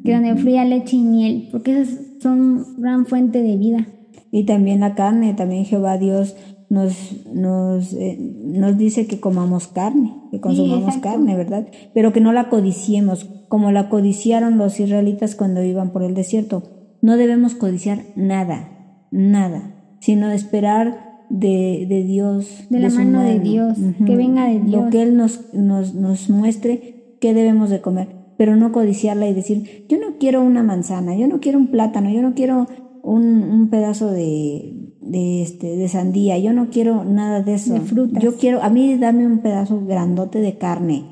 Que 0.05 0.13
donde 0.13 0.37
fluya 0.37 0.65
leche 0.65 0.97
y 0.97 1.03
miel, 1.03 1.49
porque 1.51 1.81
esas 1.81 1.99
son 2.21 2.65
gran 2.79 3.07
fuente 3.07 3.43
de 3.43 3.57
vida. 3.57 3.87
Y 4.31 4.45
también 4.45 4.81
la 4.81 4.95
carne, 4.95 5.35
también 5.35 5.65
Jehová 5.65 5.99
Dios 5.99 6.37
nos, 6.71 7.27
nos, 7.27 7.93
eh, 7.95 8.17
nos 8.45 8.79
dice 8.79 9.09
que 9.09 9.19
comamos 9.19 9.67
carne, 9.67 10.15
que 10.31 10.41
consumamos 10.41 10.97
carne, 10.99 11.37
¿verdad? 11.37 11.67
Pero 11.93 12.13
que 12.13 12.21
no 12.21 12.33
la 12.33 12.49
codiciemos, 12.49 13.29
como 13.49 13.73
la 13.73 13.89
codiciaron 13.89 14.57
los 14.57 14.79
israelitas 14.79 15.35
cuando 15.35 15.65
iban 15.65 15.91
por 15.91 16.05
el 16.05 16.15
desierto. 16.15 16.63
No 17.03 17.17
debemos 17.17 17.57
codiciar 17.57 18.05
nada, 18.15 18.69
nada, 19.11 19.75
sino 19.99 20.31
esperar 20.31 21.25
de, 21.29 21.87
de 21.89 22.05
Dios. 22.05 22.67
De, 22.71 22.79
la 22.79 22.89
mano, 22.89 23.25
de 23.25 23.41
Dios, 23.41 23.77
que 24.07 24.15
venga 24.15 24.47
de 24.47 24.61
Dios. 24.61 24.85
Lo 24.85 24.91
que 24.91 25.03
Él 25.03 25.17
nos, 25.17 25.53
nos, 25.53 25.95
nos 25.95 26.31
muestre 26.31 27.17
qué 27.21 27.35
debemos 27.35 27.71
de 27.71 27.81
comer, 27.81 28.09
pero 28.37 28.55
no 28.55 28.71
codiciarla 28.71 29.29
y 29.29 29.35
decir, 29.35 29.87
yo 29.89 29.99
no 29.99 30.19
quiero 30.21 30.41
una 30.41 30.63
manzana, 30.63 31.17
yo 31.17 31.27
no 31.27 31.41
quiero 31.41 31.59
un 31.59 31.67
plátano, 31.67 32.11
yo 32.11 32.23
no 32.23 32.35
quiero 32.35 32.69
un, 33.03 33.43
un 33.43 33.71
pedazo 33.71 34.13
de, 34.13 34.80
de, 35.11 35.43
este, 35.43 35.77
de 35.77 35.89
sandía, 35.89 36.39
yo 36.39 36.53
no 36.53 36.71
quiero 36.71 37.05
nada 37.05 37.43
de 37.43 37.55
eso. 37.55 37.75
De 37.75 38.21
Yo 38.21 38.37
quiero, 38.37 38.63
a 38.63 38.71
mí 38.71 38.97
dame 38.97 39.27
un 39.27 39.41
pedazo 39.41 39.85
grandote 39.85 40.39
de 40.41 40.57
carne, 40.57 41.05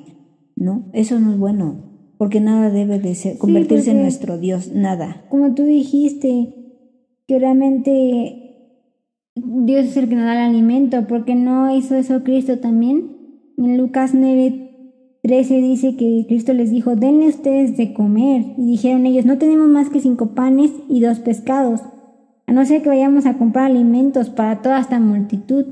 ¿no? 0.55 0.85
Eso 0.93 1.19
no 1.19 1.33
es 1.33 1.39
bueno, 1.39 2.15
porque 2.17 2.41
nada 2.41 2.71
debe 2.71 3.01
de 3.01 3.17
ser, 3.17 3.39
convertirse 3.39 3.91
en 3.91 4.03
nuestro 4.03 4.39
Dios, 4.39 4.73
nada. 4.73 5.25
Como 5.29 5.55
tú 5.55 5.65
dijiste, 5.65 6.55
que 7.27 7.39
realmente 7.41 8.85
Dios 9.35 9.87
es 9.87 9.97
el 9.97 10.09
que 10.09 10.15
nos 10.15 10.25
da 10.27 10.35
el 10.35 10.51
alimento, 10.51 11.07
porque 11.09 11.35
no 11.35 11.75
hizo 11.75 11.97
eso 11.97 12.23
Cristo 12.23 12.61
también. 12.61 13.17
En 13.57 13.77
Lucas 13.77 14.13
9, 14.15 15.19
13 15.23 15.61
dice 15.61 15.97
que 15.97 16.25
Cristo 16.29 16.55
les 16.55 16.71
dijo, 16.71 16.95
denle 16.95 17.27
ustedes 17.27 17.77
de 17.77 17.93
comer. 17.93 18.55
Y 18.57 18.65
dijeron 18.65 19.07
ellos, 19.07 19.27
no 19.27 19.39
tenemos 19.39 19.67
más 19.67 19.91
que 19.91 20.01
cinco 20.01 20.35
panes 20.37 20.71
y 20.89 21.01
dos 21.01 21.19
pescados 21.19 21.81
a 22.49 22.53
no 22.53 22.65
ser 22.65 22.81
que 22.81 22.89
vayamos 22.89 23.27
a 23.27 23.37
comprar 23.37 23.67
alimentos 23.67 24.31
para 24.31 24.63
toda 24.63 24.81
esta 24.81 24.99
multitud. 24.99 25.67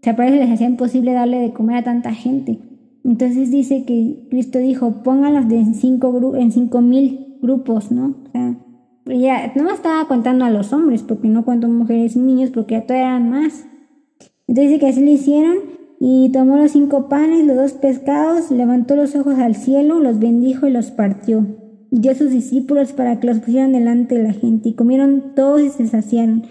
Se 0.00 0.14
parece 0.14 0.38
les 0.38 0.50
hacía 0.50 0.66
imposible 0.66 1.12
darle 1.12 1.38
de 1.38 1.52
comer 1.52 1.76
a 1.76 1.84
tanta 1.84 2.12
gente. 2.14 2.60
Entonces 3.04 3.50
dice 3.50 3.84
que 3.84 4.26
Cristo 4.30 4.58
dijo, 4.58 5.02
en 5.04 5.74
cinco, 5.74 6.34
en 6.34 6.50
cinco 6.50 6.80
mil 6.80 7.36
grupos, 7.42 7.92
¿no? 7.92 8.16
O 8.26 8.30
sea, 8.32 8.56
ya 9.04 9.52
no 9.54 9.70
estaba 9.70 10.08
contando 10.08 10.46
a 10.46 10.50
los 10.50 10.72
hombres, 10.72 11.02
porque 11.02 11.28
no 11.28 11.44
cuento 11.44 11.68
mujeres 11.68 12.16
y 12.16 12.20
niños, 12.20 12.50
porque 12.52 12.76
ya 12.76 12.86
todavía 12.86 13.08
eran 13.08 13.28
más. 13.28 13.66
Entonces 14.48 14.70
dice 14.70 14.78
que 14.78 14.88
así 14.88 15.04
le 15.04 15.12
hicieron 15.12 15.56
y 16.00 16.30
tomó 16.32 16.56
los 16.56 16.70
cinco 16.70 17.10
panes, 17.10 17.46
los 17.46 17.56
dos 17.56 17.72
pescados, 17.74 18.50
levantó 18.50 18.96
los 18.96 19.14
ojos 19.14 19.38
al 19.38 19.56
cielo, 19.56 20.00
los 20.00 20.18
bendijo 20.18 20.66
y 20.66 20.70
los 20.70 20.90
partió 20.90 21.63
dio 22.00 22.12
a 22.12 22.14
sus 22.14 22.30
discípulos 22.30 22.92
para 22.92 23.20
que 23.20 23.26
los 23.26 23.38
pusieran 23.38 23.72
delante 23.72 24.16
de 24.16 24.24
la 24.24 24.32
gente, 24.32 24.70
y 24.70 24.74
comieron 24.74 25.34
todos 25.34 25.62
y 25.62 25.70
se 25.70 25.86
saciaron. 25.86 26.44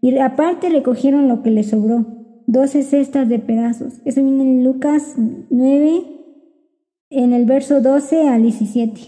Y 0.00 0.18
aparte 0.18 0.68
recogieron 0.68 1.28
lo 1.28 1.42
que 1.42 1.50
les 1.50 1.68
sobró, 1.68 2.06
doce 2.46 2.82
cestas 2.82 3.28
de 3.28 3.38
pedazos. 3.38 4.00
Eso 4.04 4.22
viene 4.22 4.42
en 4.42 4.64
Lucas 4.64 5.14
9, 5.50 6.02
en 7.10 7.32
el 7.32 7.46
verso 7.46 7.80
12 7.80 8.28
al 8.28 8.42
17. 8.42 9.00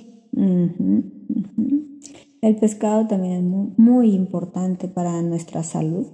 El 2.43 2.57
pescado 2.57 3.07
también 3.07 3.33
es 3.33 3.43
muy, 3.43 3.73
muy 3.77 4.15
importante 4.15 4.89
para 4.89 5.21
nuestra 5.23 5.63
salud, 5.63 6.07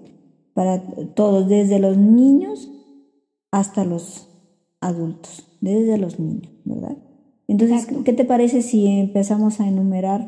para 0.55 0.83
todos, 1.15 1.49
desde 1.49 1.79
los 1.79 1.97
niños 1.97 2.71
hasta 3.51 3.85
los 3.85 4.29
adultos, 4.81 5.47
desde 5.61 5.99
los 5.99 6.19
niños, 6.19 6.51
¿verdad? 6.65 6.97
Entonces, 7.49 7.87
¿qué 8.05 8.13
te 8.13 8.25
parece 8.25 8.63
si 8.63 8.87
empezamos 8.87 9.61
a 9.61 9.69
enumerar 9.69 10.27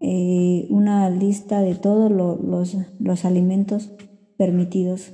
eh, 0.00 0.66
una 0.70 1.10
lista 1.10 1.60
de 1.60 1.74
todos 1.74 2.10
los, 2.10 2.76
los 2.98 3.24
alimentos 3.24 3.92
permitidos 4.36 5.12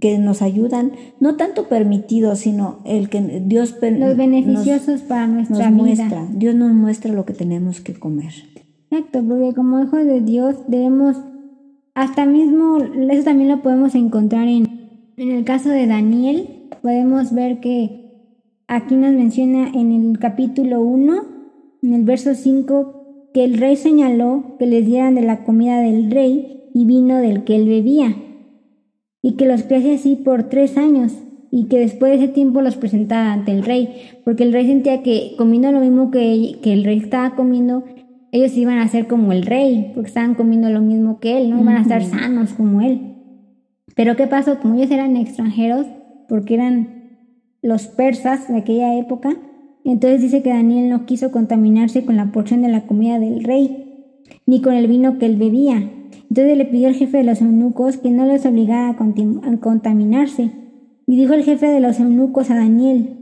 que 0.00 0.18
nos 0.18 0.42
ayudan, 0.42 0.92
no 1.20 1.36
tanto 1.36 1.68
permitidos, 1.68 2.40
sino 2.40 2.78
el 2.84 3.08
que 3.08 3.42
Dios 3.44 3.76
los 3.80 4.16
beneficiosos 4.16 5.02
para 5.02 5.26
nuestra 5.26 5.70
nos 5.70 5.82
muestra, 5.82 6.26
Dios 6.32 6.54
nos 6.54 6.72
muestra 6.72 7.12
lo 7.12 7.24
que 7.24 7.34
tenemos 7.34 7.80
que 7.80 7.94
comer. 7.94 8.32
Exacto, 8.90 9.22
porque 9.26 9.54
como 9.54 9.82
hijos 9.82 10.04
de 10.04 10.20
Dios 10.20 10.56
debemos, 10.68 11.16
hasta 11.94 12.26
mismo, 12.26 12.78
eso 13.10 13.24
también 13.24 13.48
lo 13.48 13.62
podemos 13.62 13.94
encontrar 13.94 14.48
en, 14.48 14.88
en 15.16 15.30
el 15.30 15.44
caso 15.44 15.70
de 15.70 15.86
Daniel, 15.86 16.68
podemos 16.82 17.32
ver 17.32 17.60
que 17.60 18.05
Aquí 18.68 18.96
nos 18.96 19.12
menciona 19.12 19.68
en 19.68 19.92
el 19.92 20.18
capítulo 20.18 20.80
1, 20.80 21.14
en 21.84 21.94
el 21.94 22.02
verso 22.02 22.34
5, 22.34 23.30
que 23.32 23.44
el 23.44 23.58
rey 23.58 23.76
señaló 23.76 24.56
que 24.58 24.66
les 24.66 24.84
dieran 24.84 25.14
de 25.14 25.22
la 25.22 25.44
comida 25.44 25.80
del 25.80 26.10
rey 26.10 26.64
y 26.74 26.84
vino 26.84 27.18
del 27.18 27.44
que 27.44 27.54
él 27.54 27.68
bebía, 27.68 28.16
y 29.22 29.36
que 29.36 29.46
los 29.46 29.62
crece 29.62 29.94
así 29.94 30.16
por 30.16 30.48
tres 30.48 30.76
años, 30.76 31.12
y 31.52 31.66
que 31.66 31.78
después 31.78 32.10
de 32.10 32.24
ese 32.24 32.32
tiempo 32.32 32.60
los 32.60 32.74
presentara 32.74 33.32
ante 33.32 33.52
el 33.52 33.62
rey, 33.62 33.88
porque 34.24 34.42
el 34.42 34.52
rey 34.52 34.66
sentía 34.66 35.00
que 35.04 35.34
comiendo 35.38 35.70
lo 35.70 35.78
mismo 35.78 36.10
que, 36.10 36.58
que 36.60 36.72
el 36.72 36.82
rey 36.82 36.98
estaba 36.98 37.36
comiendo, 37.36 37.84
ellos 38.32 38.56
iban 38.56 38.78
a 38.78 38.88
ser 38.88 39.06
como 39.06 39.30
el 39.30 39.46
rey, 39.46 39.92
porque 39.94 40.08
estaban 40.08 40.34
comiendo 40.34 40.70
lo 40.70 40.80
mismo 40.80 41.20
que 41.20 41.38
él, 41.38 41.50
no 41.50 41.60
iban 41.60 41.76
a 41.76 41.82
estar 41.82 42.02
sanos 42.02 42.52
como 42.54 42.80
él. 42.80 43.14
Pero 43.94 44.16
¿qué 44.16 44.26
pasó? 44.26 44.58
Como 44.58 44.74
ellos 44.74 44.90
eran 44.90 45.16
extranjeros, 45.16 45.86
porque 46.28 46.54
eran 46.54 46.95
los 47.62 47.86
persas 47.86 48.48
de 48.48 48.58
aquella 48.58 48.98
época, 48.98 49.36
entonces 49.84 50.20
dice 50.20 50.42
que 50.42 50.50
Daniel 50.50 50.88
no 50.88 51.06
quiso 51.06 51.30
contaminarse 51.30 52.04
con 52.04 52.16
la 52.16 52.32
porción 52.32 52.62
de 52.62 52.68
la 52.68 52.86
comida 52.86 53.20
del 53.20 53.44
rey, 53.44 54.04
ni 54.44 54.60
con 54.60 54.74
el 54.74 54.88
vino 54.88 55.18
que 55.18 55.26
él 55.26 55.36
bebía. 55.36 55.90
Entonces 56.28 56.56
le 56.56 56.64
pidió 56.64 56.88
al 56.88 56.94
jefe 56.94 57.18
de 57.18 57.24
los 57.24 57.40
eunucos 57.40 57.96
que 57.96 58.10
no 58.10 58.26
los 58.26 58.44
obligara 58.46 58.90
a, 58.90 59.56
contaminarse. 59.60 60.50
Y 61.06 61.16
dijo 61.16 61.34
el 61.34 61.44
jefe 61.44 61.66
de 61.66 61.80
los 61.80 62.00
eunucos 62.00 62.50
a 62.50 62.56
Daniel, 62.56 63.16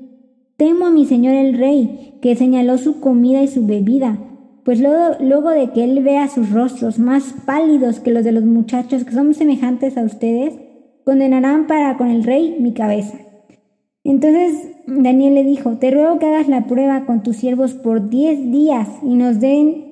Temo 0.56 0.86
a 0.86 0.90
mi 0.90 1.04
señor 1.04 1.34
el 1.34 1.58
rey, 1.58 2.14
que 2.22 2.36
señaló 2.36 2.78
su 2.78 3.00
comida 3.00 3.42
y 3.42 3.48
su 3.48 3.66
bebida, 3.66 4.18
pues 4.64 4.80
luego, 4.80 5.16
luego 5.20 5.50
de 5.50 5.70
que 5.72 5.84
él 5.84 6.02
vea 6.02 6.28
sus 6.28 6.50
rostros 6.50 6.98
más 6.98 7.34
pálidos 7.44 8.00
que 8.00 8.12
los 8.12 8.24
de 8.24 8.32
los 8.32 8.44
muchachos 8.44 9.04
que 9.04 9.12
son 9.12 9.34
semejantes 9.34 9.98
a 9.98 10.02
ustedes, 10.02 10.54
condenarán 11.04 11.66
para 11.66 11.98
con 11.98 12.08
el 12.08 12.24
rey 12.24 12.56
mi 12.60 12.72
cabeza. 12.72 13.18
Entonces 14.04 14.70
Daniel 14.86 15.34
le 15.34 15.44
dijo, 15.44 15.78
te 15.78 15.90
ruego 15.90 16.18
que 16.18 16.26
hagas 16.26 16.46
la 16.46 16.66
prueba 16.66 17.06
con 17.06 17.22
tus 17.22 17.36
siervos 17.36 17.72
por 17.72 18.10
diez 18.10 18.38
días 18.50 18.88
y 19.02 19.14
nos 19.14 19.40
den 19.40 19.84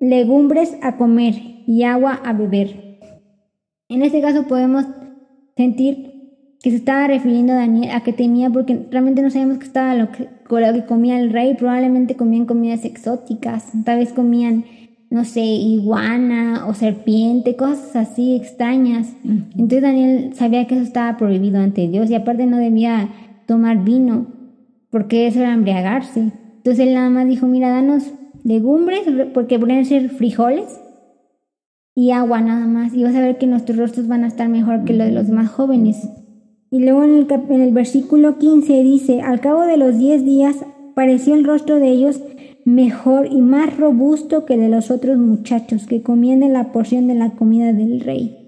legumbres 0.00 0.76
a 0.82 0.96
comer 0.96 1.34
y 1.66 1.84
agua 1.84 2.20
a 2.24 2.32
beber. 2.32 2.98
En 3.88 4.02
este 4.02 4.20
caso 4.20 4.48
podemos 4.48 4.86
sentir 5.56 6.10
que 6.62 6.70
se 6.70 6.76
estaba 6.76 7.06
refiriendo 7.06 7.52
a 7.52 7.56
Daniel 7.56 7.92
a 7.92 8.02
que 8.02 8.12
temía 8.12 8.50
porque 8.50 8.86
realmente 8.90 9.22
no 9.22 9.30
sabemos 9.30 9.58
qué 9.58 9.66
estaba 9.66 9.94
lo 9.94 10.10
que, 10.10 10.28
lo 10.48 10.72
que 10.74 10.84
comía 10.84 11.18
el 11.20 11.30
rey, 11.30 11.54
probablemente 11.54 12.16
comían 12.16 12.46
comidas 12.46 12.84
exóticas, 12.84 13.70
tal 13.84 13.98
vez 13.98 14.12
comían, 14.12 14.64
no 15.10 15.24
sé, 15.24 15.42
iguana 15.42 16.66
o 16.66 16.74
serpiente, 16.74 17.56
cosas 17.56 17.94
así 17.94 18.34
extrañas. 18.34 19.14
Entonces 19.24 19.82
Daniel 19.82 20.32
sabía 20.34 20.66
que 20.66 20.74
eso 20.74 20.84
estaba 20.84 21.16
prohibido 21.16 21.60
ante 21.60 21.88
Dios 21.88 22.10
y 22.10 22.14
aparte 22.14 22.46
no 22.46 22.58
debía 22.58 23.08
tomar 23.50 23.82
vino, 23.82 24.26
porque 24.90 25.26
eso 25.26 25.40
era 25.40 25.52
embriagarse. 25.52 26.30
Entonces 26.58 26.86
él 26.86 26.94
nada 26.94 27.10
más 27.10 27.26
dijo, 27.26 27.48
mira, 27.48 27.68
danos 27.68 28.12
legumbres, 28.44 29.00
porque 29.34 29.58
pueden 29.58 29.84
ser 29.84 30.08
frijoles 30.08 30.80
y 31.96 32.12
agua 32.12 32.42
nada 32.42 32.66
más. 32.66 32.94
Y 32.94 33.02
vas 33.02 33.16
a 33.16 33.20
ver 33.20 33.38
que 33.38 33.48
nuestros 33.48 33.76
rostros 33.76 34.06
van 34.06 34.22
a 34.22 34.28
estar 34.28 34.48
mejor 34.48 34.84
que 34.84 34.92
los 34.92 35.08
de 35.08 35.12
los 35.12 35.30
más 35.30 35.48
jóvenes. 35.50 36.08
Y 36.70 36.78
luego 36.78 37.02
en 37.02 37.14
el, 37.14 37.26
en 37.48 37.60
el 37.60 37.72
versículo 37.72 38.38
15 38.38 38.84
dice, 38.84 39.20
al 39.20 39.40
cabo 39.40 39.62
de 39.62 39.78
los 39.78 39.98
diez 39.98 40.24
días 40.24 40.64
pareció 40.94 41.34
el 41.34 41.44
rostro 41.44 41.80
de 41.80 41.88
ellos 41.88 42.22
mejor 42.64 43.26
y 43.32 43.40
más 43.40 43.76
robusto 43.76 44.46
que 44.46 44.56
de 44.58 44.68
los 44.68 44.92
otros 44.92 45.18
muchachos 45.18 45.88
que 45.88 46.02
comían 46.02 46.52
la 46.52 46.70
porción 46.70 47.08
de 47.08 47.16
la 47.16 47.30
comida 47.30 47.72
del 47.72 47.98
rey. 47.98 48.39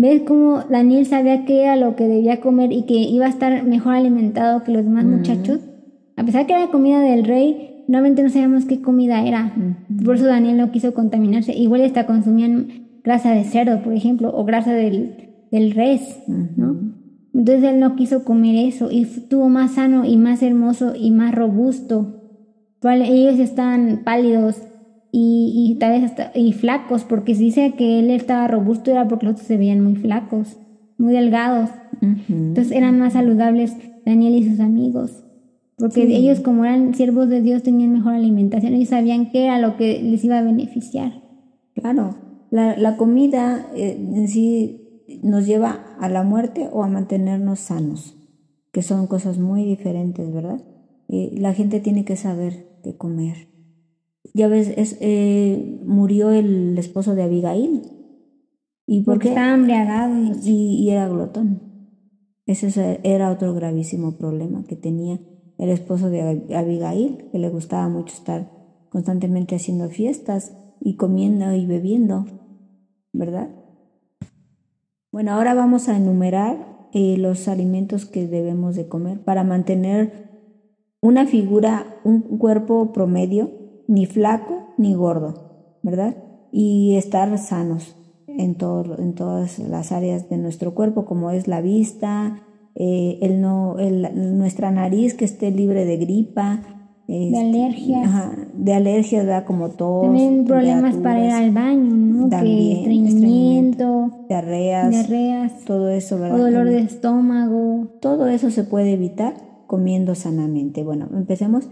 Ves 0.00 0.22
cómo 0.26 0.62
Daniel 0.70 1.04
sabía 1.04 1.44
que 1.44 1.62
era 1.62 1.76
lo 1.76 1.94
que 1.94 2.08
debía 2.08 2.40
comer 2.40 2.72
y 2.72 2.84
que 2.84 2.94
iba 2.94 3.26
a 3.26 3.28
estar 3.28 3.64
mejor 3.64 3.94
alimentado 3.94 4.64
que 4.64 4.72
los 4.72 4.82
demás 4.82 5.04
muchachos. 5.04 5.60
A 6.16 6.24
pesar 6.24 6.46
que 6.46 6.54
era 6.54 6.68
comida 6.68 7.00
del 7.00 7.24
rey, 7.24 7.84
realmente 7.86 8.22
no 8.22 8.30
sabíamos 8.30 8.64
qué 8.64 8.80
comida 8.80 9.26
era. 9.26 9.54
Por 10.02 10.16
eso 10.16 10.24
Daniel 10.24 10.56
no 10.56 10.70
quiso 10.70 10.94
contaminarse. 10.94 11.52
Igual 11.52 11.82
hasta 11.82 12.06
consumían 12.06 12.86
grasa 13.04 13.32
de 13.32 13.44
cerdo, 13.44 13.82
por 13.82 13.92
ejemplo, 13.92 14.34
o 14.34 14.46
grasa 14.46 14.72
del, 14.72 15.32
del 15.50 15.72
res, 15.72 16.22
¿no? 16.26 16.94
Entonces 17.34 17.62
él 17.64 17.78
no 17.78 17.94
quiso 17.94 18.24
comer 18.24 18.56
eso 18.56 18.90
y 18.90 19.02
estuvo 19.02 19.50
más 19.50 19.72
sano 19.72 20.06
y 20.06 20.16
más 20.16 20.42
hermoso 20.42 20.94
y 20.96 21.10
más 21.10 21.34
robusto. 21.34 22.22
Ellos 22.82 23.38
estaban 23.38 24.00
pálidos 24.02 24.62
y, 25.12 25.76
tal 25.80 25.92
vez 25.92 26.04
hasta, 26.04 26.30
y 26.34 26.52
flacos, 26.52 27.04
porque 27.04 27.34
si 27.34 27.44
dice 27.44 27.74
que 27.76 27.98
él 27.98 28.10
estaba 28.10 28.46
robusto 28.46 28.90
era 28.90 29.08
porque 29.08 29.26
los 29.26 29.34
otros 29.34 29.48
se 29.48 29.56
veían 29.56 29.82
muy 29.82 29.96
flacos, 29.96 30.56
muy 30.98 31.12
delgados. 31.12 31.70
Entonces 32.00 32.72
eran 32.72 32.98
más 32.98 33.14
saludables 33.14 33.76
Daniel 34.06 34.34
y 34.36 34.48
sus 34.48 34.60
amigos. 34.60 35.24
Porque 35.76 36.02
ellos 36.02 36.40
como 36.40 36.64
eran 36.64 36.94
siervos 36.94 37.28
de 37.28 37.40
Dios 37.40 37.62
tenían 37.62 37.92
mejor 37.92 38.14
alimentación 38.14 38.74
y 38.74 38.84
sabían 38.86 39.30
qué 39.30 39.46
era 39.46 39.58
lo 39.58 39.76
que 39.76 40.02
les 40.02 40.22
iba 40.24 40.38
a 40.38 40.42
beneficiar. 40.42 41.22
Claro, 41.74 42.16
la, 42.50 42.76
la 42.76 42.96
comida 42.96 43.66
eh, 43.74 43.96
en 43.98 44.28
sí 44.28 44.80
nos 45.22 45.46
lleva 45.46 45.96
a 45.98 46.08
la 46.08 46.22
muerte 46.22 46.68
o 46.70 46.84
a 46.84 46.88
mantenernos 46.88 47.60
sanos, 47.60 48.14
que 48.72 48.82
son 48.82 49.06
cosas 49.06 49.38
muy 49.38 49.64
diferentes, 49.64 50.32
¿verdad? 50.32 50.62
Eh, 51.08 51.34
la 51.38 51.54
gente 51.54 51.80
tiene 51.80 52.04
que 52.04 52.16
saber 52.16 52.66
qué 52.82 52.96
comer. 52.96 53.49
Ya 54.34 54.48
ves, 54.48 54.72
es, 54.76 54.96
eh, 55.00 55.80
murió 55.84 56.30
el 56.30 56.78
esposo 56.78 57.14
de 57.14 57.22
Abigail. 57.22 57.82
¿Y 58.86 59.02
Porque 59.02 59.28
estaba 59.28 59.54
embriagado. 59.54 60.14
Y, 60.44 60.50
y 60.50 60.90
era 60.90 61.08
glotón. 61.08 61.70
Ese 62.46 63.00
era 63.04 63.30
otro 63.30 63.54
gravísimo 63.54 64.18
problema 64.18 64.64
que 64.64 64.76
tenía 64.76 65.20
el 65.58 65.68
esposo 65.68 66.10
de 66.10 66.46
Abigail, 66.56 67.28
que 67.30 67.38
le 67.38 67.48
gustaba 67.50 67.88
mucho 67.88 68.14
estar 68.14 68.50
constantemente 68.88 69.54
haciendo 69.54 69.88
fiestas 69.88 70.56
y 70.80 70.96
comiendo 70.96 71.52
y 71.54 71.66
bebiendo, 71.66 72.24
¿verdad? 73.12 73.50
Bueno, 75.12 75.32
ahora 75.32 75.54
vamos 75.54 75.88
a 75.88 75.96
enumerar 75.96 76.88
eh, 76.92 77.16
los 77.18 77.46
alimentos 77.46 78.06
que 78.06 78.26
debemos 78.26 78.74
de 78.74 78.88
comer 78.88 79.20
para 79.20 79.44
mantener 79.44 80.30
una 81.00 81.26
figura, 81.26 82.00
un 82.04 82.38
cuerpo 82.38 82.92
promedio, 82.92 83.50
ni 83.90 84.06
flaco 84.06 84.68
ni 84.78 84.94
gordo, 84.94 85.34
¿verdad? 85.82 86.16
Y 86.52 86.94
estar 86.94 87.36
sanos 87.38 87.96
en, 88.28 88.54
todo, 88.54 88.96
en 88.98 89.14
todas 89.14 89.58
las 89.58 89.90
áreas 89.90 90.30
de 90.30 90.38
nuestro 90.38 90.74
cuerpo, 90.74 91.04
como 91.04 91.32
es 91.32 91.48
la 91.48 91.60
vista, 91.60 92.40
eh, 92.76 93.18
el 93.20 93.40
no, 93.40 93.78
el, 93.80 94.38
nuestra 94.38 94.70
nariz 94.70 95.14
que 95.14 95.24
esté 95.24 95.50
libre 95.50 95.84
de 95.84 95.96
gripa, 95.96 96.60
de 97.08 97.26
este, 97.26 97.40
alergias. 97.40 98.10
de 98.54 98.72
alergias, 98.72 99.26
¿verdad? 99.26 99.44
Como 99.44 99.70
todo. 99.70 100.02
También 100.02 100.44
problemas 100.44 100.94
para 100.96 101.24
ir 101.24 101.32
al 101.32 101.50
baño, 101.50 101.92
¿no? 101.92 102.28
También, 102.28 102.78
estreñimiento, 102.78 104.24
diarreas, 104.28 104.90
diarreas, 104.90 105.64
todo 105.64 105.90
eso, 105.90 106.16
¿verdad? 106.20 106.38
O 106.38 106.44
dolor 106.44 106.66
de 106.66 106.78
estómago. 106.78 107.88
Todo 108.00 108.28
eso 108.28 108.52
se 108.52 108.62
puede 108.62 108.92
evitar 108.92 109.34
comiendo 109.66 110.14
sanamente. 110.14 110.84
Bueno, 110.84 111.08
empecemos 111.12 111.68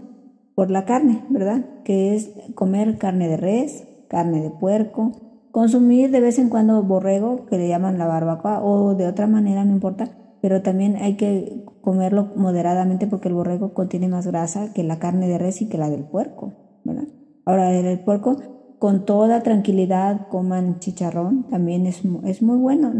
por 0.59 0.71
la 0.71 0.83
carne, 0.83 1.23
¿verdad? 1.29 1.63
Que 1.85 2.17
es 2.17 2.33
comer 2.53 2.97
carne 2.97 3.29
de 3.29 3.37
res, 3.37 3.87
carne 4.09 4.41
de 4.41 4.49
puerco, 4.49 5.13
consumir 5.51 6.11
de 6.11 6.19
vez 6.19 6.37
en 6.37 6.49
cuando 6.49 6.83
borrego, 6.83 7.45
que 7.45 7.57
le 7.57 7.69
llaman 7.69 7.97
la 7.97 8.07
barbacoa, 8.07 8.61
o 8.61 8.93
de 8.93 9.07
otra 9.07 9.25
manera, 9.25 9.63
no 9.63 9.71
importa, 9.71 10.09
pero 10.41 10.61
también 10.61 10.97
hay 10.97 11.15
que 11.15 11.63
comerlo 11.79 12.33
moderadamente 12.35 13.07
porque 13.07 13.29
el 13.29 13.35
borrego 13.35 13.73
contiene 13.73 14.09
más 14.09 14.27
grasa 14.27 14.73
que 14.73 14.83
la 14.83 14.99
carne 14.99 15.29
de 15.29 15.37
res 15.37 15.61
y 15.61 15.69
que 15.69 15.77
la 15.77 15.89
del 15.89 16.03
puerco, 16.03 16.51
¿verdad? 16.83 17.07
Ahora, 17.45 17.71
el 17.73 17.99
puerco, 18.01 18.35
con 18.79 19.05
toda 19.05 19.43
tranquilidad, 19.43 20.27
coman 20.27 20.79
chicharrón, 20.79 21.43
también 21.43 21.85
es, 21.85 22.01
es 22.25 22.41
muy 22.41 22.57
bueno, 22.57 22.91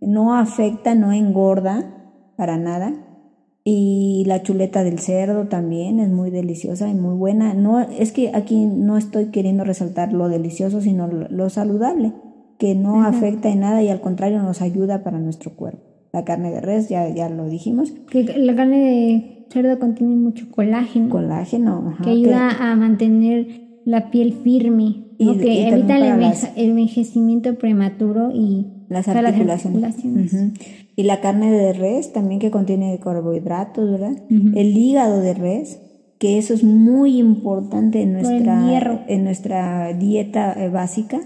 no 0.00 0.34
afecta, 0.34 0.96
no 0.96 1.12
engorda 1.12 2.32
para 2.36 2.58
nada. 2.58 2.92
Y 3.70 4.24
la 4.24 4.42
chuleta 4.42 4.82
del 4.82 4.98
cerdo 4.98 5.48
también 5.48 6.00
es 6.00 6.08
muy 6.08 6.30
deliciosa 6.30 6.88
y 6.88 6.94
muy 6.94 7.14
buena. 7.14 7.52
No, 7.52 7.80
es 7.80 8.12
que 8.12 8.30
aquí 8.34 8.64
no 8.64 8.96
estoy 8.96 9.26
queriendo 9.26 9.62
resaltar 9.62 10.14
lo 10.14 10.30
delicioso, 10.30 10.80
sino 10.80 11.06
lo, 11.06 11.50
saludable, 11.50 12.14
que 12.58 12.74
no 12.74 13.02
afecta 13.02 13.50
en 13.50 13.60
nada 13.60 13.82
y 13.82 13.90
al 13.90 14.00
contrario 14.00 14.40
nos 14.40 14.62
ayuda 14.62 15.04
para 15.04 15.18
nuestro 15.18 15.50
cuerpo. 15.50 15.82
La 16.14 16.24
carne 16.24 16.50
de 16.50 16.62
res, 16.62 16.88
ya, 16.88 17.10
ya 17.10 17.28
lo 17.28 17.46
dijimos. 17.46 17.92
Que 18.10 18.38
la 18.38 18.56
carne 18.56 18.78
de 18.78 19.46
cerdo 19.50 19.78
contiene 19.78 20.16
mucho 20.16 20.50
colágeno. 20.50 21.10
Colágeno, 21.10 21.94
que 22.02 22.08
ayuda 22.08 22.72
a 22.72 22.74
mantener 22.74 23.48
la 23.84 24.10
piel 24.10 24.32
firme. 24.32 25.04
Y, 25.18 25.36
que 25.36 25.68
evita 25.68 25.98
el, 25.98 26.34
envejecimiento 26.56 27.58
prematuro 27.58 28.30
y 28.32 28.66
las 28.88 29.08
articulaciones. 29.08 29.94
Y 30.98 31.04
la 31.04 31.20
carne 31.20 31.52
de 31.52 31.72
res 31.74 32.12
también 32.12 32.40
que 32.40 32.50
contiene 32.50 32.98
carbohidratos, 32.98 33.88
¿verdad? 33.88 34.20
El 34.28 34.76
hígado 34.76 35.20
de 35.20 35.32
res, 35.32 35.80
que 36.18 36.38
eso 36.38 36.54
es 36.54 36.64
muy 36.64 37.18
importante 37.18 38.02
en 38.02 38.14
nuestra, 38.14 39.04
en 39.06 39.22
nuestra 39.22 39.92
dieta 39.92 40.52
eh, 40.54 40.68
básica, 40.70 41.20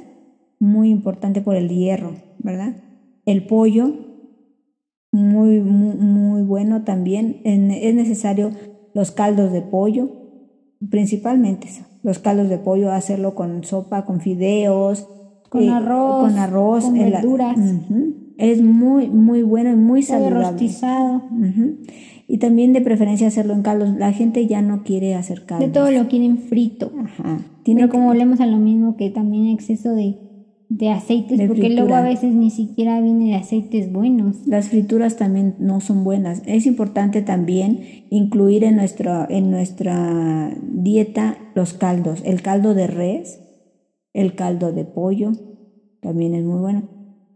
muy 0.59 0.91
importante 0.91 1.41
por 1.41 1.57
el 1.57 1.71
hierro, 1.71 2.17
¿verdad? 2.41 2.83
El 3.25 3.47
pollo, 3.47 3.95
muy, 5.11 5.61
muy, 5.61 6.43
bueno 6.43 6.85
también. 6.85 7.41
es 7.43 7.95
necesario 7.95 8.51
los 8.93 9.11
caldos 9.11 9.53
de 9.53 9.63
pollo, 9.63 10.11
principalmente 10.91 11.69
los 12.03 12.19
caldos 12.19 12.51
de 12.51 12.59
pollo, 12.59 12.93
hacerlo 12.93 13.35
con 13.35 13.65
sopa, 13.65 14.05
con 14.05 14.21
fideos, 14.21 15.09
con 15.49 15.63
eh, 15.63 15.71
arroz, 15.71 16.25
con 16.25 16.39
arroz, 16.39 16.85
con 16.85 16.93
verduras. 16.93 17.57
Es 18.39 18.63
muy, 18.63 19.09
muy 19.09 19.43
bueno 19.43 19.71
y 19.71 19.77
muy 19.77 20.03
saludable. 20.03 20.51
rostizado. 20.51 21.23
Y 22.29 22.39
también 22.39 22.73
de 22.73 22.81
preferencia 22.81 23.27
hacerlo 23.27 23.55
en 23.55 23.63
caldos. 23.63 23.95
La 23.97 24.13
gente 24.13 24.47
ya 24.47 24.63
no 24.63 24.83
quiere 24.85 25.15
hacer 25.15 25.45
caldos. 25.45 25.69
De 25.69 25.73
todo 25.73 25.91
lo 25.91 26.09
quieren 26.09 26.39
frito. 26.39 26.93
Ajá. 26.99 27.39
Tiene 27.63 27.89
como 27.89 28.07
volvemos 28.07 28.41
a 28.41 28.47
lo 28.47 28.59
mismo 28.59 28.97
que 28.97 29.11
también 29.11 29.47
exceso 29.49 29.95
de 29.95 30.17
de 30.79 30.89
aceites, 30.89 31.39
porque 31.47 31.69
luego 31.69 31.95
a 31.95 32.01
veces 32.01 32.33
ni 32.35 32.51
siquiera 32.51 33.01
viene 33.01 33.27
de 33.27 33.35
aceites 33.35 33.93
buenos. 33.93 34.47
Las 34.47 34.69
frituras 34.69 35.17
también 35.17 35.55
no 35.59 35.81
son 35.83 36.03
buenas. 36.03 36.43
Es 36.47 36.65
importante 36.67 37.21
también 37.21 37.81
incluir 38.09 38.65
en, 38.65 38.77
nuestro, 38.77 39.29
en 39.29 39.51
nuestra 39.51 40.57
dieta 40.73 41.37
los 41.55 41.75
caldos, 41.75 42.23
el 42.25 42.41
caldo 42.41 42.75
de 42.75 42.87
res, 42.87 43.41
el 44.15 44.35
caldo 44.35 44.73
de 44.73 44.85
pollo, 44.85 45.33
también 46.01 46.35
es 46.35 46.45
muy 46.45 46.61
bueno. 46.61 46.89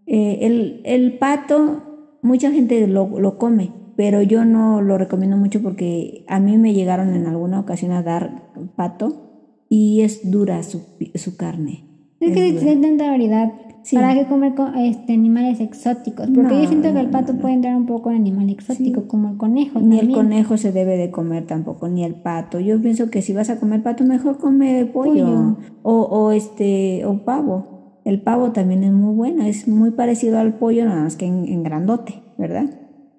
Eh, 0.07 0.39
el, 0.43 0.83
el, 0.85 1.19
pato, 1.19 2.19
mucha 2.23 2.53
gente 2.53 2.87
lo, 2.87 3.19
lo 3.19 3.39
come, 3.39 3.73
pero 3.97 4.23
yo 4.23 4.45
no 4.45 4.83
lo 4.83 4.99
recomiendo 4.99 5.37
mucho 5.37 5.63
porque 5.63 6.25
a 6.29 6.39
mí 6.39 6.57
me 6.59 6.75
llegaron 6.75 7.15
en 7.15 7.27
alguna 7.27 7.61
ocasión 7.61 7.93
a 7.93 8.03
dar 8.03 8.53
pato 8.77 9.27
y 9.69 10.03
es 10.03 10.31
dura 10.31 10.63
su, 10.63 10.83
su 11.15 11.37
carne. 11.37 11.85
Es 12.21 12.33
que 12.33 12.69
hay 12.69 12.81
tanta 12.81 13.11
variedad. 13.11 13.53
¿Para 13.93 14.15
qué 14.15 14.27
comer 14.27 14.55
este, 14.79 15.13
animales 15.13 15.61
exóticos? 15.61 16.29
Porque 16.35 16.61
yo 16.61 16.69
siento 16.69 16.93
que 16.93 16.99
el 16.99 17.11
pato 17.11 17.37
puede 17.37 17.55
entrar 17.55 17.77
un 17.77 17.87
poco 17.87 18.11
en 18.11 18.17
animal 18.17 18.51
exótico, 18.51 19.07
como 19.07 19.31
el 19.31 19.37
conejo. 19.37 19.79
Ni 19.81 20.01
el 20.01 20.11
conejo 20.11 20.57
se 20.57 20.73
debe 20.73 20.97
de 20.97 21.11
comer 21.13 21.47
tampoco, 21.47 21.89
ni 21.89 22.03
el 22.03 22.17
pato. 22.17 22.59
Yo 22.59 22.81
pienso 22.81 23.11
que 23.11 23.23
si 23.23 23.33
vas 23.33 23.49
a 23.49 23.61
comer 23.61 23.83
pato, 23.85 24.05
mejor 24.05 24.39
come 24.39 24.87
pollo, 24.87 25.57
O, 25.83 26.01
o, 26.01 26.33
este, 26.33 27.05
o 27.05 27.25
pavo. 27.25 27.76
El 28.07 28.23
pavo 28.23 28.53
también 28.53 28.85
es 28.85 28.93
muy 28.93 29.13
bueno, 29.17 29.43
es 29.45 29.67
muy 29.67 29.91
parecido 29.91 30.39
al 30.39 30.55
pollo, 30.55 30.85
nada 30.85 31.03
más 31.03 31.17
que 31.17 31.27
en, 31.27 31.65
grandote, 31.65 32.23
¿verdad? 32.39 32.71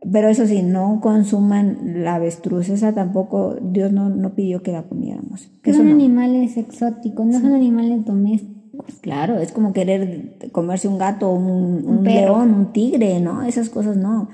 Pero 0.09 0.29
eso 0.29 0.47
sí, 0.47 0.63
no 0.63 1.01
consuman 1.01 2.03
la 2.03 2.15
avestruz, 2.15 2.69
esa 2.69 2.93
tampoco, 2.93 3.57
Dios 3.61 3.91
no, 3.91 4.07
no 4.07 4.33
pidió 4.33 4.63
que 4.63 4.71
la 4.71 4.83
comiéramos. 4.83 5.51
Que 5.61 5.73
son 5.73 5.89
animales 5.89 6.55
exóticos, 6.55 7.25
no 7.25 7.33
son 7.33 7.53
animales 7.53 8.05
domésticos. 8.05 8.95
Claro, 9.01 9.39
es 9.39 9.51
como 9.51 9.73
querer 9.73 10.37
comerse 10.53 10.87
un 10.87 10.97
gato, 10.97 11.33
un, 11.33 11.85
un, 11.85 12.03
león, 12.05 12.53
un 12.53 12.71
tigre, 12.71 13.19
¿no? 13.19 13.43
Esas 13.43 13.69
cosas 13.69 13.97
no. 13.97 14.29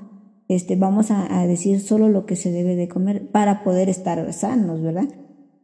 Este, 0.50 0.76
vamos 0.76 1.10
a, 1.10 1.48
decir 1.48 1.80
solo 1.80 2.10
lo 2.10 2.28
que 2.28 2.36
se 2.36 2.52
debe 2.52 2.76
de 2.76 2.88
comer 2.88 3.32
para 3.32 3.64
poder 3.64 3.90
estar 3.90 4.32
sanos, 4.34 4.84
¿verdad? 4.84 5.08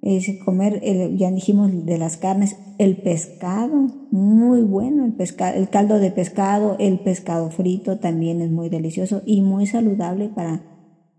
Es 0.01 0.29
comer, 0.45 0.81
ya 1.17 1.29
dijimos 1.29 1.85
de 1.85 1.97
las 1.97 2.15
carnes, 2.15 2.55
el 2.77 2.95
pescado, 2.97 3.87
muy 4.11 4.61
bueno, 4.61 5.05
el 5.05 5.11
pescado, 5.11 5.57
el 5.57 5.67
caldo 5.69 5.99
de 5.99 6.09
pescado, 6.11 6.77
el 6.79 6.99
pescado 6.99 7.49
frito 7.51 7.99
también 7.99 8.41
es 8.41 8.49
muy 8.49 8.69
delicioso 8.69 9.21
y 9.25 9.41
muy 9.41 9.65
saludable 9.65 10.29
para, 10.29 10.61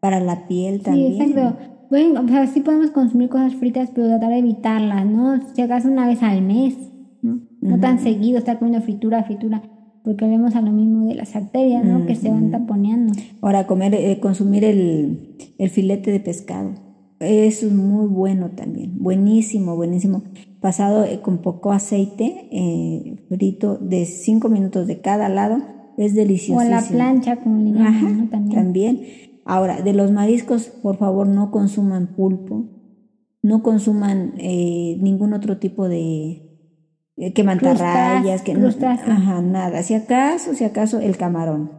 para 0.01 0.21
la 0.21 0.49
piel 0.49 0.83
también. 0.83 1.15
Sí, 1.15 1.23
exacto. 1.23 1.59
Bueno, 1.91 2.23
o 2.23 2.29
sea, 2.29 2.47
sí 2.47 2.61
podemos 2.61 2.91
consumir 2.93 3.29
cosas 3.29 3.55
fritas, 3.57 3.91
pero 3.95 4.07
tratar 4.07 4.31
de 4.31 4.39
evitarlas, 4.39 5.05
¿no? 5.05 5.41
Si 5.55 5.61
acaso 5.61 5.89
una 5.89 6.07
vez 6.07 6.23
al 6.23 6.41
mes. 6.41 6.75
¿no? 7.23 7.79
tan 7.81 7.99
seguido 7.99 8.39
estar 8.39 8.59
comiendo 8.59 8.83
fritura, 8.83 9.23
fritura. 9.25 9.63
porque 10.03 10.27
vemos 10.27 10.57
a 10.57 10.63
lo 10.63 10.73
mismo 10.73 11.07
de 11.07 11.15
las 11.15 11.37
arterias, 11.37 11.85
¿no? 11.85 12.07
Que 12.07 12.15
se 12.15 12.31
van 12.31 12.51
taponeando. 12.51 13.13
Ahora, 13.43 13.67
comer, 13.67 13.95
eh, 13.95 14.19
consumir 14.21 14.65
el, 14.65 15.37
el 15.59 15.69
filete 15.69 16.11
de 16.11 16.21
pescado. 16.21 16.90
Eso 17.21 17.67
es 17.67 17.73
muy 17.73 18.07
bueno 18.07 18.51
también, 18.51 18.95
buenísimo, 18.99 19.77
buenísimo. 19.77 20.23
Pasado 20.61 21.05
eh, 21.05 21.21
con 21.21 21.39
poco 21.39 21.71
aceite, 21.71 22.49
eh, 22.51 23.17
frito 23.29 23.77
de 23.77 24.07
5 24.07 24.49
minutos 24.49 24.87
de 24.87 25.01
cada 25.01 25.29
lado, 25.29 25.59
es 25.99 26.15
delicioso. 26.15 26.67
O 26.67 26.69
la 26.69 26.81
plancha, 26.81 27.35
le 27.35 27.73
llaman, 27.73 28.19
¿no? 28.19 28.29
También. 28.31 28.55
también. 28.55 29.01
Ahora, 29.45 29.83
de 29.83 29.93
los 29.93 30.11
mariscos, 30.13 30.69
por 30.69 30.97
favor, 30.97 31.27
no 31.27 31.51
consuman 31.51 32.15
pulpo, 32.17 32.65
no 33.43 33.63
consuman 33.63 34.35
eh, 34.39 34.97
ningún 35.01 35.35
otro 35.35 35.59
tipo 35.59 35.89
de 35.89 36.51
eh, 37.17 37.33
que 37.35 37.45
mantarrayas, 37.45 38.41
que 38.41 38.55
no, 38.55 38.69
ajá, 38.69 39.43
nada. 39.43 39.83
Si 39.83 39.93
acaso, 39.93 40.55
si 40.55 40.65
acaso 40.65 41.01
el 41.01 41.19
camarón. 41.19 41.73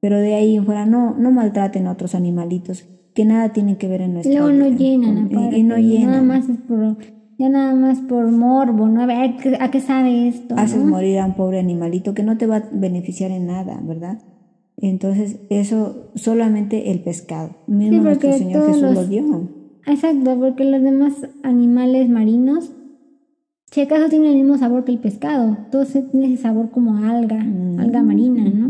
Pero 0.00 0.18
de 0.18 0.34
ahí 0.34 0.56
en 0.56 0.66
fuera 0.66 0.84
no, 0.84 1.14
no 1.14 1.30
maltraten 1.30 1.86
a 1.86 1.92
otros 1.92 2.14
animalitos 2.14 2.86
que 3.14 3.24
nada 3.24 3.52
tienen 3.52 3.76
que 3.76 3.88
ver 3.88 4.02
en 4.02 4.14
nuestra 4.14 4.32
Luego 4.32 4.52
no 4.52 4.68
llenan, 4.68 5.26
aparte, 5.26 5.58
y, 5.58 5.62
no 5.62 5.76
llenan. 5.78 6.10
Nada 6.10 6.22
más 6.22 6.48
es 6.48 6.58
por, 6.58 6.96
ya 7.38 7.48
nada 7.48 7.74
más 7.74 8.00
por 8.00 8.30
morbo, 8.30 8.88
¿no? 8.88 9.02
A 9.02 9.06
ver, 9.06 9.34
¿a 9.60 9.70
qué 9.70 9.80
sabe 9.80 10.28
esto? 10.28 10.56
Haces 10.58 10.84
morir 10.84 11.20
a 11.20 11.26
un 11.26 11.34
pobre 11.34 11.60
animalito 11.60 12.12
que 12.12 12.24
no 12.24 12.36
te 12.36 12.46
va 12.46 12.56
a 12.56 12.68
beneficiar 12.72 13.30
en 13.30 13.46
nada, 13.46 13.80
¿verdad? 13.82 14.18
Entonces, 14.76 15.40
eso 15.50 16.10
solamente 16.16 16.90
el 16.90 17.00
pescado. 17.00 17.56
Mismo 17.66 18.02
nuestro 18.02 18.32
Señor 18.32 18.66
Jesús 18.66 18.82
lo 18.82 19.06
dio. 19.06 19.48
Exacto, 19.86 20.36
porque 20.38 20.64
los 20.64 20.82
demás 20.82 21.14
animales 21.42 22.08
marinos, 22.08 22.72
si 23.70 23.82
acaso 23.82 24.08
tienen 24.08 24.30
el 24.30 24.36
mismo 24.38 24.58
sabor 24.58 24.84
que 24.84 24.92
el 24.92 24.98
pescado, 24.98 25.56
todo 25.70 25.84
tiene 25.84 26.32
ese 26.32 26.42
sabor 26.42 26.70
como 26.70 26.96
alga, 26.96 27.42
mm. 27.42 27.78
alga 27.78 28.02
marina, 28.02 28.44
¿no? 28.44 28.66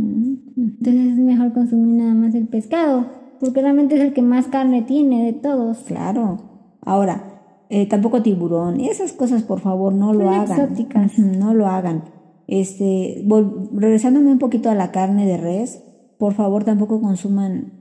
Entonces 0.57 1.13
es 1.13 1.19
mejor 1.19 1.53
consumir 1.53 1.97
nada 1.97 2.15
más 2.15 2.35
el 2.35 2.47
pescado, 2.47 3.07
porque 3.41 3.61
realmente 3.61 3.97
es 3.97 4.01
el 4.01 4.13
que 4.13 4.23
más 4.23 4.47
carne 4.47 4.83
tiene 4.83 5.25
de 5.25 5.33
todos. 5.33 5.79
Claro. 5.79 6.39
Ahora, 6.83 7.35
eh, 7.71 7.87
tampoco 7.87 8.23
tiburón, 8.23 8.81
esas 8.81 9.13
cosas 9.13 9.43
por 9.43 9.61
favor 9.61 9.93
no 9.95 10.13
lo 10.13 10.31
hagan. 10.31 10.61
Exóticas. 10.61 11.19
No 11.19 11.55
lo 11.55 11.67
hagan. 11.67 12.05
Este, 12.47 13.25
regresándome 13.73 14.31
un 14.31 14.39
poquito 14.39 14.71
a 14.71 14.75
la 14.75 14.93
carne 14.93 15.27
de 15.27 15.39
res, 15.39 15.83
por 16.19 16.35
favor 16.35 16.65
tampoco 16.65 17.01
consuman 17.01 17.73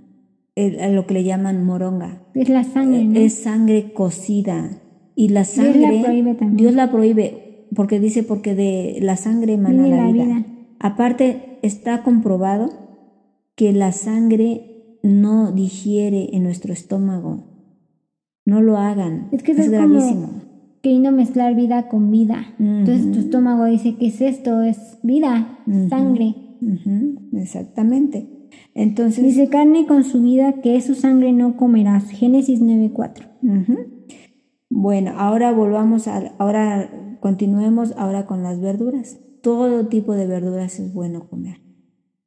lo 0.56 1.06
que 1.06 1.14
le 1.14 1.24
llaman 1.24 1.66
moronga. 1.66 2.24
Es 2.34 2.50
la 2.50 2.64
sangre. 2.64 3.04
¿no? 3.06 3.20
Es 3.20 3.34
sangre 3.34 3.94
cocida. 3.94 4.80
Y 5.16 5.30
la 5.30 5.44
sangre. 5.44 5.80
Dios 5.80 5.92
la 5.92 6.04
prohíbe 6.04 6.34
también. 6.34 6.58
Dios 6.58 6.74
la 6.74 6.92
prohíbe 6.92 7.68
porque 7.76 8.00
dice 8.00 8.24
porque 8.24 8.56
de 8.56 8.98
la 9.02 9.18
sangre 9.18 9.54
emana 9.54 9.88
la, 9.88 10.12
vida. 10.12 10.46
Aparte, 10.80 11.60
está 11.62 12.04
comprobado 12.04 12.70
que 13.56 13.74
la 13.74 13.92
sangre 13.92 14.73
no 15.04 15.52
digiere 15.52 16.36
en 16.36 16.44
nuestro 16.44 16.74
estómago. 16.74 17.44
No 18.46 18.62
lo 18.62 18.78
hagan. 18.78 19.28
Es 19.32 19.44
que 19.44 19.52
es, 19.52 19.70
gravísimo. 19.70 20.30
queriendo 20.82 21.12
mezclar 21.12 21.56
vida 21.56 21.88
con 21.90 22.10
vida. 22.10 22.56
Entonces 22.58 23.12
tu 23.12 23.20
estómago 23.20 23.66
dice, 23.66 23.96
¿qué 23.98 24.08
es 24.08 24.22
esto? 24.22 24.62
Es 24.64 24.98
vida, 25.04 25.60
sangre. 25.90 26.36
Exactamente. 27.34 28.50
Entonces. 28.74 29.24
Dice 29.24 29.50
carne 29.50 29.86
consumida 29.86 30.62
que 30.62 30.76
es 30.78 30.86
su 30.86 30.96
sangre 30.96 31.34
no 31.34 31.58
comerás. 31.58 32.10
Génesis 32.10 32.62
9.4. 32.62 33.28
Bueno, 34.70 35.12
ahora 35.18 35.52
volvamos 35.52 36.08
a, 36.08 36.34
ahora 36.40 37.18
continuemos 37.20 37.94
ahora 37.98 38.26
con 38.26 38.42
las 38.42 38.60
verduras. 38.60 39.20
Todo 39.42 39.88
tipo 39.88 40.14
de 40.14 40.28
verduras 40.28 40.80
es 40.80 40.94
bueno 40.94 41.28
comer. 41.30 41.58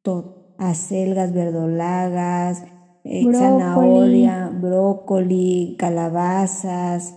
Todo. 0.02 0.45
Acelgas, 0.58 1.32
verdolagas, 1.32 2.64
eh, 3.04 3.24
zanahoria, 3.32 4.50
brócoli, 4.60 5.76
calabazas, 5.78 7.14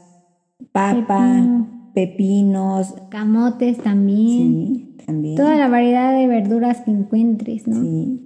papa, 0.71 1.47
pepinos. 1.93 2.95
Camotes 3.09 3.77
también. 3.77 4.37
Sí, 4.37 4.95
también. 5.05 5.35
Toda 5.35 5.55
la 5.55 5.67
variedad 5.67 6.17
de 6.17 6.27
verduras 6.27 6.81
que 6.81 6.91
encuentres, 6.91 7.67
¿no? 7.67 7.81
Sí 7.81 8.25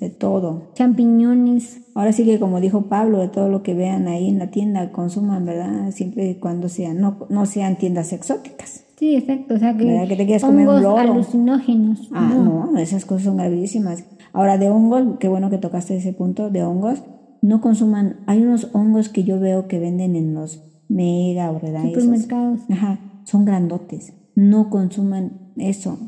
de 0.00 0.08
todo. 0.08 0.70
Champiñones. 0.74 1.82
Ahora 1.94 2.12
sí 2.12 2.24
que 2.24 2.40
como 2.40 2.60
dijo 2.60 2.86
Pablo, 2.86 3.18
de 3.18 3.28
todo 3.28 3.48
lo 3.48 3.62
que 3.62 3.74
vean 3.74 4.08
ahí 4.08 4.28
en 4.28 4.38
la 4.38 4.50
tienda, 4.50 4.90
consuman, 4.90 5.44
¿verdad? 5.44 5.92
Siempre 5.92 6.30
y 6.30 6.34
cuando 6.36 6.68
sean, 6.68 7.00
no, 7.00 7.26
no 7.28 7.46
sean 7.46 7.76
tiendas 7.76 8.12
exóticas. 8.12 8.84
Sí, 9.00 9.16
exacto. 9.16 9.54
O 9.54 9.58
sea 9.58 9.76
que, 9.76 10.06
que 10.08 10.16
te 10.16 10.26
quieras 10.26 10.44
comer 10.44 10.68
un 10.68 10.84
alucinógenos. 10.84 12.08
Ah, 12.12 12.32
no. 12.32 12.78
esas 12.78 13.04
cosas 13.04 13.24
son 13.24 13.38
gravísimas. 13.38 14.04
Ahora, 14.32 14.58
de 14.58 14.70
hongos, 14.70 15.16
qué 15.18 15.28
bueno 15.28 15.50
que 15.50 15.58
tocaste 15.58 15.96
ese 15.96 16.12
punto, 16.12 16.50
de 16.50 16.62
hongos, 16.62 17.02
no 17.42 17.60
consuman, 17.60 18.20
hay 18.26 18.42
unos 18.42 18.68
hongos 18.74 19.08
que 19.08 19.24
yo 19.24 19.40
veo 19.40 19.66
que 19.66 19.80
venden 19.80 20.14
en 20.14 20.34
los 20.34 20.62
mega, 20.88 21.50
¿verdad? 21.50 21.82
Supermercados. 21.82 22.60
ajá, 22.70 23.00
son 23.24 23.44
grandotes. 23.44 24.12
No 24.36 24.70
consuman 24.70 25.52
eso, 25.56 25.98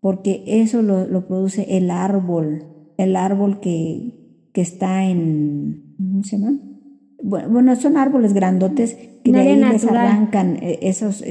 porque 0.00 0.44
eso 0.46 0.80
lo, 0.80 1.06
lo 1.06 1.26
produce 1.26 1.76
el 1.76 1.90
árbol 1.90 2.64
el 3.02 3.16
árbol 3.16 3.60
que, 3.60 4.48
que 4.52 4.60
está 4.60 5.04
en, 5.04 5.94
¿cómo 5.96 6.22
se 6.22 6.38
llama? 6.38 6.58
Bueno, 7.22 7.76
son 7.76 7.96
árboles 7.96 8.32
grandotes 8.32 8.96
que 9.22 9.32
de 9.32 9.38
ahí 9.38 9.56
les 9.56 9.84
arrancan 9.84 10.56
eh, 10.62 10.78
esos, 10.82 11.22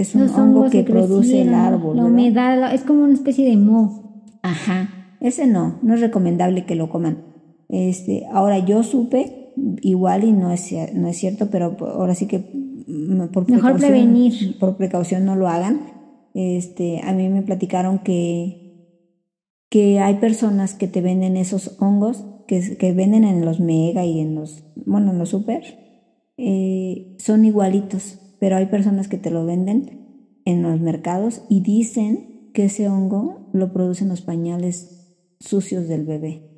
es, 0.00 0.14
un 0.14 0.28
hongo 0.28 0.70
que, 0.70 0.82
produce 0.82 1.42
el 1.42 1.54
árbol. 1.54 1.96
La 1.96 2.04
humedad, 2.04 2.74
es 2.74 2.82
como 2.82 3.04
una 3.04 3.14
especie 3.14 3.48
de 3.48 3.56
moho. 3.56 4.22
Ajá, 4.42 5.16
ese 5.20 5.46
no, 5.46 5.78
no 5.82 5.94
es 5.94 6.00
recomendable 6.00 6.64
que 6.64 6.74
lo 6.74 6.88
coman. 6.88 7.24
Este, 7.68 8.26
ahora 8.32 8.58
yo 8.58 8.82
supe, 8.82 9.52
igual 9.80 10.24
y 10.24 10.32
no 10.32 10.52
es, 10.52 10.72
no 10.94 11.08
es 11.08 11.16
cierto, 11.16 11.48
pero 11.50 11.76
ahora 11.80 12.14
sí 12.14 12.26
que 12.26 12.38
mm, 12.86 13.28
por 13.32 13.50
Mejor 13.50 13.76
prevenir. 13.76 14.58
por 14.58 14.76
precaución 14.76 15.24
no 15.24 15.36
lo 15.36 15.48
hagan. 15.48 15.80
Este, 16.34 17.00
a 17.02 17.12
mí 17.12 17.28
me 17.28 17.42
platicaron 17.42 17.98
que 18.00 18.66
que 19.68 19.98
hay 20.00 20.14
personas 20.14 20.74
que 20.74 20.88
te 20.88 21.00
venden 21.00 21.36
esos 21.36 21.76
hongos 21.80 22.24
que, 22.46 22.76
que 22.76 22.92
venden 22.92 23.24
en 23.24 23.44
los 23.44 23.60
mega 23.60 24.04
y 24.04 24.20
en 24.20 24.34
los, 24.34 24.64
bueno, 24.74 25.10
en 25.10 25.18
los 25.18 25.30
super, 25.30 25.62
eh, 26.36 27.16
son 27.18 27.44
igualitos, 27.44 28.18
pero 28.38 28.56
hay 28.56 28.66
personas 28.66 29.08
que 29.08 29.18
te 29.18 29.30
lo 29.30 29.44
venden 29.44 30.06
en 30.44 30.62
los 30.62 30.80
mercados 30.80 31.42
y 31.48 31.60
dicen 31.60 32.50
que 32.52 32.66
ese 32.66 32.88
hongo 32.88 33.48
lo 33.52 33.72
producen 33.72 34.08
los 34.08 34.22
pañales 34.22 35.14
sucios 35.40 35.88
del 35.88 36.04
bebé, 36.04 36.50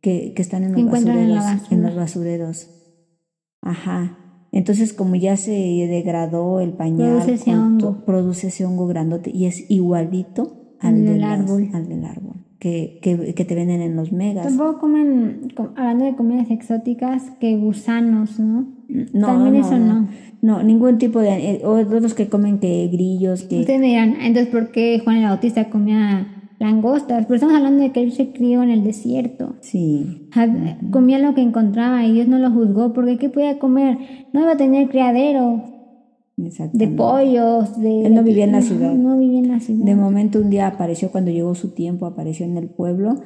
que, 0.00 0.34
que 0.34 0.42
están 0.42 0.64
en 0.64 0.72
los, 0.72 0.90
basureros, 0.90 1.44
en, 1.70 1.82
los 1.82 1.96
basureros. 1.96 2.70
Ajá. 3.62 4.18
Entonces, 4.52 4.92
como 4.92 5.16
ya 5.16 5.36
se 5.36 5.52
degradó 5.52 6.60
el 6.60 6.72
pañal, 6.72 7.16
produce 7.16 7.34
ese, 7.34 7.56
hongo. 7.56 8.04
produce 8.04 8.46
ese 8.48 8.64
hongo 8.64 8.86
grandote 8.86 9.30
y 9.30 9.46
es 9.46 9.70
igualito 9.70 10.76
al, 10.80 11.04
del 11.04 11.24
árbol. 11.24 11.70
al 11.72 11.88
del 11.88 12.04
árbol 12.04 12.46
que, 12.58 13.34
que, 13.36 13.44
te 13.44 13.54
venden 13.54 13.80
en 13.80 13.96
los 13.96 14.12
megas. 14.12 14.46
Tampoco 14.46 14.80
comen, 14.80 15.52
hablando 15.76 16.04
de 16.04 16.16
comidas 16.16 16.50
exóticas, 16.50 17.30
que 17.38 17.56
gusanos, 17.56 18.40
¿no? 18.40 18.66
No, 18.88 19.26
También 19.26 19.56
eso 19.56 19.78
no. 19.78 20.00
No, 20.02 20.08
ningún 20.62 20.98
tipo 20.98 21.20
de... 21.20 21.52
Eh, 21.52 21.62
otros 21.64 22.14
que 22.14 22.28
comen 22.28 22.58
que 22.58 22.88
grillos, 22.88 23.42
que... 23.42 23.60
Ustedes 23.60 23.80
me 23.80 23.88
dirán, 23.88 24.16
entonces, 24.20 24.46
¿por 24.46 24.70
qué 24.70 25.00
Juan 25.02 25.16
el 25.16 25.24
Bautista 25.24 25.68
comía 25.70 26.52
langostas? 26.58 27.26
Pero 27.26 27.34
estamos 27.34 27.56
hablando 27.56 27.82
de 27.82 27.92
que 27.92 28.02
él 28.02 28.12
se 28.12 28.30
crió 28.32 28.62
en 28.62 28.70
el 28.70 28.84
desierto. 28.84 29.56
Sí. 29.60 30.28
Comía 30.90 31.18
lo 31.18 31.34
que 31.34 31.42
encontraba 31.42 32.04
y 32.04 32.12
Dios 32.12 32.28
no 32.28 32.38
lo 32.38 32.50
juzgó, 32.50 32.92
porque 32.92 33.18
¿qué 33.18 33.28
podía 33.28 33.58
comer? 33.58 33.98
No 34.32 34.42
iba 34.42 34.52
a 34.52 34.56
tener 34.56 34.88
criadero 34.88 35.62
de 36.36 36.88
pollos, 36.88 37.80
de... 37.80 38.06
Él 38.06 38.14
no 38.14 38.22
vivía 38.22 38.44
en 38.44 38.52
la 38.52 38.62
ciudad. 38.62 38.94
No, 38.94 39.18
vivía 39.18 39.38
en 39.38 39.48
la 39.48 39.60
ciudad. 39.60 39.84
De 39.84 39.94
momento 39.94 40.38
un 40.38 40.50
día 40.50 40.66
apareció, 40.66 41.10
cuando 41.10 41.30
llegó 41.30 41.54
su 41.54 41.70
tiempo, 41.70 42.06
apareció 42.06 42.44
en 42.44 42.56
el 42.56 42.68
pueblo 42.68 43.16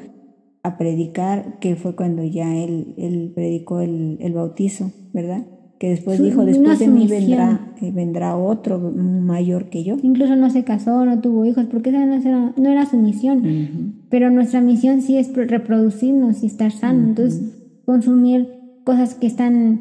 a 0.63 0.79
predicar, 0.79 1.59
que 1.59 1.75
fue 1.75 1.97
cuando 1.97 2.23
ya 2.23 2.57
él, 2.57 2.95
él 2.99 3.33
predicó 3.35 3.81
el, 3.81 4.19
el 4.21 4.33
bautizo, 4.33 4.93
¿verdad? 5.13 5.45
Que 5.81 5.89
después 5.89 6.23
dijo, 6.23 6.45
después 6.45 6.79
de 6.79 6.89
mí 6.89 7.07
vendrá, 7.07 7.73
eh, 7.81 7.91
vendrá 7.91 8.37
otro 8.37 8.79
mayor 8.79 9.71
que 9.71 9.83
yo. 9.83 9.97
Incluso 10.03 10.37
no 10.37 10.51
se 10.51 10.63
casó, 10.63 11.07
no 11.07 11.21
tuvo 11.23 11.47
hijos, 11.47 11.65
porque 11.71 11.89
esa 11.89 12.05
no 12.05 12.17
era, 12.17 12.53
no 12.55 12.69
era 12.69 12.85
su 12.85 12.99
misión. 12.99 13.95
Pero 14.11 14.31
nuestra 14.31 14.61
misión 14.61 15.01
sí 15.01 15.17
es 15.17 15.35
reproducirnos 15.35 16.43
y 16.43 16.49
estar 16.49 16.71
sano. 16.71 17.09
Entonces, 17.09 17.41
consumir 17.87 18.51
cosas 18.85 19.15
que 19.15 19.27
están 19.27 19.81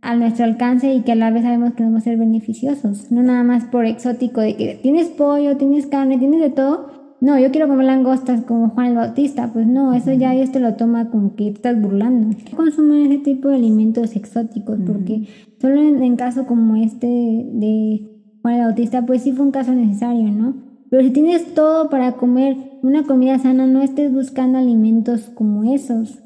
a 0.00 0.16
nuestro 0.16 0.44
alcance 0.44 0.92
y 0.92 1.02
que 1.02 1.12
a 1.12 1.14
la 1.14 1.30
vez 1.30 1.44
sabemos 1.44 1.74
que 1.74 1.84
nos 1.84 1.94
va 1.94 1.98
a 1.98 2.00
ser 2.00 2.18
beneficiosos. 2.18 3.12
No 3.12 3.22
nada 3.22 3.44
más 3.44 3.66
por 3.66 3.86
exótico 3.86 4.40
de 4.40 4.56
que 4.56 4.80
tienes 4.82 5.06
pollo, 5.10 5.56
tienes 5.56 5.86
carne, 5.86 6.18
tienes 6.18 6.40
de 6.40 6.50
todo. 6.50 6.90
No, 7.20 7.38
yo 7.38 7.50
quiero 7.50 7.66
comer 7.66 7.86
langostas 7.86 8.42
como 8.42 8.70
Juan 8.70 8.88
el 8.88 8.94
Bautista. 8.96 9.50
Pues 9.52 9.66
no, 9.66 9.94
eso 9.94 10.12
ya 10.12 10.32
Dios 10.32 10.52
te 10.52 10.60
lo 10.60 10.74
toma 10.74 11.10
como 11.10 11.34
que 11.34 11.44
te 11.44 11.52
estás 11.52 11.80
burlando. 11.80 12.36
Consumen 12.54 13.06
ese 13.06 13.18
tipo 13.18 13.48
de 13.48 13.56
alimentos 13.56 14.14
exóticos 14.16 14.78
porque 14.86 15.26
solo 15.60 15.80
en, 15.80 16.02
en, 16.02 16.16
caso 16.16 16.46
como 16.46 16.76
este 16.76 17.06
de 17.06 18.06
Juan 18.42 18.54
el 18.56 18.60
Bautista, 18.66 19.06
pues 19.06 19.22
sí 19.22 19.32
fue 19.32 19.46
un 19.46 19.52
caso 19.52 19.72
necesario, 19.72 20.30
¿no? 20.30 20.54
Pero 20.90 21.02
si 21.02 21.10
tienes 21.10 21.54
todo 21.54 21.90
para 21.90 22.12
comer 22.12 22.78
una 22.82 23.04
comida 23.04 23.38
sana, 23.38 23.66
no 23.66 23.82
estés 23.82 24.12
buscando 24.12 24.58
alimentos 24.58 25.30
como 25.34 25.72
esos. 25.72 26.22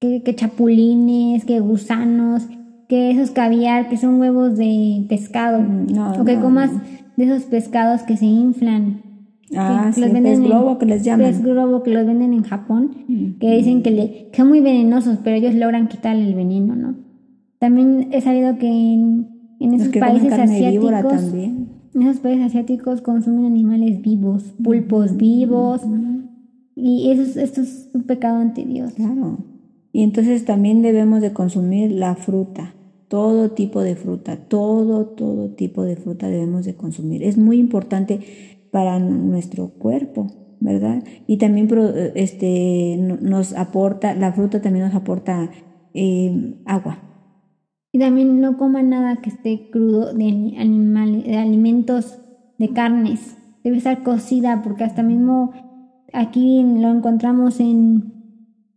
Que, 0.00 0.22
que 0.22 0.34
chapulines, 0.34 1.44
que 1.44 1.60
gusanos, 1.60 2.46
que 2.88 3.10
esos 3.10 3.30
caviar, 3.30 3.88
que 3.88 3.96
son 3.96 4.20
huevos 4.20 4.56
de 4.56 5.06
pescado. 5.08 5.62
No, 5.62 6.12
o 6.12 6.24
que 6.24 6.36
no, 6.36 6.42
comas 6.42 6.72
no. 6.72 6.80
de 7.16 7.24
esos 7.24 7.44
pescados 7.44 8.02
que 8.02 8.16
se 8.16 8.26
inflan. 8.26 9.03
Ah, 9.56 9.84
que 9.88 9.92
sí, 9.94 10.00
los 10.00 10.10
pez 10.10 10.14
venden 10.22 10.34
en- 10.34 10.44
globo 10.44 10.78
que 10.78 10.86
les 10.86 11.02
llaman. 11.04 11.26
Pez 11.26 11.42
globo 11.42 11.82
que 11.82 11.90
los 11.92 12.06
venden 12.06 12.32
en 12.32 12.42
Japón, 12.42 12.90
Mm. 13.08 13.38
que 13.38 13.56
dicen 13.56 13.82
que, 13.82 13.90
le, 13.90 14.28
que 14.30 14.36
son 14.36 14.48
muy 14.48 14.60
venenosos, 14.60 15.18
pero 15.22 15.36
ellos 15.36 15.54
logran 15.54 15.88
quitarle 15.88 16.26
el 16.26 16.34
veneno, 16.34 16.74
¿no? 16.76 16.94
También 17.58 18.08
he 18.12 18.20
sabido 18.20 18.58
que 18.58 18.66
en, 18.68 19.28
en 19.60 19.74
esos 19.74 19.88
países 19.96 20.32
asiáticos, 20.32 20.90
también. 20.90 21.68
en 21.94 22.02
esos 22.02 22.20
países 22.20 22.44
asiáticos 22.46 23.00
consumen 23.00 23.46
animales 23.46 24.02
vivos, 24.02 24.42
pulpos 24.62 25.16
vivos, 25.16 25.80
y 26.76 27.10
eso 27.10 27.22
es, 27.22 27.36
esto 27.36 27.60
es 27.62 27.88
un 27.94 28.02
pecado 28.02 28.38
ante 28.38 28.64
Dios. 28.64 28.92
Claro. 28.94 29.38
Y 29.92 30.02
entonces 30.02 30.44
también 30.44 30.82
debemos 30.82 31.20
de 31.22 31.32
consumir 31.32 31.92
la 31.92 32.16
fruta, 32.16 32.74
todo 33.08 33.52
tipo 33.52 33.80
de 33.80 33.94
fruta, 33.94 34.36
todo, 34.48 35.06
todo 35.06 35.50
tipo 35.50 35.84
de 35.84 35.94
fruta 35.96 36.26
debemos 36.28 36.64
de 36.64 36.74
consumir. 36.74 37.22
Es 37.22 37.38
muy 37.38 37.58
importante 37.58 38.20
para 38.74 38.98
nuestro 38.98 39.68
cuerpo, 39.68 40.26
¿verdad? 40.58 41.04
Y 41.28 41.36
también 41.36 41.68
este, 42.16 42.96
no- 42.98 43.18
nos 43.20 43.52
aporta, 43.52 44.14
la 44.16 44.32
fruta 44.32 44.60
también 44.60 44.86
nos 44.86 44.96
aporta 44.96 45.48
eh, 45.94 46.60
agua. 46.66 46.98
Y 47.92 48.00
también 48.00 48.40
no 48.40 48.58
coman 48.58 48.88
nada 48.90 49.22
que 49.22 49.30
esté 49.30 49.70
crudo 49.70 50.12
de 50.12 50.24
ani- 50.24 50.58
animales, 50.58 51.22
de 51.22 51.36
alimentos, 51.36 52.18
de 52.58 52.70
carnes. 52.70 53.36
Debe 53.62 53.76
estar 53.76 54.02
cocida 54.02 54.62
porque 54.64 54.82
hasta 54.82 55.04
mismo 55.04 55.52
aquí 56.12 56.64
lo 56.64 56.90
encontramos 56.90 57.60
en 57.60 58.12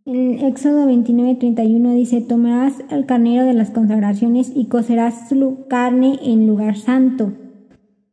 el 0.06 0.44
Éxodo 0.44 0.86
29:31 0.86 1.92
dice, 1.92 2.20
tomarás 2.20 2.74
al 2.88 3.04
carnero 3.04 3.44
de 3.46 3.54
las 3.54 3.70
consagraciones 3.72 4.52
y 4.54 4.66
cocerás 4.66 5.28
su 5.28 5.66
carne 5.68 6.20
en 6.22 6.46
lugar 6.46 6.76
santo. 6.76 7.32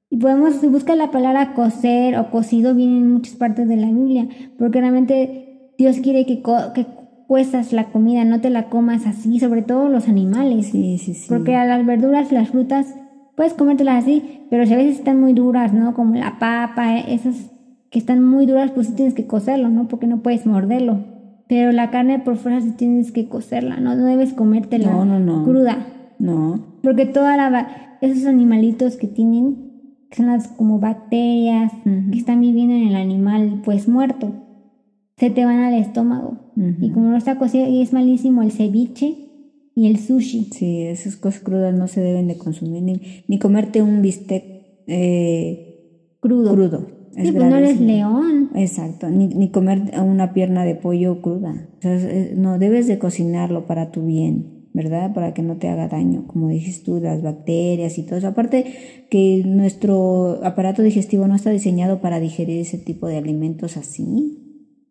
Y 0.10 0.18
podemos, 0.18 0.56
si 0.56 0.68
busca 0.68 0.95
la 0.95 1.11
palabra 1.11 1.53
cocer 1.53 2.18
o 2.18 2.30
cocido, 2.32 2.76
viene 2.76 2.98
en 2.98 3.11
muchas 3.11 3.36
partes 3.36 3.68
de 3.68 3.76
la 3.77 3.88
Biblia, 3.88 4.27
porque 4.57 4.80
realmente 4.82 5.72
Dios 5.77 5.98
quiere 5.99 6.26
que, 6.26 6.41
co- 6.41 6.73
que 6.73 6.86
cuezas 7.27 7.73
la 7.73 7.86
comida, 7.86 8.23
no 8.23 8.40
te 8.40 8.49
la 8.52 8.69
comas 8.69 9.07
así, 9.07 9.40
sobre 9.40 9.64
todo 9.64 9.90
los 9.90 10.07
animales. 10.07 10.68
Sí, 10.68 10.98
sí, 10.99 11.14
sí. 11.15 11.26
Porque 11.27 11.56
a 11.56 11.65
las 11.65 11.86
verduras 11.86 12.32
las 12.32 12.49
frutas 12.49 12.94
puedes 13.36 13.53
comértelas 13.53 14.03
así, 14.03 14.45
pero 14.49 14.65
si 14.65 14.73
a 14.73 14.77
veces 14.77 14.98
están 14.99 15.19
muy 15.19 15.34
duras, 15.34 15.73
¿no? 15.73 15.94
Como 15.95 16.15
la 16.15 16.38
papa, 16.40 16.98
esas 16.99 17.52
que 17.90 17.99
están 17.99 18.23
muy 18.23 18.45
duras, 18.45 18.72
pues 18.72 18.88
sí 18.88 18.94
tienes 18.94 19.15
que 19.15 19.26
cocerlo, 19.26 19.69
¿no? 19.69 19.88
Porque 19.88 20.06
no 20.07 20.19
puedes 20.22 20.45
morderlo. 20.45 20.99
Pero 21.48 21.72
la 21.72 21.90
carne 21.91 22.19
por 22.19 22.38
fuera 22.38 22.61
sí 22.61 22.72
tienes 22.72 23.11
que 23.11 23.27
cocerla, 23.27 23.77
¿no? 23.77 23.95
No 23.95 24.06
debes 24.06 24.34
comértela 24.34 24.91
No, 24.91 25.06
no, 25.06 25.19
no. 25.19 25.44
cruda. 25.44 25.77
No, 26.19 26.60
Porque 26.84 27.06
toda 27.06 27.36
la 27.38 27.98
esos 28.02 28.26
animalitos 28.26 28.95
que 28.98 29.07
tienen, 29.07 29.65
son 30.16 30.28
las 30.28 30.48
como 30.48 30.80
bacterias, 30.80 31.72
que 31.84 32.18
están 32.18 32.42
viviendo 32.42 32.74
en 32.76 32.88
el 32.88 32.96
animal 32.96 33.62
pues 33.64 33.88
muerto, 33.88 34.34
se 35.18 35.30
te 35.30 35.46
van 35.46 35.60
al 35.60 35.74
estómago. 35.76 36.38
Y 36.82 36.92
como 36.92 37.10
no 37.10 37.18
está 37.18 37.38
cocido, 37.38 37.68
y 37.68 37.82
es 37.82 37.92
malísimo 37.94 38.42
el 38.42 38.52
ceviche 38.52 39.16
y 39.76 39.88
el 39.88 40.00
sushi. 40.00 40.46
sí, 40.52 40.82
esas 40.84 41.18
cosas 41.18 41.42
crudas 41.42 41.76
no 41.76 41.88
se 41.88 42.00
deben 42.02 42.28
de 42.28 42.38
consumir, 42.38 42.82
ni, 42.82 43.02
ni 43.28 43.40
comerte 43.40 43.82
un 43.82 44.02
bistec 44.02 44.44
eh, 44.88 46.18
Crudo. 46.22 46.54
crudo. 46.54 46.88
Es 47.16 47.28
Sí, 47.28 47.32
pues 47.34 47.50
no 47.50 47.56
eres 47.56 47.80
león. 47.80 48.50
Exacto, 48.56 49.10
ni, 49.10 49.28
ni 49.28 49.50
comer 49.50 49.92
una 50.02 50.34
pierna 50.34 50.64
de 50.64 50.76
pollo 50.76 51.22
cruda. 51.22 51.70
O 51.78 51.82
sea, 51.82 51.98
no, 52.36 52.58
debes 52.58 52.88
de 52.88 53.00
cocinarlo 53.00 53.68
para 53.68 53.92
tu 53.92 54.06
bien, 54.06 54.55
¿verdad? 54.76 55.14
Para 55.14 55.34
que 55.34 55.41
no 55.41 55.56
te 55.56 55.69
haga 55.69 55.88
daño, 55.88 56.26
como 56.27 56.49
dijiste 56.49 56.84
tú, 56.85 56.99
las 56.99 57.23
bacterias 57.23 57.97
y 57.97 58.03
todo 58.03 58.18
eso. 58.18 58.27
Aparte 58.27 59.06
que 59.10 59.41
nuestro 59.45 60.41
aparato 60.43 60.81
digestivo 60.84 61.27
no 61.27 61.35
está 61.35 61.49
diseñado 61.49 62.02
para 62.02 62.19
digerir 62.19 62.60
ese 62.60 62.77
tipo 62.77 63.07
de 63.07 63.18
alimentos 63.18 63.77
así. 63.77 64.38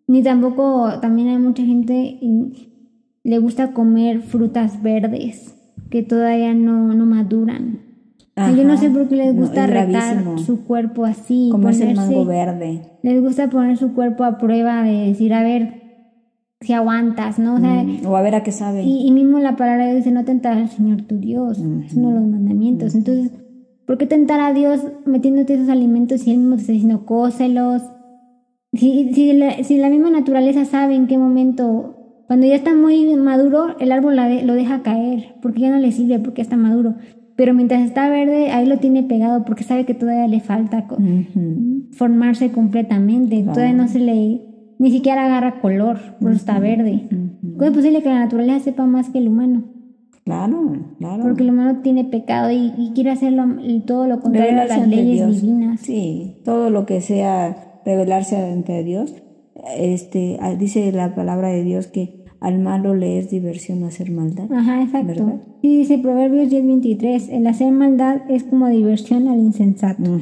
Ni 0.06 0.22
tampoco, 0.22 0.90
también 1.02 1.28
hay 1.28 1.38
mucha 1.38 1.64
gente 1.64 2.18
mm, 2.22 2.44
le 3.24 3.38
gusta 3.38 3.72
comer 3.72 4.22
frutas 4.22 4.82
verdes 4.82 5.54
que 5.90 6.02
todavía 6.02 6.54
no, 6.54 6.94
no 6.94 7.04
maduran. 7.06 7.80
Y 8.36 8.56
yo 8.56 8.64
no 8.64 8.72
Ajá. 8.72 8.82
sé 8.82 8.90
por 8.90 9.06
qué 9.08 9.16
les 9.16 9.34
No, 9.34 9.42
gusta 9.42 9.64
es 9.64 9.70
retar 9.70 10.38
su 10.38 10.64
cuerpo 10.64 11.04
así. 11.04 11.50
Comerse 11.52 11.82
el 11.90 11.96
ponerse- 11.96 12.06
mango 12.14 12.24
verde. 12.24 12.80
Les 13.02 13.20
gusta 13.22 13.48
poner 13.50 13.76
su 13.76 13.92
cuerpo 13.94 14.24
a 14.24 14.38
prueba 14.38 14.82
de 14.82 15.08
decir, 15.08 15.32
a 15.34 15.42
ver 15.44 15.83
si 16.64 16.72
aguantas, 16.72 17.38
¿no? 17.38 17.54
O 17.56 17.58
sea, 17.60 17.82
Mm, 17.84 18.06
o 18.06 18.16
a 18.16 18.22
ver 18.22 18.34
a 18.34 18.42
qué 18.42 18.52
sabe. 18.52 18.82
y, 18.82 19.06
y 19.06 19.10
mismo 19.12 19.38
la 19.38 19.56
palabra 19.56 19.92
dice, 19.94 20.10
no 20.10 20.24
tentar 20.24 20.54
al 20.58 20.68
Señor 20.68 21.02
tu 21.02 21.18
Dios. 21.18 21.58
Es 21.58 21.94
uno 21.94 22.08
de 22.08 22.14
los 22.14 22.24
mandamientos. 22.28 22.94
Entonces, 22.94 23.30
¿por 23.86 23.98
qué 23.98 24.06
tentar 24.06 24.40
a 24.40 24.52
Dios 24.52 24.80
metiéndote 25.06 25.54
esos 25.54 25.68
alimentos 25.68 26.22
si 26.22 26.30
Él 26.32 26.38
mismo 26.38 26.54
te 26.56 26.60
está 26.62 26.72
diciendo, 26.72 27.04
cócelos? 27.06 27.82
Si, 28.72 29.12
si, 29.14 29.32
la, 29.34 29.62
si 29.62 29.76
la 29.78 29.88
misma 29.90 30.10
naturaleza 30.10 30.64
sabe 30.64 30.96
en 30.96 31.06
qué 31.06 31.16
momento, 31.16 32.22
cuando 32.26 32.46
ya 32.46 32.56
está 32.56 32.74
muy 32.74 33.04
maduro, 33.16 33.76
el 33.78 33.92
árbol 33.92 34.16
la 34.16 34.26
de- 34.28 34.42
lo 34.42 34.54
deja 34.54 34.82
caer, 34.82 35.34
porque 35.42 35.60
ya 35.60 35.70
no 35.70 35.78
le 35.78 35.92
sirve, 35.92 36.18
porque 36.18 36.38
ya 36.38 36.44
está 36.44 36.56
maduro. 36.56 36.94
Pero 37.36 37.52
mientras 37.54 37.82
está 37.84 38.08
verde, 38.08 38.50
ahí 38.50 38.66
lo 38.66 38.78
tiene 38.78 39.02
pegado, 39.02 39.44
porque 39.44 39.64
sabe 39.64 39.84
que 39.84 39.94
todavía 39.94 40.26
le 40.28 40.40
falta 40.40 40.86
formarse 41.92 42.50
completamente. 42.52 43.42
Todavía 43.42 43.72
no 43.74 43.88
se 43.88 43.98
le, 44.00 44.40
ni 44.78 44.90
siquiera 44.90 45.24
agarra 45.26 45.60
color, 45.60 45.98
por 46.20 46.30
eso 46.30 46.40
está 46.40 46.58
verde. 46.58 47.08
¿Cómo 47.56 47.64
es 47.64 47.72
posible 47.72 48.02
que 48.02 48.08
la 48.08 48.20
naturaleza 48.20 48.60
sepa 48.60 48.86
más 48.86 49.10
que 49.10 49.18
el 49.18 49.28
humano? 49.28 49.64
Claro, 50.24 50.72
claro. 50.98 51.22
Porque 51.22 51.42
el 51.42 51.50
humano 51.50 51.80
tiene 51.82 52.04
pecado 52.04 52.50
y, 52.50 52.72
y 52.78 52.92
quiere 52.94 53.10
hacerlo 53.10 53.44
y 53.62 53.80
todo 53.80 54.06
lo 54.06 54.20
contrario 54.20 54.60
a 54.60 54.64
las 54.64 54.88
leyes 54.88 55.42
divinas. 55.42 55.80
Sí, 55.80 56.36
todo 56.44 56.70
lo 56.70 56.86
que 56.86 57.00
sea 57.02 57.80
revelarse 57.84 58.36
ante 58.36 58.82
Dios. 58.82 59.14
Este, 59.76 60.38
ah, 60.40 60.54
dice 60.54 60.90
la 60.92 61.14
palabra 61.14 61.48
de 61.48 61.62
Dios 61.62 61.86
que 61.86 62.24
al 62.40 62.58
malo 62.58 62.94
le 62.94 63.18
es 63.18 63.30
diversión 63.30 63.84
hacer 63.84 64.10
maldad. 64.10 64.50
Ajá, 64.52 64.82
exacto. 64.82 65.06
¿Verdad? 65.08 65.40
Sí, 65.62 65.78
dice 65.78 65.98
Proverbios 65.98 66.50
10:23, 66.50 67.28
el 67.30 67.46
hacer 67.46 67.72
maldad 67.72 68.22
es 68.28 68.44
como 68.44 68.68
diversión 68.68 69.28
al 69.28 69.38
insensato. 69.38 70.18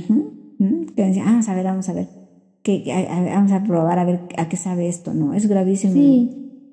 Que 0.94 1.04
decía, 1.04 1.24
"Ah, 1.26 1.30
vamos 1.32 1.48
a 1.48 1.54
ver, 1.54 1.64
vamos 1.64 1.88
a 1.88 1.92
ver. 1.92 2.21
Que, 2.62 2.82
que- 2.84 2.92
a- 2.92 3.18
a- 3.18 3.34
vamos 3.36 3.52
a 3.52 3.64
probar 3.64 3.98
a 3.98 4.04
ver 4.04 4.20
a 4.36 4.48
qué 4.48 4.56
sabe 4.56 4.88
esto. 4.88 5.12
No, 5.14 5.34
es 5.34 5.48
gravísimo. 5.48 5.92
Sí, 5.94 6.30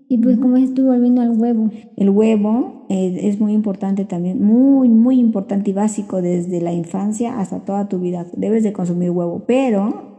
y 0.07 0.17
pues 0.17 0.37
como 0.37 0.57
tú, 0.73 0.85
volviendo 0.87 1.21
al 1.21 1.39
huevo. 1.39 1.69
El 1.95 2.09
huevo 2.09 2.85
eh, 2.89 3.19
es 3.23 3.39
muy 3.39 3.53
importante 3.53 4.05
también, 4.05 4.43
muy, 4.43 4.89
muy 4.89 5.19
importante 5.19 5.69
y 5.69 5.73
básico 5.73 6.21
desde 6.21 6.61
la 6.61 6.73
infancia 6.73 7.39
hasta 7.39 7.59
toda 7.59 7.87
tu 7.89 7.99
vida. 7.99 8.25
Debes 8.35 8.63
de 8.63 8.73
consumir 8.73 9.11
huevo, 9.11 9.43
pero 9.47 10.09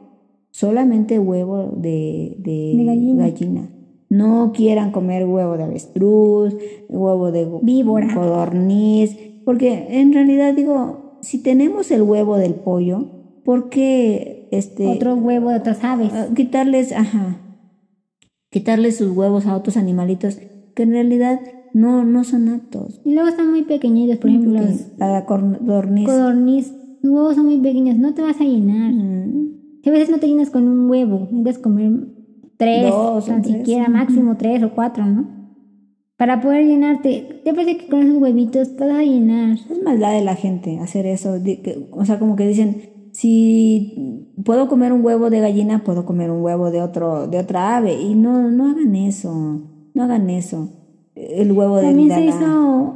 solamente 0.50 1.18
huevo 1.18 1.72
de, 1.76 2.36
de, 2.38 2.74
De 2.76 2.84
gallina. 2.84 3.24
gallina. 3.28 3.68
No 4.08 4.50
quieran 4.52 4.90
comer 4.90 5.24
huevo 5.26 5.56
de 5.56 5.62
avestruz, 5.64 6.56
huevo 6.88 7.30
de 7.30 7.48
Víbora. 7.62 8.12
codorniz, 8.14 9.16
porque 9.44 9.86
en 10.00 10.12
realidad 10.12 10.54
digo, 10.54 11.16
si 11.20 11.42
tenemos 11.42 11.90
el 11.92 12.02
huevo 12.02 12.36
del 12.36 12.54
pollo, 12.54 13.04
¿por 13.44 13.68
qué 13.70 14.39
este, 14.50 14.86
Otro 14.88 15.14
huevo 15.14 15.50
de 15.50 15.56
otras 15.58 15.82
aves. 15.84 16.10
Ah, 16.12 16.26
quitarles, 16.34 16.92
ajá, 16.92 17.38
quitarles 18.50 18.96
sus 18.96 19.16
huevos 19.16 19.46
a 19.46 19.56
otros 19.56 19.76
animalitos 19.76 20.38
que 20.74 20.82
en 20.82 20.90
realidad 20.92 21.40
no, 21.72 22.04
no 22.04 22.24
son 22.24 22.48
aptos. 22.48 23.00
Y 23.04 23.14
luego 23.14 23.28
están 23.28 23.50
muy 23.50 23.62
pequeñitos, 23.62 24.18
por 24.18 24.30
ejemplo, 24.30 24.52
los 24.60 24.86
La 24.98 25.24
codorniz. 25.24 26.06
codorniz. 26.06 26.72
Los 27.02 27.12
huevos 27.14 27.34
son 27.36 27.46
muy 27.46 27.58
pequeños, 27.58 27.96
no 27.96 28.12
te 28.14 28.22
vas 28.22 28.40
a 28.40 28.44
llenar. 28.44 28.92
Mm, 28.92 29.50
A 29.86 29.90
veces 29.90 30.10
no 30.10 30.18
te 30.18 30.26
llenas 30.28 30.50
con 30.50 30.66
un 30.68 30.90
huevo, 30.90 31.20
necesitas 31.30 31.58
comer 31.58 31.92
tres, 32.58 32.90
Dos 32.90 33.26
tan 33.26 33.40
tres. 33.42 33.56
siquiera, 33.56 33.88
máximo 33.88 34.36
tres 34.36 34.62
o 34.62 34.70
cuatro, 34.74 35.06
¿no? 35.06 35.40
Para 36.18 36.42
poder 36.42 36.66
llenarte. 36.66 37.40
Te 37.44 37.54
parece 37.54 37.78
que 37.78 37.86
con 37.88 38.00
esos 38.02 38.20
huevitos 38.20 38.76
te 38.76 38.84
vas 38.84 38.98
a 38.98 39.02
llenar. 39.02 39.52
Es 39.70 39.82
maldad 39.82 40.12
de 40.12 40.22
la 40.22 40.34
gente 40.34 40.78
hacer 40.78 41.06
eso. 41.06 41.38
O 41.92 42.04
sea, 42.04 42.18
como 42.18 42.36
que 42.36 42.46
dicen, 42.46 42.89
si 43.20 44.32
puedo 44.42 44.66
comer 44.66 44.94
un 44.94 45.04
huevo 45.04 45.28
de 45.28 45.40
gallina, 45.40 45.84
puedo 45.84 46.06
comer 46.06 46.30
un 46.30 46.40
huevo 46.40 46.70
de 46.70 46.80
otro, 46.80 47.26
de 47.26 47.38
otra 47.38 47.76
ave. 47.76 48.00
Y 48.00 48.14
no, 48.14 48.50
no 48.50 48.70
hagan 48.70 48.96
eso. 48.96 49.60
No 49.92 50.02
hagan 50.02 50.30
eso. 50.30 50.70
El 51.14 51.52
huevo 51.52 51.76
de 51.76 51.88
También 51.88 52.10
se 52.10 52.24
hizo, 52.24 52.94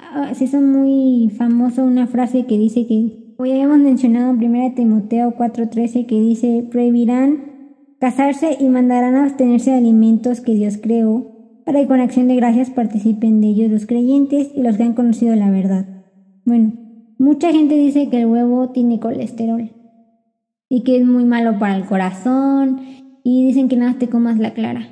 ah, 0.00 0.34
se 0.34 0.44
hizo 0.46 0.60
muy 0.60 1.30
famoso 1.30 1.84
una 1.84 2.08
frase 2.08 2.46
que 2.46 2.58
dice 2.58 2.88
que, 2.88 3.34
hoy 3.38 3.52
habíamos 3.52 3.78
mencionado 3.78 4.30
en 4.30 4.38
1 4.38 4.74
Timoteo 4.74 5.36
4:13, 5.36 6.06
que 6.06 6.20
dice, 6.20 6.66
prohibirán 6.68 7.76
casarse 8.00 8.56
y 8.58 8.68
mandarán 8.68 9.14
a 9.14 9.22
abstenerse 9.26 9.70
de 9.70 9.76
alimentos 9.76 10.40
que 10.40 10.54
Dios 10.54 10.76
creó, 10.76 11.60
para 11.64 11.78
que 11.78 11.86
con 11.86 12.00
acción 12.00 12.26
de 12.26 12.34
gracias 12.34 12.70
participen 12.70 13.40
de 13.40 13.46
ellos 13.46 13.70
los 13.70 13.86
creyentes 13.86 14.50
y 14.56 14.62
los 14.62 14.76
que 14.76 14.82
han 14.82 14.94
conocido 14.94 15.36
la 15.36 15.52
verdad. 15.52 15.86
Bueno, 16.44 16.85
mucha 17.18 17.52
gente 17.52 17.74
dice 17.74 18.08
que 18.08 18.20
el 18.20 18.26
huevo 18.26 18.70
tiene 18.70 19.00
colesterol. 19.00 19.70
y 20.68 20.82
que 20.82 20.96
es 20.96 21.06
muy 21.06 21.24
malo 21.24 21.58
para 21.58 21.76
el 21.76 21.84
corazón 21.84 22.80
y 23.22 23.46
dicen 23.46 23.68
que 23.68 23.76
nada 23.76 23.98
te 23.98 24.08
comas 24.08 24.38
la 24.38 24.52
clara. 24.52 24.88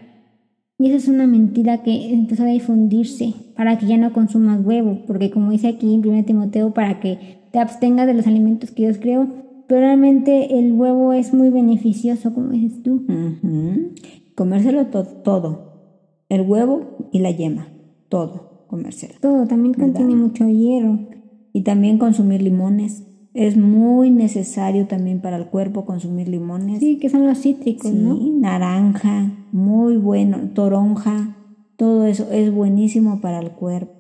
Y 0.79 0.87
esa 0.89 0.97
es 0.97 1.09
una 1.09 1.27
mentira 1.27 1.83
que 1.83 2.13
empezó 2.13 2.43
a 2.45 2.47
difundirse 2.47 3.35
para 3.57 3.79
que 3.79 3.87
ya 3.87 3.97
no 3.97 4.13
consumas 4.13 4.65
huevo, 4.65 4.99
porque 5.07 5.31
como 5.31 5.51
dice 5.53 5.69
aquí 5.69 5.95
en 5.95 6.07
1 6.07 6.25
Timoteo, 6.25 6.75
para 6.75 7.01
que 7.01 7.39
te 7.53 7.59
abstengas 7.61 8.07
de 8.07 8.15
los 8.15 8.27
alimentos 8.27 8.71
que 8.73 8.83
Dios 8.83 8.99
creó, 8.99 9.29
pero 9.69 9.81
realmente 9.81 10.59
el 10.59 10.73
huevo 10.73 11.13
es 11.13 11.33
muy 11.33 11.51
beneficioso, 11.51 12.35
como 12.35 12.51
dices 12.51 12.83
tú. 12.83 13.05
Comérselo 14.35 14.87
todo, 14.87 15.73
el 16.29 16.43
huevo 16.43 17.09
y 17.13 17.21
la 17.21 17.31
yema, 17.31 17.69
todo, 18.09 18.67
comérselo. 18.67 19.15
Todo, 19.21 19.47
también 19.47 19.75
contiene 19.75 20.17
mucho 20.17 20.49
hierro. 20.49 20.99
Y 21.55 21.63
también 21.63 21.97
consumir 21.97 22.43
limones. 22.43 23.05
Es 23.33 23.57
muy 23.57 24.11
necesario 24.11 24.87
también 24.87 25.21
para 25.21 25.37
el 25.37 25.47
cuerpo 25.47 25.87
consumir 25.87 26.29
limones. 26.29 26.81
Sí, 26.81 26.99
que 26.99 27.09
son 27.09 27.27
los 27.27 27.39
cítricos, 27.39 27.91
sí, 27.91 28.31
naranja, 28.39 29.33
muy 29.51 29.97
bueno, 29.97 30.51
toronja, 30.53 31.37
todo 31.77 32.07
eso 32.07 32.31
es 32.31 32.53
buenísimo 32.53 33.21
para 33.21 33.39
el 33.39 33.53
cuerpo. 33.53 33.95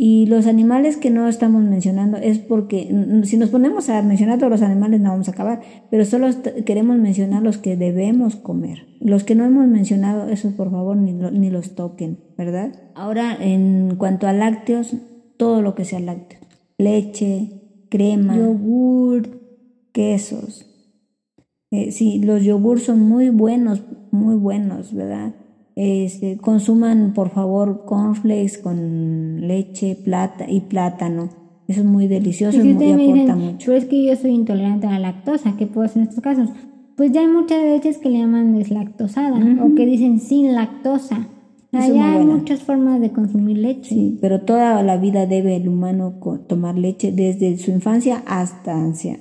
Y 0.00 0.26
los 0.26 0.46
animales 0.46 0.96
que 0.96 1.10
no 1.10 1.26
estamos 1.26 1.64
mencionando 1.64 2.18
es 2.18 2.38
porque 2.38 2.86
si 3.24 3.36
nos 3.36 3.50
ponemos 3.50 3.88
a 3.88 4.00
mencionar 4.02 4.38
todos 4.38 4.52
los 4.52 4.62
animales 4.62 5.00
no 5.00 5.10
vamos 5.10 5.26
a 5.28 5.32
acabar, 5.32 5.60
pero 5.90 6.04
solo 6.04 6.28
queremos 6.64 6.96
mencionar 6.98 7.42
los 7.42 7.58
que 7.58 7.76
debemos 7.76 8.36
comer. 8.36 8.86
Los 9.00 9.24
que 9.24 9.34
no 9.34 9.44
hemos 9.44 9.66
mencionado, 9.66 10.28
eso 10.28 10.52
por 10.56 10.70
favor 10.70 10.96
ni, 10.96 11.12
ni 11.12 11.50
los 11.50 11.74
toquen, 11.74 12.20
¿verdad? 12.36 12.74
Ahora, 12.94 13.36
en 13.40 13.96
cuanto 13.98 14.28
a 14.28 14.32
lácteos, 14.32 14.94
todo 15.36 15.62
lo 15.62 15.74
que 15.74 15.84
sea 15.84 15.98
lácteo. 15.98 16.38
Leche, 16.78 17.50
crema, 17.90 18.36
yogur, 18.36 19.28
quesos. 19.92 20.64
Eh, 21.70 21.90
sí, 21.90 22.20
los 22.22 22.44
yogur 22.44 22.80
son 22.80 23.00
muy 23.00 23.30
buenos, 23.30 23.82
muy 24.10 24.36
buenos, 24.36 24.94
¿verdad? 24.94 25.34
Este, 25.74 26.38
consuman 26.38 27.12
por 27.14 27.30
favor 27.30 27.84
cornflakes 27.84 28.58
con 28.58 29.46
leche 29.46 29.96
plata 29.96 30.46
y 30.48 30.60
plátano. 30.60 31.28
Eso 31.68 31.80
es 31.80 31.86
muy 31.86 32.08
delicioso 32.08 32.62
y, 32.62 32.72
muy, 32.72 32.92
aporta 32.92 33.36
mucho. 33.36 33.66
Pero 33.66 33.78
es 33.78 33.84
que 33.84 34.04
yo 34.04 34.16
soy 34.16 34.30
intolerante 34.30 34.86
a 34.86 34.92
la 34.92 34.98
lactosa, 34.98 35.56
¿qué 35.58 35.66
puedo 35.66 35.84
hacer 35.84 36.02
en 36.02 36.08
estos 36.08 36.22
casos? 36.22 36.48
Pues 36.96 37.12
ya 37.12 37.20
hay 37.20 37.28
muchas 37.28 37.62
leches 37.62 37.98
que 37.98 38.10
le 38.10 38.18
llaman 38.18 38.56
deslactosada 38.56 39.38
o 39.62 39.74
que 39.74 39.84
dicen 39.84 40.18
sin 40.20 40.54
lactosa. 40.54 41.28
Allá 41.70 42.14
hay 42.14 42.24
muchas 42.24 42.62
formas 42.62 42.98
de 42.98 43.12
consumir 43.12 43.58
leche. 43.58 43.90
Sí, 43.90 44.18
pero 44.22 44.40
toda 44.40 44.82
la 44.82 44.96
vida 44.96 45.26
debe 45.26 45.56
el 45.56 45.68
humano 45.68 46.14
tomar 46.46 46.78
leche 46.78 47.12
desde 47.12 47.58
su 47.58 47.70
infancia 47.70 48.22
hasta, 48.26 48.74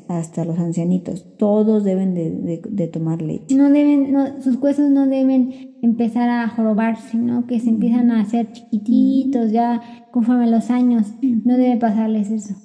hasta 0.07 0.45
los 0.45 0.57
ancianitos. 0.57 1.25
Todos 1.37 1.83
deben 1.83 2.13
de, 2.13 2.87
tomar 2.87 3.21
leche. 3.21 3.53
No 3.53 3.69
deben, 3.69 4.13
no, 4.13 4.41
sus 4.41 4.55
huesos 4.61 4.89
no 4.89 5.07
deben 5.07 5.75
empezar 5.81 6.29
a 6.29 6.47
jorobarse, 6.47 7.17
¿no? 7.17 7.45
Que 7.47 7.59
se 7.59 7.69
empiezan 7.69 8.11
a 8.11 8.21
hacer 8.21 8.49
chiquititos 8.53 9.51
ya 9.51 9.81
conforme 10.11 10.49
los 10.49 10.69
años. 10.69 11.07
No 11.21 11.57
debe 11.57 11.75
pasarles 11.75 12.31
eso. 12.31 12.55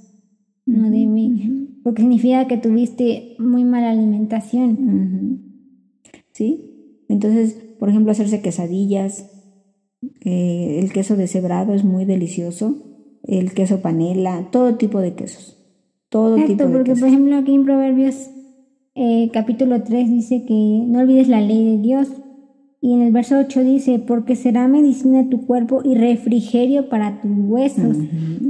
No 0.65 0.91
debe, 0.91 1.67
porque 1.83 2.03
significa 2.03 2.47
que 2.47 2.57
tuviste 2.57 3.35
muy 3.41 3.65
mala 3.65 3.91
alimentación. 3.91 5.43
¿Sí? 6.31 7.05
Entonces, 7.09 7.55
por 7.81 7.89
ejemplo, 7.89 8.13
hacerse 8.13 8.43
quesadillas, 8.43 9.32
eh, 10.24 10.78
el 10.81 10.93
queso 10.93 11.16
deshebrado 11.16 11.74
es 11.74 11.85
muy 11.85 12.05
delicioso. 12.05 12.77
El 13.24 13.53
queso 13.53 13.81
panela, 13.81 14.49
todo 14.51 14.77
tipo 14.77 15.01
de 15.01 15.15
quesos. 15.15 15.59
Todo 16.09 16.36
tipo 16.36 16.65
de 16.65 16.73
porque 16.73 16.94
por 16.94 17.09
ejemplo 17.09 17.36
aquí 17.36 17.55
en 17.55 17.65
Proverbios 17.65 18.31
eh, 18.94 19.31
capítulo 19.32 19.82
3 19.82 20.11
dice 20.11 20.44
que 20.44 20.85
no 20.86 21.01
olvides 21.01 21.28
la 21.28 21.40
ley 21.40 21.65
de 21.65 21.82
Dios. 21.82 22.09
Y 22.81 22.94
en 22.94 23.03
el 23.03 23.12
verso 23.12 23.39
8 23.39 23.62
dice, 23.62 24.01
porque 24.01 24.35
será 24.35 24.66
medicina 24.66 25.28
tu 25.31 25.47
cuerpo 25.47 25.82
y 25.85 25.94
refrigerio 25.94 26.89
para 26.89 27.20
tus 27.20 27.31
huesos. 27.31 27.97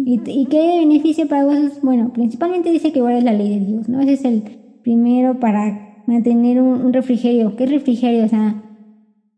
¿Y, 0.06 0.46
qué 0.46 0.78
beneficio 0.78 1.28
para 1.28 1.46
huesos? 1.46 1.82
Bueno, 1.82 2.14
principalmente 2.14 2.72
dice 2.72 2.92
que 2.92 3.02
guardes 3.02 3.24
la 3.24 3.34
ley 3.34 3.58
de 3.58 3.66
Dios, 3.66 3.90
¿no? 3.90 4.00
Ese 4.00 4.14
es 4.14 4.24
el 4.24 4.42
primero 4.82 5.38
para 5.38 6.02
mantener 6.06 6.62
un, 6.62 6.80
un 6.80 6.94
refrigerio. 6.94 7.56
¿Qué 7.56 7.66
refrigerio? 7.66 8.24
O 8.24 8.28
sea, 8.28 8.71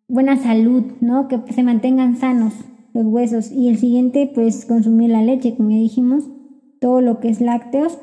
buena 0.09 0.37
salud, 0.37 0.85
¿no? 1.01 1.29
Que 1.29 1.41
se 1.53 1.63
mantengan 1.63 2.17
sanos 2.17 2.55
los 2.93 3.07
huesos. 3.07 3.53
Y 3.53 3.69
el 3.69 3.79
siguiente, 3.79 4.31
pues 4.33 4.65
consumir 4.65 5.11
la 5.11 5.23
leche, 5.23 5.57
como 5.57 5.71
ya 5.71 5.77
dijimos, 5.77 6.25
todo 6.81 7.01
lo 7.01 7.21
que 7.21 7.29
es 7.29 7.41
lácteos, 7.41 7.99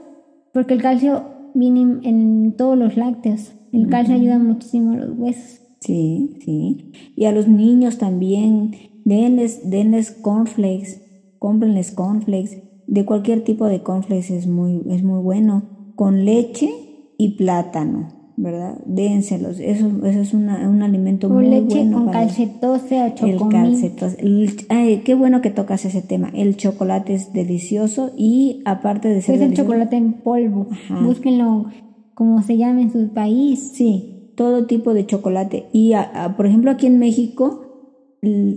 porque 0.53 0.73
el 0.73 0.81
calcio 0.81 1.23
viene 1.53 1.99
en 2.03 2.55
todos 2.57 2.77
los 2.77 2.97
lácteos. 2.97 3.53
El 3.71 3.87
calcio 3.87 4.15
ayuda 4.15 4.37
muchísimo 4.37 4.93
a 4.93 4.97
los 4.97 5.17
huesos. 5.17 5.61
Sí, 5.79 6.37
sí. 6.43 6.91
Y 7.15 7.25
a 7.25 7.31
los 7.31 7.47
niños 7.47 7.97
también, 7.97 8.75
denles, 9.05 9.69
denles 9.69 10.11
cornflakes, 10.11 11.01
cómprenles 11.39 11.91
cornflakes. 11.91 12.63
De 12.87 13.05
cualquier 13.05 13.43
tipo 13.43 13.65
de 13.65 13.81
cornflakes 13.81 14.35
es 14.35 14.47
muy, 14.47 14.81
es 14.89 15.03
muy 15.03 15.21
bueno. 15.21 15.93
Con 15.95 16.25
leche 16.25 16.69
y 17.17 17.37
plátano. 17.37 18.20
¿Verdad? 18.41 18.79
Dénselos, 18.85 19.59
eso, 19.59 19.87
eso 20.03 20.19
es 20.19 20.33
una, 20.33 20.67
un 20.67 20.81
alimento 20.81 21.29
muy 21.29 21.47
leche 21.47 21.77
bueno. 21.77 21.97
con 21.97 22.09
calcetose 22.09 23.03
o 23.03 23.09
chocomil. 23.09 23.33
El 23.33 23.49
calcetose. 23.49 25.01
qué 25.05 25.15
bueno 25.15 25.41
que 25.41 25.51
tocas 25.51 25.85
ese 25.85 26.01
tema. 26.01 26.31
El 26.33 26.57
chocolate 26.57 27.13
es 27.13 27.33
delicioso 27.33 28.11
y 28.17 28.63
aparte 28.65 29.09
de 29.09 29.21
ser 29.21 29.35
Es 29.35 29.41
el 29.41 29.53
chocolate 29.53 29.95
en 29.95 30.13
polvo. 30.13 30.67
Búsquenlo 31.03 31.67
como 32.15 32.41
se 32.41 32.57
llama 32.57 32.81
en 32.81 32.91
su 32.91 33.09
país. 33.09 33.73
Sí, 33.73 34.31
todo 34.35 34.65
tipo 34.65 34.95
de 34.95 35.05
chocolate. 35.05 35.67
Y 35.71 35.93
por 36.35 36.47
ejemplo 36.47 36.71
aquí 36.71 36.87
en 36.87 36.97
México 36.97 37.67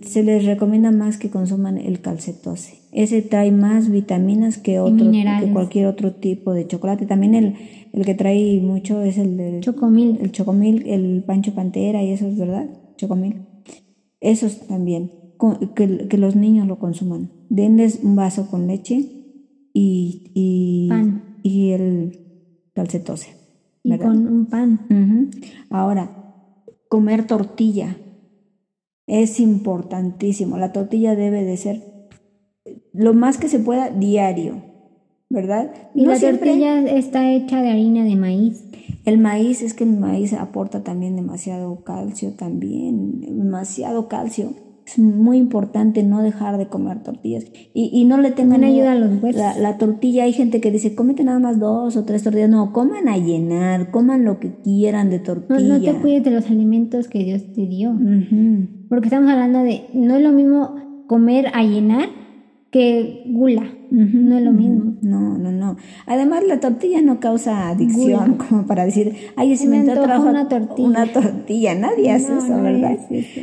se 0.02 0.22
les 0.22 0.46
recomienda 0.46 0.92
más 0.92 1.18
que 1.18 1.28
consuman 1.28 1.76
el 1.76 2.00
calcetose. 2.00 2.76
Ese 2.92 3.20
trae 3.20 3.50
más 3.50 3.90
vitaminas 3.90 4.56
que 4.56 4.80
otro 4.80 5.10
que 5.10 5.50
cualquier 5.52 5.86
otro 5.86 6.14
tipo 6.14 6.54
de 6.54 6.66
chocolate. 6.66 7.04
También 7.04 7.34
el, 7.34 7.54
el 7.94 8.04
que 8.04 8.14
trae 8.14 8.60
mucho 8.60 9.02
es 9.02 9.18
el 9.18 9.36
del 9.36 9.60
chocomil, 9.60 10.18
el 10.20 10.32
chocomil, 10.32 10.86
el 10.88 11.22
pancho 11.24 11.54
pantera 11.54 12.02
y 12.02 12.10
eso 12.10 12.26
es 12.26 12.36
verdad, 12.36 12.68
chocomil. 12.96 13.46
Esos 14.20 14.66
también 14.66 15.12
que, 15.74 16.08
que 16.08 16.18
los 16.18 16.34
niños 16.34 16.66
lo 16.66 16.78
consuman. 16.78 17.30
Denles 17.48 18.00
un 18.02 18.16
vaso 18.16 18.50
con 18.50 18.66
leche 18.66 19.06
y 19.72 20.24
y, 20.34 20.88
pan. 20.88 21.38
y 21.42 21.70
el 21.70 22.18
calcetose. 22.74 23.36
Y 23.84 23.96
con 23.98 24.26
un 24.26 24.46
pan. 24.46 25.30
Ahora, 25.70 26.34
comer 26.88 27.26
tortilla 27.26 27.96
es 29.06 29.40
importantísimo. 29.40 30.58
La 30.58 30.72
tortilla 30.72 31.14
debe 31.14 31.44
de 31.44 31.56
ser 31.56 32.08
lo 32.92 33.14
más 33.14 33.38
que 33.38 33.48
se 33.48 33.58
pueda 33.58 33.90
diario, 33.90 34.62
¿verdad? 35.34 35.70
Y 35.94 36.06
la 36.06 36.18
tortilla 36.18 36.80
está 36.82 37.30
hecha 37.32 37.60
de 37.60 37.70
harina 37.70 38.04
de 38.04 38.16
maíz. 38.16 38.64
El 39.04 39.18
maíz 39.18 39.60
es 39.60 39.74
que 39.74 39.84
el 39.84 39.98
maíz 39.98 40.32
aporta 40.32 40.82
también 40.82 41.16
demasiado 41.16 41.84
calcio, 41.84 42.32
también 42.32 43.20
demasiado 43.20 44.08
calcio. 44.08 44.54
Es 44.86 44.98
muy 44.98 45.38
importante 45.38 46.02
no 46.02 46.22
dejar 46.22 46.58
de 46.58 46.68
comer 46.68 47.02
tortillas. 47.02 47.46
Y, 47.72 47.90
y 47.92 48.04
no 48.04 48.18
le 48.18 48.30
tengan 48.30 48.64
ayuda 48.64 48.92
a 48.92 48.94
los 48.94 49.22
huesos. 49.22 49.40
La, 49.40 49.58
la, 49.58 49.78
tortilla, 49.78 50.24
hay 50.24 50.32
gente 50.32 50.60
que 50.60 50.70
dice, 50.70 50.94
cómete 50.94 51.24
nada 51.24 51.38
más 51.38 51.58
dos 51.58 51.96
o 51.96 52.04
tres 52.04 52.22
tortillas. 52.22 52.50
No, 52.50 52.72
coman 52.72 53.08
a 53.08 53.16
llenar, 53.16 53.90
coman 53.90 54.24
lo 54.24 54.38
que 54.38 54.54
quieran 54.62 55.10
de 55.10 55.20
tortilla. 55.20 55.60
No, 55.60 55.78
no 55.78 55.80
te 55.80 55.94
cuides 55.94 56.24
de 56.24 56.30
los 56.30 56.50
alimentos 56.50 57.08
que 57.08 57.24
Dios 57.24 57.42
te 57.54 57.66
dio. 57.66 57.94
Porque 58.88 59.08
estamos 59.08 59.30
hablando 59.30 59.60
de, 59.60 59.86
no 59.94 60.16
es 60.16 60.22
lo 60.22 60.32
mismo 60.32 60.76
comer 61.06 61.46
a 61.54 61.62
llenar 61.62 62.23
que 62.74 63.22
gula. 63.26 63.62
No 63.92 64.36
es 64.36 64.42
lo 64.42 64.50
mismo. 64.50 64.96
No, 65.00 65.38
no, 65.38 65.52
no. 65.52 65.76
Además, 66.06 66.42
la 66.48 66.58
tortilla 66.58 67.02
no 67.02 67.20
causa 67.20 67.68
adicción, 67.68 68.34
como 68.48 68.66
para 68.66 68.84
decir, 68.84 69.14
ay, 69.36 69.56
si 69.56 69.68
me, 69.68 69.84
me 69.84 69.92
una 69.92 70.48
tortilla. 70.48 70.88
Una 70.88 71.06
tortilla. 71.06 71.76
Nadie 71.76 72.10
hace 72.10 72.36
eso, 72.36 72.60
¿verdad? 72.60 72.98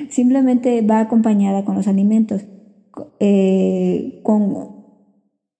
Simplemente 0.09 0.81
va 0.81 0.99
acompañada 0.99 1.63
con 1.63 1.75
los 1.75 1.87
alimentos. 1.87 2.43
Eh, 3.21 4.19
con, 4.23 4.83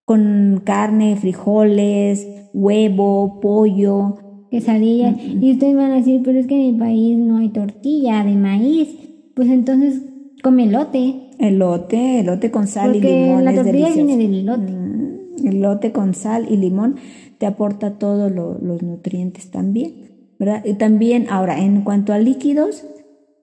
con 0.03 0.61
carne, 0.65 1.15
frijoles, 1.15 2.27
huevo, 2.53 3.39
pollo. 3.39 4.18
Quesadillas. 4.52 5.15
Y 5.18 5.53
ustedes 5.53 5.77
van 5.77 5.91
a 5.91 5.95
decir, 5.95 6.19
pero 6.26 6.39
es 6.39 6.48
que 6.48 6.56
en 6.56 6.73
mi 6.73 6.77
país 6.77 7.18
no 7.18 7.38
hay 7.38 7.48
tortilla 7.48 8.22
de 8.26 8.35
maíz. 8.35 8.89
Pues 9.34 9.48
entonces 9.48 10.02
come 10.43 10.65
elote. 10.65 11.31
Elote, 11.41 12.19
elote 12.19 12.51
con 12.51 12.68
sal 12.68 12.95
y 12.95 13.01
limón. 13.01 13.45
La 13.45 13.53
tortilla 13.53 13.89
viene 13.93 14.15
del 14.15 14.35
elote. 14.35 14.72
Mm, 14.72 15.47
elote 15.47 15.91
con 15.91 16.13
sal 16.13 16.47
y 16.49 16.57
limón 16.57 16.95
te 17.38 17.47
aporta 17.47 17.97
todos 17.97 18.31
los 18.31 18.81
nutrientes 18.84 19.49
también. 19.49 20.11
¿verdad? 20.41 20.65
Y 20.65 20.73
también, 20.73 21.27
ahora, 21.30 21.59
en 21.59 21.84
cuanto 21.84 22.13
a 22.13 22.18
líquidos, 22.18 22.84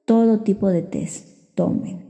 todo 0.04 0.40
tipo 0.40 0.68
de 0.68 0.82
test 0.82 1.54
tomen. 1.54 2.08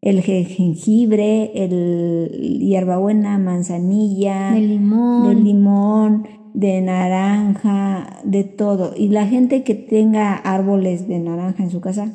El 0.00 0.22
jengibre, 0.22 1.52
el 1.54 2.58
hierbabuena, 2.60 3.38
manzanilla, 3.38 4.56
el 4.56 4.68
limón, 4.70 5.30
el 5.30 5.44
limón 5.44 6.28
de 6.52 6.80
naranja, 6.80 8.22
de 8.24 8.42
todo. 8.42 8.92
Y 8.96 9.08
la 9.08 9.24
gente 9.28 9.62
que 9.62 9.76
tenga 9.76 10.34
árboles 10.34 11.06
de 11.06 11.20
naranja 11.20 11.62
en 11.62 11.70
su 11.70 11.80
casa, 11.80 12.12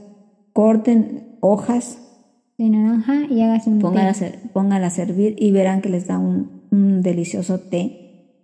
corten 0.52 1.38
hojas 1.40 2.09
de 2.60 2.70
naranja 2.70 3.26
y 3.30 3.42
hágase 3.42 3.70
un 3.70 3.80
póngala, 3.80 4.14
té. 4.14 4.38
póngala 4.54 4.88
a 4.88 4.90
servir 4.92 5.36
y 5.40 5.52
verán 5.52 5.82
que 5.82 5.90
les 5.90 6.08
da 6.08 6.20
un, 6.20 6.68
un 6.72 7.02
delicioso 7.02 7.60
té 7.60 8.36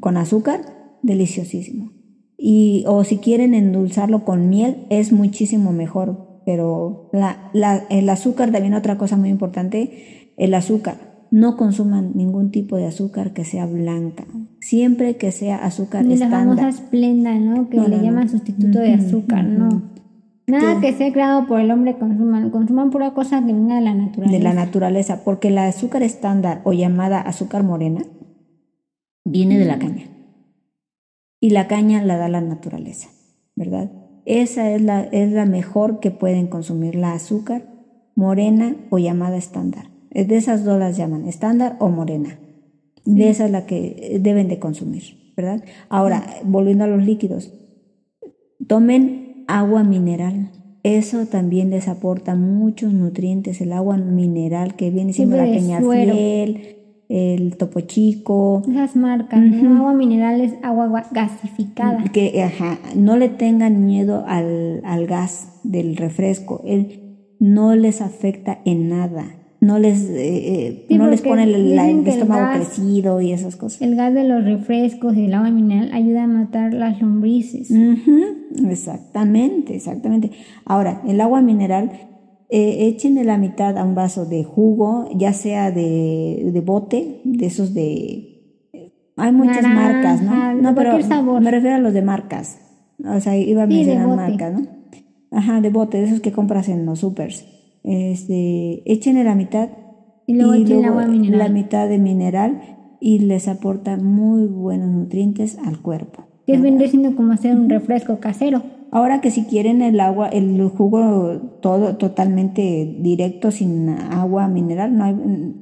con 0.00 0.16
azúcar, 0.16 0.60
deliciosísimo. 1.02 1.92
Y, 2.36 2.84
o 2.88 3.04
si 3.04 3.18
quieren 3.18 3.54
endulzarlo 3.54 4.24
con 4.24 4.48
miel, 4.48 4.86
es 4.90 5.12
muchísimo 5.12 5.72
mejor. 5.72 6.40
Pero 6.44 7.08
la, 7.12 7.50
la, 7.52 7.84
el 7.88 8.08
azúcar, 8.08 8.50
también 8.50 8.74
otra 8.74 8.98
cosa 8.98 9.16
muy 9.16 9.28
importante, 9.28 10.32
el 10.36 10.54
azúcar. 10.54 11.12
No 11.30 11.56
consuman 11.56 12.12
ningún 12.14 12.50
tipo 12.50 12.76
de 12.76 12.86
azúcar 12.86 13.32
que 13.32 13.44
sea 13.44 13.66
blanca. 13.66 14.24
Siempre 14.60 15.16
que 15.16 15.30
sea 15.30 15.56
azúcar 15.64 16.04
Ni 16.04 16.16
la 16.16 16.24
estándar. 16.26 16.58
famosa 16.58 16.68
esplenda, 16.82 17.38
¿no? 17.38 17.68
Que 17.70 17.76
No, 17.76 17.88
le 17.88 17.96
no, 17.98 18.02
llaman 18.02 18.24
no. 18.24 18.30
sustituto 18.30 18.78
de 18.80 18.94
Ujú, 18.94 19.06
azúcar, 19.06 19.44
no. 19.44 19.91
Nada 20.46 20.80
Que- 20.80 20.92
sea 20.92 21.12
creado 21.12 21.46
por 21.46 21.60
el 21.60 21.70
hombre 21.70 21.96
consuman. 21.98 22.50
Consuman 22.50 22.90
pura 22.90 23.14
cosa 23.14 23.40
venga 23.40 23.76
de 23.76 23.80
la 23.80 23.94
naturaleza. 23.94 24.36
de 24.36 24.42
la 24.42 24.52
naturaleza, 24.54 25.24
porque 25.24 25.50
la 25.50 25.66
azúcar 25.66 26.02
estándar 26.02 26.60
o 26.64 26.72
llamada 26.72 27.20
azúcar 27.20 27.62
morena 27.62 28.02
viene 29.24 29.58
de 29.58 29.64
la 29.64 29.78
caña. 29.78 30.06
Y 31.40 31.50
la 31.50 31.68
caña 31.68 32.02
la 32.04 32.16
da 32.16 32.28
la 32.28 32.40
naturaleza, 32.40 33.08
¿verdad? 33.56 33.90
Esa 34.24 34.70
es 34.70 34.82
la, 34.82 35.02
es 35.02 35.32
la 35.32 35.46
mejor 35.46 36.00
que 36.00 36.10
pueden 36.10 36.46
consumir, 36.46 36.94
la 36.94 37.12
azúcar 37.12 37.68
morena 38.14 38.76
o 38.90 38.98
llamada 38.98 39.36
estándar. 39.36 39.86
Es 40.10 40.28
De 40.28 40.36
esas 40.36 40.64
dos 40.64 40.78
las 40.78 40.96
llaman, 40.96 41.26
estándar 41.26 41.76
o 41.80 41.88
morena. 41.88 42.38
De 43.04 43.30
esa 43.30 43.46
es 43.46 43.50
la 43.50 43.66
que 43.66 44.18
deben 44.20 44.46
de 44.48 44.58
consumir, 44.60 45.32
¿verdad? 45.36 45.64
Ahora, 45.88 46.24
volviendo 46.44 46.84
a 46.84 46.88
los 46.88 47.04
líquidos, 47.04 47.52
Tomen 48.68 49.21
agua 49.58 49.82
mineral. 49.84 50.50
Eso 50.82 51.26
también 51.26 51.70
les 51.70 51.86
aporta 51.88 52.34
muchos 52.34 52.92
nutrientes. 52.92 53.60
El 53.60 53.72
agua 53.72 53.96
mineral 53.96 54.74
que 54.74 54.90
viene 54.90 55.12
siendo 55.12 55.36
la 55.36 55.44
peñafiel, 55.44 56.76
el 57.08 57.56
topo 57.56 57.80
chico. 57.80 58.62
Esas 58.68 58.96
marcas, 58.96 59.40
¿no? 59.40 59.76
Agua 59.78 59.92
mineral 59.94 60.40
es 60.40 60.54
agua 60.62 60.88
gua- 60.88 61.06
gasificada. 61.12 62.02
Que 62.12 62.42
ajá, 62.42 62.78
no 62.96 63.16
le 63.16 63.28
tengan 63.28 63.84
miedo 63.86 64.24
al, 64.26 64.80
al 64.84 65.06
gas 65.06 65.60
del 65.62 65.96
refresco. 65.96 66.62
Él 66.64 67.16
no 67.38 67.74
les 67.76 68.00
afecta 68.00 68.58
en 68.64 68.88
nada. 68.88 69.26
No 69.62 69.78
les, 69.78 70.02
eh, 70.10 70.16
eh, 70.66 70.84
Sí, 70.88 70.98
no 70.98 71.06
les 71.06 71.22
pone 71.22 71.44
el, 71.44 71.76
la- 71.76 71.84
dicen 71.84 71.98
el 71.98 72.04
que 72.04 72.10
el 72.10 72.16
estómago 72.18 72.40
gas- 72.42 72.56
crecido 72.56 73.20
y 73.20 73.30
esas 73.32 73.54
cosas. 73.54 73.80
El 73.80 73.94
gas 73.94 74.12
de 74.12 74.24
los 74.24 74.44
refrescos 74.44 75.16
y 75.16 75.26
el 75.26 75.34
agua 75.34 75.50
mineral 75.50 75.90
ayuda 75.92 76.24
a 76.24 76.26
matar 76.26 76.74
las 76.74 77.00
lombrices. 77.00 77.70
Exactamente, 78.68 79.76
exactamente. 79.76 80.30
Ahora, 80.64 81.02
el 81.06 81.20
agua 81.20 81.40
mineral, 81.42 81.92
eh, 82.50 82.86
échenle 82.88 83.22
la 83.24 83.38
mitad 83.38 83.78
a 83.78 83.84
un 83.84 83.94
vaso 83.94 84.26
de 84.26 84.42
jugo, 84.44 85.08
ya 85.14 85.32
sea 85.32 85.70
de, 85.70 86.50
de 86.52 86.60
bote, 86.60 87.20
de 87.24 87.46
esos 87.46 87.72
de... 87.72 88.28
Hay 89.16 89.30
muchas 89.30 89.62
Naranja, 89.62 89.92
marcas, 89.92 90.22
¿no? 90.22 90.54
No, 90.54 90.74
pero 90.74 91.00
sabor. 91.02 91.40
me 91.40 91.50
refiero 91.52 91.76
a 91.76 91.78
los 91.78 91.92
de 91.92 92.02
marcas. 92.02 92.58
O 93.04 93.20
sea, 93.20 93.36
iba 93.36 93.62
a 93.62 93.66
Sí, 93.68 93.74
mencionar 93.74 94.06
bote. 94.06 94.16
marcas, 94.16 94.52
¿no? 94.54 94.66
Ajá, 95.30 95.60
de 95.60 95.70
bote, 95.70 95.98
de 95.98 96.04
esos 96.04 96.20
que 96.20 96.32
compras 96.32 96.68
en 96.68 96.84
los 96.86 97.00
supers. 97.00 97.46
Este, 97.84 98.82
échenle 98.90 99.24
la 99.24 99.34
mitad 99.34 99.68
Y 100.26 100.34
luego 100.34 100.54
echen 100.54 100.84
agua 100.84 101.06
mineral. 101.06 101.38
la 101.38 101.48
mitad 101.48 101.88
de 101.88 101.98
mineral 101.98 102.60
y 103.00 103.18
les 103.18 103.48
aporta 103.48 103.96
muy 103.96 104.46
buenos 104.46 104.88
nutrientes 104.88 105.58
al 105.58 105.80
cuerpo. 105.80 106.24
Que 106.46 106.54
es 106.54 106.62
vendría 106.62 106.88
siendo 106.88 107.16
como 107.16 107.32
hacer 107.32 107.56
un 107.56 107.68
refresco 107.68 108.18
casero. 108.20 108.62
Ahora 108.92 109.20
que 109.20 109.30
si 109.30 109.44
quieren 109.44 109.80
el 109.80 109.98
agua, 110.00 110.28
el 110.28 110.68
jugo 110.68 111.38
todo 111.60 111.96
totalmente 111.96 112.96
directo 113.00 113.50
sin 113.50 113.88
agua 113.88 114.48
mineral, 114.48 114.96
no 114.96 115.04
hay, 115.04 115.16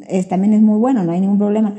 es, 0.08 0.28
también 0.28 0.52
es 0.52 0.62
muy 0.62 0.78
bueno, 0.78 1.04
no 1.04 1.12
hay 1.12 1.20
ningún 1.20 1.38
problema. 1.38 1.74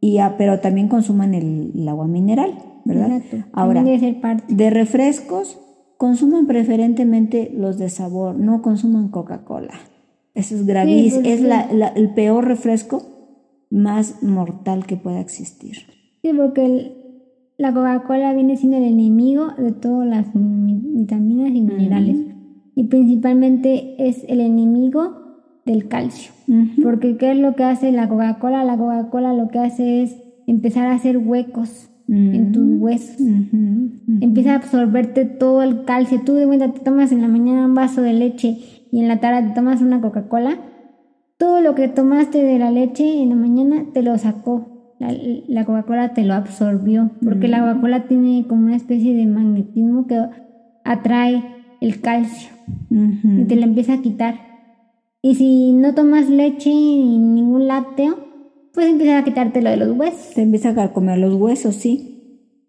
Y 0.00 0.18
ah, 0.18 0.36
pero 0.38 0.60
también 0.60 0.88
consuman 0.88 1.34
el, 1.34 1.72
el 1.74 1.88
agua 1.88 2.06
mineral, 2.06 2.54
¿verdad? 2.84 3.18
Exacto. 3.18 3.48
Ahora, 3.52 3.84
de 3.84 4.70
refrescos, 4.70 5.60
consuman 5.98 6.46
preferentemente 6.46 7.50
los 7.54 7.76
de 7.78 7.90
sabor, 7.90 8.36
no 8.36 8.62
consuman 8.62 9.08
Coca-Cola. 9.08 9.74
Eso 10.34 10.54
es 10.54 10.64
gravísimo, 10.64 11.20
es 11.26 11.40
la- 11.42 11.72
la- 11.72 11.88
el 11.88 12.14
peor 12.14 12.46
refresco 12.46 13.02
más 13.70 14.22
mortal 14.22 14.86
que 14.86 14.96
pueda 14.96 15.20
existir. 15.20 15.76
Sí, 16.22 16.30
porque 16.34 16.64
el- 16.64 16.92
la 17.58 17.74
Coca-Cola 17.74 18.32
viene 18.32 18.56
siendo 18.56 18.78
el 18.78 18.84
enemigo 18.84 19.48
de 19.58 19.72
todas 19.72 20.06
las 20.08 20.34
mi- 20.34 20.80
vitaminas 20.80 21.50
y 21.50 21.60
minerales. 21.60 22.16
Y 22.76 22.84
principalmente 22.84 23.96
es 24.08 24.24
el 24.28 24.40
enemigo 24.40 25.16
del 25.66 25.88
calcio. 25.88 26.32
Porque 26.82 27.16
¿qué 27.16 27.32
es 27.32 27.38
lo 27.38 27.56
que 27.56 27.64
hace 27.64 27.90
la 27.92 28.08
Coca-Cola? 28.08 28.62
La 28.64 28.78
Coca-Cola 28.78 29.34
lo 29.34 29.48
que 29.48 29.58
hace 29.58 30.02
es 30.02 30.16
empezar 30.46 30.86
a 30.86 30.94
hacer 30.94 31.18
huecos 31.18 31.90
en 32.08 32.52
tus 32.52 32.80
huesos. 32.80 33.20
Empieza 34.20 34.52
a 34.52 34.56
absorberte 34.56 35.24
todo 35.24 35.62
el 35.62 35.84
calcio. 35.84 36.22
Tú 36.24 36.34
de 36.34 36.46
cuenta 36.46 36.72
te 36.72 36.80
tomas 36.80 37.12
en 37.12 37.20
la 37.20 37.28
mañana 37.28 37.66
un 37.66 37.74
vaso 37.74 38.02
de 38.02 38.12
leche 38.12 38.58
y 38.90 39.00
en 39.00 39.08
la 39.08 39.20
tarde 39.20 39.48
te 39.48 39.54
tomas 39.54 39.82
una 39.82 40.00
Coca-Cola. 40.00 40.58
Todo 41.36 41.60
lo 41.60 41.74
que 41.74 41.88
tomaste 41.88 42.42
de 42.42 42.58
la 42.58 42.70
leche 42.70 43.22
en 43.22 43.28
la 43.28 43.36
mañana 43.36 43.84
te 43.92 44.02
lo 44.02 44.16
sacó. 44.18 44.94
La, 44.98 45.14
la 45.46 45.64
Coca-Cola 45.64 46.14
te 46.14 46.24
lo 46.24 46.34
absorbió. 46.34 47.10
Porque 47.22 47.48
la 47.48 47.60
Coca-Cola 47.60 48.08
tiene 48.08 48.46
como 48.48 48.66
una 48.66 48.76
especie 48.76 49.14
de 49.14 49.26
magnetismo 49.26 50.06
que 50.06 50.20
atrae 50.84 51.44
el 51.80 52.00
calcio 52.00 52.50
y 52.90 53.44
te 53.44 53.56
lo 53.56 53.62
empieza 53.62 53.94
a 53.94 54.02
quitar. 54.02 54.34
Y 55.22 55.34
si 55.34 55.72
no 55.72 55.94
tomas 55.94 56.28
leche 56.30 56.70
ni 56.70 57.18
ningún 57.18 57.66
lácteo, 57.66 58.27
pues 58.78 58.90
empieza 58.90 59.18
a 59.18 59.24
quitártelo 59.24 59.70
de 59.70 59.76
los 59.76 59.98
huesos. 59.98 60.34
Te 60.34 60.42
empieza 60.42 60.68
a 60.70 60.92
comer 60.92 61.18
los 61.18 61.34
huesos, 61.34 61.74
sí. 61.74 62.14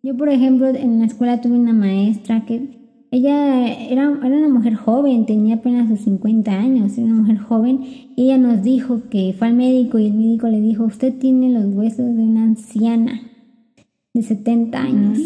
Yo, 0.01 0.17
por 0.17 0.29
ejemplo, 0.29 0.67
en 0.67 0.97
la 0.99 1.05
escuela 1.05 1.39
tuve 1.39 1.53
una 1.59 1.71
maestra 1.73 2.45
que 2.47 2.79
ella 3.11 3.67
era, 3.67 4.03
era 4.23 4.37
una 4.37 4.49
mujer 4.49 4.73
joven, 4.73 5.27
tenía 5.27 5.55
apenas 5.55 5.87
sus 5.89 5.99
50 6.01 6.51
años, 6.51 6.97
era 6.97 7.05
una 7.05 7.21
mujer 7.21 7.37
joven, 7.37 7.81
y 8.15 8.23
ella 8.23 8.39
nos 8.39 8.63
dijo 8.63 9.01
que 9.11 9.35
fue 9.37 9.49
al 9.49 9.53
médico 9.53 9.99
y 9.99 10.07
el 10.07 10.13
médico 10.15 10.47
le 10.47 10.61
dijo, 10.61 10.85
usted 10.85 11.13
tiene 11.19 11.49
los 11.51 11.65
huesos 11.75 12.05
de 12.15 12.23
una 12.23 12.43
anciana 12.43 13.21
de 14.15 14.21
70 14.23 14.79
años. 14.81 15.19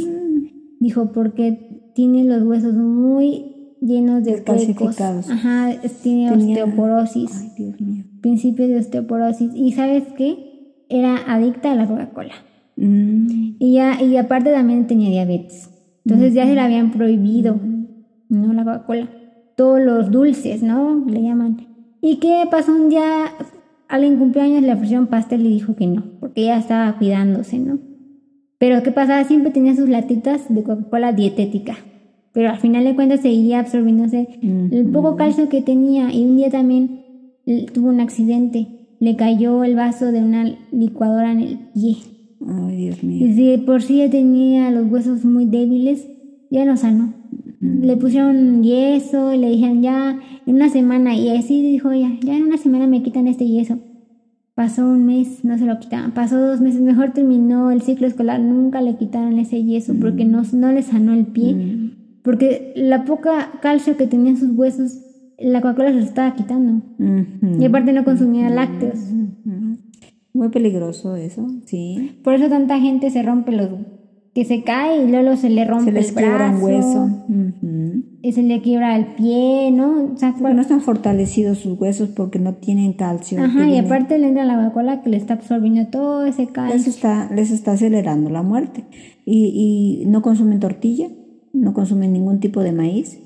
Dijo, 0.82 1.14
porque 1.14 1.92
tiene 1.96 2.26
los 2.26 2.44
huesos 2.44 2.74
muy 2.74 3.76
llenos 3.82 4.24
de 4.26 4.32
huecos. 4.34 4.56
Descalcificados. 4.58 5.30
Ajá, 5.30 5.72
tiene 6.02 6.30
Tenía- 6.30 6.66
osteoporosis, 6.66 7.32
Ay, 7.42 7.50
Dios 7.58 7.80
mío. 7.82 8.04
principios 8.22 8.68
de 8.70 8.78
osteoporosis. 8.80 9.52
¿Y 9.56 9.72
sabes 9.72 10.04
qué? 10.18 10.52
Era 10.90 11.18
adicta 11.28 11.72
a 11.72 11.76
la 11.76 11.88
Coca-Cola. 11.88 12.34
Mm, 12.76 13.56
Y, 13.60 13.74
ya, 13.74 14.02
y 14.02 14.18
aparte 14.18 14.52
también 14.52 14.88
tenía 14.88 15.10
diabetes. 15.10 15.70
Entonces 16.06 16.34
ya 16.34 16.46
se 16.46 16.56
la 16.56 16.66
habían 16.66 16.92
prohibido, 16.92 17.60
¿no? 18.30 18.54
La 18.54 18.64
Coca-Cola. 18.64 19.10
Todos 19.56 19.82
los 19.82 20.12
dulces, 20.12 20.64
¿no? 20.64 21.06
Le 21.08 21.22
llaman. 21.22 21.68
¿Y 22.02 22.18
qué 22.18 22.44
pasó 22.50 22.74
un 22.74 22.90
día? 22.90 23.26
Alguien 23.88 24.18
cumpleaños 24.18 24.64
le 24.64 24.74
ofrecieron 24.74 25.08
pastel 25.08 25.46
y 25.46 25.50
dijo 25.50 25.76
que 25.76 25.88
no, 25.88 26.04
porque 26.20 26.42
ella 26.42 26.58
estaba 26.58 26.98
cuidándose, 26.98 27.60
¿no? 27.60 27.80
Pero 28.58 28.82
¿qué 28.82 28.92
pasaba? 28.92 29.24
Siempre 29.24 29.52
tenía 29.52 29.76
sus 29.76 29.90
latitas 29.90 30.46
de 30.54 30.64
Coca-Cola 30.64 31.14
dietética. 31.14 31.76
Pero 32.32 32.50
al 32.50 32.58
final 32.58 32.84
de 32.84 32.96
cuentas 32.96 33.22
seguía 33.22 33.60
absorbiéndose 33.60 34.28
el 34.42 34.86
poco 34.92 35.16
calcio 35.16 35.50
que 35.50 35.62
tenía. 35.62 36.12
Y 36.12 36.24
un 36.26 36.38
día 36.38 36.50
también 36.50 37.04
eh, 37.46 37.68
tuvo 37.72 37.90
un 37.90 38.00
accidente. 38.00 38.83
Le 39.04 39.18
cayó 39.18 39.66
el 39.66 39.76
vaso 39.76 40.14
de 40.14 40.22
una 40.22 40.46
licuadora 40.72 41.34
en 41.34 41.42
el 41.42 41.60
pie. 41.74 41.98
Ay, 42.48 42.78
Dios 42.78 43.04
mío. 43.04 43.28
Y 43.28 43.34
si 43.34 43.58
por 43.58 43.82
sí 43.82 43.98
ya 43.98 44.10
tenía 44.10 44.72
los 44.72 44.90
huesos 44.90 45.26
muy 45.26 45.46
débiles, 45.46 46.08
ya 46.50 46.64
no 46.64 46.78
sanó. 46.78 47.14
Le 47.60 47.98
pusieron 47.98 48.64
yeso 48.64 49.34
y 49.34 49.40
le 49.40 49.50
dijeron 49.50 49.82
ya 49.82 50.22
en 50.46 50.56
una 50.56 50.70
semana. 50.70 51.14
Y 51.16 51.28
así 51.36 51.62
dijo 51.62 51.92
ella, 51.92 52.18
ya 52.22 52.38
en 52.38 52.44
una 52.44 52.56
semana 52.56 52.88
me 52.88 53.04
quitan 53.04 53.28
este 53.28 53.46
yeso. 53.46 53.78
Pasó 54.56 54.86
un 54.86 55.06
mes, 55.06 55.44
no 55.44 55.58
se 55.58 55.66
lo 55.66 55.80
quitaban. 55.80 56.14
Pasó 56.14 56.40
dos 56.40 56.62
meses, 56.62 56.80
mejor 56.80 57.12
terminó 57.12 57.72
el 57.72 57.82
ciclo 57.82 58.08
escolar. 58.08 58.40
Nunca 58.40 58.82
le 58.82 58.96
quitaron 58.96 59.38
ese 59.38 59.66
yeso 59.66 59.96
porque 60.00 60.24
no, 60.24 60.44
no 60.54 60.72
le 60.72 60.82
sanó 60.82 61.12
el 61.12 61.26
pie. 61.26 61.92
Porque 62.22 62.72
la 62.78 63.04
poca 63.04 63.60
calcio 63.62 63.98
que 63.98 64.08
tenía 64.08 64.32
en 64.32 64.38
sus 64.38 64.52
huesos, 64.52 65.03
la 65.40 65.62
Coca-Cola 65.62 65.90
se 65.90 65.96
lo 65.98 66.04
estaba 66.04 66.34
quitando. 66.36 66.82
Y 67.60 67.66
aparte 67.66 67.94
no 67.94 68.04
consumía 68.04 68.50
lácteos. 68.50 69.00
Muy 70.34 70.50
peligroso 70.50 71.16
eso, 71.16 71.48
sí. 71.66 72.20
Por 72.24 72.34
eso 72.34 72.50
tanta 72.50 72.80
gente 72.80 73.10
se 73.10 73.22
rompe 73.24 73.52
los... 73.52 73.70
Que 74.34 74.46
se 74.46 74.64
cae 74.64 75.04
y 75.06 75.12
luego 75.12 75.36
se 75.36 75.48
le 75.52 75.64
rompe 75.64 75.86
Se 75.86 75.92
les 75.92 76.10
el 76.10 76.16
quiebra 76.16 76.36
brazo. 76.50 76.58
un 76.58 76.64
hueso. 76.64 77.04
Ujú. 77.30 78.32
se 78.32 78.42
le 78.42 78.62
quiebra 78.62 78.98
el 78.98 79.06
pie, 79.14 79.70
¿no? 79.72 80.14
O 80.16 80.18
sea, 80.18 80.32
no 80.32 80.60
están 80.60 80.82
fortalecidos 80.82 81.60
sus 81.60 81.80
huesos 81.80 82.10
porque 82.10 82.40
no 82.40 82.56
tienen 82.56 82.94
calcio. 82.94 83.40
Ajá, 83.44 83.70
y 83.70 83.78
aparte 83.78 84.18
le 84.18 84.30
entra 84.30 84.44
la 84.44 84.56
Coca-Cola 84.56 85.04
que 85.04 85.12
le 85.12 85.18
está 85.18 85.36
absorbiendo 85.36 85.86
todo 85.92 86.26
ese 86.26 86.48
calcio. 86.48 86.76
Les 86.76 86.88
está, 86.88 87.30
les 87.32 87.52
está 87.52 87.74
acelerando 87.74 88.32
la 88.32 88.42
muerte. 88.42 88.86
Y, 89.24 90.02
y 90.04 90.08
no 90.08 90.24
consumen 90.24 90.60
tortilla, 90.60 91.10
no 91.54 91.74
consumen 91.76 92.12
ningún 92.12 92.40
tipo 92.40 92.62
de 92.64 92.72
maíz. 92.72 93.20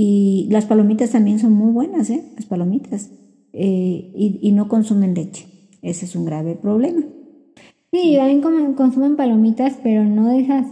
Y 0.00 0.46
las 0.48 0.64
palomitas 0.66 1.10
también 1.10 1.40
son 1.40 1.54
muy 1.54 1.72
buenas, 1.72 2.08
¿eh? 2.08 2.22
Las 2.36 2.46
palomitas. 2.46 3.10
Eh, 3.52 4.12
y, 4.14 4.38
y, 4.40 4.52
no 4.52 4.68
consumen 4.68 5.12
leche. 5.12 5.46
Ese 5.82 6.04
es 6.04 6.14
un 6.14 6.24
grave 6.24 6.54
problema. 6.54 7.02
Sí, 7.90 8.16
también 8.16 8.74
consumen 8.74 9.16
palomitas, 9.16 9.76
pero 9.82 10.04
no 10.04 10.28
de 10.28 10.38
esas 10.38 10.66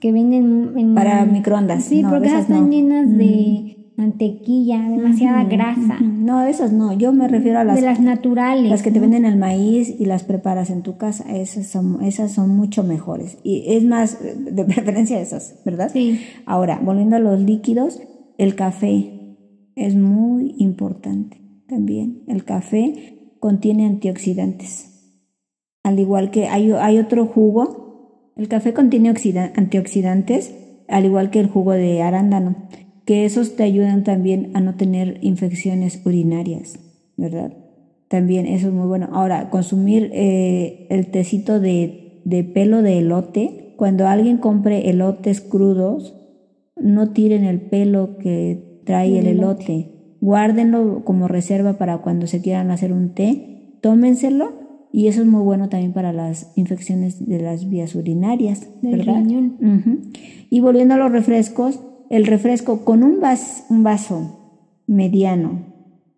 que 0.00 0.12
venden 0.12 0.72
en... 0.78 0.94
Para 0.94 1.26
microondas. 1.26 1.84
Sí, 1.84 2.02
porque 2.08 2.28
esas 2.28 2.44
están 2.44 2.70
llenas 2.70 3.14
de 3.18 3.76
mantequilla, 3.98 4.80
demasiada 4.88 5.44
grasa. 5.44 5.98
No, 6.00 6.42
esas 6.46 6.72
no. 6.72 6.94
Yo 6.94 7.12
me 7.12 7.28
refiero 7.28 7.58
a 7.58 7.64
las... 7.64 7.76
De 7.76 7.82
las 7.82 8.00
naturales. 8.00 8.70
Las 8.70 8.82
que 8.82 8.90
te 8.90 8.98
venden 8.98 9.26
el 9.26 9.36
maíz 9.36 9.94
y 10.00 10.06
las 10.06 10.22
preparas 10.22 10.70
en 10.70 10.80
tu 10.80 10.96
casa. 10.96 11.30
Esas 11.36 11.66
son, 11.66 12.02
esas 12.02 12.32
son 12.32 12.56
mucho 12.56 12.82
mejores. 12.82 13.36
Y 13.42 13.64
es 13.66 13.84
más, 13.84 14.18
de 14.22 14.64
preferencia 14.64 15.20
esas, 15.20 15.56
¿verdad? 15.66 15.90
Sí. 15.92 16.18
Ahora, 16.46 16.80
volviendo 16.82 17.16
a 17.16 17.18
los 17.18 17.38
líquidos, 17.40 18.00
el 18.38 18.54
café 18.54 19.36
es 19.76 19.94
muy 19.94 20.54
importante 20.58 21.42
también. 21.68 22.22
El 22.26 22.44
café 22.44 23.34
contiene 23.38 23.84
antioxidantes. 23.84 25.20
Al 25.82 25.98
igual 25.98 26.30
que 26.30 26.48
hay, 26.48 26.72
hay 26.72 26.98
otro 26.98 27.26
jugo 27.26 27.88
el 28.38 28.46
café 28.46 28.72
contiene 28.72 29.12
antioxidantes, 29.56 30.54
al 30.86 31.04
igual 31.04 31.30
que 31.30 31.40
el 31.40 31.48
jugo 31.48 31.72
de 31.72 32.02
arándano, 32.02 32.68
que 33.04 33.24
esos 33.24 33.56
te 33.56 33.64
ayudan 33.64 34.04
también 34.04 34.52
a 34.54 34.60
no 34.60 34.76
tener 34.76 35.18
infecciones 35.22 36.00
urinarias, 36.06 36.78
¿verdad? 37.16 37.52
También 38.06 38.46
eso 38.46 38.68
es 38.68 38.72
muy 38.72 38.86
bueno. 38.86 39.08
Ahora, 39.12 39.50
consumir 39.50 40.10
eh, 40.14 40.86
el 40.88 41.08
tecito 41.08 41.58
de, 41.58 42.22
de 42.24 42.44
pelo 42.44 42.80
de 42.82 42.98
elote, 42.98 43.74
cuando 43.76 44.06
alguien 44.06 44.38
compre 44.38 44.88
elotes 44.88 45.40
crudos, 45.40 46.14
no 46.80 47.10
tiren 47.10 47.44
el 47.44 47.60
pelo 47.60 48.18
que 48.18 48.80
trae 48.84 49.18
el 49.18 49.26
elote. 49.26 50.16
Guárdenlo 50.20 51.04
como 51.04 51.28
reserva 51.28 51.74
para 51.74 51.98
cuando 51.98 52.26
se 52.26 52.40
quieran 52.40 52.70
hacer 52.70 52.92
un 52.92 53.14
té. 53.14 53.76
Tómenselo 53.80 54.68
y 54.92 55.08
eso 55.08 55.20
es 55.20 55.26
muy 55.26 55.42
bueno 55.42 55.68
también 55.68 55.92
para 55.92 56.12
las 56.12 56.52
infecciones 56.56 57.26
de 57.26 57.40
las 57.40 57.68
vías 57.68 57.94
urinarias, 57.94 58.68
¿verdad? 58.82 59.22
Y 60.50 60.60
volviendo 60.60 60.94
a 60.94 60.96
los 60.96 61.12
refrescos, 61.12 61.80
el 62.10 62.26
refresco 62.26 62.84
con 62.84 63.02
un, 63.02 63.20
un 63.68 63.82
vaso 63.82 64.56
mediano, 64.86 65.66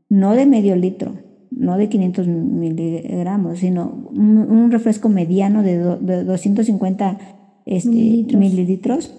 no 0.09 0.35
de 0.35 0.47
medio 0.47 0.77
litro, 0.77 1.15
no 1.51 1.77
de 1.77 1.89
500 1.89 2.28
miligramos, 2.28 3.59
sino 3.59 4.09
un, 4.12 4.70
refresco 4.70 5.09
mediano 5.09 5.62
de, 5.65 5.78
de 5.78 6.24
250 6.24 7.19
este, 7.66 7.91
mililitros, 7.91 9.12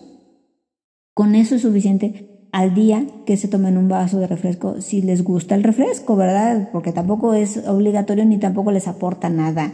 con 1.22 1.35
eso 1.35 1.53
es 1.53 1.61
suficiente 1.61 2.48
al 2.52 2.73
día 2.73 3.06
que 3.27 3.38
se 3.38 3.48
tomen 3.48 3.77
un 3.77 3.88
vaso 3.88 4.18
de 4.18 4.26
refresco 4.26 4.81
si 4.81 5.03
les 5.03 5.23
gusta 5.23 5.53
el 5.53 5.61
refresco, 5.61 6.15
¿verdad? 6.15 6.69
Porque 6.72 6.93
tampoco 6.93 7.35
es 7.35 7.57
obligatorio 7.68 8.26
ni 8.26 8.39
tampoco 8.39 8.72
les 8.72 8.88
aporta 8.88 9.30
nada. 9.30 9.72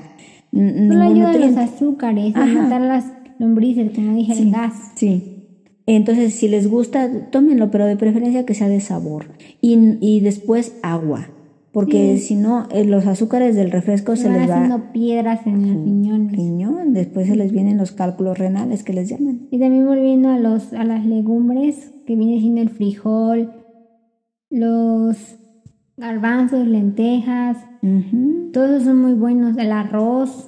No 0.51 1.01
ayuda 1.01 1.29
a 1.29 1.37
los 1.37 1.55
azúcares, 1.55 2.35
a 2.35 2.45
matar 2.45 2.81
las 2.81 3.05
lombrices, 3.39 3.95
como 3.95 4.13
dije, 4.13 4.33
el 4.33 4.51
gas. 4.51 4.73
Sí. 4.95 5.63
Entonces, 5.85 6.33
si 6.33 6.49
les 6.49 6.69
gusta, 6.69 7.29
tómenlo, 7.31 7.71
pero 7.71 7.85
de 7.85 7.95
preferencia 7.95 8.45
que 8.45 8.53
sea 8.53 8.67
de 8.67 8.81
sabor. 8.81 9.27
Y, 9.61 9.99
y 10.01 10.19
después 10.19 10.73
agua. 10.83 11.29
Porque 11.77 12.17
si 12.17 12.33
no, 12.33 12.65
eh, 12.71 12.85
los 12.85 13.05
azúcares 13.05 13.55
del 13.55 13.69
refresco 13.69 14.15
se, 14.15 14.31
les 14.31 14.49
va 14.49 14.55
haciendo 14.55 14.91
piedras 14.91 15.45
en 15.45 15.61
los 15.61 15.85
riñones. 15.85 16.31
Riñón, 16.31 16.93
después 16.93 17.27
se 17.27 17.35
les 17.35 17.51
vienen 17.51 17.77
los 17.77 17.91
cálculos 17.91 18.39
renales 18.39 18.83
que 18.83 18.93
les 18.93 19.09
llaman. 19.09 19.47
Y 19.51 19.59
también 19.59 19.85
volviendo 19.85 20.29
a 20.29 20.39
los 20.39 20.73
a 20.73 20.83
las 20.83 21.05
legumbres, 21.05 21.93
que 22.07 22.15
viene 22.15 22.39
siendo 22.39 22.61
el 22.61 22.69
frijol, 22.69 23.51
los 24.49 25.37
garbanzos, 25.97 26.65
lentejas, 26.65 27.57
todos 28.53 28.71
esos 28.71 28.83
son 28.85 28.99
muy 28.99 29.13
buenos, 29.13 29.55
el 29.59 29.71
arroz. 29.71 30.47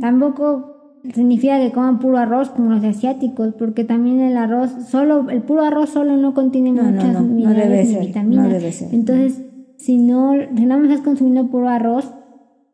Tampoco 0.00 0.98
significa 1.14 1.60
que 1.60 1.70
coman 1.70 2.00
puro 2.00 2.18
arroz 2.18 2.50
como 2.50 2.70
los 2.70 2.82
asiáticos, 2.82 3.54
porque 3.56 3.84
también 3.84 4.18
el 4.18 4.36
arroz, 4.36 4.72
solo 4.88 5.30
el 5.30 5.42
puro 5.42 5.62
arroz 5.62 5.90
solo 5.90 6.16
no 6.16 6.34
contiene 6.34 6.72
muchas 6.72 7.22
minerales 7.22 7.92
ni 7.92 8.06
vitaminas. 8.08 8.46
No 8.46 8.52
debe 8.52 8.72
ser. 8.72 8.92
Entonces, 8.92 9.42
si 9.90 9.98
no, 9.98 10.34
si 10.56 10.66
no 10.66 10.84
estás 10.84 11.00
consumiendo 11.00 11.50
puro 11.50 11.68
arroz, 11.68 12.14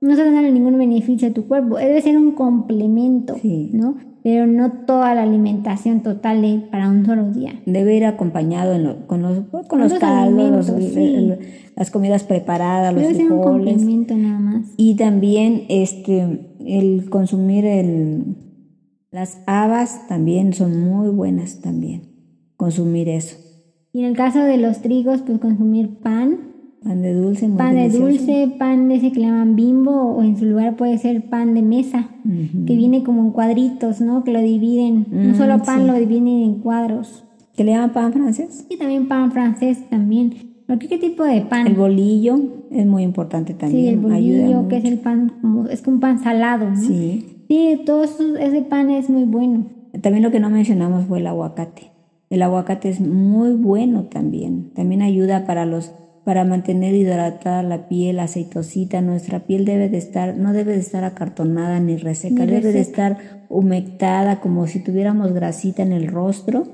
no 0.02 0.14
se 0.14 0.22
da 0.22 0.42
ningún 0.42 0.76
beneficio 0.76 1.28
a 1.28 1.30
tu 1.30 1.48
cuerpo. 1.48 1.78
Debe 1.78 2.02
ser 2.02 2.18
un 2.18 2.32
complemento, 2.32 3.36
¿no? 3.72 3.96
pero 4.22 4.46
no 4.46 4.84
toda 4.84 5.14
la 5.14 5.22
alimentación 5.22 6.02
total 6.02 6.68
para 6.70 6.90
un 6.90 7.06
solo 7.06 7.30
día. 7.30 7.54
Debe 7.64 7.96
ir 7.96 8.04
acompañado 8.04 9.06
con 9.06 9.22
los, 9.22 9.38
con 9.66 9.80
los 9.80 9.94
caldos, 9.94 10.70
las 11.74 11.90
comidas 11.90 12.24
preparadas, 12.24 12.92
los 12.92 13.02
Debe 13.02 13.32
un 13.32 13.40
complemento 13.40 14.14
nada 14.14 14.38
más. 14.38 14.66
Y 14.76 14.96
también 14.96 15.62
este, 15.70 16.54
el 16.66 17.08
consumir 17.08 17.64
el, 17.64 18.36
las 19.10 19.38
habas 19.46 20.06
también 20.06 20.52
son 20.52 20.78
muy 20.84 21.08
buenas 21.08 21.62
también, 21.62 22.02
consumir 22.58 23.08
eso. 23.08 23.38
Y 23.94 24.00
en 24.00 24.04
el 24.04 24.16
caso 24.18 24.40
de 24.40 24.58
los 24.58 24.82
trigos, 24.82 25.22
pues 25.22 25.38
consumir 25.38 26.00
pan, 26.00 26.55
Pan 26.82 27.02
de 27.02 27.14
dulce, 27.14 27.48
Pan 27.48 27.74
de 27.74 27.88
dulce, 27.88 28.54
pan 28.58 28.88
de 28.88 28.96
ese 28.96 29.10
que 29.10 29.20
le 29.20 29.26
llaman 29.26 29.56
bimbo, 29.56 29.90
o 29.90 30.22
en 30.22 30.36
su 30.36 30.44
lugar 30.44 30.76
puede 30.76 30.98
ser 30.98 31.28
pan 31.28 31.54
de 31.54 31.62
mesa, 31.62 32.10
que 32.66 32.76
viene 32.76 33.02
como 33.02 33.22
en 33.22 33.30
cuadritos, 33.32 34.00
¿no? 34.00 34.22
Que 34.22 34.32
lo 34.32 34.40
dividen, 34.40 35.06
no 35.10 35.34
solo 35.34 35.62
pan, 35.62 35.86
lo 35.86 35.94
dividen 35.94 36.28
en 36.28 36.54
cuadros. 36.60 37.24
¿Que 37.56 37.64
le 37.64 37.72
llaman 37.72 37.92
pan 37.92 38.12
francés? 38.12 38.66
Sí, 38.68 38.76
también 38.76 39.08
pan 39.08 39.32
francés 39.32 39.88
también. 39.88 40.34
¿Qué, 40.78 40.98
tipo 40.98 41.24
de 41.24 41.42
pan? 41.42 41.66
El 41.66 41.74
bolillo 41.74 42.38
es 42.70 42.86
muy 42.86 43.02
importante 43.02 43.54
también. 43.54 43.82
Sí, 43.82 43.88
el 43.88 43.98
bolillo, 43.98 44.68
que 44.68 44.76
es 44.76 44.84
el 44.84 44.98
pan, 44.98 45.32
como, 45.40 45.66
es 45.66 45.80
como 45.80 45.94
un 45.96 46.00
pan 46.00 46.18
salado, 46.18 46.70
¿no? 46.70 46.76
Sí. 46.76 47.44
Sí, 47.48 47.80
todo 47.86 48.04
ese 48.04 48.62
pan 48.62 48.90
es 48.90 49.08
muy 49.08 49.24
bueno. 49.24 49.66
También 50.02 50.22
lo 50.22 50.30
que 50.30 50.40
no 50.40 50.50
mencionamos 50.50 51.06
fue 51.06 51.20
el 51.20 51.26
aguacate. 51.26 51.92
El 52.28 52.42
aguacate 52.42 52.88
es 52.88 53.00
muy 53.00 53.52
bueno 53.52 54.04
también. 54.04 54.70
También 54.74 55.02
ayuda 55.02 55.46
para 55.46 55.64
los 55.64 55.92
para 56.26 56.44
mantener 56.44 56.92
hidratada 56.96 57.62
la 57.62 57.86
piel, 57.86 58.18
aceitosita. 58.18 59.00
Nuestra 59.00 59.46
piel 59.46 59.64
debe 59.64 59.88
de 59.88 59.98
estar, 59.98 60.36
no 60.36 60.52
debe 60.52 60.72
de 60.72 60.80
estar 60.80 61.04
acartonada 61.04 61.78
ni 61.78 61.96
reseca, 61.98 62.46
debe 62.46 62.72
de 62.72 62.80
estar 62.80 63.44
humectada 63.48 64.40
como 64.40 64.66
si 64.66 64.82
tuviéramos 64.82 65.32
grasita 65.32 65.84
en 65.84 65.92
el 65.92 66.08
rostro, 66.08 66.66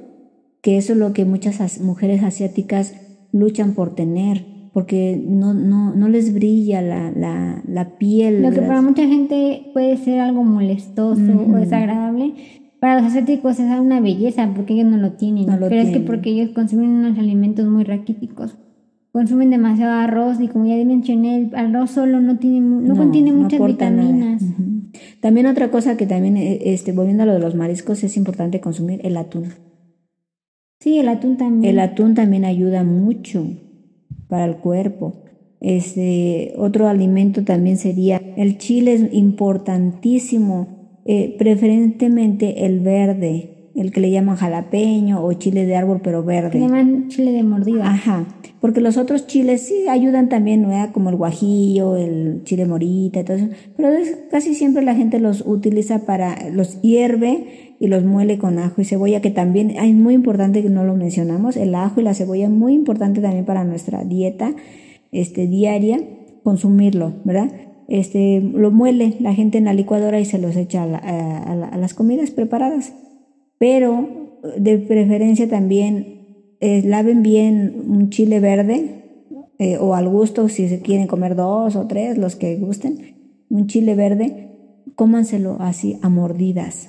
que 0.62 0.78
eso 0.78 0.94
es 0.94 0.98
lo 0.98 1.12
que 1.12 1.26
muchas 1.26 1.82
mujeres 1.82 2.22
asiáticas 2.22 2.94
luchan 3.30 3.74
por 3.74 3.94
tener, 3.94 4.42
porque 4.72 5.22
no, 5.22 5.52
no, 5.52 5.94
no 5.94 6.08
les 6.08 6.32
brilla 6.32 6.80
la, 6.80 7.10
la, 7.10 7.62
la 7.68 7.98
piel. 7.98 8.40
Lo 8.40 8.52
que 8.52 8.62
para 8.62 8.80
mucha 8.80 9.06
gente 9.06 9.66
puede 9.74 9.98
ser 9.98 10.20
algo 10.20 10.44
molestoso 10.44 11.20
o 11.20 11.56
desagradable, 11.56 12.32
para 12.80 13.02
los 13.02 13.10
asiáticos 13.10 13.60
es 13.60 13.78
una 13.78 14.00
belleza 14.00 14.50
porque 14.56 14.72
ellos 14.72 14.86
no 14.86 14.96
lo 14.96 15.12
tienen. 15.12 15.44
Pero 15.44 15.74
es 15.74 15.90
que 15.90 16.00
porque 16.00 16.30
ellos 16.30 16.52
consumen 16.54 16.88
unos 16.88 17.18
alimentos 17.18 17.66
muy 17.66 17.84
raquíticos 17.84 18.56
consumen 19.12 19.50
demasiado 19.50 19.92
arroz 19.92 20.40
y 20.40 20.48
como 20.48 20.66
ya 20.66 20.82
mencioné, 20.84 21.36
el 21.36 21.54
arroz 21.54 21.90
solo 21.90 22.20
no 22.20 22.38
tiene 22.38 22.60
no, 22.60 22.96
contiene 22.96 23.32
muchas 23.32 23.64
vitaminas. 23.64 24.42
También 25.20 25.46
otra 25.46 25.70
cosa 25.70 25.96
que 25.96 26.06
también 26.06 26.36
eh, 26.36 26.72
este 26.72 26.92
volviendo 26.92 27.22
a 27.22 27.26
lo 27.26 27.34
de 27.34 27.38
los 27.38 27.54
mariscos 27.54 28.02
es 28.02 28.16
importante 28.16 28.60
consumir 28.60 29.00
el 29.04 29.16
atún. 29.16 29.52
Sí, 30.80 30.98
el 30.98 31.08
atún 31.08 31.36
también. 31.36 31.70
El 31.70 31.78
atún 31.78 32.14
también 32.14 32.44
ayuda 32.44 32.82
mucho 32.82 33.46
para 34.28 34.46
el 34.46 34.56
cuerpo. 34.56 35.22
Este 35.60 36.54
otro 36.56 36.88
alimento 36.88 37.44
también 37.44 37.76
sería 37.76 38.20
el 38.36 38.58
chile 38.58 38.94
es 38.94 39.14
importantísimo, 39.14 41.00
eh, 41.04 41.36
preferentemente 41.38 42.66
el 42.66 42.80
verde 42.80 43.61
el 43.74 43.90
que 43.90 44.00
le 44.00 44.10
llaman 44.10 44.36
jalapeño 44.36 45.24
o 45.24 45.32
chile 45.32 45.64
de 45.64 45.76
árbol 45.76 46.00
pero 46.02 46.22
verde. 46.22 46.58
Le 46.58 46.66
llaman 46.66 47.08
chile 47.08 47.32
de 47.32 47.42
mordida. 47.42 47.88
Ajá, 47.88 48.26
porque 48.60 48.80
los 48.80 48.96
otros 48.96 49.26
chiles 49.26 49.62
sí 49.62 49.88
ayudan 49.88 50.28
también, 50.28 50.62
¿no? 50.62 50.92
Como 50.92 51.10
el 51.10 51.16
guajillo, 51.16 51.96
el 51.96 52.42
chile 52.44 52.66
morita 52.66 53.20
y 53.20 53.24
todo 53.24 53.36
eso, 53.36 53.48
pero 53.76 53.88
casi 54.30 54.54
siempre 54.54 54.82
la 54.82 54.94
gente 54.94 55.18
los 55.18 55.42
utiliza 55.46 56.06
para, 56.06 56.50
los 56.50 56.80
hierve 56.82 57.74
y 57.80 57.88
los 57.88 58.04
muele 58.04 58.38
con 58.38 58.58
ajo 58.58 58.80
y 58.80 58.84
cebolla, 58.84 59.20
que 59.20 59.30
también 59.30 59.70
es 59.70 59.94
muy 59.94 60.14
importante 60.14 60.62
que 60.62 60.70
no 60.70 60.84
lo 60.84 60.94
mencionamos, 60.94 61.56
el 61.56 61.74
ajo 61.74 62.00
y 62.00 62.04
la 62.04 62.14
cebolla 62.14 62.44
es 62.44 62.50
muy 62.50 62.74
importante 62.74 63.20
también 63.20 63.44
para 63.44 63.64
nuestra 63.64 64.04
dieta 64.04 64.54
este, 65.10 65.46
diaria, 65.46 65.98
consumirlo, 66.44 67.14
¿verdad? 67.24 67.50
Este, 67.88 68.40
lo 68.40 68.70
muele 68.70 69.16
la 69.18 69.34
gente 69.34 69.58
en 69.58 69.64
la 69.64 69.74
licuadora 69.74 70.20
y 70.20 70.24
se 70.24 70.38
los 70.38 70.56
echa 70.56 70.84
a 70.84 71.76
las 71.76 71.94
comidas 71.94 72.30
preparadas 72.30 72.94
pero 73.62 74.40
de 74.58 74.76
preferencia 74.78 75.48
también 75.48 76.56
eh, 76.58 76.82
laven 76.84 77.22
bien 77.22 77.84
un 77.86 78.10
chile 78.10 78.40
verde 78.40 79.30
eh, 79.60 79.78
o 79.78 79.94
al 79.94 80.08
gusto 80.08 80.48
si 80.48 80.68
se 80.68 80.80
quieren 80.80 81.06
comer 81.06 81.36
dos 81.36 81.76
o 81.76 81.86
tres, 81.86 82.18
los 82.18 82.34
que 82.34 82.56
gusten, 82.56 83.44
un 83.50 83.68
chile 83.68 83.94
verde, 83.94 84.82
cómanselo 84.96 85.58
así 85.60 85.96
a 86.02 86.08
mordidas. 86.08 86.88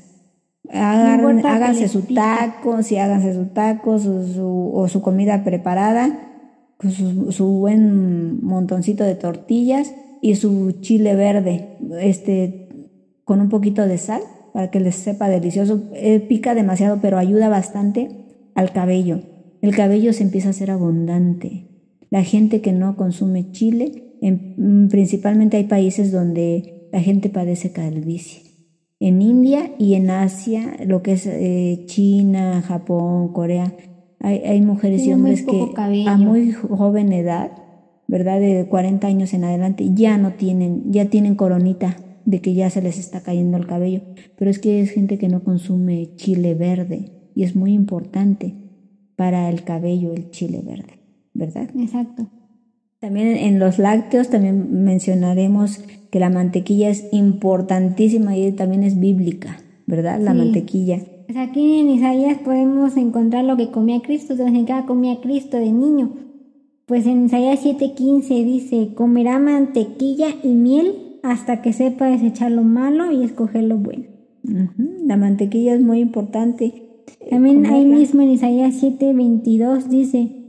háganse 0.67 1.87
su 1.87 2.01
taco, 2.01 2.81
si 2.81 2.97
háganse 2.97 3.35
su 3.35 3.53
tacos 3.53 4.07
o 4.07 4.87
su, 4.87 5.01
comida 5.03 5.43
preparada, 5.43 6.31
con 6.77 6.89
su, 6.89 7.45
buen 7.59 8.43
montoncito 8.43 9.03
de 9.03 9.13
tortillas 9.13 9.93
y 10.23 10.33
su 10.37 10.71
chile 10.81 11.13
verde, 11.13 11.77
este, 12.01 12.67
con 13.25 13.41
un 13.41 13.49
poquito 13.49 13.85
de 13.85 13.99
sal 13.99 14.23
para 14.53 14.69
que 14.69 14.79
les 14.79 14.95
sepa 14.95 15.27
delicioso. 15.27 15.83
Eh, 15.93 16.19
pica 16.19 16.55
demasiado, 16.55 16.99
pero 17.01 17.17
ayuda 17.17 17.49
bastante 17.49 18.09
al 18.55 18.71
cabello. 18.71 19.21
El 19.61 19.75
cabello 19.75 20.13
se 20.13 20.23
empieza 20.23 20.49
a 20.49 20.51
hacer 20.51 20.71
abundante. 20.71 21.67
La 22.09 22.23
gente 22.23 22.61
que 22.61 22.71
no 22.71 22.95
consume 22.95 23.51
chile, 23.51 24.17
en, 24.21 24.87
principalmente 24.89 25.57
hay 25.57 25.63
países 25.65 26.11
donde 26.11 26.87
la 26.91 27.01
gente 27.01 27.29
padece 27.29 27.71
calvicie. 27.71 28.43
En 28.99 29.21
India 29.21 29.71
y 29.79 29.95
en 29.95 30.09
Asia, 30.11 30.77
lo 30.85 31.01
que 31.01 31.13
es 31.13 31.25
eh, 31.25 31.83
China, 31.87 32.61
Japón, 32.61 33.33
Corea, 33.33 33.73
hay, 34.19 34.37
hay 34.45 34.61
mujeres 34.61 35.05
y 35.05 35.11
hombres 35.11 35.43
que 35.43 35.71
a 36.07 36.17
muy 36.17 36.53
joven 36.53 37.11
edad, 37.11 37.51
¿verdad? 38.07 38.39
De 38.39 38.67
40 38.69 39.07
años 39.07 39.33
en 39.33 39.43
adelante, 39.43 39.89
ya 39.93 40.17
no 40.17 40.33
tienen, 40.33 40.91
ya 40.91 41.05
tienen 41.05 41.35
coronita 41.35 41.97
de 42.25 42.41
que 42.41 42.53
ya 42.53 42.69
se 42.69 42.81
les 42.81 42.97
está 42.97 43.21
cayendo 43.21 43.57
el 43.57 43.67
cabello, 43.67 44.01
pero 44.37 44.49
es 44.49 44.59
que 44.59 44.81
es 44.81 44.91
gente 44.91 45.17
que 45.17 45.29
no 45.29 45.43
consume 45.43 46.15
chile 46.15 46.53
verde 46.55 47.11
y 47.35 47.43
es 47.43 47.55
muy 47.55 47.73
importante 47.73 48.55
para 49.15 49.49
el 49.49 49.63
cabello 49.63 50.13
el 50.13 50.31
chile 50.31 50.61
verde, 50.65 50.99
¿verdad? 51.33 51.69
Exacto. 51.77 52.27
También 52.99 53.35
en 53.35 53.59
los 53.59 53.79
lácteos 53.79 54.29
también 54.29 54.83
mencionaremos 54.83 55.79
que 56.09 56.19
la 56.19 56.29
mantequilla 56.29 56.89
es 56.89 57.05
importantísima 57.11 58.37
y 58.37 58.51
también 58.53 58.83
es 58.83 58.99
bíblica, 58.99 59.59
¿verdad? 59.85 60.21
La 60.21 60.33
mantequilla. 60.33 60.99
Pues 61.25 61.37
aquí 61.37 61.79
en 61.79 61.89
Isaías 61.89 62.37
podemos 62.39 62.95
encontrar 62.95 63.43
lo 63.43 63.57
que 63.57 63.71
comía 63.71 64.01
Cristo, 64.01 64.33
entonces 64.33 64.65
qué 64.65 64.85
comía 64.85 65.19
Cristo 65.21 65.57
de 65.57 65.71
niño. 65.71 66.11
Pues 66.85 67.05
en 67.05 67.25
Isaías 67.25 67.65
7:15 67.65 68.45
dice, 68.45 68.93
comerá 68.93 69.39
mantequilla 69.39 70.27
y 70.43 70.49
miel 70.49 71.12
hasta 71.23 71.61
que 71.61 71.73
sepa 71.73 72.07
desechar 72.07 72.51
lo 72.51 72.63
malo 72.63 73.11
y 73.11 73.23
escoger 73.23 73.63
lo 73.63 73.77
bueno. 73.77 74.05
La 75.05 75.17
mantequilla 75.17 75.73
es 75.73 75.81
muy 75.81 75.99
importante. 75.99 76.83
También 77.29 77.65
ahí 77.65 77.85
mismo 77.85 78.21
en 78.21 78.31
Isaías 78.31 78.83
7:22 78.83 79.87
dice, 79.87 80.43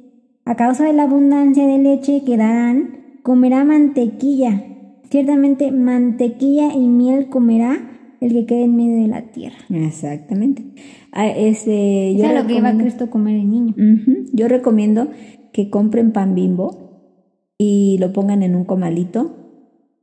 a 0.44 0.56
causa 0.56 0.84
de 0.84 0.92
la 0.92 1.04
abundancia 1.04 1.66
de 1.66 1.78
leche 1.78 2.22
que 2.26 2.36
darán, 2.36 3.20
comerá 3.22 3.64
mantequilla. 3.64 4.64
Ciertamente 5.10 5.70
mantequilla 5.70 6.74
y 6.74 6.88
miel 6.88 7.28
comerá 7.28 8.16
el 8.20 8.32
que 8.32 8.46
quede 8.46 8.64
en 8.64 8.74
medio 8.74 9.02
de 9.02 9.08
la 9.08 9.30
tierra. 9.30 9.56
Exactamente. 9.70 10.64
Ah, 11.12 11.28
yo 11.28 12.32
lo 12.32 12.46
que 12.48 12.56
iba 12.56 12.68
a 12.70 12.76
Cristo 12.76 13.10
comer 13.10 13.36
de 13.36 13.44
niño. 13.44 13.74
Yo 14.32 14.48
recomiendo 14.48 15.08
que 15.52 15.70
compren 15.70 16.10
pan 16.12 16.34
bimbo 16.34 17.12
y 17.58 17.96
lo 18.00 18.12
pongan 18.12 18.42
en 18.42 18.56
un 18.56 18.64
comalito 18.64 19.43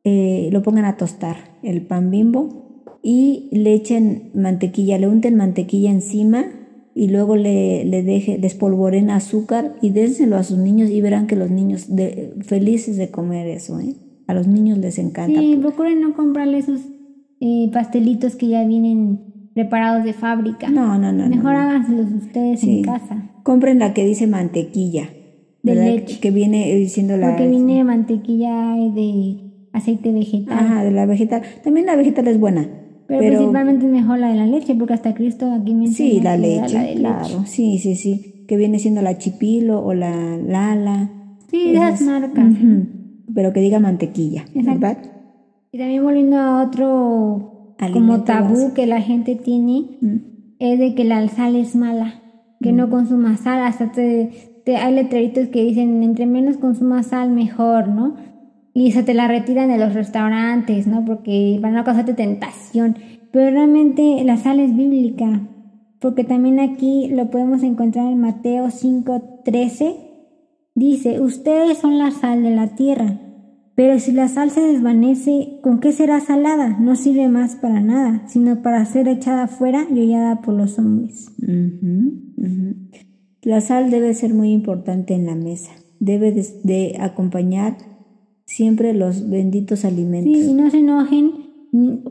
eh, 0.03 0.49
lo 0.51 0.61
pongan 0.63 0.85
a 0.85 0.97
tostar, 0.97 1.37
el 1.63 1.81
pan 1.81 2.11
bimbo, 2.11 2.61
y 3.03 3.49
le 3.51 3.73
echen 3.73 4.31
mantequilla, 4.33 4.97
le 4.97 5.07
unten 5.07 5.35
mantequilla 5.35 5.91
encima 5.91 6.45
y 6.93 7.07
luego 7.07 7.35
le, 7.35 7.85
le 7.85 8.03
deje, 8.03 8.37
despolvoren 8.37 9.09
azúcar 9.09 9.75
y 9.81 9.91
dénselo 9.91 10.35
a 10.35 10.43
sus 10.43 10.57
niños 10.57 10.89
y 10.89 11.01
verán 11.01 11.27
que 11.27 11.35
los 11.35 11.49
niños 11.49 11.95
de, 11.95 12.33
felices 12.41 12.97
de 12.97 13.09
comer 13.09 13.47
eso, 13.47 13.79
¿eh? 13.79 13.95
A 14.27 14.33
los 14.33 14.47
niños 14.47 14.77
les 14.77 14.97
encanta. 14.97 15.39
Sí, 15.39 15.57
procuren 15.59 16.01
no 16.01 16.13
comprarle 16.13 16.57
esos 16.59 16.81
eh, 17.39 17.69
pastelitos 17.73 18.35
que 18.35 18.47
ya 18.47 18.63
vienen 18.65 19.19
preparados 19.53 20.05
de 20.05 20.13
fábrica. 20.13 20.69
No, 20.69 20.97
no, 20.97 21.11
no. 21.11 21.27
Mejor 21.27 21.55
háganselos 21.55 22.11
ustedes 22.11 22.63
en 22.63 22.83
casa. 22.83 23.31
Compren 23.43 23.79
la 23.79 23.93
que 23.93 24.05
dice 24.05 24.27
mantequilla. 24.27 25.09
De 25.63 25.75
leche. 25.75 26.19
Que 26.19 26.31
viene 26.31 26.73
diciendo 26.75 27.17
la... 27.17 27.29
Porque 27.29 27.49
viene 27.49 27.83
mantequilla 27.83 28.73
de 28.95 29.50
aceite 29.73 30.11
vegetal. 30.11 30.57
Ajá, 30.57 30.83
de 30.83 30.91
la 30.91 31.05
vegetal. 31.05 31.41
También 31.63 31.85
la 31.85 31.95
vegetal 31.95 32.27
es 32.27 32.39
buena. 32.39 32.67
Pero, 33.07 33.19
principalmente 33.19 33.85
es 33.85 33.91
mejor 33.91 34.19
la 34.19 34.29
de 34.29 34.35
la 34.35 34.45
leche, 34.45 34.73
porque 34.75 34.93
hasta 34.93 35.13
Cristo 35.13 35.51
aquí 35.51 35.73
menciona 35.73 36.11
Sí, 36.11 36.19
la 36.21 36.37
leche, 36.37 36.93
claro. 36.95 37.43
Sí, 37.45 37.77
sí, 37.79 37.95
sí. 37.95 38.45
Que 38.47 38.55
viene 38.55 38.79
siendo 38.79 39.01
la 39.01 39.17
chipilo 39.17 39.83
o 39.83 39.93
la 39.93 40.37
lala. 40.37 41.09
Sí, 41.49 41.71
esas, 41.75 42.01
marcas. 42.01 42.53
Pero 43.33 43.51
que 43.51 43.59
diga 43.59 43.79
mantequilla, 43.79 44.45
¿verdad? 44.55 44.97
Y 45.73 45.77
también 45.77 46.03
volviendo 46.03 46.37
a 46.37 46.63
otro 46.63 47.75
como 47.93 48.23
tabú 48.23 48.73
que 48.73 48.85
la 48.85 49.01
gente 49.01 49.35
tiene, 49.35 49.97
es 50.59 50.79
de 50.79 50.93
que 50.93 51.03
la 51.03 51.27
sal 51.27 51.55
es 51.55 51.75
mala, 51.75 52.21
que 52.61 52.71
no 52.71 52.89
consuma 52.89 53.37
sal, 53.37 53.63
hasta 53.63 53.91
te, 53.91 54.61
te, 54.63 54.77
hay 54.77 54.93
letreritos 54.93 55.47
que 55.47 55.63
dicen 55.63 56.03
entre 56.03 56.27
menos 56.27 56.57
consuma 56.57 57.03
sal 57.03 57.31
mejor, 57.31 57.87
¿no? 57.87 58.15
Y 58.73 58.91
se 58.91 59.03
te 59.03 59.13
la 59.13 59.27
retiran 59.27 59.69
de 59.69 59.77
los 59.77 59.93
restaurantes, 59.93 60.87
¿no? 60.87 61.05
Porque 61.05 61.59
van 61.61 61.77
a 61.77 61.83
causarte 61.83 62.13
tentación. 62.13 62.97
Pero 63.31 63.49
realmente 63.51 64.23
la 64.23 64.37
sal 64.37 64.59
es 64.59 64.75
bíblica, 64.75 65.47
porque 65.99 66.23
también 66.23 66.59
aquí 66.59 67.07
lo 67.09 67.29
podemos 67.29 67.63
encontrar 67.63 68.11
en 68.11 68.19
Mateo 68.19 68.69
5:13. 68.69 69.95
Dice, 70.75 71.19
ustedes 71.19 71.77
son 71.77 71.97
la 71.97 72.11
sal 72.11 72.43
de 72.43 72.55
la 72.55 72.75
tierra, 72.75 73.19
pero 73.75 73.99
si 73.99 74.11
la 74.11 74.27
sal 74.27 74.51
se 74.51 74.61
desvanece, 74.61 75.59
¿con 75.61 75.79
qué 75.79 75.91
será 75.91 76.19
salada? 76.19 76.77
No 76.79 76.95
sirve 76.95 77.27
más 77.27 77.55
para 77.55 77.81
nada, 77.81 78.23
sino 78.27 78.61
para 78.61 78.85
ser 78.85 79.07
echada 79.07 79.47
fuera 79.47 79.85
y 79.93 79.99
hollada 79.99 80.41
por 80.41 80.53
los 80.53 80.77
hombres. 80.79 81.31
La 83.41 83.59
sal 83.59 83.91
debe 83.91 84.13
ser 84.13 84.33
muy 84.33 84.51
importante 84.51 85.13
en 85.13 85.25
la 85.25 85.35
mesa, 85.35 85.71
debe 85.99 86.31
de 86.63 86.97
acompañar 86.99 87.75
siempre 88.51 88.93
los 88.93 89.29
benditos 89.29 89.85
alimentos. 89.85 90.33
Sí, 90.33 90.49
y 90.49 90.53
no 90.53 90.69
se 90.69 90.79
enojen 90.79 91.31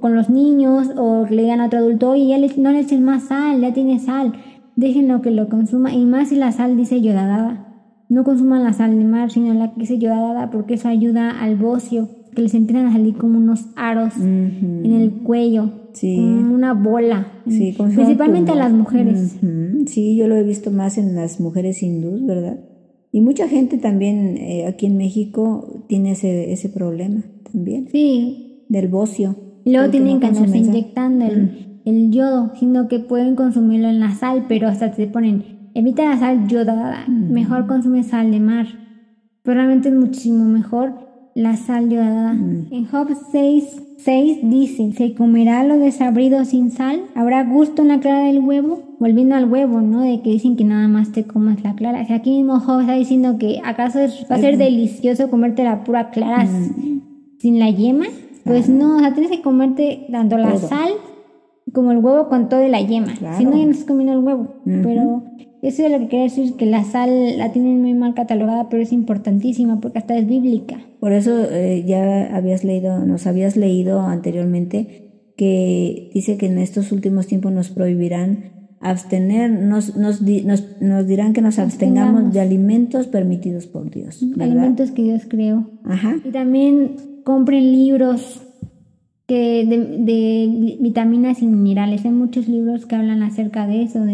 con 0.00 0.14
los 0.14 0.30
niños 0.30 0.88
o 0.96 1.26
le 1.28 1.42
digan 1.42 1.60
a 1.60 1.66
otro 1.66 1.80
adulto, 1.80 2.10
oye, 2.10 2.28
ya 2.28 2.38
no 2.56 2.72
le 2.72 2.80
eches 2.80 3.00
más 3.00 3.24
sal, 3.24 3.60
ya 3.60 3.74
tiene 3.74 3.98
sal. 3.98 4.32
Déjenlo 4.74 5.20
que 5.20 5.30
lo 5.30 5.50
consuma. 5.50 5.92
Y 5.92 6.04
más 6.06 6.30
si 6.30 6.36
la 6.36 6.50
sal 6.52 6.76
dice 6.78 7.02
yodada. 7.02 7.66
No 8.08 8.24
consuman 8.24 8.64
la 8.64 8.72
sal 8.72 8.98
de 8.98 9.04
mar, 9.04 9.30
sino 9.30 9.52
la 9.54 9.72
que 9.72 9.80
dice 9.80 9.98
yodada 9.98 10.50
porque 10.50 10.74
eso 10.74 10.88
ayuda 10.88 11.30
al 11.30 11.56
bocio, 11.56 12.08
que 12.34 12.42
les 12.42 12.54
empiezan 12.54 12.86
a 12.86 12.92
salir 12.92 13.16
como 13.16 13.38
unos 13.38 13.66
aros 13.76 14.16
en 14.16 14.92
el 14.92 15.12
cuello, 15.22 15.70
como 16.00 16.54
una 16.54 16.72
bola. 16.72 17.26
Sí, 17.46 17.76
Principalmente 17.76 18.52
a 18.52 18.56
las 18.56 18.72
mujeres. 18.72 19.36
Sí, 19.86 20.16
yo 20.16 20.26
lo 20.26 20.36
he 20.36 20.42
visto 20.42 20.70
más 20.70 20.96
en 20.96 21.14
las 21.14 21.38
mujeres 21.38 21.82
hindús, 21.82 22.24
¿verdad? 22.26 22.58
Y 23.12 23.20
mucha 23.20 23.48
gente 23.48 23.78
también 23.78 24.36
eh, 24.36 24.66
aquí 24.66 24.86
en 24.86 24.96
México 24.96 25.84
tiene 25.88 26.12
ese, 26.12 26.52
ese 26.52 26.68
problema 26.68 27.22
también. 27.50 27.88
Sí. 27.90 28.64
Del 28.68 28.88
bocio. 28.88 29.36
Luego 29.64 29.90
tienen 29.90 30.20
que 30.20 30.26
andarse 30.26 30.56
inyectando 30.56 31.26
el, 31.26 31.80
el, 31.84 32.10
yodo, 32.12 32.52
sino 32.58 32.88
que 32.88 32.98
pueden 32.98 33.34
consumirlo 33.34 33.88
en 33.88 34.00
la 34.00 34.14
sal, 34.14 34.46
pero 34.48 34.68
hasta 34.68 34.92
te 34.92 35.06
ponen, 35.06 35.70
evita 35.74 36.08
la 36.08 36.18
sal 36.18 36.48
yodada, 36.48 37.06
mejor 37.08 37.66
consume 37.66 38.02
sal 38.04 38.30
de 38.30 38.40
mar. 38.40 38.66
Pero 39.42 39.56
realmente 39.56 39.88
es 39.88 39.94
muchísimo 39.94 40.44
mejor 40.44 40.92
la 41.34 41.56
sal 41.56 41.90
yodada. 41.90 42.32
En 42.32 42.86
Job 42.86 43.08
6, 43.32 43.82
6 43.98 44.38
dice, 44.44 44.92
se 44.92 45.14
comerá 45.14 45.64
lo 45.64 45.78
desabrido 45.78 46.44
sin 46.44 46.70
sal, 46.70 47.02
habrá 47.14 47.44
gusto 47.44 47.82
en 47.82 47.88
la 47.88 48.00
clara 48.00 48.26
del 48.26 48.40
huevo, 48.40 48.89
volviendo 49.00 49.34
al 49.34 49.50
huevo, 49.50 49.80
¿no? 49.80 50.02
De 50.02 50.20
que 50.20 50.30
dicen 50.30 50.56
que 50.56 50.64
nada 50.64 50.86
más 50.86 51.10
te 51.10 51.24
comas 51.24 51.64
la 51.64 51.74
clara. 51.74 52.02
O 52.02 52.06
sea, 52.06 52.16
aquí 52.16 52.30
mismo 52.30 52.60
Job 52.60 52.82
está 52.82 52.92
diciendo 52.92 53.38
que 53.38 53.60
acaso 53.64 53.98
va 54.30 54.36
a 54.36 54.38
ser 54.38 54.58
delicioso 54.58 55.30
comerte 55.30 55.64
la 55.64 55.82
pura 55.82 56.10
clara 56.10 56.46
sin 57.38 57.58
la 57.58 57.70
yema. 57.70 58.04
Pues 58.44 58.68
no, 58.68 58.96
o 58.96 58.98
sea, 59.00 59.14
tienes 59.14 59.32
que 59.32 59.42
comerte 59.42 60.06
tanto 60.12 60.36
la 60.36 60.56
sal 60.58 60.90
como 61.72 61.92
el 61.92 61.98
huevo 61.98 62.28
con 62.28 62.48
todo 62.48 62.60
de 62.60 62.68
la 62.68 62.82
yema. 62.82 63.14
Si 63.38 63.44
no, 63.44 63.56
ya 63.56 63.64
no 63.64 63.70
estás 63.70 63.86
comiendo 63.86 64.12
el 64.12 64.18
huevo. 64.20 64.54
Pero 64.64 65.24
eso 65.62 65.84
es 65.84 65.90
lo 65.90 65.98
que 65.98 66.08
quiere 66.08 66.24
decir, 66.24 66.54
que 66.56 66.66
la 66.66 66.84
sal 66.84 67.38
la 67.38 67.52
tienen 67.52 67.80
muy 67.80 67.94
mal 67.94 68.12
catalogada, 68.12 68.68
pero 68.68 68.82
es 68.82 68.92
importantísima 68.92 69.80
porque 69.80 69.98
hasta 69.98 70.16
es 70.16 70.26
bíblica. 70.26 70.78
Por 71.00 71.12
eso 71.12 71.44
eh, 71.50 71.84
ya 71.86 72.36
habías 72.36 72.64
leído, 72.64 73.06
nos 73.06 73.26
habías 73.26 73.56
leído 73.56 74.00
anteriormente 74.00 75.32
que 75.38 76.10
dice 76.12 76.36
que 76.36 76.46
en 76.46 76.58
estos 76.58 76.92
últimos 76.92 77.26
tiempos 77.26 77.50
nos 77.52 77.70
prohibirán 77.70 78.59
abstener, 78.80 79.50
nos, 79.50 79.94
nos, 79.96 80.22
nos, 80.22 81.06
dirán 81.06 81.34
que 81.34 81.42
nos 81.42 81.58
abstengamos 81.58 82.32
de 82.32 82.40
alimentos 82.40 83.06
permitidos 83.06 83.66
por 83.66 83.90
Dios. 83.90 84.24
Alimentos 84.40 84.90
que 84.90 85.02
Dios 85.02 85.22
creó. 85.28 85.66
Ajá. 85.84 86.16
Y 86.24 86.30
también 86.30 86.96
compren 87.22 87.70
libros 87.70 88.42
que 89.26 89.66
de, 89.66 89.76
de 89.98 90.78
vitaminas 90.80 91.42
y 91.42 91.46
minerales. 91.46 92.04
Hay 92.06 92.10
muchos 92.10 92.48
libros 92.48 92.86
que 92.86 92.96
hablan 92.96 93.22
acerca 93.22 93.66
de 93.66 93.82
eso, 93.82 94.00
de 94.00 94.12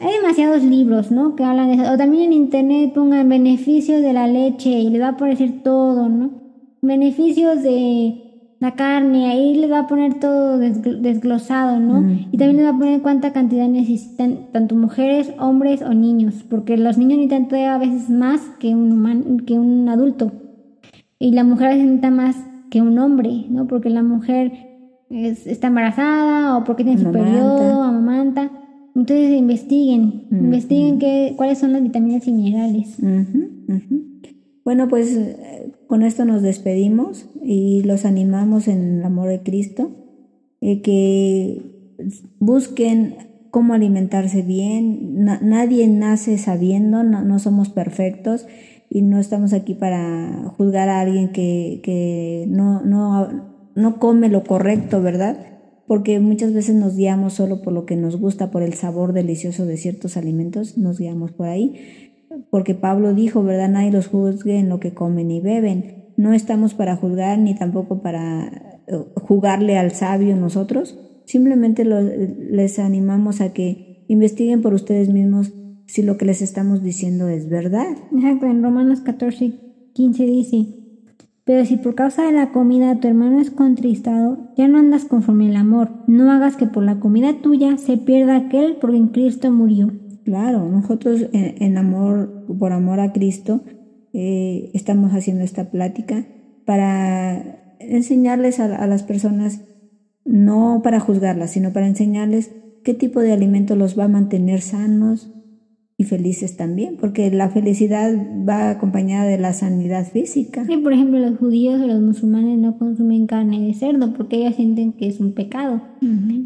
Hay 0.00 0.12
demasiados 0.22 0.62
libros, 0.62 1.10
¿no? 1.10 1.34
Que 1.34 1.42
hablan 1.42 1.68
de 1.68 1.82
eso. 1.82 1.92
O 1.92 1.98
también 1.98 2.26
en 2.26 2.34
internet 2.34 2.92
pongan 2.94 3.28
beneficios 3.28 4.02
de 4.02 4.12
la 4.12 4.28
leche 4.28 4.70
y 4.70 4.88
les 4.88 5.02
va 5.02 5.06
a 5.06 5.10
aparecer 5.10 5.64
todo, 5.64 6.08
¿no? 6.08 6.30
Beneficios 6.80 7.60
de 7.64 8.27
la 8.60 8.74
carne, 8.74 9.30
ahí 9.30 9.54
les 9.54 9.70
va 9.70 9.80
a 9.80 9.86
poner 9.86 10.18
todo 10.18 10.58
desglosado, 10.58 11.78
¿no? 11.78 12.02
Y 12.32 12.38
también 12.38 12.56
les 12.56 12.66
va 12.66 12.70
a 12.70 12.78
poner 12.78 13.02
cuánta 13.02 13.32
cantidad 13.32 13.68
necesitan 13.68 14.48
tanto 14.52 14.74
mujeres, 14.74 15.32
hombres 15.38 15.80
o 15.82 15.94
niños, 15.94 16.44
porque 16.48 16.76
los 16.76 16.98
niños 16.98 17.18
necesitan 17.18 17.46
todavía 17.46 17.74
a 17.76 17.78
veces 17.78 18.10
más 18.10 18.40
que 18.58 18.74
un, 18.74 18.90
humano, 18.90 19.36
que 19.46 19.54
un 19.54 19.88
adulto. 19.88 20.32
Y 21.20 21.32
la 21.32 21.44
mujer 21.44 21.76
necesita 21.76 22.10
más 22.10 22.36
que 22.68 22.82
un 22.82 22.98
hombre, 22.98 23.46
¿no? 23.48 23.68
Porque 23.68 23.90
la 23.90 24.02
mujer 24.02 24.52
está 25.08 25.68
embarazada 25.68 26.56
o 26.56 26.64
porque 26.64 26.82
tiene 26.82 27.00
su 27.00 27.12
periodo, 27.12 27.82
amamanta. 27.82 28.50
Entonces 28.96 29.38
investiguen, 29.38 30.26
investiguen 30.32 30.98
qué, 30.98 31.34
cuáles 31.36 31.58
son 31.58 31.72
las 31.72 31.82
vitaminas 31.82 32.26
y 32.26 32.32
minerales. 32.32 32.98
Bueno, 34.64 34.88
pues 34.88 35.16
eh, 35.16 35.72
con 35.88 36.02
esto 36.02 36.26
nos 36.26 36.42
despedimos 36.42 37.28
y 37.42 37.82
los 37.82 38.04
animamos 38.04 38.68
en 38.68 38.98
el 38.98 39.04
amor 39.04 39.30
de 39.30 39.42
Cristo, 39.42 39.90
eh, 40.60 40.82
que 40.82 41.94
busquen 42.38 43.16
cómo 43.50 43.72
alimentarse 43.72 44.42
bien. 44.42 45.24
nadie 45.24 45.88
nace 45.88 46.36
sabiendo, 46.36 47.02
no, 47.02 47.38
somos 47.38 47.70
perfectos 47.70 48.46
y 48.90 49.00
no 49.00 49.18
estamos 49.18 49.54
aquí 49.54 49.74
para 49.74 50.52
juzgar 50.58 50.90
a 50.90 51.00
alguien 51.00 51.32
que, 51.32 51.80
que 51.82 52.44
no, 52.48 52.82
no, 52.82 53.46
no 53.74 53.98
come 53.98 54.28
lo 54.28 54.44
correcto, 54.44 55.00
¿verdad? 55.00 55.38
Porque 55.86 56.20
muchas 56.20 56.52
veces 56.52 56.74
nos 56.74 56.96
guiamos 56.96 57.32
solo 57.32 57.62
por 57.62 57.72
lo 57.72 57.86
que 57.86 57.96
nos 57.96 58.20
gusta, 58.20 58.50
por 58.50 58.62
el 58.62 58.74
sabor 58.74 59.14
delicioso 59.14 59.64
de 59.64 59.78
ciertos 59.78 60.18
alimentos, 60.18 60.76
nos 60.76 60.98
guiamos 60.98 61.32
por 61.32 61.48
ahí 61.48 62.07
porque 62.50 62.74
Pablo 62.74 63.14
dijo, 63.14 63.42
¿verdad? 63.42 63.68
Nadie 63.68 63.92
los 63.92 64.08
juzgue 64.08 64.58
en 64.58 64.68
lo 64.68 64.80
que 64.80 64.94
comen 64.94 65.30
y 65.30 65.40
beben. 65.40 66.12
No 66.16 66.32
estamos 66.32 66.74
para 66.74 66.96
juzgar 66.96 67.38
ni 67.38 67.54
tampoco 67.54 68.02
para 68.02 68.46
eh, 68.86 69.04
jugarle 69.14 69.78
al 69.78 69.92
sabio 69.92 70.36
nosotros. 70.36 70.98
Simplemente 71.24 71.84
les 71.84 72.78
animamos 72.78 73.40
a 73.40 73.52
que 73.52 74.04
investiguen 74.08 74.62
por 74.62 74.74
ustedes 74.74 75.10
mismos 75.10 75.52
si 75.86 76.02
lo 76.02 76.16
que 76.16 76.24
les 76.24 76.42
estamos 76.42 76.82
diciendo 76.82 77.28
es 77.28 77.48
verdad. 77.48 77.86
Exacto, 78.12 78.46
en 78.46 78.62
Romanos 78.62 79.00
14, 79.00 79.52
15 79.92 80.24
dice, 80.24 80.66
pero 81.48 81.64
si 81.64 81.76
por 81.76 81.94
causa 81.94 82.24
de 82.24 82.32
la 82.32 82.52
comida 82.52 83.00
tu 83.00 83.08
hermano 83.08 83.40
es 83.40 83.50
contristado, 83.50 84.52
ya 84.54 84.68
no 84.68 84.78
andas 84.78 85.06
conforme 85.06 85.48
al 85.48 85.56
amor. 85.56 85.88
No 86.06 86.30
hagas 86.30 86.56
que 86.56 86.66
por 86.66 86.82
la 86.82 87.00
comida 87.00 87.40
tuya 87.40 87.78
se 87.78 87.96
pierda 87.96 88.36
aquel 88.36 88.76
porque 88.76 88.98
en 88.98 89.08
Cristo 89.08 89.50
murió. 89.50 89.90
Claro, 90.28 90.68
nosotros 90.68 91.24
en, 91.32 91.78
amor, 91.78 92.44
por 92.58 92.74
amor 92.74 93.00
a 93.00 93.14
Cristo, 93.14 93.62
eh, 94.12 94.70
estamos 94.74 95.14
haciendo 95.14 95.42
esta 95.42 95.70
plática 95.70 96.26
para 96.66 97.76
enseñarles 97.80 98.60
a, 98.60 98.86
las 98.86 99.02
personas, 99.04 99.62
no 100.26 100.82
para 100.84 101.00
juzgarlas, 101.00 101.52
sino 101.52 101.72
para 101.72 101.86
enseñarles 101.86 102.50
qué 102.84 102.92
tipo 102.92 103.20
de 103.20 103.32
alimento 103.32 103.74
los 103.74 103.98
va 103.98 104.04
a 104.04 104.08
mantener 104.08 104.60
sanos 104.60 105.32
y 106.00 106.04
felices 106.04 106.56
también, 106.56 106.96
porque 106.96 107.28
la 107.32 107.50
felicidad 107.50 108.14
va 108.48 108.70
acompañada 108.70 109.24
de 109.24 109.36
la 109.36 109.52
sanidad 109.52 110.06
física. 110.06 110.64
Sí, 110.64 110.76
por 110.76 110.92
ejemplo, 110.92 111.18
los 111.18 111.36
judíos 111.38 111.80
o 111.80 111.88
los 111.88 112.00
musulmanes 112.00 112.56
no 112.56 112.78
consumen 112.78 113.26
carne 113.26 113.60
de 113.60 113.74
cerdo 113.74 114.14
porque 114.14 114.36
ellos 114.36 114.54
sienten 114.54 114.92
que 114.92 115.08
es 115.08 115.18
un 115.18 115.32
pecado. 115.32 115.82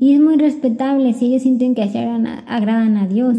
Y 0.00 0.14
es 0.14 0.20
muy 0.22 0.36
respetable 0.38 1.12
si 1.12 1.26
ellos 1.26 1.42
sienten 1.42 1.74
que 1.74 1.82
así 1.82 1.98
agradan 1.98 2.96
a 2.96 3.06
Dios. 3.06 3.36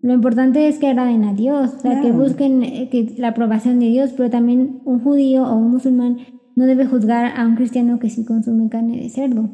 Lo 0.00 0.14
importante 0.14 0.66
es 0.66 0.78
que 0.78 0.86
agraden 0.86 1.24
a 1.24 1.34
Dios, 1.34 1.74
o 1.76 1.80
sea, 1.80 2.00
que 2.00 2.10
busquen 2.10 2.62
eh, 2.62 2.88
que 2.90 3.14
la 3.18 3.28
aprobación 3.28 3.80
de 3.80 3.88
Dios, 3.90 4.14
pero 4.16 4.30
también 4.30 4.80
un 4.84 4.98
judío 4.98 5.44
o 5.44 5.56
un 5.56 5.72
musulmán 5.72 6.16
no 6.56 6.64
debe 6.64 6.86
juzgar 6.86 7.38
a 7.38 7.46
un 7.46 7.54
cristiano 7.54 7.98
que 7.98 8.08
sí 8.08 8.24
consume 8.24 8.68
carne 8.70 8.96
de 8.96 9.10
cerdo, 9.10 9.48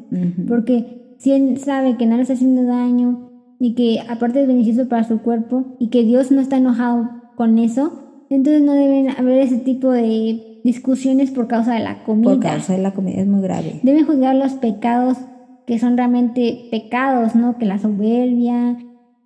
porque 0.47 1.15
si 1.19 1.33
él 1.33 1.57
sabe 1.57 1.97
que 1.97 2.07
no 2.07 2.15
le 2.15 2.23
está 2.23 2.33
haciendo 2.33 2.63
daño 2.63 3.28
y 3.59 3.73
que 3.73 3.99
aparte 4.07 4.41
es 4.41 4.47
beneficioso 4.47 4.89
para 4.89 5.03
su 5.03 5.19
cuerpo 5.21 5.75
y 5.79 5.89
que 5.89 6.03
Dios 6.03 6.31
no 6.31 6.39
está 6.39 6.57
enojado 6.57 7.09
con 7.35 7.57
eso, 7.57 8.23
entonces 8.29 8.61
no 8.61 8.73
deben 8.73 9.09
haber 9.09 9.39
ese 9.39 9.57
tipo 9.57 9.91
de 9.91 10.61
discusiones 10.63 11.31
por 11.31 11.47
causa 11.47 11.73
de 11.73 11.81
la 11.81 12.03
comida. 12.03 12.31
Por 12.31 12.39
causa 12.39 12.73
de 12.73 12.81
la 12.81 12.93
comida, 12.93 13.21
es 13.21 13.27
muy 13.27 13.41
grave. 13.41 13.79
Deben 13.83 14.05
juzgar 14.05 14.35
los 14.35 14.53
pecados 14.53 15.17
que 15.65 15.77
son 15.77 15.97
realmente 15.97 16.67
pecados, 16.71 17.35
¿no? 17.35 17.57
Que 17.57 17.65
la 17.65 17.77
soberbia, 17.77 18.77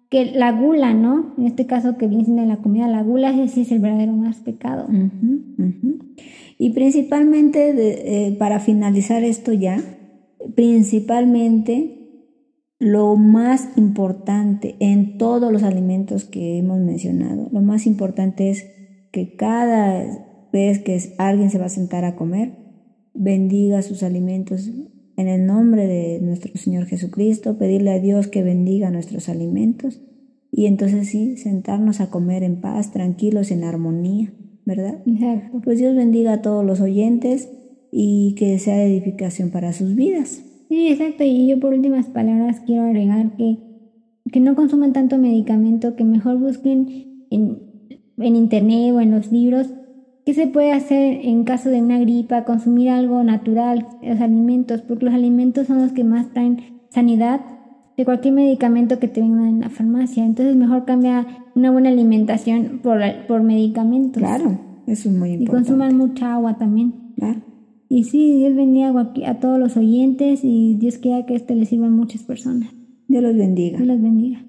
que 0.10 0.26
la 0.26 0.51
gula, 0.51 0.93
¿no? 0.93 1.34
En 1.38 1.45
este 1.45 1.65
caso 1.65 1.97
que 1.97 2.07
viene 2.07 2.26
siendo 2.26 2.45
la 2.45 2.57
comida, 2.57 2.88
la 2.88 3.01
gula 3.01 3.31
ese 3.31 3.47
sí 3.47 3.61
es 3.61 3.72
el 3.72 3.80
verdadero 3.80 4.14
más 4.14 4.38
pecado. 4.38 4.88
Y 6.57 6.69
principalmente, 6.72 7.73
eh, 8.27 8.35
para 8.38 8.60
finalizar 8.60 9.23
esto 9.23 9.53
ya, 9.53 9.77
principalmente 10.55 12.03
lo 12.84 13.15
más 13.15 13.69
importante 13.77 14.76
en 14.80 15.18
todos 15.18 15.51
los 15.51 15.64
alimentos 15.64 16.26
que 16.26 16.57
hemos 16.57 16.80
mencionado, 16.80 17.49
lo 17.51 17.61
más 17.61 17.88
importante 17.88 18.49
es 18.49 18.65
que 19.11 19.35
cada 19.35 20.05
vez 20.51 20.80
que 20.80 20.99
alguien 21.18 21.49
se 21.49 21.60
va 21.60 21.65
a 21.65 21.69
sentar 21.69 22.03
a 22.03 22.15
comer, 22.15 22.51
bendiga 23.14 23.81
sus 23.81 24.03
alimentos 24.03 24.69
en 25.15 25.27
el 25.27 25.45
nombre 25.45 25.88
de 25.88 26.19
nuestro 26.22 26.55
Señor 26.57 26.85
Jesucristo, 26.85 27.57
pedirle 27.57 27.91
a 27.91 27.99
Dios 27.99 28.27
que 28.27 28.43
bendiga 28.43 28.91
nuestros 28.91 29.30
alimentos 29.30 30.01
y 30.51 30.65
entonces 30.65 31.07
sí, 31.07 31.38
sentarnos 31.38 32.01
a 32.01 32.10
comer 32.10 32.43
en 32.43 32.61
paz, 32.61 32.91
tranquilos, 32.91 33.49
en 33.49 33.64
armonía, 33.64 34.34
¿verdad? 34.65 35.01
Exacto. 35.05 35.61
Pues 35.64 35.80
Dios 35.80 35.95
bendiga 35.95 36.34
a 36.34 36.41
todos 36.41 36.65
los 36.65 36.81
oyentes 36.81 37.49
y 37.91 38.35
que 38.35 38.60
sea 38.60 38.84
edificación 38.84 39.51
para 39.51 39.73
sus 39.73 39.95
vidas. 39.95 40.43
Sí, 40.74 40.88
exacto. 40.88 41.24
Y 41.24 41.48
yo 41.48 41.60
por 41.60 41.74
últimas 41.74 42.08
palabras 42.08 42.62
quiero 42.66 42.82
agregar 42.82 43.38
que, 43.38 43.60
que 44.32 44.40
no 44.40 44.56
consuman 44.56 44.91
tanto 44.91 45.20
medicamento, 45.20 45.95
que 45.95 46.04
mejor 46.04 46.40
busquen 46.40 47.28
en, 47.30 47.60
en 48.18 48.36
internet 48.36 48.91
o 48.95 49.00
en 49.00 49.12
los 49.12 49.32
libros 49.32 49.70
¿Qué 50.26 50.34
se 50.34 50.48
puede 50.48 50.72
hacer 50.72 51.20
en 51.24 51.44
caso 51.44 51.70
de 51.70 51.82
una 51.82 52.00
gripa? 52.00 52.45
Consumir 52.45 52.90
algo 52.90 53.24
natural, 53.24 53.88
los 54.02 54.22
alimentos, 54.22 54.82
porque 54.82 55.06
los 55.06 55.14
alimentos 55.14 55.68
son 55.68 55.82
los 55.82 55.91
que 55.91 56.06
más 56.06 56.32
traen 56.32 56.82
sanidad 56.90 57.41
de 57.98 58.06
cualquier 58.06 58.34
medicamento 58.34 59.00
que 59.00 59.10
te 59.10 59.20
venga 59.20 59.50
en 59.50 59.60
la 59.60 59.70
farmacia. 59.70 60.26
Entonces 60.26 60.56
mejor 60.56 60.86
cambia 60.86 61.28
una 61.56 61.72
buena 61.72 61.90
alimentación 61.90 62.80
por, 62.82 63.02
por 63.28 63.44
medicamentos. 63.44 64.24
Claro, 64.24 64.58
eso 64.88 65.10
es 65.10 65.16
muy 65.16 65.34
importante. 65.34 65.44
Y 65.44 65.48
consuman 65.48 65.98
mucha 65.98 66.34
agua 66.34 66.58
también. 66.58 66.94
Claro. 67.18 67.41
Y 67.94 68.06
sí, 68.06 68.40
Dios 68.40 68.56
bendiga 68.56 68.90
a 69.28 69.40
todos 69.40 69.60
los 69.60 69.78
oyentes 69.78 70.40
y 70.41 70.74
Dios 70.80 70.98
quiera 70.98 71.28
que 71.28 71.36
esto 71.36 71.53
les 71.53 71.70
sirva 71.70 71.86
a 71.86 71.91
muchas 71.91 72.24
personas. 72.24 72.74
Dios 73.07 73.22
los 73.22 73.38
bendiga. 73.38 73.78
Dios 73.78 73.88
los 73.88 74.02
bendiga. 74.02 74.44